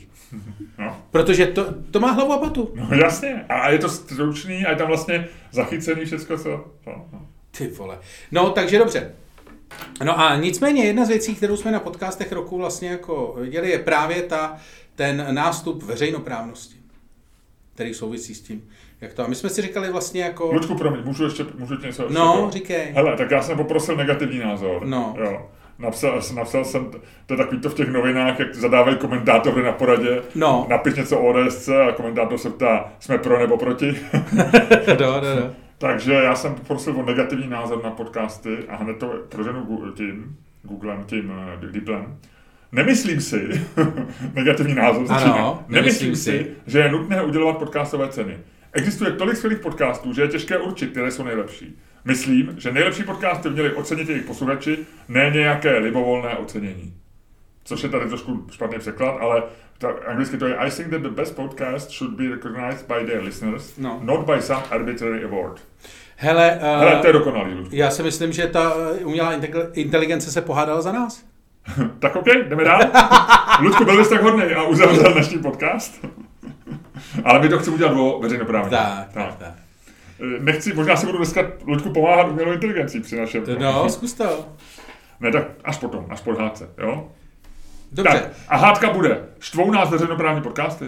No. 0.78 0.98
Protože 1.12 1.48
to, 1.48 1.66
to 1.92 2.00
má 2.00 2.12
hlavu 2.12 2.34
a 2.34 2.38
patu. 2.38 2.74
No 2.76 2.98
jasně, 2.98 3.46
a 3.50 3.70
je 3.70 3.80
to 3.80 3.90
stručný 3.90 4.66
a 4.66 4.70
je 4.70 4.76
tam 4.76 4.88
vlastně 4.88 5.28
zachycený 5.52 6.06
všechno, 6.06 6.38
co... 6.38 6.50
No, 6.88 7.06
no. 7.14 7.22
Ty 7.58 7.68
vole. 7.68 8.00
No, 8.32 8.50
takže 8.50 8.80
dobře. 8.80 9.14
No 10.04 10.20
a 10.20 10.36
nicméně 10.36 10.84
jedna 10.86 11.06
z 11.06 11.10
věcí, 11.10 11.36
kterou 11.36 11.58
jsme 11.58 11.72
na 11.72 11.80
podcastech 11.80 12.32
roku 12.32 12.58
vlastně 12.58 12.90
jako 12.90 13.36
viděli, 13.40 13.70
je 13.70 13.80
právě 13.80 14.22
ta, 14.22 14.56
ten 14.96 15.28
nástup 15.32 15.84
veřejnoprávnosti, 15.84 16.76
který 17.76 17.94
souvisí 17.94 18.36
s 18.36 18.42
tím, 18.42 18.68
jak 19.02 19.14
to. 19.14 19.24
A 19.24 19.28
my 19.28 19.36
jsme 19.36 19.50
si 19.50 19.62
říkali 19.62 19.92
vlastně 19.92 20.24
jako... 20.24 20.52
Luďku, 20.52 20.76
promiň, 20.76 21.02
můžu 21.06 21.24
ještě, 21.24 21.46
můžu 21.58 21.78
ti 21.78 21.86
něco... 21.88 22.06
No, 22.10 22.36
něco- 22.38 22.52
říkej. 22.52 22.92
Hele, 22.94 23.18
tak 23.18 23.32
já 23.32 23.42
jsem 23.42 23.58
poprosil 23.58 23.96
negativní 23.96 24.40
názor. 24.40 24.86
No. 24.86 25.16
Jo. 25.24 25.50
Napsal, 25.80 26.22
napsal 26.36 26.66
jsem, 26.66 26.92
to 27.26 27.34
je 27.34 27.38
takový 27.38 27.62
to 27.62 27.70
v 27.70 27.74
těch 27.74 27.88
novinách, 27.90 28.40
jak 28.40 28.56
zadávají 28.56 28.98
komentátory 28.98 29.64
na 29.64 29.72
poradě, 29.72 30.22
No. 30.36 30.66
napiš 30.70 30.96
něco 30.96 31.20
o 31.20 31.30
ODSC 31.30 31.70
a 31.70 31.92
komentátor 31.92 32.38
se 32.38 32.50
ptá, 32.50 32.92
jsme 33.00 33.18
pro 33.18 33.40
nebo 33.40 33.58
proti. 33.58 33.96
do, 34.88 34.96
do, 34.96 35.22
do. 35.22 35.54
Takže 35.80 36.14
já 36.14 36.36
jsem 36.36 36.56
poprosil 36.56 37.00
o 37.00 37.06
negativní 37.06 37.48
názor 37.48 37.84
na 37.84 37.92
podcasty 37.92 38.58
a 38.68 38.76
hned 38.76 38.98
to 38.98 39.08
proženu 39.30 39.94
tím, 39.96 40.38
Googlem, 40.64 41.04
tím 41.04 41.34
Deeplem. 41.72 42.18
Nemyslím 42.72 43.22
si, 43.22 43.68
negativní 44.34 44.76
názor 44.76 45.08
začíná. 45.08 45.34
Ano, 45.34 45.64
nemyslím 45.68 45.76
nemyslím 45.76 46.16
si, 46.16 46.32
si. 46.32 46.72
že 46.72 46.80
je 46.80 46.92
nutné 46.92 47.22
udělovat 47.22 47.58
podcastové 47.58 48.10
ceny. 48.10 48.38
Existuje 48.74 49.12
tolik 49.12 49.38
skvělých 49.38 49.60
podcastů, 49.60 50.14
že 50.14 50.22
je 50.22 50.28
těžké 50.28 50.58
určit, 50.58 50.92
které 50.92 51.12
jsou 51.12 51.24
nejlepší. 51.24 51.80
Myslím, 52.06 52.56
že 52.58 52.72
nejlepší 52.72 53.04
podcasty 53.04 53.50
měli 53.50 53.74
ocenit 53.74 54.10
jejich 54.10 54.26
posluchači, 54.26 54.78
ne 55.08 55.32
nějaké 55.34 55.78
libovolné 55.78 56.38
ocenění. 56.38 56.94
Což 57.70 57.84
je 57.84 57.90
tady 57.90 58.08
trošku 58.08 58.46
špatný 58.52 58.80
překlad, 58.80 59.18
ale 59.22 59.44
ta, 59.78 59.88
anglicky 60.08 60.38
to 60.38 60.48
je 60.48 60.56
I 60.56 60.72
think 60.72 60.90
that 60.90 61.02
the 61.02 61.10
best 61.10 61.36
podcast 61.36 61.92
should 61.92 62.14
be 62.18 62.30
recognized 62.30 62.88
by 62.88 63.06
their 63.06 63.22
listeners, 63.24 63.78
No. 63.78 64.00
not 64.04 64.26
by 64.26 64.42
some 64.42 64.62
arbitrary 64.72 65.24
award. 65.24 65.62
Hele, 66.16 66.60
uh, 66.62 66.80
Hele, 66.80 67.02
to 67.02 67.08
je 67.08 67.14
dokonalý, 67.14 67.54
Ludku. 67.54 67.76
já 67.76 67.90
si 67.92 68.04
myslím, 68.04 68.32
že 68.32 68.48
ta 68.48 68.74
eh, 69.02 69.06
umělá 69.06 69.34
inteligence 69.74 70.32
se 70.32 70.42
pohádala 70.42 70.82
za 70.82 70.92
nás. 70.92 71.24
Tak 72.00 72.16
OK, 72.16 72.26
jdeme 72.26 72.64
dál. 72.64 72.80
Ludku, 73.62 73.86
byl 73.86 74.04
jsi 74.04 74.10
tak 74.10 74.22
hodný 74.24 74.44
a 74.44 74.64
uzavřel 74.64 75.14
dnešní 75.14 75.38
podcast. 75.40 76.06
Ale 77.24 77.40
my 77.40 77.50
to 77.50 77.60
chceme 77.60 77.76
udělat 77.76 77.94
o 77.94 78.20
veřejnoprávní. 78.20 78.70
Tak, 78.70 79.14
tak, 79.14 79.36
tak. 79.36 79.54
Eh, 80.22 80.40
Nechci, 80.40 80.74
možná 80.74 80.96
si 80.96 81.06
budu 81.06 81.18
dneska 81.18 81.42
Ludku 81.68 81.90
pomáhat 81.94 82.28
umělou 82.28 82.52
inteligencí 82.52 83.00
při 83.00 83.20
našem. 83.20 83.44
No, 83.60 83.90
zkus 83.90 84.14
to. 84.14 84.46
Ne, 85.20 85.32
tak 85.32 85.44
až 85.64 85.78
potom, 85.78 86.06
až 86.10 86.22
po 86.22 86.34
hádce, 86.34 86.70
jo? 86.78 87.12
Dobře. 87.92 88.20
Tak, 88.20 88.32
a 88.48 88.58
hádka 88.58 88.90
bude. 88.90 89.22
Štvou 89.40 89.72
nás 89.72 89.90
veřejnoprávní 89.90 90.42
podcasty? 90.42 90.86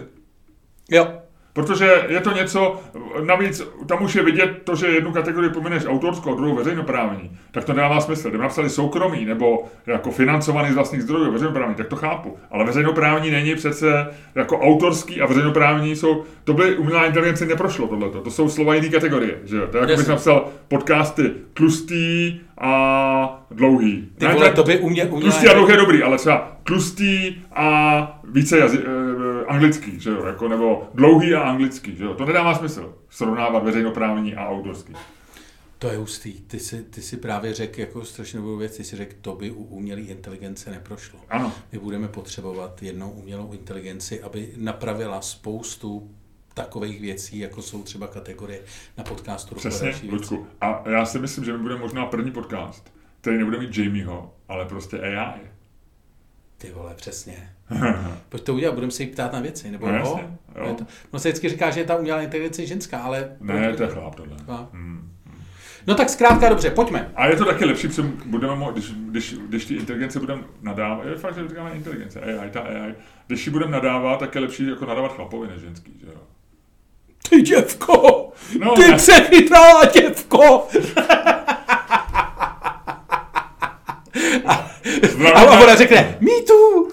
Jo. 0.92 1.08
Protože 1.54 2.06
je 2.08 2.22
to 2.22 2.32
něco, 2.32 2.80
navíc 3.26 3.62
tam 3.88 4.04
už 4.04 4.16
je 4.16 4.24
vidět 4.24 4.62
to, 4.64 4.76
že 4.76 4.88
jednu 4.88 5.12
kategorii 5.12 5.52
pomineš 5.52 5.86
autorskou 5.86 6.34
a 6.34 6.36
druhou 6.36 6.56
veřejnoprávní, 6.56 7.38
tak 7.52 7.64
to 7.64 7.74
nedává 7.74 8.02
smysl. 8.02 8.30
Kdyby 8.30 8.44
napsali 8.44 8.70
soukromý 8.70 9.26
nebo 9.26 9.66
jako 9.88 10.12
financovaný 10.12 10.72
z 10.72 10.76
vlastních 10.76 11.02
zdrojů 11.02 11.32
veřejnoprávní, 11.32 11.76
tak 11.76 11.88
to 11.88 11.96
chápu. 11.96 12.38
Ale 12.52 12.66
veřejnoprávní 12.66 13.32
není 13.32 13.56
přece 13.56 14.08
jako 14.36 14.60
autorský 14.60 15.22
a 15.22 15.26
veřejnoprávní 15.26 15.96
jsou, 15.96 16.24
to 16.44 16.54
by 16.54 16.76
umělá 16.76 17.06
inteligence 17.06 17.46
neprošlo 17.46 17.88
tohleto. 17.88 18.22
To 18.22 18.32
jsou 18.32 18.50
slova 18.50 18.76
jiné 18.76 18.90
kategorie, 18.90 19.40
že 19.44 19.58
jo? 19.58 19.68
To 19.68 19.78
je 19.78 19.82
jako 19.82 19.98
bych 19.98 20.08
napsal 20.08 20.48
podcasty 20.68 21.32
tlustý 21.54 22.40
a 22.62 23.46
dlouhý. 23.52 24.10
Ty 24.18 24.26
Ne, 24.26 24.34
vole, 24.34 24.46
tak- 24.46 24.56
to 24.56 24.64
by 24.64 24.80
umě, 24.80 25.06
umělá 25.06 25.22
Tlustý 25.32 25.48
a 25.48 25.54
dlouhý 25.54 25.72
je 25.72 25.78
dobrý, 25.78 26.04
ale 26.04 26.18
třeba 26.18 26.58
tlustý 26.64 27.36
a 27.52 28.22
více 28.32 28.58
jazy, 28.60 28.80
eh, 28.80 29.46
anglický, 29.46 30.00
že 30.00 30.10
jo, 30.10 30.26
jako, 30.26 30.48
nebo 30.48 30.90
dlouhý 30.94 31.34
a 31.36 31.42
anglický, 31.42 31.96
že 31.96 32.04
jo, 32.04 32.14
to 32.14 32.26
nedává 32.26 32.56
smysl 32.56 32.94
srovnávat 33.10 33.64
veřejnoprávní 33.64 34.36
a 34.36 34.50
autorský. 34.50 34.94
To 35.80 35.88
je 35.88 35.98
hustý. 35.98 36.34
Ty 36.34 36.60
si, 36.60 36.84
ty 36.84 37.02
si 37.02 37.18
právě 37.18 37.54
řekl 37.54 37.80
jako 37.80 38.06
strašně 38.06 38.40
dobrou 38.40 38.58
věc, 38.58 38.78
ty 38.78 38.84
si 38.84 38.96
řekl, 38.96 39.16
to 39.22 39.36
by 39.36 39.52
u 39.52 39.64
umělé 39.64 40.02
inteligence 40.02 40.72
neprošlo. 40.72 41.20
Ano, 41.30 41.52
My 41.72 41.80
budeme 41.80 42.08
potřebovat 42.08 42.84
jednou 42.84 43.10
umělou 43.12 43.52
inteligenci, 43.52 44.22
aby 44.24 44.50
napravila 44.58 45.22
spoustu 45.22 46.12
takových 46.54 47.02
věcí, 47.02 47.40
jako 47.40 47.62
jsou 47.62 47.84
třeba 47.84 48.08
kategorie 48.08 48.60
na 48.98 49.04
podcastu 49.04 49.56
přesně. 49.56 49.94
Luďku. 50.10 50.48
A 50.62 50.84
já 50.90 51.06
si 51.06 51.20
myslím, 51.20 51.46
že 51.46 51.54
my 51.54 51.60
budeme 51.60 51.82
možná 51.82 52.06
první 52.06 52.32
podcast, 52.32 52.94
který 53.22 53.38
nebude 53.38 53.60
mít 53.60 53.78
Jamieho, 53.78 54.34
ale 54.48 54.66
prostě 54.66 55.00
AI. 55.00 55.40
Ty 56.58 56.72
vole, 56.72 56.94
přesně. 56.96 57.50
Pojď 58.30 58.44
to 58.44 58.54
udělat, 58.54 58.74
budeme 58.74 58.92
se 58.92 59.04
jí 59.04 59.10
ptát 59.10 59.34
na 59.34 59.40
věci. 59.40 59.72
Nebo 59.72 59.86
No 59.86 59.92
no, 59.92 59.98
jasně, 60.00 60.38
jo. 60.56 60.66
je 60.68 60.74
to, 60.74 60.86
no 61.14 61.20
se 61.20 61.30
vždycky 61.30 61.50
říká, 61.50 61.70
že 61.72 61.80
je 61.80 61.86
ta 61.86 61.96
umělá 61.96 62.22
inteligence 62.22 62.66
ženská, 62.66 63.00
ale... 63.00 63.36
ne, 63.40 63.74
to 63.74 63.84
je 63.84 63.90
chlap 63.90 64.16
tohle. 64.16 64.38
Chlap. 64.46 64.74
Hmm. 64.74 65.12
No 65.88 65.96
tak 65.96 66.10
zkrátka 66.10 66.50
dobře, 66.50 66.70
pojďme. 66.70 67.12
A 67.16 67.28
je 67.28 67.36
to 67.36 67.46
taky 67.46 67.66
lepší, 67.66 67.88
protože 67.88 68.04
budeme 68.26 68.54
mo- 68.54 68.72
když, 68.72 68.92
když, 68.94 69.36
když 69.48 69.66
ty 69.66 69.76
inteligence 69.76 70.20
budeme 70.20 70.44
nadávat, 70.62 71.06
je 71.06 71.16
fakt, 71.16 71.36
že 71.36 71.48
říkáme 71.48 71.72
inteligence, 71.72 72.22
AI, 72.22 72.50
ta 72.50 72.60
AI, 72.60 72.96
když 73.28 73.46
ji 73.48 73.52
budeme 73.52 73.72
nadávat, 73.72 74.20
tak 74.20 74.36
je 74.36 74.42
lepší 74.42 74.68
jako 74.68 74.86
nadávat 74.86 75.16
chlapovi 75.16 75.48
než 75.48 75.62
ženský, 75.62 75.92
že 76.00 76.08
jo. 76.08 76.22
Ty 77.30 77.42
děvko! 77.42 78.28
No, 78.60 78.76
Ty 78.76 78.92
ne. 78.92 78.98
přechytrala 78.98 79.86
děvko! 79.86 80.68
A, 85.34 85.40
a 85.40 85.60
ona 85.60 85.76
řekne, 85.76 86.18
me 86.20 86.32
too! 86.48 86.88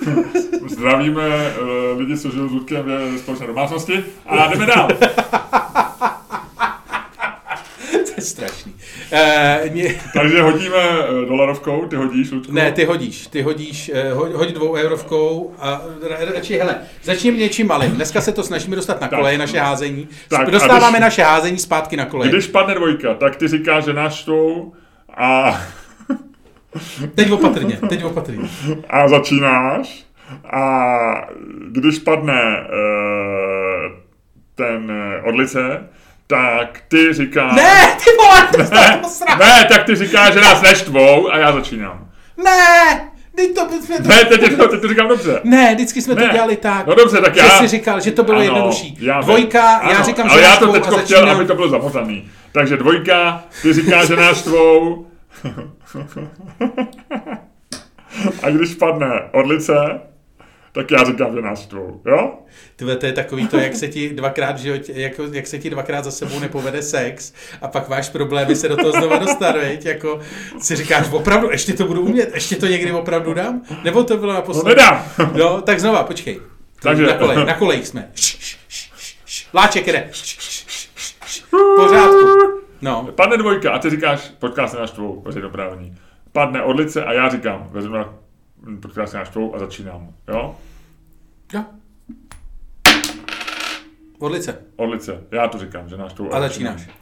Zdravíme 0.69 1.29
uh, 1.29 1.99
lidi, 1.99 2.19
co 2.19 2.31
žijou 2.31 2.49
s 2.49 2.53
Ludkem 2.53 2.85
ve 2.85 3.19
společné 3.19 3.47
domácnosti 3.47 4.05
a 4.27 4.47
jdeme 4.47 4.67
dál. 4.67 4.89
to 7.91 8.13
je 8.17 8.23
strašný. 8.23 8.75
Uh, 9.13 9.73
mě, 9.73 9.95
Takže 10.15 10.43
hodíme 10.43 10.77
uh, 10.99 11.29
dolarovkou, 11.29 11.87
ty 11.87 11.97
hodíš, 11.97 12.31
Ludku? 12.31 12.53
ne, 12.53 12.73
ty 12.73 12.85
hodíš, 12.85 13.27
ty 13.27 13.43
hodíš, 13.43 13.91
uh, 14.15 14.35
hoď, 14.37 14.49
dvou 14.53 14.75
eurovkou 14.75 15.55
a 15.59 15.83
ra- 16.09 16.35
radši, 16.35 16.59
hele, 16.59 16.77
začněme 17.03 17.37
něčím 17.37 17.67
malým. 17.67 17.91
Dneska 17.91 18.21
se 18.21 18.33
to 18.33 18.43
snažíme 18.43 18.77
dostat 18.77 19.01
na 19.01 19.09
koleje, 19.09 19.39
naše 19.39 19.59
házení. 19.59 20.09
Tak, 20.29 20.51
Dostáváme 20.51 20.91
když- 20.99 21.01
naše 21.01 21.23
házení 21.23 21.59
zpátky 21.59 21.97
na 21.97 22.05
koleje. 22.05 22.31
Když 22.31 22.47
padne 22.47 22.75
dvojka, 22.75 23.15
tak 23.15 23.37
ty 23.37 23.49
říkáš, 23.49 23.85
že 23.85 23.93
náš 23.93 24.15
štvou 24.15 24.73
a, 25.17 25.61
Teď 27.15 27.31
opatrně, 27.31 27.79
teď 27.89 28.05
opatrně. 28.05 28.49
a 28.91 29.09
začínáš. 29.09 30.05
A 30.53 31.29
když 31.69 31.99
padne 31.99 32.43
uh, 32.61 33.93
ten 34.55 34.93
odlice, 35.25 35.89
tak 36.31 36.81
ty 36.89 37.13
říkáš... 37.13 37.53
Ne, 37.57 37.97
ty 38.05 38.11
vole, 38.21 38.49
to 38.53 38.75
ne, 38.75 39.01
ne, 39.39 39.65
tak 39.69 39.85
ty 39.85 39.95
říkáš, 39.97 40.35
že 40.35 40.41
nás 40.41 40.63
neštvou 40.63 41.33
a 41.33 41.39
já 41.39 41.53
začínám. 41.53 42.09
Ne, 42.45 43.01
teď 43.37 43.55
to 43.55 43.69
jsme 43.83 43.97
to... 43.97 44.09
Ne, 44.09 44.25
teď, 44.25 44.41
teď, 44.41 44.57
teď 44.71 44.81
to 44.81 44.89
říkám 44.89 45.09
dobře. 45.09 45.41
Ne, 45.45 45.75
vždycky 45.75 46.03
jsme 46.03 46.15
Ne. 46.15 46.27
to 46.27 46.33
dělali 46.33 46.57
tak. 46.57 46.87
No 46.87 46.95
dobře, 46.95 47.21
tak 47.21 47.35
že 47.35 47.41
já... 47.41 47.49
jsi 47.59 47.69
říkal, 47.69 48.01
že 48.01 48.11
to 48.13 48.23
bylo 48.23 48.37
Ano, 48.37 48.45
jednodušší. 48.45 48.97
já- 49.01 49.21
Dvojka, 49.21 49.59
já 49.61 49.97
ano, 49.97 50.05
říkám, 50.05 50.27
že 50.29 50.33
ale 50.33 50.43
já 50.43 50.49
náš 50.49 50.59
to 50.59 50.73
teď 50.73 50.87
a 50.89 50.99
chtěl, 50.99 51.31
aby 51.31 51.45
to 51.45 51.55
bylo 51.55 51.69
zamotaný. 51.69 52.31
Takže 52.53 52.77
dvojka, 52.77 53.45
ty 53.63 53.73
říkáš, 53.73 54.09
že 54.09 54.17
náš 54.17 54.43
tvou. 54.43 55.07
a 58.43 58.51
když 58.51 58.75
padne 58.75 59.09
odlice, 59.33 60.01
tak 60.73 60.91
já 60.91 61.05
říkám, 61.05 61.35
že 61.35 61.43
náš 61.43 61.67
tvou, 61.67 62.01
jo? 62.07 62.33
Tyhle, 62.77 62.97
to 62.97 63.07
je 63.07 63.13
takový 63.13 63.49
to, 63.49 63.57
jak 63.59 63.75
se 63.77 63.89
ti 63.89 64.11
dvakrát 64.11 64.57
v 64.57 64.59
životě, 64.59 64.93
jako, 64.97 65.23
jak 65.33 65.47
se 65.47 65.59
ti 65.59 65.71
dvakrát 65.71 66.05
za 66.05 66.11
sebou 66.11 66.41
nepovede 66.41 66.83
sex 66.83 67.33
a 67.63 67.69
pak 67.69 67.89
máš 67.89 68.09
problémy 68.09 68.57
se 68.57 68.69
do 68.69 68.77
toho 68.77 68.93
znova 68.93 69.19
dostat, 69.19 69.57
veď? 69.57 69.87
Jako 69.87 70.21
si 70.61 70.77
říkáš, 70.77 71.07
opravdu, 71.13 71.51
ještě 71.51 71.73
to 71.73 71.85
budu 71.87 72.01
umět, 72.03 72.31
ještě 72.35 72.57
to 72.57 72.67
někdy 72.67 72.93
opravdu 72.93 73.35
dám? 73.35 73.63
Nebo 73.85 74.05
to 74.05 74.17
bylo 74.17 74.33
No 74.33 74.39
naposledy? 74.39 74.69
nedám. 74.69 75.05
No, 75.39 75.61
tak 75.63 75.81
znova, 75.81 76.03
počkej. 76.03 76.41
Takže- 76.83 77.07
Na 77.07 77.15
kolej, 77.15 77.37
na 77.37 77.55
kolej 77.55 77.85
jsme. 77.85 78.11
Láček 79.55 79.87
jede. 79.87 80.09
V 81.53 81.77
pořádku. 81.77 82.27
No, 82.83 83.09
Padne 83.15 83.37
dvojka 83.37 83.71
a 83.73 83.79
ty 83.79 83.91
říkáš, 83.91 84.33
podcast 84.39 84.75
je 84.75 84.81
náš 84.81 84.91
tvou, 84.91 85.23
veřejnoprávní. 85.27 85.95
Padne 86.33 86.63
odlice 86.63 87.05
a 87.05 87.13
já 87.13 87.29
říkám, 87.29 87.69
vezmu 87.73 87.97
podcast 88.77 89.15
je 89.15 89.19
náš 89.19 89.29
tvou 89.29 89.55
a 89.55 89.59
začínám, 89.59 90.15
jo? 90.29 90.57
jo. 91.55 91.65
Odlice. 94.19 94.59
Odlice, 94.77 95.25
já 95.31 95.49
to 95.49 95.59
říkám, 95.59 95.89
že 95.89 95.97
náš 95.97 96.13
A 96.33 96.41
začínám. 96.41 96.73
začínáš. 96.79 96.97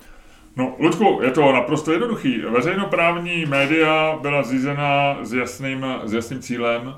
No, 0.56 0.76
Ludku, 0.78 1.20
je 1.22 1.30
to 1.30 1.52
naprosto 1.52 1.92
jednoduchý. 1.92 2.38
Veřejnoprávní 2.38 3.46
média 3.46 4.18
byla 4.22 4.42
zřízena 4.42 5.18
s 5.22 5.32
jasným, 5.32 5.86
s 6.04 6.12
jasným 6.12 6.40
cílem 6.40 6.88
e, 6.88 6.94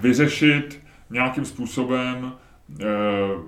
vyřešit 0.00 0.80
nějakým 1.10 1.44
způsobem 1.44 2.32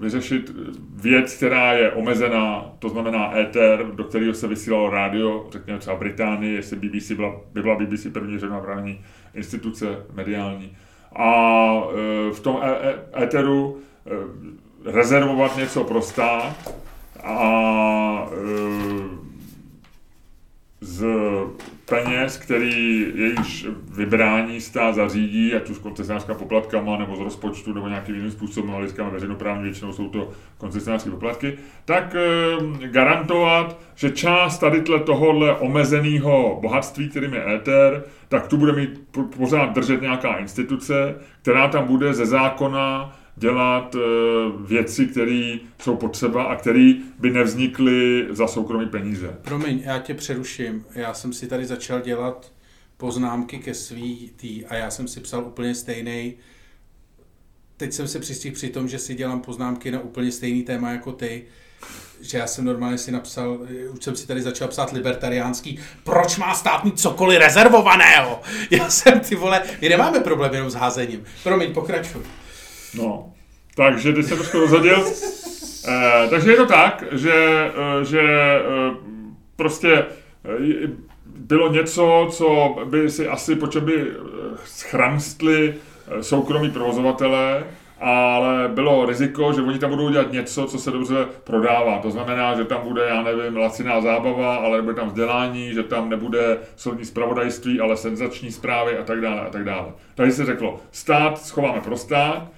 vyřešit 0.00 0.52
věc, 0.94 1.34
která 1.34 1.72
je 1.72 1.92
omezená, 1.92 2.72
to 2.78 2.88
znamená 2.88 3.38
éter, 3.38 3.86
do 3.94 4.04
kterého 4.04 4.34
se 4.34 4.48
vysílalo 4.48 4.90
rádio, 4.90 5.46
řekněme 5.52 5.78
třeba 5.78 5.96
Británii, 5.96 6.54
jestli 6.54 6.76
BBC 6.76 7.12
byla, 7.12 7.40
by 7.52 7.62
byla 7.62 7.74
BBC 7.74 8.06
první 8.12 8.32
veřejnoprávní 8.32 9.00
instituce 9.34 9.86
mediální. 10.12 10.76
A 11.16 11.82
e, 12.28 12.32
v 12.32 12.40
tom 12.40 12.60
éteru 13.22 13.78
e, 14.06 14.92
rezervovat 14.92 15.56
něco 15.56 15.84
pro 15.84 16.02
stát, 16.02 16.82
a 17.22 18.28
z 20.80 21.06
peněz, 21.88 22.36
který 22.36 23.06
jejíž 23.14 23.66
vybrání 23.94 24.60
stát 24.60 24.94
zařídí, 24.94 25.54
ať 25.54 25.70
už 25.70 25.78
koncesionářská 25.78 26.34
poplatkama, 26.34 26.96
nebo 26.96 27.16
z 27.16 27.20
rozpočtu, 27.20 27.72
nebo 27.72 27.88
nějakým 27.88 28.14
jiným 28.14 28.30
způsobem, 28.30 28.74
ale 28.74 28.88
říkáme 28.88 29.10
veřejnoprávní, 29.10 29.62
většinou 29.62 29.92
jsou 29.92 30.08
to 30.08 30.30
koncesionářské 30.58 31.10
poplatky, 31.10 31.58
tak 31.84 32.14
e, 32.14 32.88
garantovat, 32.88 33.80
že 33.94 34.10
část 34.10 34.58
tady 34.58 34.80
tohohle 34.80 35.54
omezeného 35.56 36.58
bohatství, 36.62 37.08
kterým 37.08 37.34
je 37.34 37.54
éter, 37.54 38.04
tak 38.28 38.46
tu 38.46 38.56
bude 38.56 38.72
mít 38.72 39.00
pořád 39.36 39.74
držet 39.74 40.00
nějaká 40.00 40.36
instituce, 40.36 41.14
která 41.42 41.68
tam 41.68 41.86
bude 41.86 42.14
ze 42.14 42.26
zákona 42.26 43.16
dělat 43.42 43.94
eh, 43.94 43.98
věci, 44.66 45.06
které 45.06 45.56
jsou 45.82 45.96
potřeba 45.96 46.44
a 46.44 46.56
které 46.56 46.94
by 47.18 47.30
nevznikly 47.30 48.26
za 48.30 48.46
soukromí 48.46 48.86
peníze. 48.86 49.36
Promiň, 49.42 49.82
já 49.84 49.98
tě 49.98 50.14
přeruším. 50.14 50.84
Já 50.94 51.14
jsem 51.14 51.32
si 51.32 51.46
tady 51.46 51.66
začal 51.66 52.00
dělat 52.00 52.52
poznámky 52.96 53.58
ke 53.58 53.74
svý 53.74 54.30
tý 54.36 54.66
a 54.66 54.74
já 54.74 54.90
jsem 54.90 55.08
si 55.08 55.20
psal 55.20 55.44
úplně 55.44 55.74
stejný. 55.74 56.34
Teď 57.76 57.92
jsem 57.92 58.08
se 58.08 58.18
přistihl 58.18 58.54
při 58.54 58.68
tom, 58.68 58.88
že 58.88 58.98
si 58.98 59.14
dělám 59.14 59.40
poznámky 59.40 59.90
na 59.90 60.00
úplně 60.00 60.32
stejný 60.32 60.62
téma 60.62 60.90
jako 60.90 61.12
ty 61.12 61.44
že 62.20 62.38
já 62.38 62.46
jsem 62.46 62.64
normálně 62.64 62.98
si 62.98 63.12
napsal, 63.12 63.58
už 63.92 64.04
jsem 64.04 64.16
si 64.16 64.26
tady 64.26 64.42
začal 64.42 64.68
psát 64.68 64.92
libertariánský, 64.92 65.78
proč 66.04 66.36
má 66.36 66.54
stát 66.54 66.84
mít 66.84 67.00
cokoliv 67.00 67.38
rezervovaného? 67.38 68.40
Já 68.70 68.90
jsem 68.90 69.20
ty 69.20 69.34
vole, 69.34 69.62
my 69.80 69.88
nemáme 69.88 70.20
problém 70.20 70.54
jenom 70.54 70.70
s 70.70 70.74
házením. 70.74 71.24
Promiň, 71.42 71.72
pokračuj. 71.72 72.22
No, 72.94 73.32
takže 73.74 74.12
ty 74.12 74.22
se 74.22 74.34
trošku 74.34 74.60
rozhodil. 74.60 75.04
Eh, 75.88 76.26
takže 76.30 76.50
je 76.50 76.56
to 76.56 76.66
tak, 76.66 77.04
že, 77.12 77.32
eh, 77.74 78.04
že 78.04 78.20
eh, 78.22 78.94
prostě 79.56 79.92
eh, 79.92 80.88
bylo 81.26 81.72
něco, 81.72 82.28
co 82.30 82.76
by 82.84 83.10
si 83.10 83.28
asi 83.28 83.56
po 83.56 83.66
čem 83.66 83.84
by 83.84 84.12
schramstli 84.64 85.74
soukromí 86.20 86.70
provozovatelé, 86.70 87.64
ale 88.00 88.68
bylo 88.68 89.06
riziko, 89.06 89.52
že 89.52 89.62
oni 89.62 89.78
tam 89.78 89.90
budou 89.90 90.10
dělat 90.10 90.32
něco, 90.32 90.66
co 90.66 90.78
se 90.78 90.90
dobře 90.90 91.26
prodává. 91.44 91.98
To 91.98 92.10
znamená, 92.10 92.54
že 92.54 92.64
tam 92.64 92.80
bude, 92.82 93.02
já 93.08 93.22
nevím, 93.22 93.56
laciná 93.56 94.00
zábava, 94.00 94.56
ale 94.56 94.76
nebude 94.76 94.94
tam 94.94 95.08
vzdělání, 95.08 95.74
že 95.74 95.82
tam 95.82 96.08
nebude 96.08 96.58
soudní 96.76 97.04
zpravodajství, 97.04 97.80
ale 97.80 97.96
senzační 97.96 98.52
zprávy 98.52 98.98
a 98.98 99.02
tak 99.02 99.20
dále 99.20 99.40
a 99.40 99.50
tak 99.50 99.64
dále. 99.64 99.92
Takže 100.14 100.32
se 100.32 100.44
řeklo, 100.44 100.80
stát 100.90 101.38
schováme 101.38 101.80
pro 101.80 101.96
stát, 101.96 102.48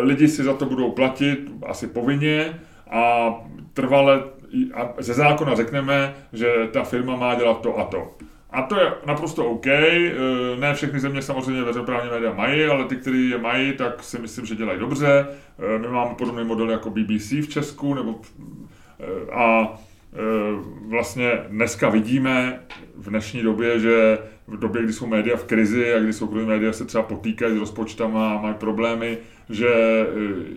lidi 0.00 0.28
si 0.28 0.42
za 0.42 0.54
to 0.54 0.66
budou 0.66 0.90
platit 0.90 1.50
asi 1.66 1.86
povinně 1.86 2.60
a 2.90 3.34
trvale 3.72 4.22
a 4.74 4.94
ze 4.98 5.14
zákona 5.14 5.54
řekneme, 5.54 6.14
že 6.32 6.68
ta 6.72 6.82
firma 6.82 7.16
má 7.16 7.34
dělat 7.34 7.60
to 7.60 7.78
a 7.78 7.84
to. 7.84 8.12
A 8.50 8.62
to 8.62 8.80
je 8.80 8.92
naprosto 9.06 9.46
OK. 9.46 9.66
Eh, 9.66 10.12
ne 10.58 10.74
všechny 10.74 11.00
země 11.00 11.22
samozřejmě 11.22 11.62
veřejnoprávní 11.62 12.10
média 12.10 12.32
mají, 12.32 12.64
ale 12.64 12.84
ty, 12.84 12.96
kteří 12.96 13.30
je 13.30 13.38
mají, 13.38 13.72
tak 13.72 14.02
si 14.02 14.18
myslím, 14.18 14.46
že 14.46 14.56
dělají 14.56 14.80
dobře. 14.80 15.26
Eh, 15.58 15.78
my 15.78 15.88
máme 15.88 16.14
podobný 16.14 16.44
model 16.44 16.70
jako 16.70 16.90
BBC 16.90 17.32
v 17.32 17.48
Česku, 17.48 17.94
nebo 17.94 18.20
a 19.32 19.74
vlastně 20.88 21.30
dneska 21.48 21.88
vidíme 21.88 22.60
v 22.96 23.10
dnešní 23.10 23.42
době, 23.42 23.78
že 23.78 24.18
v 24.46 24.58
době, 24.58 24.82
kdy 24.82 24.92
jsou 24.92 25.06
média 25.06 25.36
v 25.36 25.44
krizi 25.44 25.94
a 25.94 25.98
kdy 25.98 26.12
soukromé 26.12 26.46
média 26.46 26.72
se 26.72 26.84
třeba 26.84 27.04
potýkají 27.04 27.56
s 27.56 27.58
rozpočtama 27.58 28.34
a 28.34 28.40
mají 28.40 28.54
problémy, 28.54 29.18
že 29.50 29.68
e, 29.68 30.06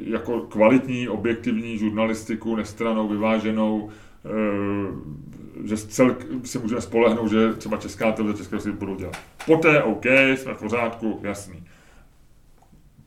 jako 0.06 0.40
kvalitní, 0.40 1.10
objektivní 1.10 1.78
žurnalistiku, 1.78 2.56
nestranou, 2.56 3.08
vyváženou, 3.08 3.90
e, 4.26 5.68
že 5.68 5.78
cel, 5.78 6.16
si 6.44 6.60
můžeme 6.60 6.82
spolehnout, 6.82 7.32
že 7.32 7.54
třeba 7.54 7.78
česká 7.78 8.12
televize, 8.12 8.38
české 8.38 8.60
si 8.60 8.72
budou 8.72 8.96
dělat. 8.96 9.18
Poté 9.46 9.84
OK, 9.84 10.06
jsme 10.06 10.54
v 10.54 10.60
pořádku, 10.60 11.20
jasný. 11.24 11.64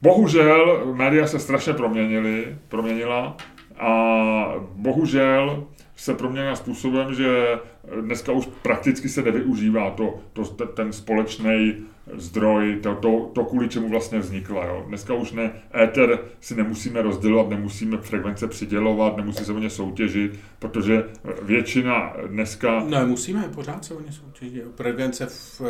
Bohužel 0.02 0.92
média 0.94 1.26
se 1.26 1.38
strašně 1.38 1.72
proměnily, 1.72 2.56
proměnila 2.68 3.36
a 3.78 4.54
bohužel 4.74 5.66
se 5.98 6.14
proměnila 6.14 6.56
způsobem, 6.56 7.14
že 7.14 7.58
dneska 8.00 8.32
už 8.32 8.48
prakticky 8.62 9.08
se 9.08 9.22
nevyužívá 9.22 9.90
to, 9.90 10.14
to, 10.32 10.44
ten 10.66 10.92
společný 10.92 11.74
zdroj, 12.14 12.78
to, 12.82 12.94
to, 12.94 13.30
to, 13.32 13.44
kvůli 13.44 13.68
čemu 13.68 13.88
vlastně 13.88 14.18
vznikla. 14.18 14.66
Jo. 14.66 14.84
Dneska 14.88 15.14
už 15.14 15.32
ne, 15.32 15.52
éter 15.82 16.18
si 16.40 16.54
nemusíme 16.54 17.02
rozdělovat, 17.02 17.48
nemusíme 17.48 17.96
frekvence 17.96 18.48
přidělovat, 18.48 19.16
nemusí 19.16 19.44
se 19.44 19.52
o 19.52 19.58
ně 19.58 19.70
soutěžit, 19.70 20.38
protože 20.58 21.04
většina 21.42 22.12
dneska... 22.26 22.84
Ne, 22.84 23.06
musíme, 23.06 23.44
pořád 23.54 23.84
se 23.84 23.94
o 23.94 24.00
ně 24.00 24.12
soutěžit. 24.12 24.64
Frekvence 24.76 25.26
v... 25.26 25.60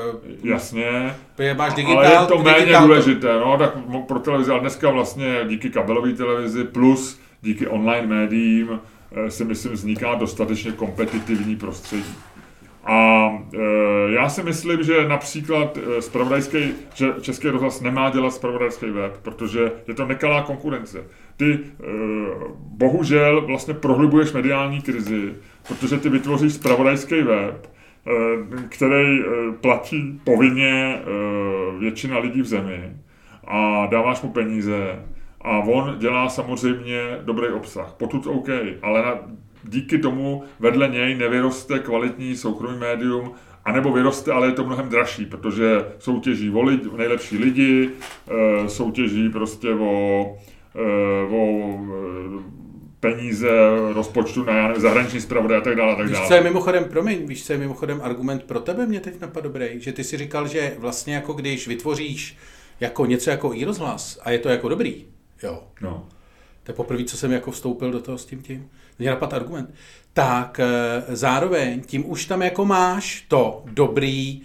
Jasně, 0.43 1.15
máš 1.57 1.75
digitál, 1.75 1.99
ale 1.99 2.13
je 2.13 2.27
to 2.27 2.39
méně 2.39 2.59
digitál, 2.59 2.87
důležité. 2.87 3.39
No, 3.39 3.59
tak 3.59 3.73
pro 4.09 4.19
televizi, 4.19 4.51
ale 4.51 4.61
dneska 4.61 4.91
vlastně 4.91 5.41
díky 5.49 5.71
kabelové 5.71 6.13
televizi 6.13 6.65
plus 6.65 7.21
díky 7.43 7.67
online 7.67 8.07
médiím 8.07 8.71
eh, 8.73 8.98
si 9.29 9.45
myslím 9.45 9.73
vzniká 9.73 10.15
dostatečně 10.15 10.73
kompetitivní 10.73 11.57
prostředí. 11.57 12.15
A 12.85 13.29
e, 13.55 13.59
já 14.13 14.29
si 14.29 14.43
myslím, 14.43 14.83
že 14.83 15.09
například 15.09 15.79
spravodajský, 16.01 16.59
že 16.95 17.09
Český 17.21 17.49
rozhlas 17.49 17.81
nemá 17.81 18.11
dělat 18.11 18.31
spravodajský 18.31 18.91
web, 18.91 19.19
protože 19.23 19.73
je 19.89 19.95
to 19.95 20.07
nekalá 20.07 20.43
konkurence. 20.43 21.05
Ty 21.37 21.59
bohužel 22.59 23.47
vlastně 23.47 23.75
prohlubuješ 23.75 24.33
mediální 24.33 24.81
krizi, 24.81 25.35
protože 25.69 25.99
ty 25.99 26.09
vytvoříš 26.09 26.53
spravodajský 26.53 27.23
web, 27.23 27.69
který 28.69 29.21
platí 29.61 30.21
povinně 30.25 30.99
většina 31.79 32.19
lidí 32.19 32.43
v 32.43 32.47
zemi 32.47 32.93
a 33.49 33.87
dáváš 33.87 34.23
mu 34.23 34.33
peníze 34.33 35.05
a 35.41 35.59
on 35.59 35.97
dělá 35.99 36.29
samozřejmě 36.29 37.19
dobrý 37.23 37.49
obsah. 37.49 37.93
Potud 37.93 38.27
OK, 38.27 38.49
ale 38.83 39.03
na, 39.03 39.19
díky 39.65 39.99
tomu 39.99 40.45
vedle 40.61 40.89
něj 40.89 41.15
nevyroste 41.15 41.79
kvalitní 41.79 42.37
soukromý 42.37 42.79
médium, 42.79 43.33
anebo 43.65 43.93
vyroste, 43.93 44.33
ale 44.33 44.47
je 44.47 44.53
to 44.53 44.65
mnohem 44.65 44.89
dražší, 44.89 45.27
protože 45.27 45.85
soutěží 45.99 46.51
o 46.51 46.63
lidi, 46.63 46.89
nejlepší 46.97 47.39
lidi, 47.39 47.91
eh, 48.29 48.69
soutěží 48.69 49.29
prostě 49.29 49.71
o, 49.71 50.27
eh, 50.77 51.35
o 51.35 51.75
eh, 51.75 52.59
peníze, 53.01 53.49
rozpočtu 53.95 54.45
na 54.45 54.69
nevím, 54.69 54.83
zahraniční 54.83 55.21
zpravodaj 55.21 55.59
a 55.59 55.61
tak 55.61 55.77
dále. 55.77 55.93
A 55.93 55.97
tak 55.97 56.07
víš, 56.07 56.17
dále. 56.17 56.29
co 56.29 56.35
je 56.35 56.41
mimochodem, 56.41 56.85
promiň, 56.85 57.27
víš, 57.27 57.47
co 57.47 57.53
je 57.53 57.59
mimochodem 57.59 58.01
argument 58.03 58.45
pro 58.45 58.61
tebe, 58.61 58.87
mě 58.87 59.01
teď 59.01 59.21
napadl 59.21 59.49
dobrý, 59.49 59.67
že 59.81 59.93
ty 59.93 60.05
si 60.05 60.17
říkal, 60.17 60.49
že 60.49 60.77
vlastně 60.79 61.15
jako 61.15 61.33
když 61.33 61.69
vytvoříš 61.69 62.37
jako 62.81 63.07
něco 63.07 63.31
jako 63.31 63.55
i 63.55 63.65
rozhlas 63.65 64.21
a 64.23 64.31
je 64.31 64.39
to 64.39 64.49
jako 64.49 64.69
dobrý, 64.69 65.05
jo. 65.43 65.65
No. 65.81 66.09
To 66.63 66.71
je 66.71 66.77
poprvé, 66.77 67.05
co 67.05 67.17
jsem 67.17 67.33
jako 67.33 67.51
vstoupil 67.51 67.91
do 67.91 68.01
toho 68.01 68.19
s 68.19 68.27
tím 68.27 68.43
tím 68.43 68.71
mě 68.99 69.11
napadl 69.11 69.37
argument, 69.37 69.75
tak 70.13 70.61
eh, 70.61 71.17
zároveň 71.17 71.81
tím 71.81 72.11
už 72.11 72.27
tam 72.27 72.43
jako 72.43 72.65
máš 72.65 73.25
to 73.29 73.65
dobrý, 73.67 74.43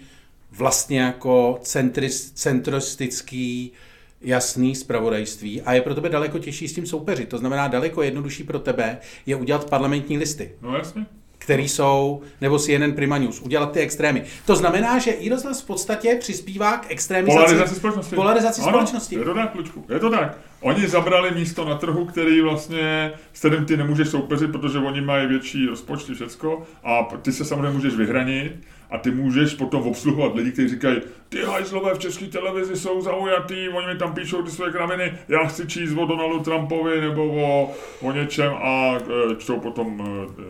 vlastně 0.50 1.00
jako 1.00 1.58
centris, 1.62 2.32
centristický, 2.32 3.72
jasný 4.20 4.74
zpravodajství 4.74 5.62
a 5.62 5.72
je 5.72 5.82
pro 5.82 5.94
tebe 5.94 6.08
daleko 6.08 6.38
těžší 6.38 6.68
s 6.68 6.74
tím 6.74 6.86
soupeřit. 6.86 7.28
To 7.28 7.38
znamená, 7.38 7.68
daleko 7.68 8.02
jednodušší 8.02 8.44
pro 8.44 8.58
tebe 8.58 8.98
je 9.26 9.36
udělat 9.36 9.70
parlamentní 9.70 10.18
listy. 10.18 10.52
No 10.62 10.76
jasně 10.76 11.06
který 11.44 11.68
jsou, 11.68 12.22
nebo 12.40 12.58
si 12.58 12.72
jeden 12.72 12.92
Prima 12.92 13.18
News, 13.18 13.40
udělat 13.40 13.72
ty 13.72 13.80
extrémy. 13.80 14.24
To 14.46 14.56
znamená, 14.56 14.98
že 14.98 15.10
i 15.10 15.28
rozhlas 15.28 15.62
v 15.62 15.66
podstatě 15.66 16.16
přispívá 16.20 16.76
k 16.76 16.90
extrémizaci 16.90 17.38
polarizaci 17.38 17.74
společnosti. 17.74 18.14
Polarizaci 18.16 18.62
ano, 18.62 18.70
společnosti. 18.70 19.14
Je 19.14 19.24
to 19.24 19.34
tak, 19.34 19.54
Lučku, 19.54 19.84
je 19.88 20.00
to 20.00 20.10
tak. 20.10 20.38
Oni 20.60 20.88
zabrali 20.88 21.30
místo 21.30 21.64
na 21.64 21.78
trhu, 21.78 22.04
který 22.04 22.40
vlastně, 22.40 23.12
s 23.32 23.38
kterým 23.38 23.64
ty 23.64 23.76
nemůžeš 23.76 24.08
soupeřit, 24.08 24.52
protože 24.52 24.78
oni 24.78 25.00
mají 25.00 25.26
větší 25.26 25.66
rozpočty, 25.66 26.14
všecko, 26.14 26.62
a 26.84 27.02
ty 27.22 27.32
se 27.32 27.44
samozřejmě 27.44 27.70
můžeš 27.70 27.94
vyhranit 27.94 28.52
a 28.90 28.98
ty 28.98 29.10
můžeš 29.10 29.54
potom 29.54 29.82
obsluhovat 29.82 30.34
lidi, 30.34 30.52
kteří 30.52 30.68
říkají, 30.68 31.00
ty 31.28 31.42
hajzlové 31.42 31.94
v 31.94 31.98
české 31.98 32.26
televizi 32.26 32.76
jsou 32.76 33.00
zaujatý, 33.00 33.68
oni 33.68 33.86
mi 33.86 33.98
tam 33.98 34.14
píšou 34.14 34.42
ty 34.42 34.50
své 34.50 34.70
kraviny, 34.72 35.12
já 35.28 35.44
chci 35.44 35.66
číst 35.66 35.96
o 35.96 36.06
Donaldu 36.06 36.40
Trumpovi 36.40 37.00
nebo 37.00 37.26
o, 37.26 37.72
o 38.00 38.12
něčem 38.12 38.52
a 38.52 38.94
e, 38.94 39.36
čtou 39.36 39.60
potom 39.60 40.00
e, 40.00 40.44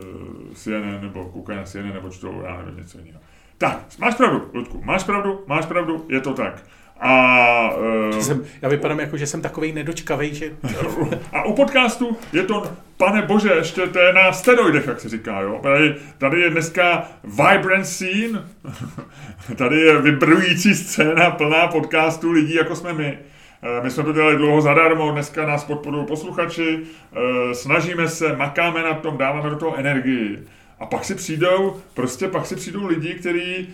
CNN 0.54 0.98
nebo 1.00 1.24
koukají 1.24 1.58
na 1.58 1.64
CNN 1.64 1.94
nebo 1.94 2.10
čtou, 2.10 2.42
já 2.44 2.56
nevím, 2.58 2.76
něco 2.76 2.98
jiného. 2.98 3.20
Tak, 3.58 3.78
máš 3.98 4.14
pravdu, 4.14 4.50
Ludku, 4.54 4.82
máš 4.84 5.04
pravdu, 5.04 5.44
máš 5.46 5.66
pravdu, 5.66 6.06
je 6.08 6.20
to 6.20 6.34
tak. 6.34 6.62
A, 7.00 7.70
uh, 7.76 8.20
jsem, 8.20 8.44
já 8.62 8.68
vypadám 8.68 9.00
jako, 9.00 9.16
že 9.16 9.26
jsem 9.26 9.40
takový 9.40 9.72
nedočkavý, 9.72 10.34
že... 10.34 10.56
a 11.32 11.42
u 11.42 11.54
podcastu 11.54 12.16
je 12.32 12.42
to, 12.42 12.72
pane 12.96 13.22
bože, 13.22 13.52
ještě 13.52 13.86
to 13.86 13.98
je 13.98 14.12
na 14.12 14.32
steroidech, 14.32 14.86
jak 14.86 15.00
se 15.00 15.08
říká, 15.08 15.40
jo. 15.40 15.60
Tady, 15.62 15.94
tady 16.18 16.40
je 16.40 16.50
dneska 16.50 17.08
vibrant 17.24 17.86
scene, 17.86 18.44
tady 19.56 19.80
je 19.80 20.02
vybrující 20.02 20.74
scéna 20.74 21.30
plná 21.30 21.68
podcastů 21.68 22.32
lidí, 22.32 22.54
jako 22.54 22.76
jsme 22.76 22.92
my. 22.92 23.18
Eh, 23.64 23.80
my 23.82 23.90
jsme 23.90 24.02
to 24.02 24.12
dělali 24.12 24.36
dlouho 24.36 24.60
zadarmo, 24.60 25.12
dneska 25.12 25.46
nás 25.46 25.64
podporují 25.64 26.06
posluchači, 26.06 26.78
eh, 27.12 27.54
snažíme 27.54 28.08
se, 28.08 28.36
makáme 28.36 28.82
na 28.82 28.94
tom, 28.94 29.16
dáváme 29.16 29.50
do 29.50 29.56
toho 29.56 29.76
energii. 29.76 30.38
A 30.78 30.86
pak 30.86 31.04
si 31.04 31.14
přijdou, 31.14 31.76
prostě 31.94 32.28
pak 32.28 32.46
si 32.46 32.56
přijdou 32.56 32.86
lidi, 32.86 33.14
kteří 33.14 33.56
e, 33.56 33.68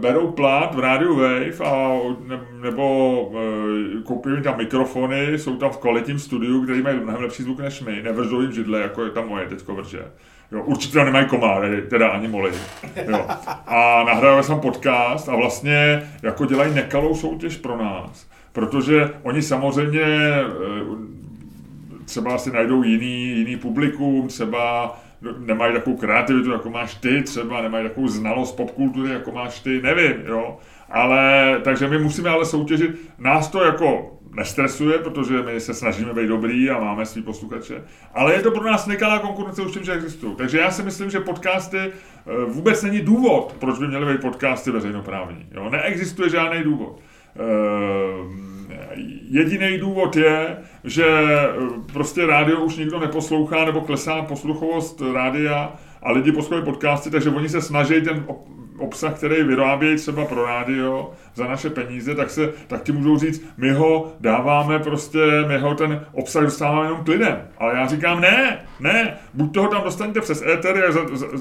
berou 0.00 0.30
plát 0.32 0.74
v 0.74 0.78
rádiu 0.78 1.16
Wave 1.16 1.60
a, 1.64 1.98
ne, 2.26 2.40
nebo 2.62 3.32
e, 3.98 4.02
koupí 4.02 4.30
tam 4.42 4.56
mikrofony, 4.56 5.38
jsou 5.38 5.56
tam 5.56 5.70
v 5.70 5.76
kvalitním 5.76 6.18
studiu, 6.18 6.62
který 6.62 6.82
mají 6.82 7.00
mnohem 7.00 7.22
lepší 7.22 7.42
zvuk 7.42 7.58
než 7.58 7.80
my, 7.80 8.02
nevržou 8.02 8.40
jim 8.40 8.52
židle, 8.52 8.80
jako 8.80 9.04
je 9.04 9.10
tam 9.10 9.28
moje 9.28 9.46
teďko 9.46 9.74
vrže. 9.74 10.02
Jo, 10.52 10.62
určitě 10.62 11.04
nemají 11.04 11.26
komáry, 11.26 11.82
teda 11.82 12.08
ani 12.08 12.28
moly. 12.28 12.52
Jo. 13.08 13.26
A 13.66 14.04
nahrávají 14.04 14.46
tam 14.46 14.60
podcast 14.60 15.28
a 15.28 15.36
vlastně 15.36 16.10
jako 16.22 16.46
dělají 16.46 16.74
nekalou 16.74 17.14
soutěž 17.14 17.56
pro 17.56 17.76
nás. 17.76 18.26
Protože 18.56 19.10
oni 19.22 19.42
samozřejmě 19.42 20.02
e, 20.02 20.44
třeba 22.04 22.38
si 22.38 22.52
najdou 22.52 22.82
jiný, 22.82 23.28
jiný 23.28 23.56
publikum, 23.56 24.28
třeba 24.28 24.96
nemají 25.38 25.74
takovou 25.74 25.96
kreativitu, 25.96 26.50
jako 26.50 26.70
máš 26.70 26.94
ty 26.94 27.22
třeba, 27.22 27.62
nemají 27.62 27.88
takovou 27.88 28.08
znalost 28.08 28.52
popkultury, 28.52 29.12
jako 29.12 29.32
máš 29.32 29.60
ty, 29.60 29.82
nevím, 29.82 30.14
jo. 30.26 30.58
Ale, 30.90 31.56
takže 31.64 31.88
my 31.88 31.98
musíme 31.98 32.30
ale 32.30 32.44
soutěžit, 32.44 32.90
nás 33.18 33.48
to 33.48 33.64
jako 33.64 34.18
nestresuje, 34.36 34.98
protože 34.98 35.42
my 35.42 35.60
se 35.60 35.74
snažíme 35.74 36.14
být 36.14 36.28
dobrý 36.28 36.70
a 36.70 36.80
máme 36.80 37.06
svý 37.06 37.22
posluchače, 37.22 37.84
ale 38.14 38.34
je 38.34 38.42
to 38.42 38.50
pro 38.50 38.64
nás 38.64 38.86
nekalá 38.86 39.18
konkurence 39.18 39.62
už 39.62 39.72
tím, 39.72 39.84
že 39.84 39.92
existují. 39.92 40.34
Takže 40.36 40.58
já 40.58 40.70
si 40.70 40.82
myslím, 40.82 41.10
že 41.10 41.20
podcasty 41.20 41.78
eh, 41.78 41.90
vůbec 42.46 42.82
není 42.82 43.00
důvod, 43.00 43.56
proč 43.58 43.78
by 43.78 43.88
měly 43.88 44.12
být 44.12 44.20
podcasty 44.20 44.70
veřejnoprávní. 44.70 45.46
Jo? 45.50 45.70
Neexistuje 45.70 46.30
žádný 46.30 46.62
důvod. 46.62 47.00
Ehm, 47.38 48.46
Jediný 49.30 49.78
důvod 49.78 50.16
je, 50.16 50.56
že 50.84 51.06
eh, 51.06 51.48
prostě 51.92 52.26
rádio 52.26 52.60
už 52.60 52.76
nikdo 52.76 53.00
neposlouchá 53.00 53.64
nebo 53.64 53.80
klesá 53.80 54.22
posluchovost 54.22 55.02
rádia 55.14 55.72
a 56.02 56.12
lidi 56.12 56.32
poslouchají 56.32 56.64
podcasty, 56.64 57.10
takže 57.10 57.30
oni 57.30 57.48
se 57.48 57.62
snaží 57.62 58.00
ten 58.00 58.24
obsah, 58.78 59.14
který 59.14 59.42
vyrábějí 59.42 59.96
třeba 59.96 60.24
pro 60.24 60.44
rádio 60.44 61.10
za 61.36 61.46
naše 61.46 61.70
peníze, 61.70 62.14
tak, 62.14 62.30
se, 62.30 62.52
tak 62.66 62.82
ti 62.82 62.92
můžou 62.92 63.18
říct, 63.18 63.44
my 63.56 63.70
ho 63.70 64.12
dáváme 64.20 64.78
prostě, 64.78 65.18
my 65.46 65.58
ho 65.58 65.74
ten 65.74 66.06
obsah 66.12 66.42
dostáváme 66.42 66.86
jenom 66.86 67.04
k 67.04 67.08
lidem. 67.08 67.42
Ale 67.58 67.74
já 67.74 67.86
říkám, 67.86 68.20
ne, 68.20 68.58
ne, 68.80 69.16
buď 69.34 69.54
toho 69.54 69.68
tam 69.68 69.82
dostanete 69.82 70.20
přes 70.20 70.42
éter, 70.42 70.76
jak, 70.76 70.94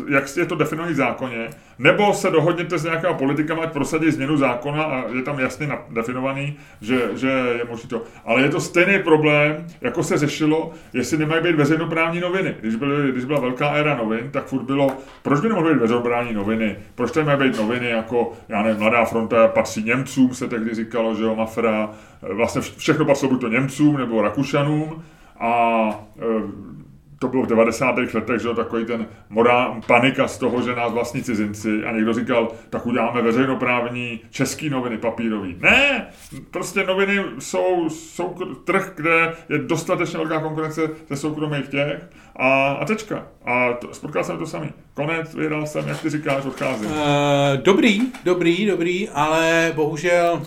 jak 0.10 0.38
je 0.38 0.46
to 0.46 0.56
definovaný 0.56 0.94
v 0.94 0.98
zákoně, 0.98 1.50
nebo 1.80 2.14
se 2.14 2.30
dohodněte 2.30 2.78
s 2.78 2.84
nějakého 2.84 3.14
politika, 3.14 3.56
ať 3.64 3.72
prosadí 3.72 4.12
změnu 4.12 4.38
zákona 4.38 4.84
a 4.84 5.04
je 5.16 5.22
tam 5.22 5.40
jasně 5.40 5.70
definovaný, 5.90 6.58
že, 6.82 7.10
že 7.16 7.28
je 7.30 7.66
možné 7.70 7.90
to. 7.90 8.04
Ale 8.26 8.42
je 8.42 8.50
to 8.50 8.60
stejný 8.60 9.00
problém, 9.00 9.68
jako 9.82 10.04
se 10.04 10.18
řešilo, 10.18 10.72
jestli 10.94 11.18
nemají 11.18 11.44
být 11.44 11.56
veřejnoprávní 11.56 12.20
noviny. 12.20 12.56
Když, 12.62 12.76
byly, 12.76 13.12
když 13.12 13.26
byla 13.26 13.40
velká 13.40 13.70
éra 13.70 13.96
novin, 13.96 14.32
tak 14.32 14.46
furt 14.46 14.64
bylo, 14.64 14.98
proč 15.22 15.40
by 15.40 15.50
nemohly 15.50 15.74
být 15.74 15.80
veřejnoprávní 15.80 16.34
noviny? 16.34 16.76
Proč 16.96 17.12
to 17.12 17.24
mají 17.24 17.40
být 17.40 17.58
noviny 17.58 17.90
jako, 17.90 18.34
já 18.50 18.62
nevím, 18.62 18.80
Mladá 18.80 19.06
fronta 19.06 19.48
patří 19.48 19.85
Němcům, 19.86 20.36
se 20.36 20.48
tehdy 20.48 20.76
říkalo, 20.76 21.16
že 21.16 21.24
jo, 21.24 21.36
Mafra, 21.36 21.90
vlastně 22.22 22.62
všechno 22.62 23.06
patřilo 23.06 23.32
buď 23.32 23.42
to 23.42 23.48
Němcům 23.48 23.98
nebo 23.98 24.22
Rakušanům 24.22 25.04
a 25.40 25.90
e, 26.20 26.26
to 27.20 27.28
bylo 27.28 27.44
v 27.44 27.48
90. 27.48 27.96
letech, 28.14 28.42
že 28.42 28.50
takový 28.56 28.86
ten 28.86 29.08
morál, 29.30 29.82
panika 29.88 30.28
z 30.28 30.38
toho, 30.38 30.62
že 30.62 30.76
nás 30.76 30.94
vlastní 30.94 31.24
cizinci 31.24 31.84
a 31.86 31.92
někdo 31.92 32.14
říkal, 32.14 32.52
tak 32.70 32.86
uděláme 32.86 33.22
veřejnoprávní 33.22 34.20
český 34.30 34.70
noviny 34.70 34.98
papírový. 34.98 35.56
Ne, 35.60 36.08
prostě 36.52 36.84
noviny 36.84 37.24
jsou, 37.40 37.90
jsou 37.90 38.36
trh, 38.64 38.92
kde 38.96 39.34
je 39.50 39.58
dostatečně 39.58 40.18
velká 40.18 40.40
konkurence 40.40 40.90
ze 41.10 41.16
soukromých 41.16 41.68
těch 41.68 42.10
a, 42.36 42.72
a 42.72 42.86
tečka. 42.86 43.28
A 43.46 43.74
to, 43.74 43.94
spotkal 43.94 44.24
jsem 44.24 44.38
to 44.38 44.46
samý. 44.46 44.70
Konec, 44.94 45.36
vyhrál 45.36 45.68
jsem, 45.68 45.88
jak 45.88 46.02
ty 46.02 46.10
říkáš, 46.10 46.46
odcházím. 46.46 46.88
Uh, 46.88 46.96
dobrý, 47.64 48.02
dobrý, 48.24 48.66
dobrý, 48.66 49.10
ale 49.10 49.72
bohužel 49.76 50.42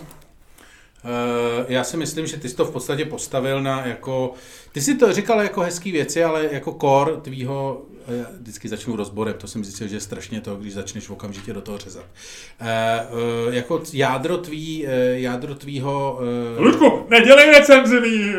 já 1.67 1.83
si 1.83 1.97
myslím, 1.97 2.27
že 2.27 2.37
ty 2.37 2.49
jsi 2.49 2.55
to 2.55 2.65
v 2.65 2.71
podstatě 2.71 3.05
postavil 3.05 3.61
na 3.61 3.85
jako, 3.85 4.33
ty 4.71 4.81
jsi 4.81 4.95
to 4.95 5.13
říkal 5.13 5.41
jako 5.41 5.61
hezký 5.61 5.91
věci, 5.91 6.23
ale 6.23 6.49
jako 6.51 6.71
kor 6.71 7.19
tvýho, 7.21 7.81
já 8.07 8.25
vždycky 8.39 8.69
začnu 8.69 8.95
rozborem, 8.95 9.33
to 9.37 9.47
jsem 9.47 9.63
zjistil, 9.63 9.87
že 9.87 9.95
je 9.95 9.99
strašně 9.99 10.41
to, 10.41 10.55
když 10.55 10.73
začneš 10.73 11.09
okamžitě 11.09 11.53
do 11.53 11.61
toho 11.61 11.77
řezat. 11.77 12.05
Uh, 12.05 13.53
jako 13.53 13.81
jádro 13.93 14.37
tvý, 14.37 14.87
jádro 15.11 15.55
tvýho... 15.55 16.19
Ludku, 16.57 17.05
nedělej 17.09 17.49
recenzi 17.49 18.01
mý, 18.01 18.33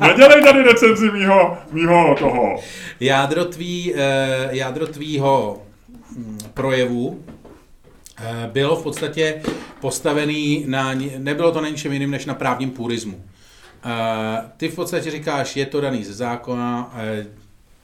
nedělej 0.00 0.42
tady 0.42 0.62
recenzi 0.62 1.10
mýho, 1.10 1.58
mýho 1.72 2.14
toho. 2.18 2.56
Jádro 3.00 3.44
tvý, 3.44 3.94
jádro 4.50 4.86
tvýho 4.86 5.62
hm, 6.16 6.38
projevu, 6.54 7.24
Eh, 7.24 7.39
bylo 8.52 8.76
v 8.76 8.82
podstatě 8.82 9.42
postavený 9.80 10.64
na, 10.66 10.94
nebylo 11.18 11.52
to 11.52 11.60
na 11.60 11.68
ničem 11.68 11.92
jiným 11.92 12.10
než 12.10 12.26
na 12.26 12.34
právním 12.34 12.70
purismu. 12.70 13.24
Eh, 13.84 14.50
ty 14.56 14.68
v 14.68 14.74
podstatě 14.74 15.10
říkáš, 15.10 15.56
je 15.56 15.66
to 15.66 15.80
daný 15.80 16.04
ze 16.04 16.14
zákona, 16.14 16.94
eh, 16.96 17.26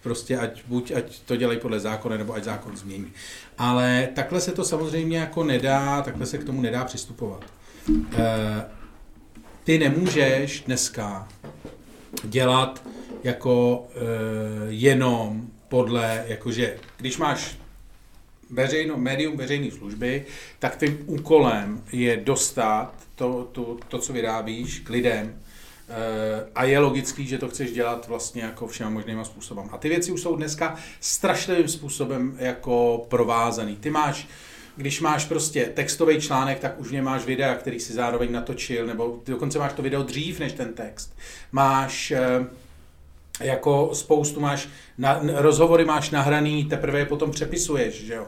prostě 0.03 0.39
ať, 0.39 0.63
buď 0.67 0.93
ať 0.93 1.21
to 1.21 1.37
dělají 1.37 1.59
podle 1.59 1.81
zákona, 1.81 2.17
nebo 2.17 2.35
ať 2.35 2.45
zákon 2.45 2.77
změní. 2.77 3.13
Ale 3.59 4.09
takhle 4.15 4.41
se 4.41 4.53
to 4.53 4.65
samozřejmě 4.65 5.19
jako 5.19 5.45
nedá, 5.45 6.03
takhle 6.03 6.27
se 6.27 6.39
k 6.39 6.45
tomu 6.45 6.63
nedá 6.63 6.85
přistupovat. 6.85 7.45
Ty 9.65 9.79
nemůžeš 9.79 10.61
dneska 10.61 11.29
dělat 12.25 12.83
jako 13.25 13.87
jenom 14.69 15.47
podle, 15.69 16.25
jakože 16.27 16.77
když 16.97 17.19
máš 17.19 17.59
veřejno, 18.51 18.97
médium 18.97 19.37
veřejné 19.37 19.71
služby, 19.71 20.25
tak 20.59 20.77
tím 20.77 20.99
úkolem 21.07 21.83
je 21.93 22.17
dostat 22.17 22.95
to, 23.15 23.49
to, 23.53 23.77
to, 23.89 23.99
co 23.99 24.13
vyrábíš 24.13 24.79
k 24.81 24.91
lidem, 24.91 25.43
eh, 25.89 26.47
a 26.55 26.65
je 26.65 26.79
logický, 26.79 27.27
že 27.27 27.39
to 27.39 27.49
chceš 27.49 27.73
dělat 27.73 28.09
vlastně 28.09 28.43
jako 28.43 28.67
všema 28.67 28.91
možnýma 28.91 29.25
způsobem. 29.25 29.69
A 29.73 29.79
ty 29.79 29.89
věci 29.89 30.13
už 30.13 30.23
jsou 30.23 30.37
dneska 30.37 30.77
strašlivým 31.01 31.69
způsobem 31.69 32.37
jako 32.39 33.07
provázaný. 33.09 33.77
Ty 33.77 33.91
máš, 33.91 34.29
když 34.77 35.01
máš 35.01 35.25
prostě 35.25 35.65
textový 35.65 36.21
článek, 36.21 36.59
tak 36.59 36.81
už 36.81 36.89
v 36.89 36.93
něm 36.93 37.05
máš 37.05 37.25
videa, 37.25 37.55
který 37.55 37.81
si 37.81 37.93
zároveň 37.93 38.33
natočil, 38.33 38.87
nebo 38.87 39.23
dokonce 39.27 39.59
máš 39.59 39.73
to 39.73 39.83
video 39.83 40.03
dřív 40.03 40.39
než 40.39 40.53
ten 40.53 40.73
text. 40.73 41.17
Máš 41.53 42.11
eh, 42.11 42.47
jako 43.41 43.91
spoustu 43.93 44.41
máš, 44.41 44.69
na, 44.99 45.21
rozhovory 45.35 45.85
máš 45.85 46.11
nahraný, 46.11 46.65
teprve 46.65 46.99
je 46.99 47.07
potom 47.07 47.31
přepisuješ, 47.31 48.05
že 48.05 48.15
jo. 48.15 48.27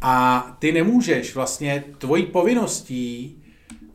A 0.00 0.46
ty 0.58 0.72
nemůžeš 0.72 1.34
vlastně, 1.34 1.84
tvojí 1.98 2.26
povinností 2.26 3.42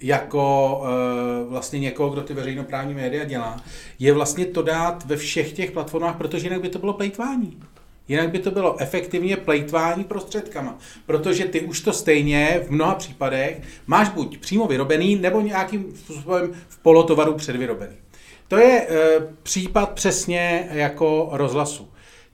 jako 0.02 0.82
e, 0.86 1.50
vlastně 1.50 1.80
někoho, 1.80 2.10
kdo 2.10 2.22
ty 2.22 2.34
veřejnoprávní 2.34 2.94
média 2.94 3.24
dělá, 3.24 3.62
je 4.00 4.14
vlastně 4.14 4.46
to 4.46 4.62
dát 4.62 5.06
ve 5.06 5.18
všech 5.18 5.54
těch 5.54 5.72
platformách, 5.72 6.18
protože 6.18 6.46
jinak 6.46 6.62
by 6.62 6.70
to 6.70 6.80
bylo 6.80 6.94
plejtvání. 6.94 7.60
Jinak 8.08 8.30
by 8.30 8.40
to 8.40 8.52
bylo 8.52 8.82
efektivně 8.82 9.38
plejtvání 9.38 10.04
prostředkama, 10.04 10.78
protože 11.06 11.46
ty 11.46 11.62
už 11.62 11.82
to 11.82 11.94
stejně 11.94 12.62
v 12.68 12.72
mnoha 12.72 12.96
případech 12.96 13.62
máš 13.88 14.10
buď 14.10 14.38
přímo 14.38 14.68
vyrobený, 14.68 15.16
nebo 15.16 15.42
nějakým 15.42 15.96
způsobem 15.96 16.52
v 16.68 16.78
polotovaru 16.78 17.34
předvyrobený. 17.34 17.96
To 18.48 18.58
je 18.58 18.82
e, 18.82 19.20
případ 19.44 19.90
přesně 19.90 20.70
jako 20.72 21.30
rozhlasu. 21.32 21.93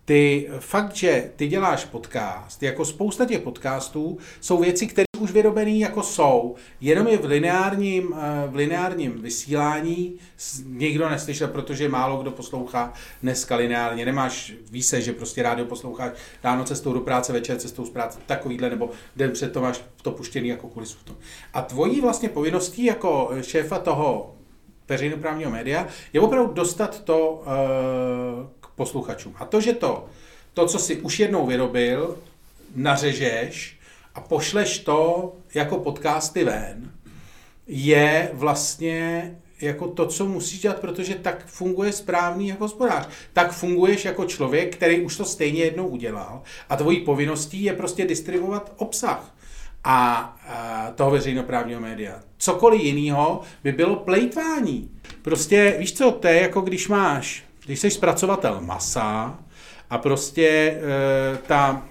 Ty 0.10 0.50
fakt, 0.60 0.96
že 0.96 1.32
ty 1.36 1.48
děláš 1.48 1.86
podcast, 1.86 2.64
jako 2.64 2.86
spousta 2.86 3.26
těch 3.26 3.42
podcastů, 3.42 4.18
jsou 4.42 4.58
věci, 4.58 4.88
které 4.88 5.06
už 5.20 5.32
vyrobené 5.32 5.72
jako 5.72 6.04
jsou, 6.04 6.56
jenom 6.82 7.08
je 7.08 7.18
v 7.18 7.26
lineárním, 7.26 8.14
e, 8.14 8.48
v 8.48 8.56
lineárním 8.56 9.22
vysílání 9.22 10.16
nikdo 10.66 11.10
neslyšel, 11.10 11.48
protože 11.48 11.90
málo 11.90 12.22
kdo 12.22 12.32
poslouchá 12.32 12.94
dneska 13.24 13.56
lineárně. 13.56 14.06
Nemáš, 14.06 14.54
ví 14.72 14.84
se, 14.84 15.02
že 15.02 15.14
prostě 15.14 15.44
rádio 15.44 15.66
posloucháš 15.66 16.12
ráno 16.44 16.64
cestou 16.64 16.94
do 16.94 17.00
práce, 17.00 17.34
večer 17.34 17.58
cestou 17.58 17.86
z 17.86 17.90
práce, 17.90 18.20
takovýhle, 18.26 18.70
nebo 18.70 18.90
den 19.16 19.32
před 19.32 19.54
to 19.54 19.62
máš 19.62 19.82
to 20.02 20.12
puštěný 20.12 20.50
jako 20.50 20.68
kulisu. 20.68 20.98
A 21.54 21.62
tvojí 21.62 22.02
vlastně 22.02 22.30
povinností 22.30 22.86
jako 22.86 23.32
šéfa 23.42 23.80
toho 23.80 24.36
veřejnoprávního 24.90 25.52
média, 25.52 25.88
je 26.14 26.22
opravdu 26.22 26.54
dostat 26.54 27.04
to 27.04 27.44
k 28.59 28.59
posluchačům. 28.80 29.36
A 29.40 29.46
to, 29.46 29.62
že 29.62 29.74
to, 29.74 30.06
to, 30.54 30.68
co 30.68 30.80
si 30.80 30.96
už 30.96 31.20
jednou 31.20 31.46
vyrobil, 31.46 32.18
nařežeš 32.76 33.80
a 34.16 34.22
pošleš 34.22 34.80
to 34.80 35.34
jako 35.54 35.78
podcasty 35.78 36.44
ven, 36.44 36.92
je 37.68 38.30
vlastně 38.34 39.36
jako 39.62 39.88
to, 39.88 40.08
co 40.08 40.26
musíš 40.26 40.60
dělat, 40.60 40.80
protože 40.80 41.16
tak 41.16 41.46
funguje 41.46 41.92
správný 41.92 42.48
jako 42.48 42.64
hospodář. 42.64 43.08
Tak 43.34 43.52
funguješ 43.52 44.06
jako 44.06 44.26
člověk, 44.26 44.76
který 44.76 45.02
už 45.02 45.18
to 45.18 45.26
stejně 45.26 45.64
jednou 45.64 45.88
udělal 45.88 46.42
a 46.70 46.76
tvojí 46.76 47.00
povinností 47.04 47.64
je 47.64 47.74
prostě 47.74 48.06
distribuovat 48.06 48.74
obsah 48.78 49.36
a, 49.84 50.16
a 50.48 50.92
toho 50.96 51.12
veřejnoprávního 51.12 51.82
média. 51.82 52.20
Cokoliv 52.38 52.82
jiného 52.82 53.42
by 53.64 53.72
bylo 53.72 53.96
plejtvání. 53.96 54.92
Prostě 55.22 55.76
víš 55.80 55.94
co, 55.94 56.12
to 56.12 56.28
je 56.28 56.42
jako 56.42 56.62
když 56.62 56.88
máš, 56.88 57.49
když 57.70 57.80
jsi 57.80 57.92
zpracovatel 57.92 58.62
masa 58.62 59.40
a 59.90 59.98
prostě 59.98 60.48
e, 60.48 61.38
ta 61.48 61.86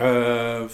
e, 0.00 0.68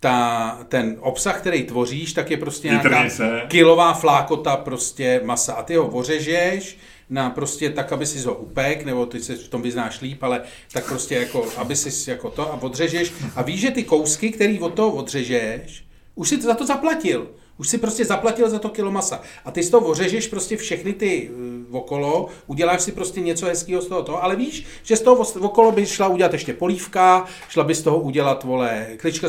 ta, 0.00 0.58
ten 0.68 0.96
obsah, 1.00 1.40
který 1.40 1.62
tvoříš, 1.62 2.12
tak 2.12 2.30
je 2.30 2.36
prostě 2.36 2.68
nějaká 2.68 3.04
kilová 3.48 3.94
flákota 3.94 4.56
prostě 4.56 5.20
masa. 5.24 5.52
A 5.52 5.62
ty 5.62 5.76
ho 5.76 5.86
ořežeš 5.86 6.78
na 7.10 7.30
prostě 7.30 7.70
tak, 7.70 7.92
aby 7.92 8.06
si 8.06 8.26
ho 8.26 8.34
upek, 8.34 8.84
nebo 8.84 9.06
ty 9.06 9.20
se 9.20 9.36
v 9.36 9.48
tom 9.48 9.62
vyznáš 9.62 10.00
líp, 10.00 10.22
ale 10.22 10.42
tak 10.72 10.86
prostě 10.88 11.14
jako, 11.14 11.46
aby 11.56 11.76
si 11.76 12.10
jako 12.10 12.30
to 12.30 12.52
a 12.52 12.62
odřežeš. 12.62 13.12
A 13.36 13.42
víš, 13.42 13.60
že 13.60 13.70
ty 13.70 13.84
kousky, 13.84 14.30
který 14.30 14.60
od 14.60 14.74
toho 14.74 14.90
odřežeš, 14.90 15.84
už 16.14 16.28
si 16.28 16.36
to 16.36 16.42
za 16.42 16.54
to 16.54 16.66
zaplatil. 16.66 17.30
Už 17.58 17.68
si 17.68 17.78
prostě 17.78 18.04
zaplatil 18.04 18.50
za 18.50 18.58
to 18.58 18.68
kilo 18.68 18.90
masa. 18.90 19.20
A 19.44 19.50
ty 19.50 19.62
z 19.62 19.70
toho 19.70 19.86
ořežeš 19.86 20.26
prostě 20.26 20.56
všechny 20.56 20.92
ty 20.92 21.30
uh, 21.70 21.76
okolo, 21.76 22.28
uděláš 22.46 22.82
si 22.82 22.92
prostě 22.92 23.20
něco 23.20 23.46
hezkého 23.46 23.82
z 23.82 23.86
toho, 23.86 24.02
toho 24.02 24.24
ale 24.24 24.36
víš, 24.36 24.66
že 24.82 24.96
z 24.96 25.00
toho 25.00 25.24
okolo 25.40 25.72
by 25.72 25.86
šla 25.86 26.08
udělat 26.08 26.32
ještě 26.32 26.52
polívka, 26.52 27.24
šla 27.48 27.64
by 27.64 27.74
z 27.74 27.82
toho 27.82 27.98
udělat, 27.98 28.44
vole, 28.44 28.86
klička, 28.96 29.28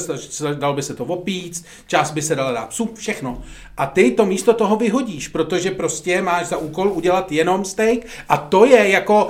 dal 0.54 0.74
by 0.74 0.84
se 0.84 0.94
to 0.94 1.06
opíct, 1.06 1.66
část 1.88 2.12
by 2.12 2.22
se 2.22 2.36
dala 2.36 2.52
dát 2.52 2.70
psu, 2.70 2.90
všechno. 2.94 3.44
A 3.78 3.86
ty 3.86 4.12
to 4.12 4.26
místo 4.26 4.54
toho 4.54 4.76
vyhodíš, 4.76 5.28
protože 5.28 5.72
prostě 5.72 6.22
máš 6.22 6.48
za 6.48 6.58
úkol 6.58 6.92
udělat 6.92 7.32
jenom 7.32 7.66
steak 7.66 8.00
a 8.30 8.38
to 8.38 8.66
je 8.66 8.90
jako, 8.90 9.30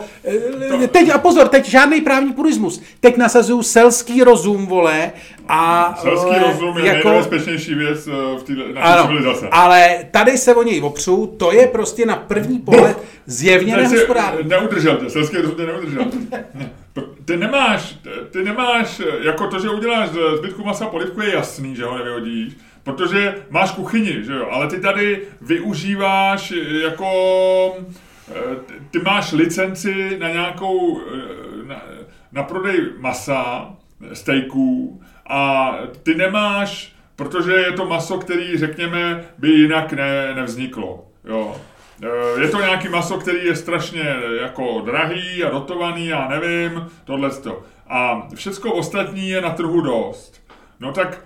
uh, 0.73 0.87
teď 0.87 1.09
a 1.09 1.17
pozor, 1.17 1.47
teď 1.47 1.69
žádný 1.69 2.01
právní 2.01 2.33
purismus, 2.33 2.81
teď 2.99 3.17
nasazuju 3.17 3.63
selský 3.63 4.23
rozum, 4.23 4.65
vole, 4.65 5.11
a, 5.49 5.95
Selský 6.01 6.39
rozum 6.39 6.77
je 6.77 6.85
jako, 6.85 7.09
nejbezpečnější 7.09 7.75
věc 7.75 8.07
v 8.07 8.43
té 8.43 8.53
ano, 8.75 9.07
civilizace. 9.07 9.47
Ale 9.51 10.05
tady 10.11 10.37
se 10.37 10.55
o 10.55 10.63
něj 10.63 10.81
opřu, 10.81 11.35
to 11.39 11.51
je 11.51 11.67
prostě 11.67 12.05
na 12.05 12.15
první 12.15 12.59
pohled 12.59 13.03
zjevně 13.25 13.77
nehospodárný. 13.77 14.49
Neudržel 14.49 14.97
tě, 14.97 15.09
selský 15.09 15.37
rozum 15.37 15.55
tě 15.55 15.65
neudržel. 15.65 16.05
Ty 17.25 17.37
nemáš, 17.37 17.97
ty 18.31 18.43
nemáš, 18.43 19.01
jako 19.21 19.47
to, 19.47 19.59
že 19.59 19.69
uděláš 19.69 20.09
zbytku 20.37 20.63
masa 20.63 20.85
polivku 20.85 21.21
je 21.21 21.33
jasný, 21.33 21.75
že 21.75 21.85
ho 21.85 21.97
nevyhodíš, 21.97 22.53
protože 22.83 23.35
máš 23.49 23.71
kuchyni, 23.71 24.23
že 24.23 24.33
jo, 24.33 24.47
ale 24.51 24.67
ty 24.67 24.79
tady 24.79 25.21
využíváš 25.41 26.53
jako, 26.83 27.09
ty 28.91 28.99
máš 28.99 29.31
licenci 29.31 30.17
na 30.19 30.29
nějakou, 30.29 31.01
na, 31.63 31.81
na 32.31 32.43
prodej 32.43 32.79
masa, 32.97 33.73
steaků 34.13 35.01
a 35.27 35.71
ty 36.03 36.15
nemáš 36.15 36.97
protože 37.17 37.51
je 37.51 37.71
to 37.71 37.85
maso, 37.85 38.17
který, 38.17 38.57
řekněme, 38.57 39.25
by 39.37 39.49
jinak 39.49 39.93
ne, 39.93 40.33
nevzniklo. 40.35 41.05
Jo. 41.25 41.55
E, 42.03 42.41
je 42.41 42.47
to 42.47 42.61
nějaký 42.61 42.89
maso, 42.89 43.17
který 43.17 43.45
je 43.45 43.55
strašně 43.55 44.15
jako 44.41 44.81
drahý 44.85 45.43
a 45.43 45.49
dotovaný, 45.49 46.07
já 46.07 46.27
nevím, 46.27 46.87
tohle 47.05 47.31
to. 47.31 47.63
A 47.87 48.27
všechno 48.35 48.73
ostatní 48.73 49.29
je 49.29 49.41
na 49.41 49.49
trhu 49.49 49.81
dost. 49.81 50.41
No 50.79 50.91
tak 50.91 51.23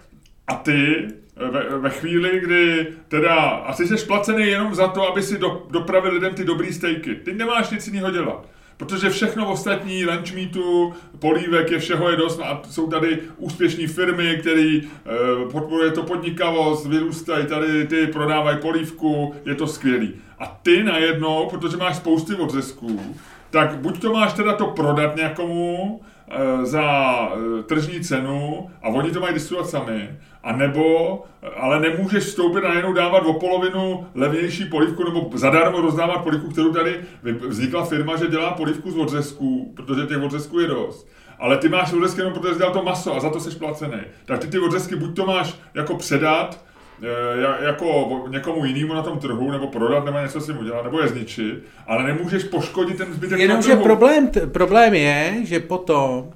a 0.47 0.55
ty 0.55 1.07
ve, 1.35 1.77
ve 1.77 1.89
chvíli, 1.89 2.39
kdy 2.39 2.87
teda, 3.07 3.35
a 3.39 3.73
jsi 3.73 4.05
placený 4.07 4.47
jenom 4.47 4.75
za 4.75 4.87
to, 4.87 5.07
aby 5.07 5.23
si 5.23 5.37
do, 5.37 5.67
dopravil 5.69 6.13
lidem 6.13 6.33
ty 6.33 6.43
dobrý 6.43 6.73
stejky. 6.73 7.15
Ty 7.15 7.33
nemáš 7.33 7.69
nic 7.69 7.87
jiného 7.87 8.11
dělat. 8.11 8.45
Protože 8.81 9.09
všechno 9.09 9.51
ostatní, 9.51 10.05
lunch 10.05 10.33
meatu, 10.33 10.93
polívek 11.19 11.71
je 11.71 11.79
všeho 11.79 12.09
je 12.09 12.15
dost 12.15 12.39
a 12.43 12.61
jsou 12.69 12.87
tady 12.87 13.19
úspěšné 13.37 13.87
firmy, 13.87 14.37
které 14.39 14.61
e, 14.61 14.81
podporuje 15.51 15.91
to 15.91 16.03
podnikavost, 16.03 16.87
vyrůstají 16.87 17.45
tady, 17.45 17.87
ty 17.87 18.07
prodávají 18.07 18.57
polívku, 18.57 19.35
je 19.45 19.55
to 19.55 19.67
skvělý. 19.67 20.13
A 20.39 20.59
ty 20.63 20.83
najednou, 20.83 21.47
protože 21.49 21.77
máš 21.77 21.95
spousty 21.95 22.35
odřezků, 22.35 23.15
tak 23.49 23.77
buď 23.77 24.01
to 24.01 24.13
máš 24.13 24.33
teda 24.33 24.53
to 24.53 24.65
prodat 24.65 25.15
někomu 25.15 26.01
za 26.63 26.83
e, 27.59 27.63
tržní 27.63 28.01
cenu 28.01 28.69
a 28.83 28.87
oni 28.87 29.11
to 29.11 29.19
mají 29.19 29.33
distribuovat 29.33 29.69
sami, 29.69 30.09
a 30.43 30.55
nebo, 30.55 31.23
ale 31.57 31.79
nemůžeš 31.79 32.23
vstoupit 32.23 32.63
a 32.63 32.67
najednou 32.67 32.93
dávat 32.93 33.19
o 33.19 33.33
polovinu 33.33 34.07
levnější 34.15 34.65
polivku 34.65 35.03
nebo 35.03 35.29
zadarmo 35.33 35.81
rozdávat 35.81 36.23
polivku, 36.23 36.49
kterou 36.49 36.73
tady 36.73 36.99
vznikla 37.47 37.85
firma, 37.85 38.15
že 38.15 38.27
dělá 38.27 38.51
polivku 38.51 38.91
z 38.91 38.97
odřezků, 38.97 39.73
protože 39.75 40.07
těch 40.07 40.21
odřezků 40.21 40.59
je 40.59 40.67
dost. 40.67 41.07
Ale 41.39 41.57
ty 41.57 41.69
máš 41.69 41.93
odřezky 41.93 42.21
jenom 42.21 42.33
protože 42.33 42.53
jsi 42.53 42.57
dělal 42.57 42.73
to 42.73 42.83
maso 42.83 43.15
a 43.15 43.19
za 43.19 43.29
to 43.29 43.39
jsi 43.39 43.55
placený. 43.57 44.01
Tak 44.25 44.39
ty 44.39 44.47
ty 44.47 44.59
odřezky 44.59 44.95
buď 44.95 45.15
to 45.15 45.25
máš 45.25 45.55
jako 45.73 45.95
předat, 45.95 46.65
jako 47.61 48.23
někomu 48.27 48.65
jinému 48.65 48.93
na 48.93 49.01
tom 49.01 49.19
trhu, 49.19 49.51
nebo 49.51 49.67
prodat, 49.67 50.05
nebo 50.05 50.19
něco 50.19 50.41
si 50.41 50.51
udělat, 50.51 50.83
nebo 50.83 51.01
je 51.01 51.07
zničit, 51.07 51.63
ale 51.87 52.03
nemůžeš 52.03 52.43
poškodit 52.43 52.97
ten 52.97 53.13
zbytek 53.13 53.39
Jenomže 53.39 53.75
problém, 53.75 54.29
problém 54.51 54.93
je, 54.93 55.35
že 55.43 55.59
potom 55.59 56.31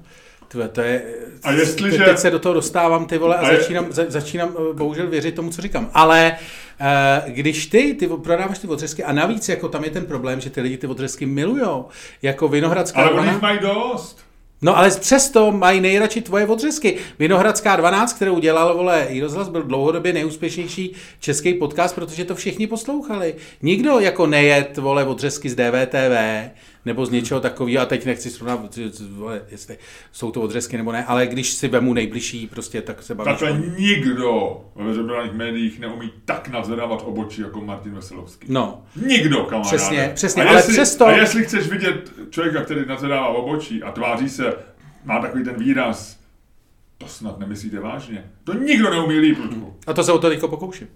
Tve, 0.48 0.68
to 0.68 0.80
je, 0.80 1.02
a 1.42 1.52
jestliže... 1.52 2.04
Teď 2.04 2.18
se 2.18 2.30
do 2.30 2.38
toho 2.38 2.54
dostávám, 2.54 3.06
ty 3.06 3.18
vole, 3.18 3.36
a, 3.36 3.46
a 3.46 3.50
je... 3.50 3.56
začínám, 3.56 3.86
za, 3.92 4.04
začínám 4.08 4.48
eh, 4.48 4.74
bohužel 4.74 5.06
věřit 5.06 5.34
tomu, 5.34 5.50
co 5.50 5.62
říkám. 5.62 5.90
Ale 5.94 6.36
uh, 6.80 7.32
když 7.32 7.66
ty, 7.66 7.94
ty 7.94 8.08
prodáváš 8.08 8.58
ty 8.58 8.66
odřezky, 8.66 9.04
a 9.04 9.12
navíc 9.12 9.48
jako 9.48 9.68
tam 9.68 9.84
je 9.84 9.90
ten 9.90 10.06
problém, 10.06 10.40
že 10.40 10.50
ty 10.50 10.60
lidi 10.60 10.78
ty 10.78 10.86
odřezky 10.86 11.26
milujou, 11.26 11.86
jako 12.22 12.48
Vinohradská 12.48 13.02
Ale 13.02 13.10
oni 13.10 13.38
mají 13.40 13.58
dost. 13.58 14.25
No 14.62 14.76
ale 14.78 14.90
přesto 14.90 15.52
mají 15.52 15.80
nejradši 15.80 16.20
tvoje 16.20 16.46
odřezky. 16.46 16.96
Vinohradská 17.18 17.76
12, 17.76 18.12
kterou 18.12 18.34
udělal, 18.34 18.76
vole, 18.76 19.06
i 19.10 19.20
rozhlas 19.20 19.48
byl 19.48 19.62
dlouhodobě 19.62 20.12
nejúspěšnější 20.12 20.92
český 21.20 21.54
podcast, 21.54 21.94
protože 21.94 22.24
to 22.24 22.34
všichni 22.34 22.66
poslouchali. 22.66 23.34
Nikdo 23.62 23.98
jako 23.98 24.26
nejet, 24.26 24.76
vole, 24.76 25.04
odřezky 25.04 25.48
z 25.50 25.54
DVTV, 25.54 26.16
nebo 26.86 27.06
z 27.06 27.10
něčeho 27.10 27.40
takového, 27.40 27.82
a 27.82 27.86
teď 27.86 28.06
nechci 28.06 28.30
srovnat, 28.30 28.78
jestli 29.48 29.78
jsou 30.12 30.30
to 30.30 30.42
odřezky 30.42 30.76
nebo 30.76 30.92
ne, 30.92 31.04
ale 31.04 31.26
když 31.26 31.52
si 31.52 31.68
vemu 31.68 31.94
nejbližší, 31.94 32.46
prostě 32.46 32.82
tak 32.82 33.02
se 33.02 33.14
bavíš. 33.14 33.38
Takhle 33.38 33.62
nikdo 33.78 34.60
ve 34.74 34.84
veřejných 34.84 35.32
médiích 35.32 35.80
neumí 35.80 36.12
tak 36.24 36.48
nadzvedávat 36.48 37.02
obočí 37.04 37.42
jako 37.42 37.60
Martin 37.60 37.94
Veselovský. 37.94 38.46
No. 38.50 38.82
Nikdo, 39.06 39.44
kamaráde. 39.44 39.76
Přesně, 39.76 40.12
přesně, 40.14 40.44
a 40.44 40.48
ale 40.48 40.58
jestli, 40.58 40.72
přesto... 40.72 41.06
A 41.06 41.12
jestli 41.12 41.44
chceš 41.44 41.66
vidět 41.66 42.12
člověka, 42.30 42.62
který 42.62 42.86
nadzvedává 42.86 43.28
obočí 43.28 43.82
a 43.82 43.92
tváří 43.92 44.28
se, 44.28 44.54
má 45.04 45.20
takový 45.20 45.44
ten 45.44 45.54
výraz, 45.54 46.20
to 46.98 47.08
snad 47.08 47.38
nemyslíte 47.38 47.80
vážně. 47.80 48.30
To 48.44 48.54
nikdo 48.54 48.90
neumí 48.90 49.18
líp, 49.18 49.38
A 49.86 49.92
to 49.92 50.04
se 50.04 50.12
o 50.12 50.18
to 50.18 50.28
teďko 50.28 50.48
pokouším. 50.48 50.88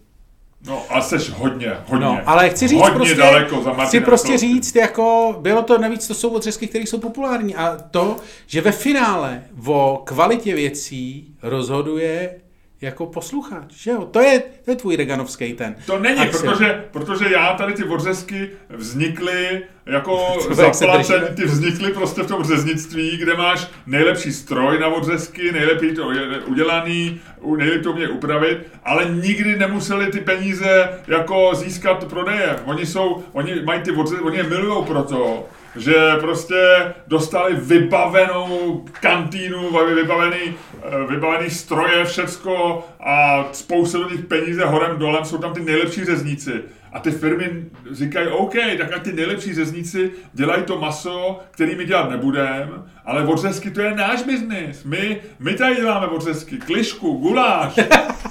No 0.67 0.85
a 0.89 1.01
jsi 1.01 1.17
hodně, 1.31 1.77
hodně, 1.87 2.07
no, 2.07 2.21
ale 2.27 2.51
chci 2.51 2.69
říct 2.69 2.81
hodně 2.81 2.95
prostě, 2.95 3.15
daleko 3.15 3.63
za 3.63 3.85
chci 3.85 4.01
prostě 4.01 4.39
říct, 4.39 4.77
jako 4.77 5.37
bylo 5.41 5.63
to 5.63 5.79
navíc, 5.79 6.09
to 6.09 6.15
jsou 6.15 6.31
odřezky, 6.31 6.67
které 6.67 6.85
jsou 6.85 6.99
populární. 6.99 7.55
A 7.55 7.77
to, 7.91 8.17
že 8.47 8.61
ve 8.61 8.73
finále 8.73 9.43
o 9.67 10.03
kvalitě 10.05 10.55
věcí 10.55 11.35
rozhoduje 11.43 12.41
jako 12.81 13.07
posluchač, 13.07 13.73
že 13.73 13.91
jo? 13.91 14.05
To 14.05 14.21
je, 14.21 14.43
to 14.65 14.71
je 14.71 14.77
tvůj 14.77 14.97
Reganovský 14.97 15.53
ten. 15.53 15.77
To 15.87 15.99
není, 15.99 16.27
protože, 16.27 16.85
protože 16.91 17.33
já 17.33 17.55
tady 17.55 17.73
ty 17.73 17.85
odřezky 17.85 18.51
vznikly 18.69 19.63
jako 19.87 20.37
zaplacený, 20.51 21.27
ty 21.37 21.45
vznikly 21.45 21.93
prostě 21.93 22.23
v 22.23 22.27
tom 22.27 22.45
řeznictví, 22.45 23.17
kde 23.17 23.35
máš 23.35 23.69
nejlepší 23.87 24.33
stroj 24.33 24.79
na 24.79 24.89
odřezky, 24.89 25.53
nejlepší 25.53 25.95
to 25.95 26.11
udělaný, 26.47 27.21
nejlepší 27.57 27.83
to 27.83 27.93
mě 27.93 28.09
upravit, 28.09 28.59
ale 28.85 29.05
nikdy 29.05 29.57
nemuseli 29.57 30.07
ty 30.07 30.21
peníze 30.21 31.01
jako 31.09 31.55
získat 31.55 32.05
prodeje. 32.05 32.57
Oni 32.65 32.87
jsou, 32.87 33.25
oni 33.33 33.63
mají 33.63 33.81
ty 33.81 33.91
odřezky, 33.91 34.25
oni 34.25 34.37
je 34.37 34.43
milujou 34.43 34.85
proto, 34.85 35.49
že 35.77 35.95
prostě 36.21 36.93
dostali 37.07 37.55
vybavenou 37.55 38.85
kantýnu, 39.01 39.71
vybavený, 39.95 40.37
eh, 40.83 41.07
vybavený 41.11 41.51
stroje, 41.51 42.05
všecko 42.05 42.85
a 43.01 43.45
spoustu 43.53 44.03
do 44.03 44.11
nich 44.11 44.25
peníze 44.25 44.65
horem 44.65 44.99
dolem, 44.99 45.25
jsou 45.25 45.39
tam 45.39 45.55
ty 45.55 45.61
nejlepší 45.61 46.05
řezníci. 46.05 46.53
A 46.93 46.99
ty 46.99 47.11
firmy 47.11 47.65
říkají, 47.91 48.29
OK, 48.29 48.55
tak 48.79 48.93
ať 48.93 49.03
ty 49.03 49.13
nejlepší 49.13 49.55
řezníci 49.55 50.11
dělají 50.33 50.63
to 50.63 50.79
maso, 50.79 51.39
který 51.51 51.77
my 51.77 51.85
dělat 51.85 52.11
nebudeme, 52.11 52.69
ale 53.05 53.27
odřezky 53.27 53.71
to 53.71 53.81
je 53.81 53.95
náš 53.95 54.23
biznis. 54.23 54.85
My, 54.85 55.21
my 55.39 55.55
tady 55.55 55.77
děláme 55.77 56.07
odřezky, 56.07 56.59
klišku, 56.59 57.13
guláš, 57.13 57.75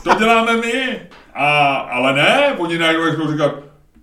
to 0.04 0.16
děláme 0.16 0.58
my. 0.58 1.00
A, 1.34 1.76
ale 1.76 2.14
ne, 2.14 2.54
oni 2.58 2.78
najednou 2.78 3.32
říkat, 3.32 3.54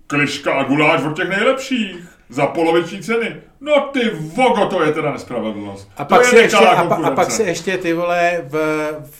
kliška 0.07 0.53
a 0.53 0.63
guláš 0.63 1.03
od 1.03 1.15
těch 1.15 1.29
nejlepších. 1.29 2.16
Za 2.29 2.47
poloviční 2.47 3.01
ceny. 3.01 3.35
No 3.61 3.89
ty 3.93 4.09
vogo, 4.13 4.65
to 4.65 4.83
je 4.83 4.91
teda 4.91 5.11
nespravedlnost. 5.11 5.89
A 5.97 6.05
pak, 6.05 6.21
to 6.21 6.27
si 6.27 6.35
je 6.35 6.41
ještě, 6.41 6.57
a, 6.57 6.85
pa, 6.85 6.95
a 6.95 7.11
pak 7.11 7.31
si 7.31 7.43
ještě 7.43 7.77
ty 7.77 7.93
vole 7.93 8.41
v, 8.47 8.53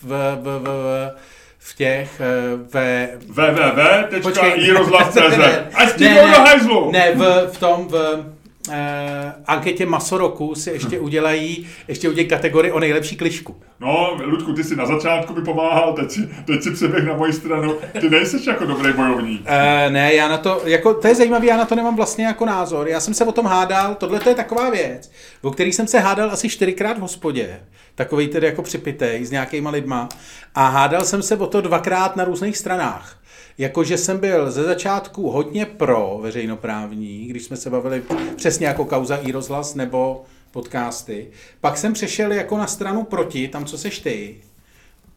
v, 0.01 0.03
v, 0.03 0.35
v, 0.41 0.59
v, 0.63 1.11
v 1.59 1.75
těch, 1.75 2.21
eh, 2.21 2.25
ve... 2.73 3.09
www.irozhlas.cz 3.27 5.39
A 5.73 5.87
s 5.87 5.93
tím 5.93 6.13
ne, 6.13 6.21
hajzlu! 6.21 6.91
ne, 6.91 7.11
v, 7.15 7.47
v 7.53 7.59
tom, 7.59 7.87
v 7.87 8.25
eh, 8.71 9.33
anketě 9.45 9.85
Masoroku 9.85 10.55
si 10.55 10.69
ještě 10.69 10.99
udělají, 10.99 11.67
ještě 11.87 12.09
udělají 12.09 12.27
kategorii 12.27 12.71
o 12.71 12.79
nejlepší 12.79 13.15
klišku. 13.15 13.55
No, 13.79 14.17
Ludku, 14.25 14.53
ty 14.53 14.63
si 14.63 14.75
na 14.75 14.85
začátku 14.85 15.33
mi 15.33 15.41
pomáhal, 15.41 15.93
teď 15.93 16.11
si, 16.11 16.29
teď 16.45 16.63
si 16.63 16.71
přeběh 16.71 17.05
na 17.05 17.13
moji 17.13 17.33
stranu. 17.33 17.75
Ty 18.01 18.09
nejseš 18.09 18.47
jako 18.47 18.65
dobrý 18.65 18.93
bojovník. 18.93 19.41
Uh, 19.41 19.93
ne, 19.93 20.13
já 20.13 20.27
na 20.27 20.37
to, 20.37 20.61
jako, 20.65 20.93
to 20.93 21.07
je 21.07 21.15
zajímavé, 21.15 21.45
já 21.45 21.57
na 21.57 21.65
to 21.65 21.75
nemám 21.75 21.95
vlastně 21.95 22.25
jako 22.25 22.45
názor. 22.45 22.87
Já 22.87 22.99
jsem 22.99 23.13
se 23.13 23.25
o 23.25 23.31
tom 23.31 23.45
hádal, 23.45 23.95
tohle 23.95 24.19
to 24.19 24.29
je 24.29 24.35
taková 24.35 24.69
věc, 24.69 25.11
o 25.41 25.51
který 25.51 25.73
jsem 25.73 25.87
se 25.87 25.99
hádal 25.99 26.31
asi 26.31 26.49
čtyřikrát 26.49 26.97
v 26.97 27.01
hospodě, 27.01 27.59
takový 27.95 28.27
tedy 28.27 28.47
jako 28.47 28.61
připitej 28.61 29.25
s 29.25 29.31
nějakýma 29.31 29.69
lidma 29.69 30.09
a 30.55 30.67
hádal 30.67 31.05
jsem 31.05 31.21
se 31.21 31.37
o 31.37 31.47
to 31.47 31.61
dvakrát 31.61 32.15
na 32.15 32.23
různých 32.23 32.57
stranách. 32.57 33.17
Jakože 33.57 33.97
jsem 33.97 34.17
byl 34.19 34.51
ze 34.51 34.63
začátku 34.63 35.29
hodně 35.29 35.65
pro 35.65 36.19
veřejnoprávní, 36.21 37.25
když 37.27 37.43
jsme 37.43 37.57
se 37.57 37.69
bavili 37.69 38.03
přesně 38.35 38.67
jako 38.67 38.85
kauza 38.85 39.15
i 39.15 39.31
rozhlas 39.31 39.75
nebo 39.75 40.23
podcasty. 40.51 41.27
Pak 41.61 41.77
jsem 41.77 41.93
přešel 41.93 42.31
jako 42.31 42.57
na 42.57 42.67
stranu 42.67 43.03
proti, 43.03 43.47
tam 43.47 43.65
co 43.65 43.77
seš 43.77 43.99
ty. 43.99 44.35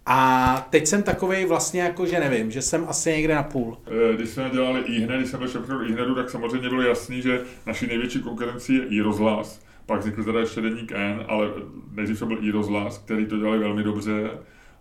A 0.07 0.67
teď 0.71 0.87
jsem 0.87 1.03
takovej 1.03 1.45
vlastně 1.47 1.81
jako, 1.83 2.07
že 2.07 2.21
nevím, 2.21 2.51
že 2.51 2.63
jsem 2.63 2.85
asi 2.89 3.11
někde 3.11 3.35
na 3.35 3.43
půl. 3.43 3.79
Eh, 4.13 4.17
Když 4.17 4.29
jsme 4.31 4.51
dělali 4.53 4.81
iHne, 4.81 5.17
když 5.19 5.31
jsem 5.31 5.39
byl 5.39 5.49
šéf 5.49 5.63
iHnedu, 5.89 6.15
tak 6.15 6.31
samozřejmě 6.31 6.69
bylo 6.69 6.83
jasný, 6.83 7.23
že 7.23 7.41
naší 7.67 7.87
největší 7.87 8.19
konkurencí 8.23 8.75
je 8.75 8.87
iRozhlas. 8.87 9.61
Pak 9.87 10.01
vznikl 10.01 10.25
teda 10.25 10.41
ještě 10.41 10.61
deník 10.61 10.93
N, 10.93 11.25
ale 11.29 11.49
nejdřív 11.93 12.19
to 12.19 12.27
byl 12.27 12.39
iRozhlas, 12.43 12.99
který 12.99 13.27
to 13.27 13.37
dělali 13.39 13.59
velmi 13.59 13.83
dobře 13.83 14.31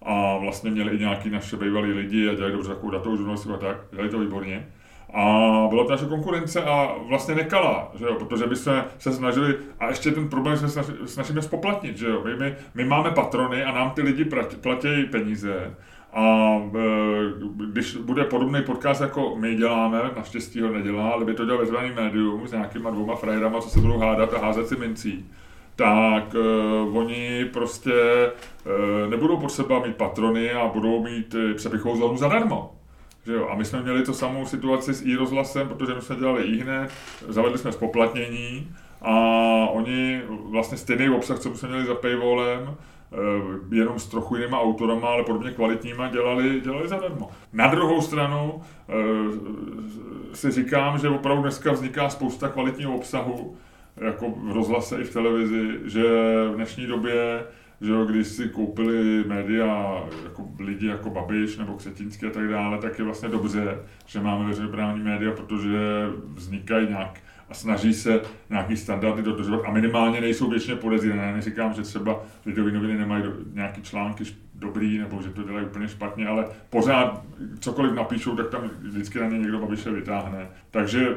a 0.01 0.37
vlastně 0.37 0.71
měli 0.71 0.95
i 0.95 0.99
nějaký 0.99 1.29
naše 1.29 1.57
bývalí 1.57 1.91
lidi 1.91 2.29
a 2.29 2.33
dělali 2.33 2.53
dobře 2.53 2.69
takovou 2.69 2.91
datovou 2.91 3.17
žurnalistiku 3.17 3.53
a 3.53 3.57
tak, 3.57 3.77
dělali 3.91 4.09
to 4.09 4.19
výborně. 4.19 4.67
A 5.13 5.23
byla 5.69 5.83
to 5.83 5.91
naše 5.91 6.05
konkurence 6.05 6.63
a 6.63 6.95
vlastně 7.07 7.35
nekala, 7.35 7.91
že 7.99 8.05
jo, 8.05 8.15
protože 8.15 8.47
by 8.47 8.55
jsme 8.55 8.85
se 8.99 9.13
snažili, 9.13 9.55
a 9.79 9.87
ještě 9.87 10.11
ten 10.11 10.29
problém 10.29 10.57
jsme 10.57 10.69
snažili, 10.69 10.97
snažíme 11.05 11.41
spoplatnit, 11.41 11.97
že 11.97 12.07
jo, 12.07 12.21
my, 12.25 12.35
my, 12.35 12.55
my 12.73 12.85
máme 12.85 13.11
patrony 13.11 13.63
a 13.63 13.71
nám 13.71 13.91
ty 13.91 14.01
lidi 14.01 14.25
platí 14.61 15.05
peníze. 15.11 15.75
A 16.13 16.55
e, 16.75 17.69
když 17.71 17.95
bude 17.95 18.23
podobný 18.23 18.61
podcast, 18.61 19.01
jako 19.01 19.35
my 19.35 19.55
děláme, 19.55 20.01
naštěstí 20.15 20.61
ho 20.61 20.71
nedělá, 20.71 21.09
ale 21.09 21.25
by 21.25 21.33
to 21.33 21.45
dělal 21.45 21.65
veřejný 21.65 21.95
médium 21.95 22.47
s 22.47 22.51
nějakýma 22.51 22.89
dvouma 22.89 23.15
frajerama, 23.15 23.61
co 23.61 23.69
se 23.69 23.79
budou 23.79 23.97
hádat 23.97 24.33
a 24.33 24.39
házet 24.39 24.67
si 24.67 24.75
mincí, 24.75 25.25
tak 25.79 26.33
uh, 26.33 26.97
oni 26.97 27.45
prostě 27.45 27.91
uh, 28.65 29.09
nebudou 29.09 29.37
potřeba 29.37 29.79
mít 29.79 29.95
patrony 29.95 30.51
a 30.51 30.67
budou 30.67 31.03
mít 31.03 31.33
uh, 31.33 31.53
přepichovou 31.53 31.97
zónu 31.97 32.17
zadarmo. 32.17 32.71
Že 33.25 33.33
jo? 33.33 33.47
A 33.51 33.55
my 33.55 33.65
jsme 33.65 33.81
měli 33.81 34.03
to 34.03 34.13
samou 34.13 34.45
situaci 34.45 34.93
s 34.93 35.05
i-rozhlasem, 35.05 35.67
protože 35.67 35.93
my 35.93 36.01
jsme 36.01 36.15
dělali 36.15 36.43
i-hned, 36.43 36.91
zavedli 37.27 37.57
jsme 37.57 37.71
spoplatnění 37.71 38.71
a 39.01 39.13
oni 39.71 40.21
vlastně 40.27 40.77
stejný 40.77 41.09
obsah, 41.09 41.39
co 41.39 41.57
jsme 41.57 41.69
měli 41.69 41.85
za 41.85 41.95
paywallem, 41.95 42.75
jenom 43.71 43.99
s 43.99 44.07
trochu 44.07 44.35
jinýma 44.35 44.61
autorama, 44.61 45.07
ale 45.07 45.23
podobně 45.23 45.51
kvalitníma, 45.51 46.07
dělali, 46.07 46.61
dělali 46.61 46.87
zadarmo. 46.87 47.29
Na 47.53 47.67
druhou 47.67 48.01
stranu 48.01 48.61
si 50.33 50.51
říkám, 50.51 50.99
že 50.99 51.09
opravdu 51.09 51.41
dneska 51.41 51.71
vzniká 51.71 52.09
spousta 52.09 52.49
kvalitního 52.49 52.95
obsahu, 52.95 53.57
jako 54.01 54.29
v 54.29 54.51
rozhlase 54.51 55.01
i 55.01 55.03
v 55.03 55.13
televizi, 55.13 55.79
že 55.85 56.03
v 56.51 56.55
dnešní 56.55 56.87
době 56.87 57.43
že 57.81 57.91
jo, 57.91 58.05
když 58.05 58.27
si 58.27 58.49
koupili 58.49 59.23
média 59.27 60.03
jako 60.23 60.47
lidi 60.59 60.87
jako 60.87 61.09
Babiš 61.09 61.57
nebo 61.57 61.73
Křetínský 61.73 62.25
a 62.25 62.29
tak 62.29 62.49
dále, 62.49 62.77
tak 62.77 62.99
je 62.99 63.05
vlastně 63.05 63.29
dobře, 63.29 63.77
že 64.05 64.19
máme 64.19 64.47
veřejnoprávní 64.47 65.03
média, 65.03 65.31
protože 65.31 65.77
vznikají 66.33 66.87
nějak 66.87 67.19
a 67.49 67.53
snaží 67.53 67.93
se 67.93 68.21
nějaký 68.49 68.77
standardy 68.77 69.23
dodržovat 69.23 69.61
a 69.65 69.71
minimálně 69.71 70.21
nejsou 70.21 70.49
většině 70.49 70.75
podezřelé. 70.75 71.33
Neříkám, 71.33 71.73
že 71.73 71.81
třeba 71.81 72.23
lidové 72.45 72.71
noviny 72.71 72.97
nemají 72.97 73.23
do, 73.23 73.33
nějaký 73.53 73.81
články 73.81 74.23
dobrý 74.55 74.97
nebo 74.97 75.21
že 75.21 75.29
to 75.29 75.43
dělají 75.43 75.65
úplně 75.65 75.87
špatně, 75.87 76.27
ale 76.27 76.45
pořád 76.69 77.23
cokoliv 77.59 77.93
napíšou, 77.93 78.35
tak 78.35 78.49
tam 78.49 78.69
vždycky 78.79 79.19
na 79.19 79.27
ně 79.27 79.39
někdo 79.39 79.59
Babiše 79.59 79.91
vytáhne. 79.91 80.47
Takže 80.71 81.15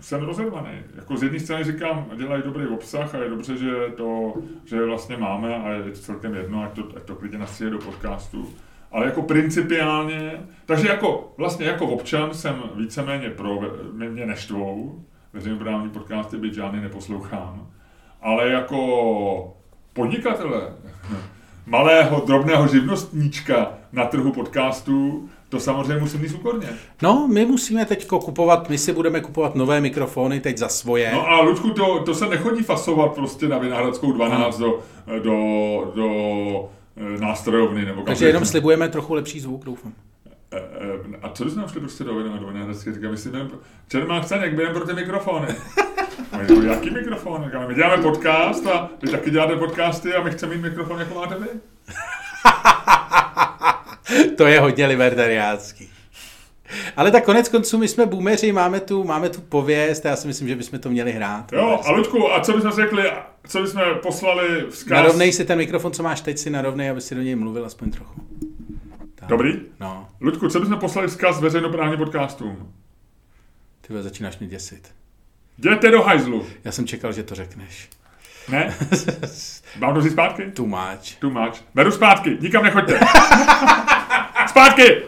jsem 0.00 0.22
rozervaný. 0.22 0.70
Jako 0.96 1.16
z 1.16 1.22
jedné 1.22 1.40
strany 1.40 1.64
říkám, 1.64 2.06
dělají 2.16 2.42
dobrý 2.42 2.66
obsah 2.66 3.14
a 3.14 3.18
je 3.18 3.30
dobře, 3.30 3.56
že 3.56 3.72
to, 3.96 4.34
že 4.64 4.84
vlastně 4.84 5.16
máme 5.16 5.56
a 5.56 5.68
je 5.68 5.82
to 5.82 5.90
celkem 6.00 6.34
jedno, 6.34 6.62
ať 6.62 6.72
to, 6.72 6.88
ať 6.96 7.02
to 7.02 7.14
klidně 7.14 7.38
nastříje 7.38 7.70
do 7.70 7.78
podcastu. 7.78 8.48
Ale 8.92 9.06
jako 9.06 9.22
principiálně, 9.22 10.32
takže 10.66 10.88
jako 10.88 11.34
vlastně 11.36 11.66
jako 11.66 11.86
občan 11.86 12.34
jsem 12.34 12.62
víceméně 12.76 13.30
pro, 13.30 13.60
mě, 13.92 14.08
mě 14.08 14.26
neštvou, 14.26 15.04
veřejnoprávní 15.32 15.90
podcasty, 15.90 16.36
byť 16.36 16.54
žádný 16.54 16.80
neposlouchám, 16.80 17.66
ale 18.22 18.48
jako 18.48 19.56
podnikatele, 19.92 20.72
malého, 21.66 22.20
drobného 22.26 22.68
živnostníčka 22.68 23.72
na 23.92 24.04
trhu 24.04 24.32
podcastů, 24.32 25.28
to 25.48 25.60
samozřejmě 25.60 26.00
musím 26.00 26.20
mít 26.20 26.34
úkorně. 26.34 26.68
No, 27.02 27.28
my 27.32 27.46
musíme 27.46 27.84
teď 27.84 28.06
kupovat, 28.06 28.68
my 28.68 28.78
si 28.78 28.92
budeme 28.92 29.20
kupovat 29.20 29.54
nové 29.54 29.80
mikrofony 29.80 30.40
teď 30.40 30.58
za 30.58 30.68
svoje. 30.68 31.10
No 31.12 31.28
a 31.28 31.40
Ludku, 31.40 31.70
to, 31.70 32.00
to 32.00 32.14
se 32.14 32.26
nechodí 32.26 32.62
fasovat 32.62 33.14
prostě 33.14 33.48
na 33.48 33.58
Vinohradskou 33.58 34.12
12 34.12 34.58
do, 34.58 34.78
do, 35.22 35.32
do 35.94 36.08
eh, 36.96 37.20
nástrojovny 37.20 37.84
nebo 37.84 38.02
Takže 38.02 38.26
jenom 38.26 38.44
slibujeme 38.44 38.88
trochu 38.88 39.14
lepší 39.14 39.40
zvuk, 39.40 39.64
doufám. 39.64 39.92
Eh, 40.52 40.58
eh, 41.12 41.16
A 41.22 41.28
co 41.28 41.50
jsme 41.50 41.64
šli 41.68 41.80
prostě 41.80 42.04
do 42.04 42.14
Vinohradské? 42.14 42.92
Říkám, 42.92 43.10
my 43.10 43.16
si 43.16 43.30
jdeme, 43.30 43.50
Čermák 43.88 44.24
Staněk, 44.24 44.56
jdeme 44.56 44.74
pro 44.74 44.86
ty 44.86 44.92
mikrofony. 44.92 45.46
Jaký 46.66 46.90
mikrofon? 46.90 47.50
My 47.68 47.74
děláme 47.74 48.02
podcast 48.02 48.66
a 48.66 48.90
vy 49.02 49.10
taky 49.10 49.30
děláte 49.30 49.56
podcasty 49.56 50.14
a 50.14 50.22
my 50.22 50.30
chceme 50.30 50.54
mít 50.54 50.62
mikrofon, 50.62 50.98
jako 50.98 51.14
máte 51.14 51.34
vy. 51.34 51.46
to 54.36 54.46
je 54.46 54.60
hodně 54.60 54.86
libertariánský. 54.86 55.88
Ale 56.96 57.10
tak 57.10 57.24
konec 57.24 57.48
konců, 57.48 57.78
my 57.78 57.88
jsme 57.88 58.06
boomeři, 58.06 58.52
máme 58.52 58.80
tu, 58.80 59.04
máme 59.04 59.28
tu 59.28 59.40
pověst 59.40 60.06
a 60.06 60.08
já 60.08 60.16
si 60.16 60.26
myslím, 60.26 60.48
že 60.48 60.56
bychom 60.56 60.78
to 60.78 60.90
měli 60.90 61.12
hrát. 61.12 61.52
Jo, 61.52 61.80
a 61.84 61.92
Ludku, 61.92 62.32
a 62.32 62.40
co 62.40 62.52
bychom 62.52 62.72
řekli, 62.72 63.10
co 63.48 63.62
bychom 63.62 63.82
poslali 64.02 64.66
vzkaz? 64.70 64.90
Narovnej 64.90 65.32
si 65.32 65.44
ten 65.44 65.58
mikrofon, 65.58 65.92
co 65.92 66.02
máš 66.02 66.20
teď, 66.20 66.38
si 66.38 66.50
narovnej, 66.50 66.90
aby 66.90 67.00
si 67.00 67.14
do 67.14 67.22
něj 67.22 67.34
mluvil 67.34 67.66
aspoň 67.66 67.90
trochu. 67.90 68.20
Tak. 69.14 69.28
Dobrý? 69.28 69.52
No, 69.80 70.08
Ludku, 70.20 70.48
co 70.48 70.60
bychom 70.60 70.78
poslali 70.78 71.08
vzkaz 71.08 71.40
veřejnoprávním 71.40 71.98
podcastům? 71.98 72.72
ty 73.88 74.02
začínáš 74.02 74.38
mě 74.38 74.48
děsit. 74.48 74.94
Jděte 75.58 75.90
do 75.90 76.02
hajzlu. 76.02 76.46
Já 76.64 76.72
jsem 76.72 76.86
čekal, 76.86 77.12
že 77.12 77.22
to 77.22 77.34
řekneš. 77.34 77.88
Ne? 78.48 78.74
Mám 79.78 79.94
to 79.94 80.00
vzít 80.00 80.10
zpátky? 80.12 80.42
Too 80.50 80.66
much. 80.66 81.16
Too 81.18 81.30
much. 81.30 81.54
Beru 81.74 81.90
zpátky, 81.92 82.38
nikam 82.40 82.64
nechoďte. 82.64 83.00
zpátky! 84.48 85.02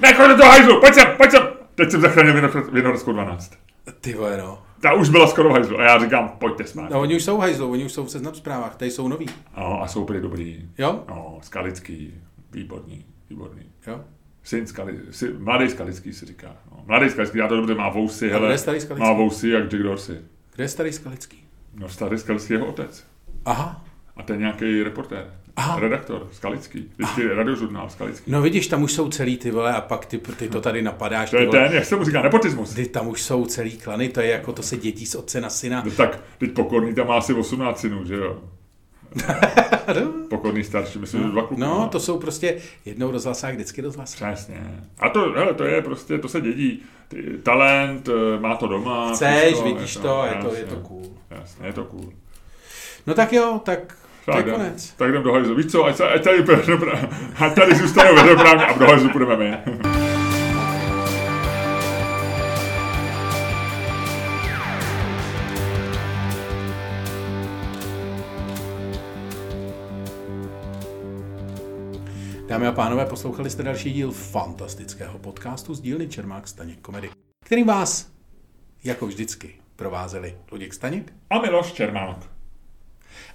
Nechoď 0.00 0.30
do 0.38 0.44
hajzlu, 0.44 0.80
pojď 0.80 0.94
sem, 0.94 1.06
pojď 1.16 1.30
sem. 1.30 1.42
Teď 1.74 1.90
jsem 1.90 2.00
zachránil 2.00 2.34
Vinohrad- 2.34 2.70
Vinohradskou 2.72 3.12
12. 3.12 3.52
Ty 4.00 4.14
vole, 4.14 4.36
no. 4.36 4.62
Ta 4.80 4.92
už 4.92 5.08
byla 5.08 5.26
skoro 5.26 5.48
v 5.48 5.52
hajzlu 5.52 5.78
a 5.80 5.82
já 5.82 5.98
říkám, 5.98 6.28
pojďte 6.38 6.64
zpátky. 6.64 6.92
No, 6.94 7.00
oni 7.00 7.16
už 7.16 7.24
jsou 7.24 7.36
v 7.36 7.40
hajzlu, 7.40 7.70
oni 7.70 7.84
už 7.84 7.92
jsou 7.92 8.04
v 8.04 8.10
seznam 8.10 8.34
zprávách, 8.34 8.76
tady 8.76 8.90
jsou 8.90 9.08
noví. 9.08 9.26
No, 9.56 9.82
a 9.82 9.88
jsou 9.88 10.04
prý 10.04 10.20
dobrý. 10.20 10.68
Jo? 10.78 11.04
No, 11.08 11.38
Skalický, 11.42 12.14
výborný, 12.52 13.04
výborný. 13.30 13.62
Jo? 13.86 14.00
Syn 14.42 14.66
Skali, 14.66 14.98
syn, 15.10 15.36
mladý 15.38 15.68
Skalický 15.70 16.12
se 16.12 16.26
říká. 16.26 16.48
No, 16.70 16.82
mladý 16.86 17.10
Skalický, 17.10 17.38
já 17.38 17.48
to 17.48 17.56
dobře, 17.56 17.74
má 17.74 17.88
vousy, 17.88 18.26
kde 18.26 18.34
hele, 18.38 18.52
je 18.52 18.58
starý 18.58 18.80
Skalický? 18.80 19.08
má 19.08 19.12
vousy 19.12 19.48
jak 19.48 19.62
Jack 19.72 19.82
Dorsey. 19.82 20.16
Kde 20.54 20.64
je 20.64 20.68
starý 20.68 20.92
Skalický? 20.92 21.43
No, 21.74 21.88
starý 21.88 22.18
Skalický 22.18 22.52
je 22.52 22.58
jeho 22.58 22.66
otec. 22.66 23.04
Aha. 23.44 23.84
A 24.16 24.22
ten 24.22 24.38
nějaký 24.38 24.82
reportér, 24.82 25.34
Aha. 25.56 25.80
redaktor 25.80 26.28
Skalický, 26.32 26.90
vždycky 26.96 27.28
radiožurnál 27.28 27.90
Skalický. 27.90 28.30
No 28.30 28.42
vidíš, 28.42 28.66
tam 28.66 28.82
už 28.82 28.92
jsou 28.92 29.08
celý 29.08 29.36
ty 29.36 29.50
vole 29.50 29.74
a 29.74 29.80
pak 29.80 30.06
ty, 30.06 30.18
ty 30.18 30.48
to 30.48 30.60
tady 30.60 30.82
napadáš. 30.82 31.30
To 31.30 31.36
ty 31.36 31.42
je 31.42 31.46
vole. 31.46 31.60
ten, 31.68 31.72
jak 31.72 31.84
se 31.84 31.96
mu 31.96 32.04
říká, 32.04 32.22
nepotismus. 32.22 32.74
Ty 32.74 32.86
tam 32.86 33.08
už 33.08 33.22
jsou 33.22 33.46
celý 33.46 33.76
klany, 33.78 34.08
to 34.08 34.20
je 34.20 34.30
jako 34.30 34.52
to 34.52 34.62
se 34.62 34.76
dědí 34.76 35.06
z 35.06 35.14
otce 35.14 35.40
na 35.40 35.50
syna. 35.50 35.82
No 35.84 35.90
tak, 35.90 36.20
teď 36.38 36.52
pokorný 36.52 36.94
tam 36.94 37.06
má 37.06 37.18
asi 37.18 37.32
18 37.34 37.80
synů, 37.80 38.04
že 38.04 38.14
jo? 38.14 38.42
Pokorný 40.30 40.64
starší, 40.64 40.98
myslím, 40.98 41.22
že 41.22 41.28
dva 41.28 41.42
kluky. 41.42 41.60
No, 41.60 41.88
to 41.92 42.00
jsou 42.00 42.18
prostě 42.18 42.56
jednou 42.84 43.10
rozhlasák, 43.10 43.54
vždycky 43.54 43.80
rozhlas. 43.80 44.14
Přesně. 44.14 44.80
A 44.98 45.08
to, 45.08 45.20
hele, 45.36 45.54
to 45.54 45.64
je 45.64 45.82
prostě, 45.82 46.18
to 46.18 46.28
se 46.28 46.40
dědí. 46.40 46.82
Ty, 47.08 47.22
talent, 47.42 48.08
eh, 48.08 48.40
má 48.40 48.56
to 48.56 48.66
doma. 48.66 49.12
Chceš, 49.14 49.44
všechno, 49.44 49.64
vidíš 49.64 49.96
to, 49.96 50.24
je 50.30 50.34
to, 50.42 50.54
je 50.54 50.60
jasně, 50.60 50.76
to 50.76 50.88
cool. 50.88 51.02
Jasně, 51.30 51.66
je 51.66 51.72
to 51.72 51.84
cool. 51.84 52.12
No 53.06 53.14
tak 53.14 53.32
jo, 53.32 53.60
tak 53.64 53.78
to 54.24 54.30
je 54.30 54.36
Tak, 54.36 54.46
jdem, 54.46 54.54
konec. 54.56 54.92
tak 54.96 55.08
jdem 55.08 55.22
do 55.22 55.32
hajzlu. 55.32 55.54
Víš 55.54 55.66
co, 55.66 55.84
ať, 55.84 55.96
se- 55.96 56.08
ať 56.08 56.24
tady, 56.24 56.38
ať 57.38 57.54
tady 57.54 57.74
veřejnoprávně 58.14 58.66
a 58.66 58.78
do 58.78 58.86
hajzlu 58.86 59.08
půjdeme 59.10 59.36
my. 59.36 59.58
Dámy 72.46 72.66
a 72.66 72.72
pánové, 72.72 73.06
poslouchali 73.06 73.50
jste 73.50 73.62
další 73.62 73.92
díl 73.92 74.10
fantastického 74.10 75.18
podcastu 75.18 75.74
z 75.74 75.80
dílny 75.80 76.08
Čermák 76.08 76.48
Staněk 76.48 76.80
Komedy, 76.80 77.10
kterým 77.44 77.66
vás, 77.66 78.12
jako 78.84 79.06
vždycky, 79.06 79.54
provázeli 79.76 80.36
Luděk 80.52 80.74
Staněk 80.74 81.12
a 81.30 81.40
Miloš 81.40 81.72
Čermák. 81.72 82.16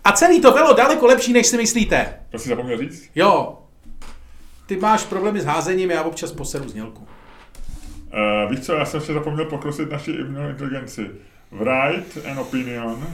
A 0.04 0.12
celý 0.12 0.42
to 0.42 0.52
bylo 0.52 0.74
daleko 0.74 1.06
lepší, 1.06 1.34
než 1.34 1.48
si 1.48 1.58
myslíte. 1.58 2.20
To 2.30 2.40
si 2.40 2.50
zapomněl 2.50 2.78
říct? 2.78 3.10
Jo. 3.16 3.60
Ty 4.66 4.76
máš 4.76 5.04
problémy 5.04 5.42
s 5.42 5.46
házením, 5.46 5.92
já 5.92 6.04
občas 6.04 6.32
poseru 6.32 6.70
znělku. 6.70 7.02
Uh, 7.04 8.52
víš 8.52 8.60
co, 8.60 8.74
já 8.74 8.86
jsem 8.86 9.02
si 9.02 9.14
zapomněl 9.14 9.46
pokrosit 9.46 9.92
naši 9.92 10.24
umělou 10.24 10.50
inteligenci. 10.50 11.12
Write 11.52 12.32
an 12.32 12.40
opinion. 12.40 13.08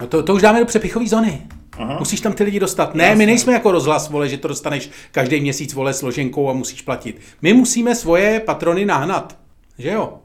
A 0.00 0.06
to, 0.06 0.22
to 0.22 0.34
už 0.34 0.42
dáme 0.42 0.60
do 0.60 0.66
přepichové 0.66 1.06
zóny. 1.06 1.46
Aha. 1.78 1.96
Musíš 1.98 2.20
tam 2.20 2.32
ty 2.32 2.44
lidi 2.44 2.60
dostat. 2.60 2.94
Ne, 2.94 3.14
my 3.14 3.26
nejsme 3.26 3.52
jako 3.52 3.72
rozhlas, 3.72 4.10
vole, 4.10 4.28
že 4.28 4.38
to 4.38 4.48
dostaneš 4.48 4.90
každý 5.12 5.40
měsíc, 5.40 5.74
vole, 5.74 5.94
složenkou 5.94 6.50
a 6.50 6.52
musíš 6.52 6.82
platit. 6.82 7.20
My 7.42 7.52
musíme 7.52 7.94
svoje 7.94 8.40
patrony 8.40 8.84
nahnat. 8.84 9.38
Že 9.78 9.90
jo? 9.90 10.18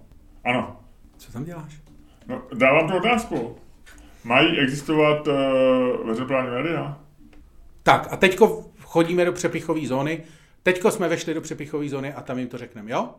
Ano. 0.44 0.80
Co 1.18 1.32
tam 1.32 1.44
děláš? 1.44 1.74
No, 2.28 2.42
dávám 2.54 2.90
tu 2.90 2.98
otázku. 2.98 3.56
Mají 4.24 4.60
existovat 4.60 5.28
uh, 5.28 5.34
veřejnoprávní 6.08 6.52
média? 6.52 6.98
Tak 7.84 8.08
a 8.12 8.18
teďko 8.18 8.66
chodíme 8.82 9.26
do 9.26 9.32
přepichové 9.34 9.88
zóny. 9.88 10.24
Teďko 10.64 10.92
jsme 10.92 11.08
vešli 11.08 11.34
do 11.34 11.42
přepichové 11.42 11.90
zóny 11.90 12.14
a 12.14 12.22
tam 12.22 12.40
jim 12.40 12.48
to 12.48 12.58
řekneme, 12.58 12.92
jo? 12.92 13.10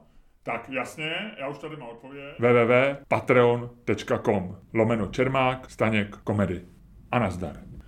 Tak 0.43 0.69
jasně, 0.69 1.13
já 1.41 1.49
už 1.49 1.59
tady 1.59 1.77
mám 1.77 1.89
odpověď. 1.89 2.25
www.patreon.com 2.39 4.57
lomeno 4.75 5.07
Čermák, 5.07 5.71
Staněk, 5.71 6.17
komedy. 6.17 6.63
A 7.11 7.19
nazdar. 7.19 7.70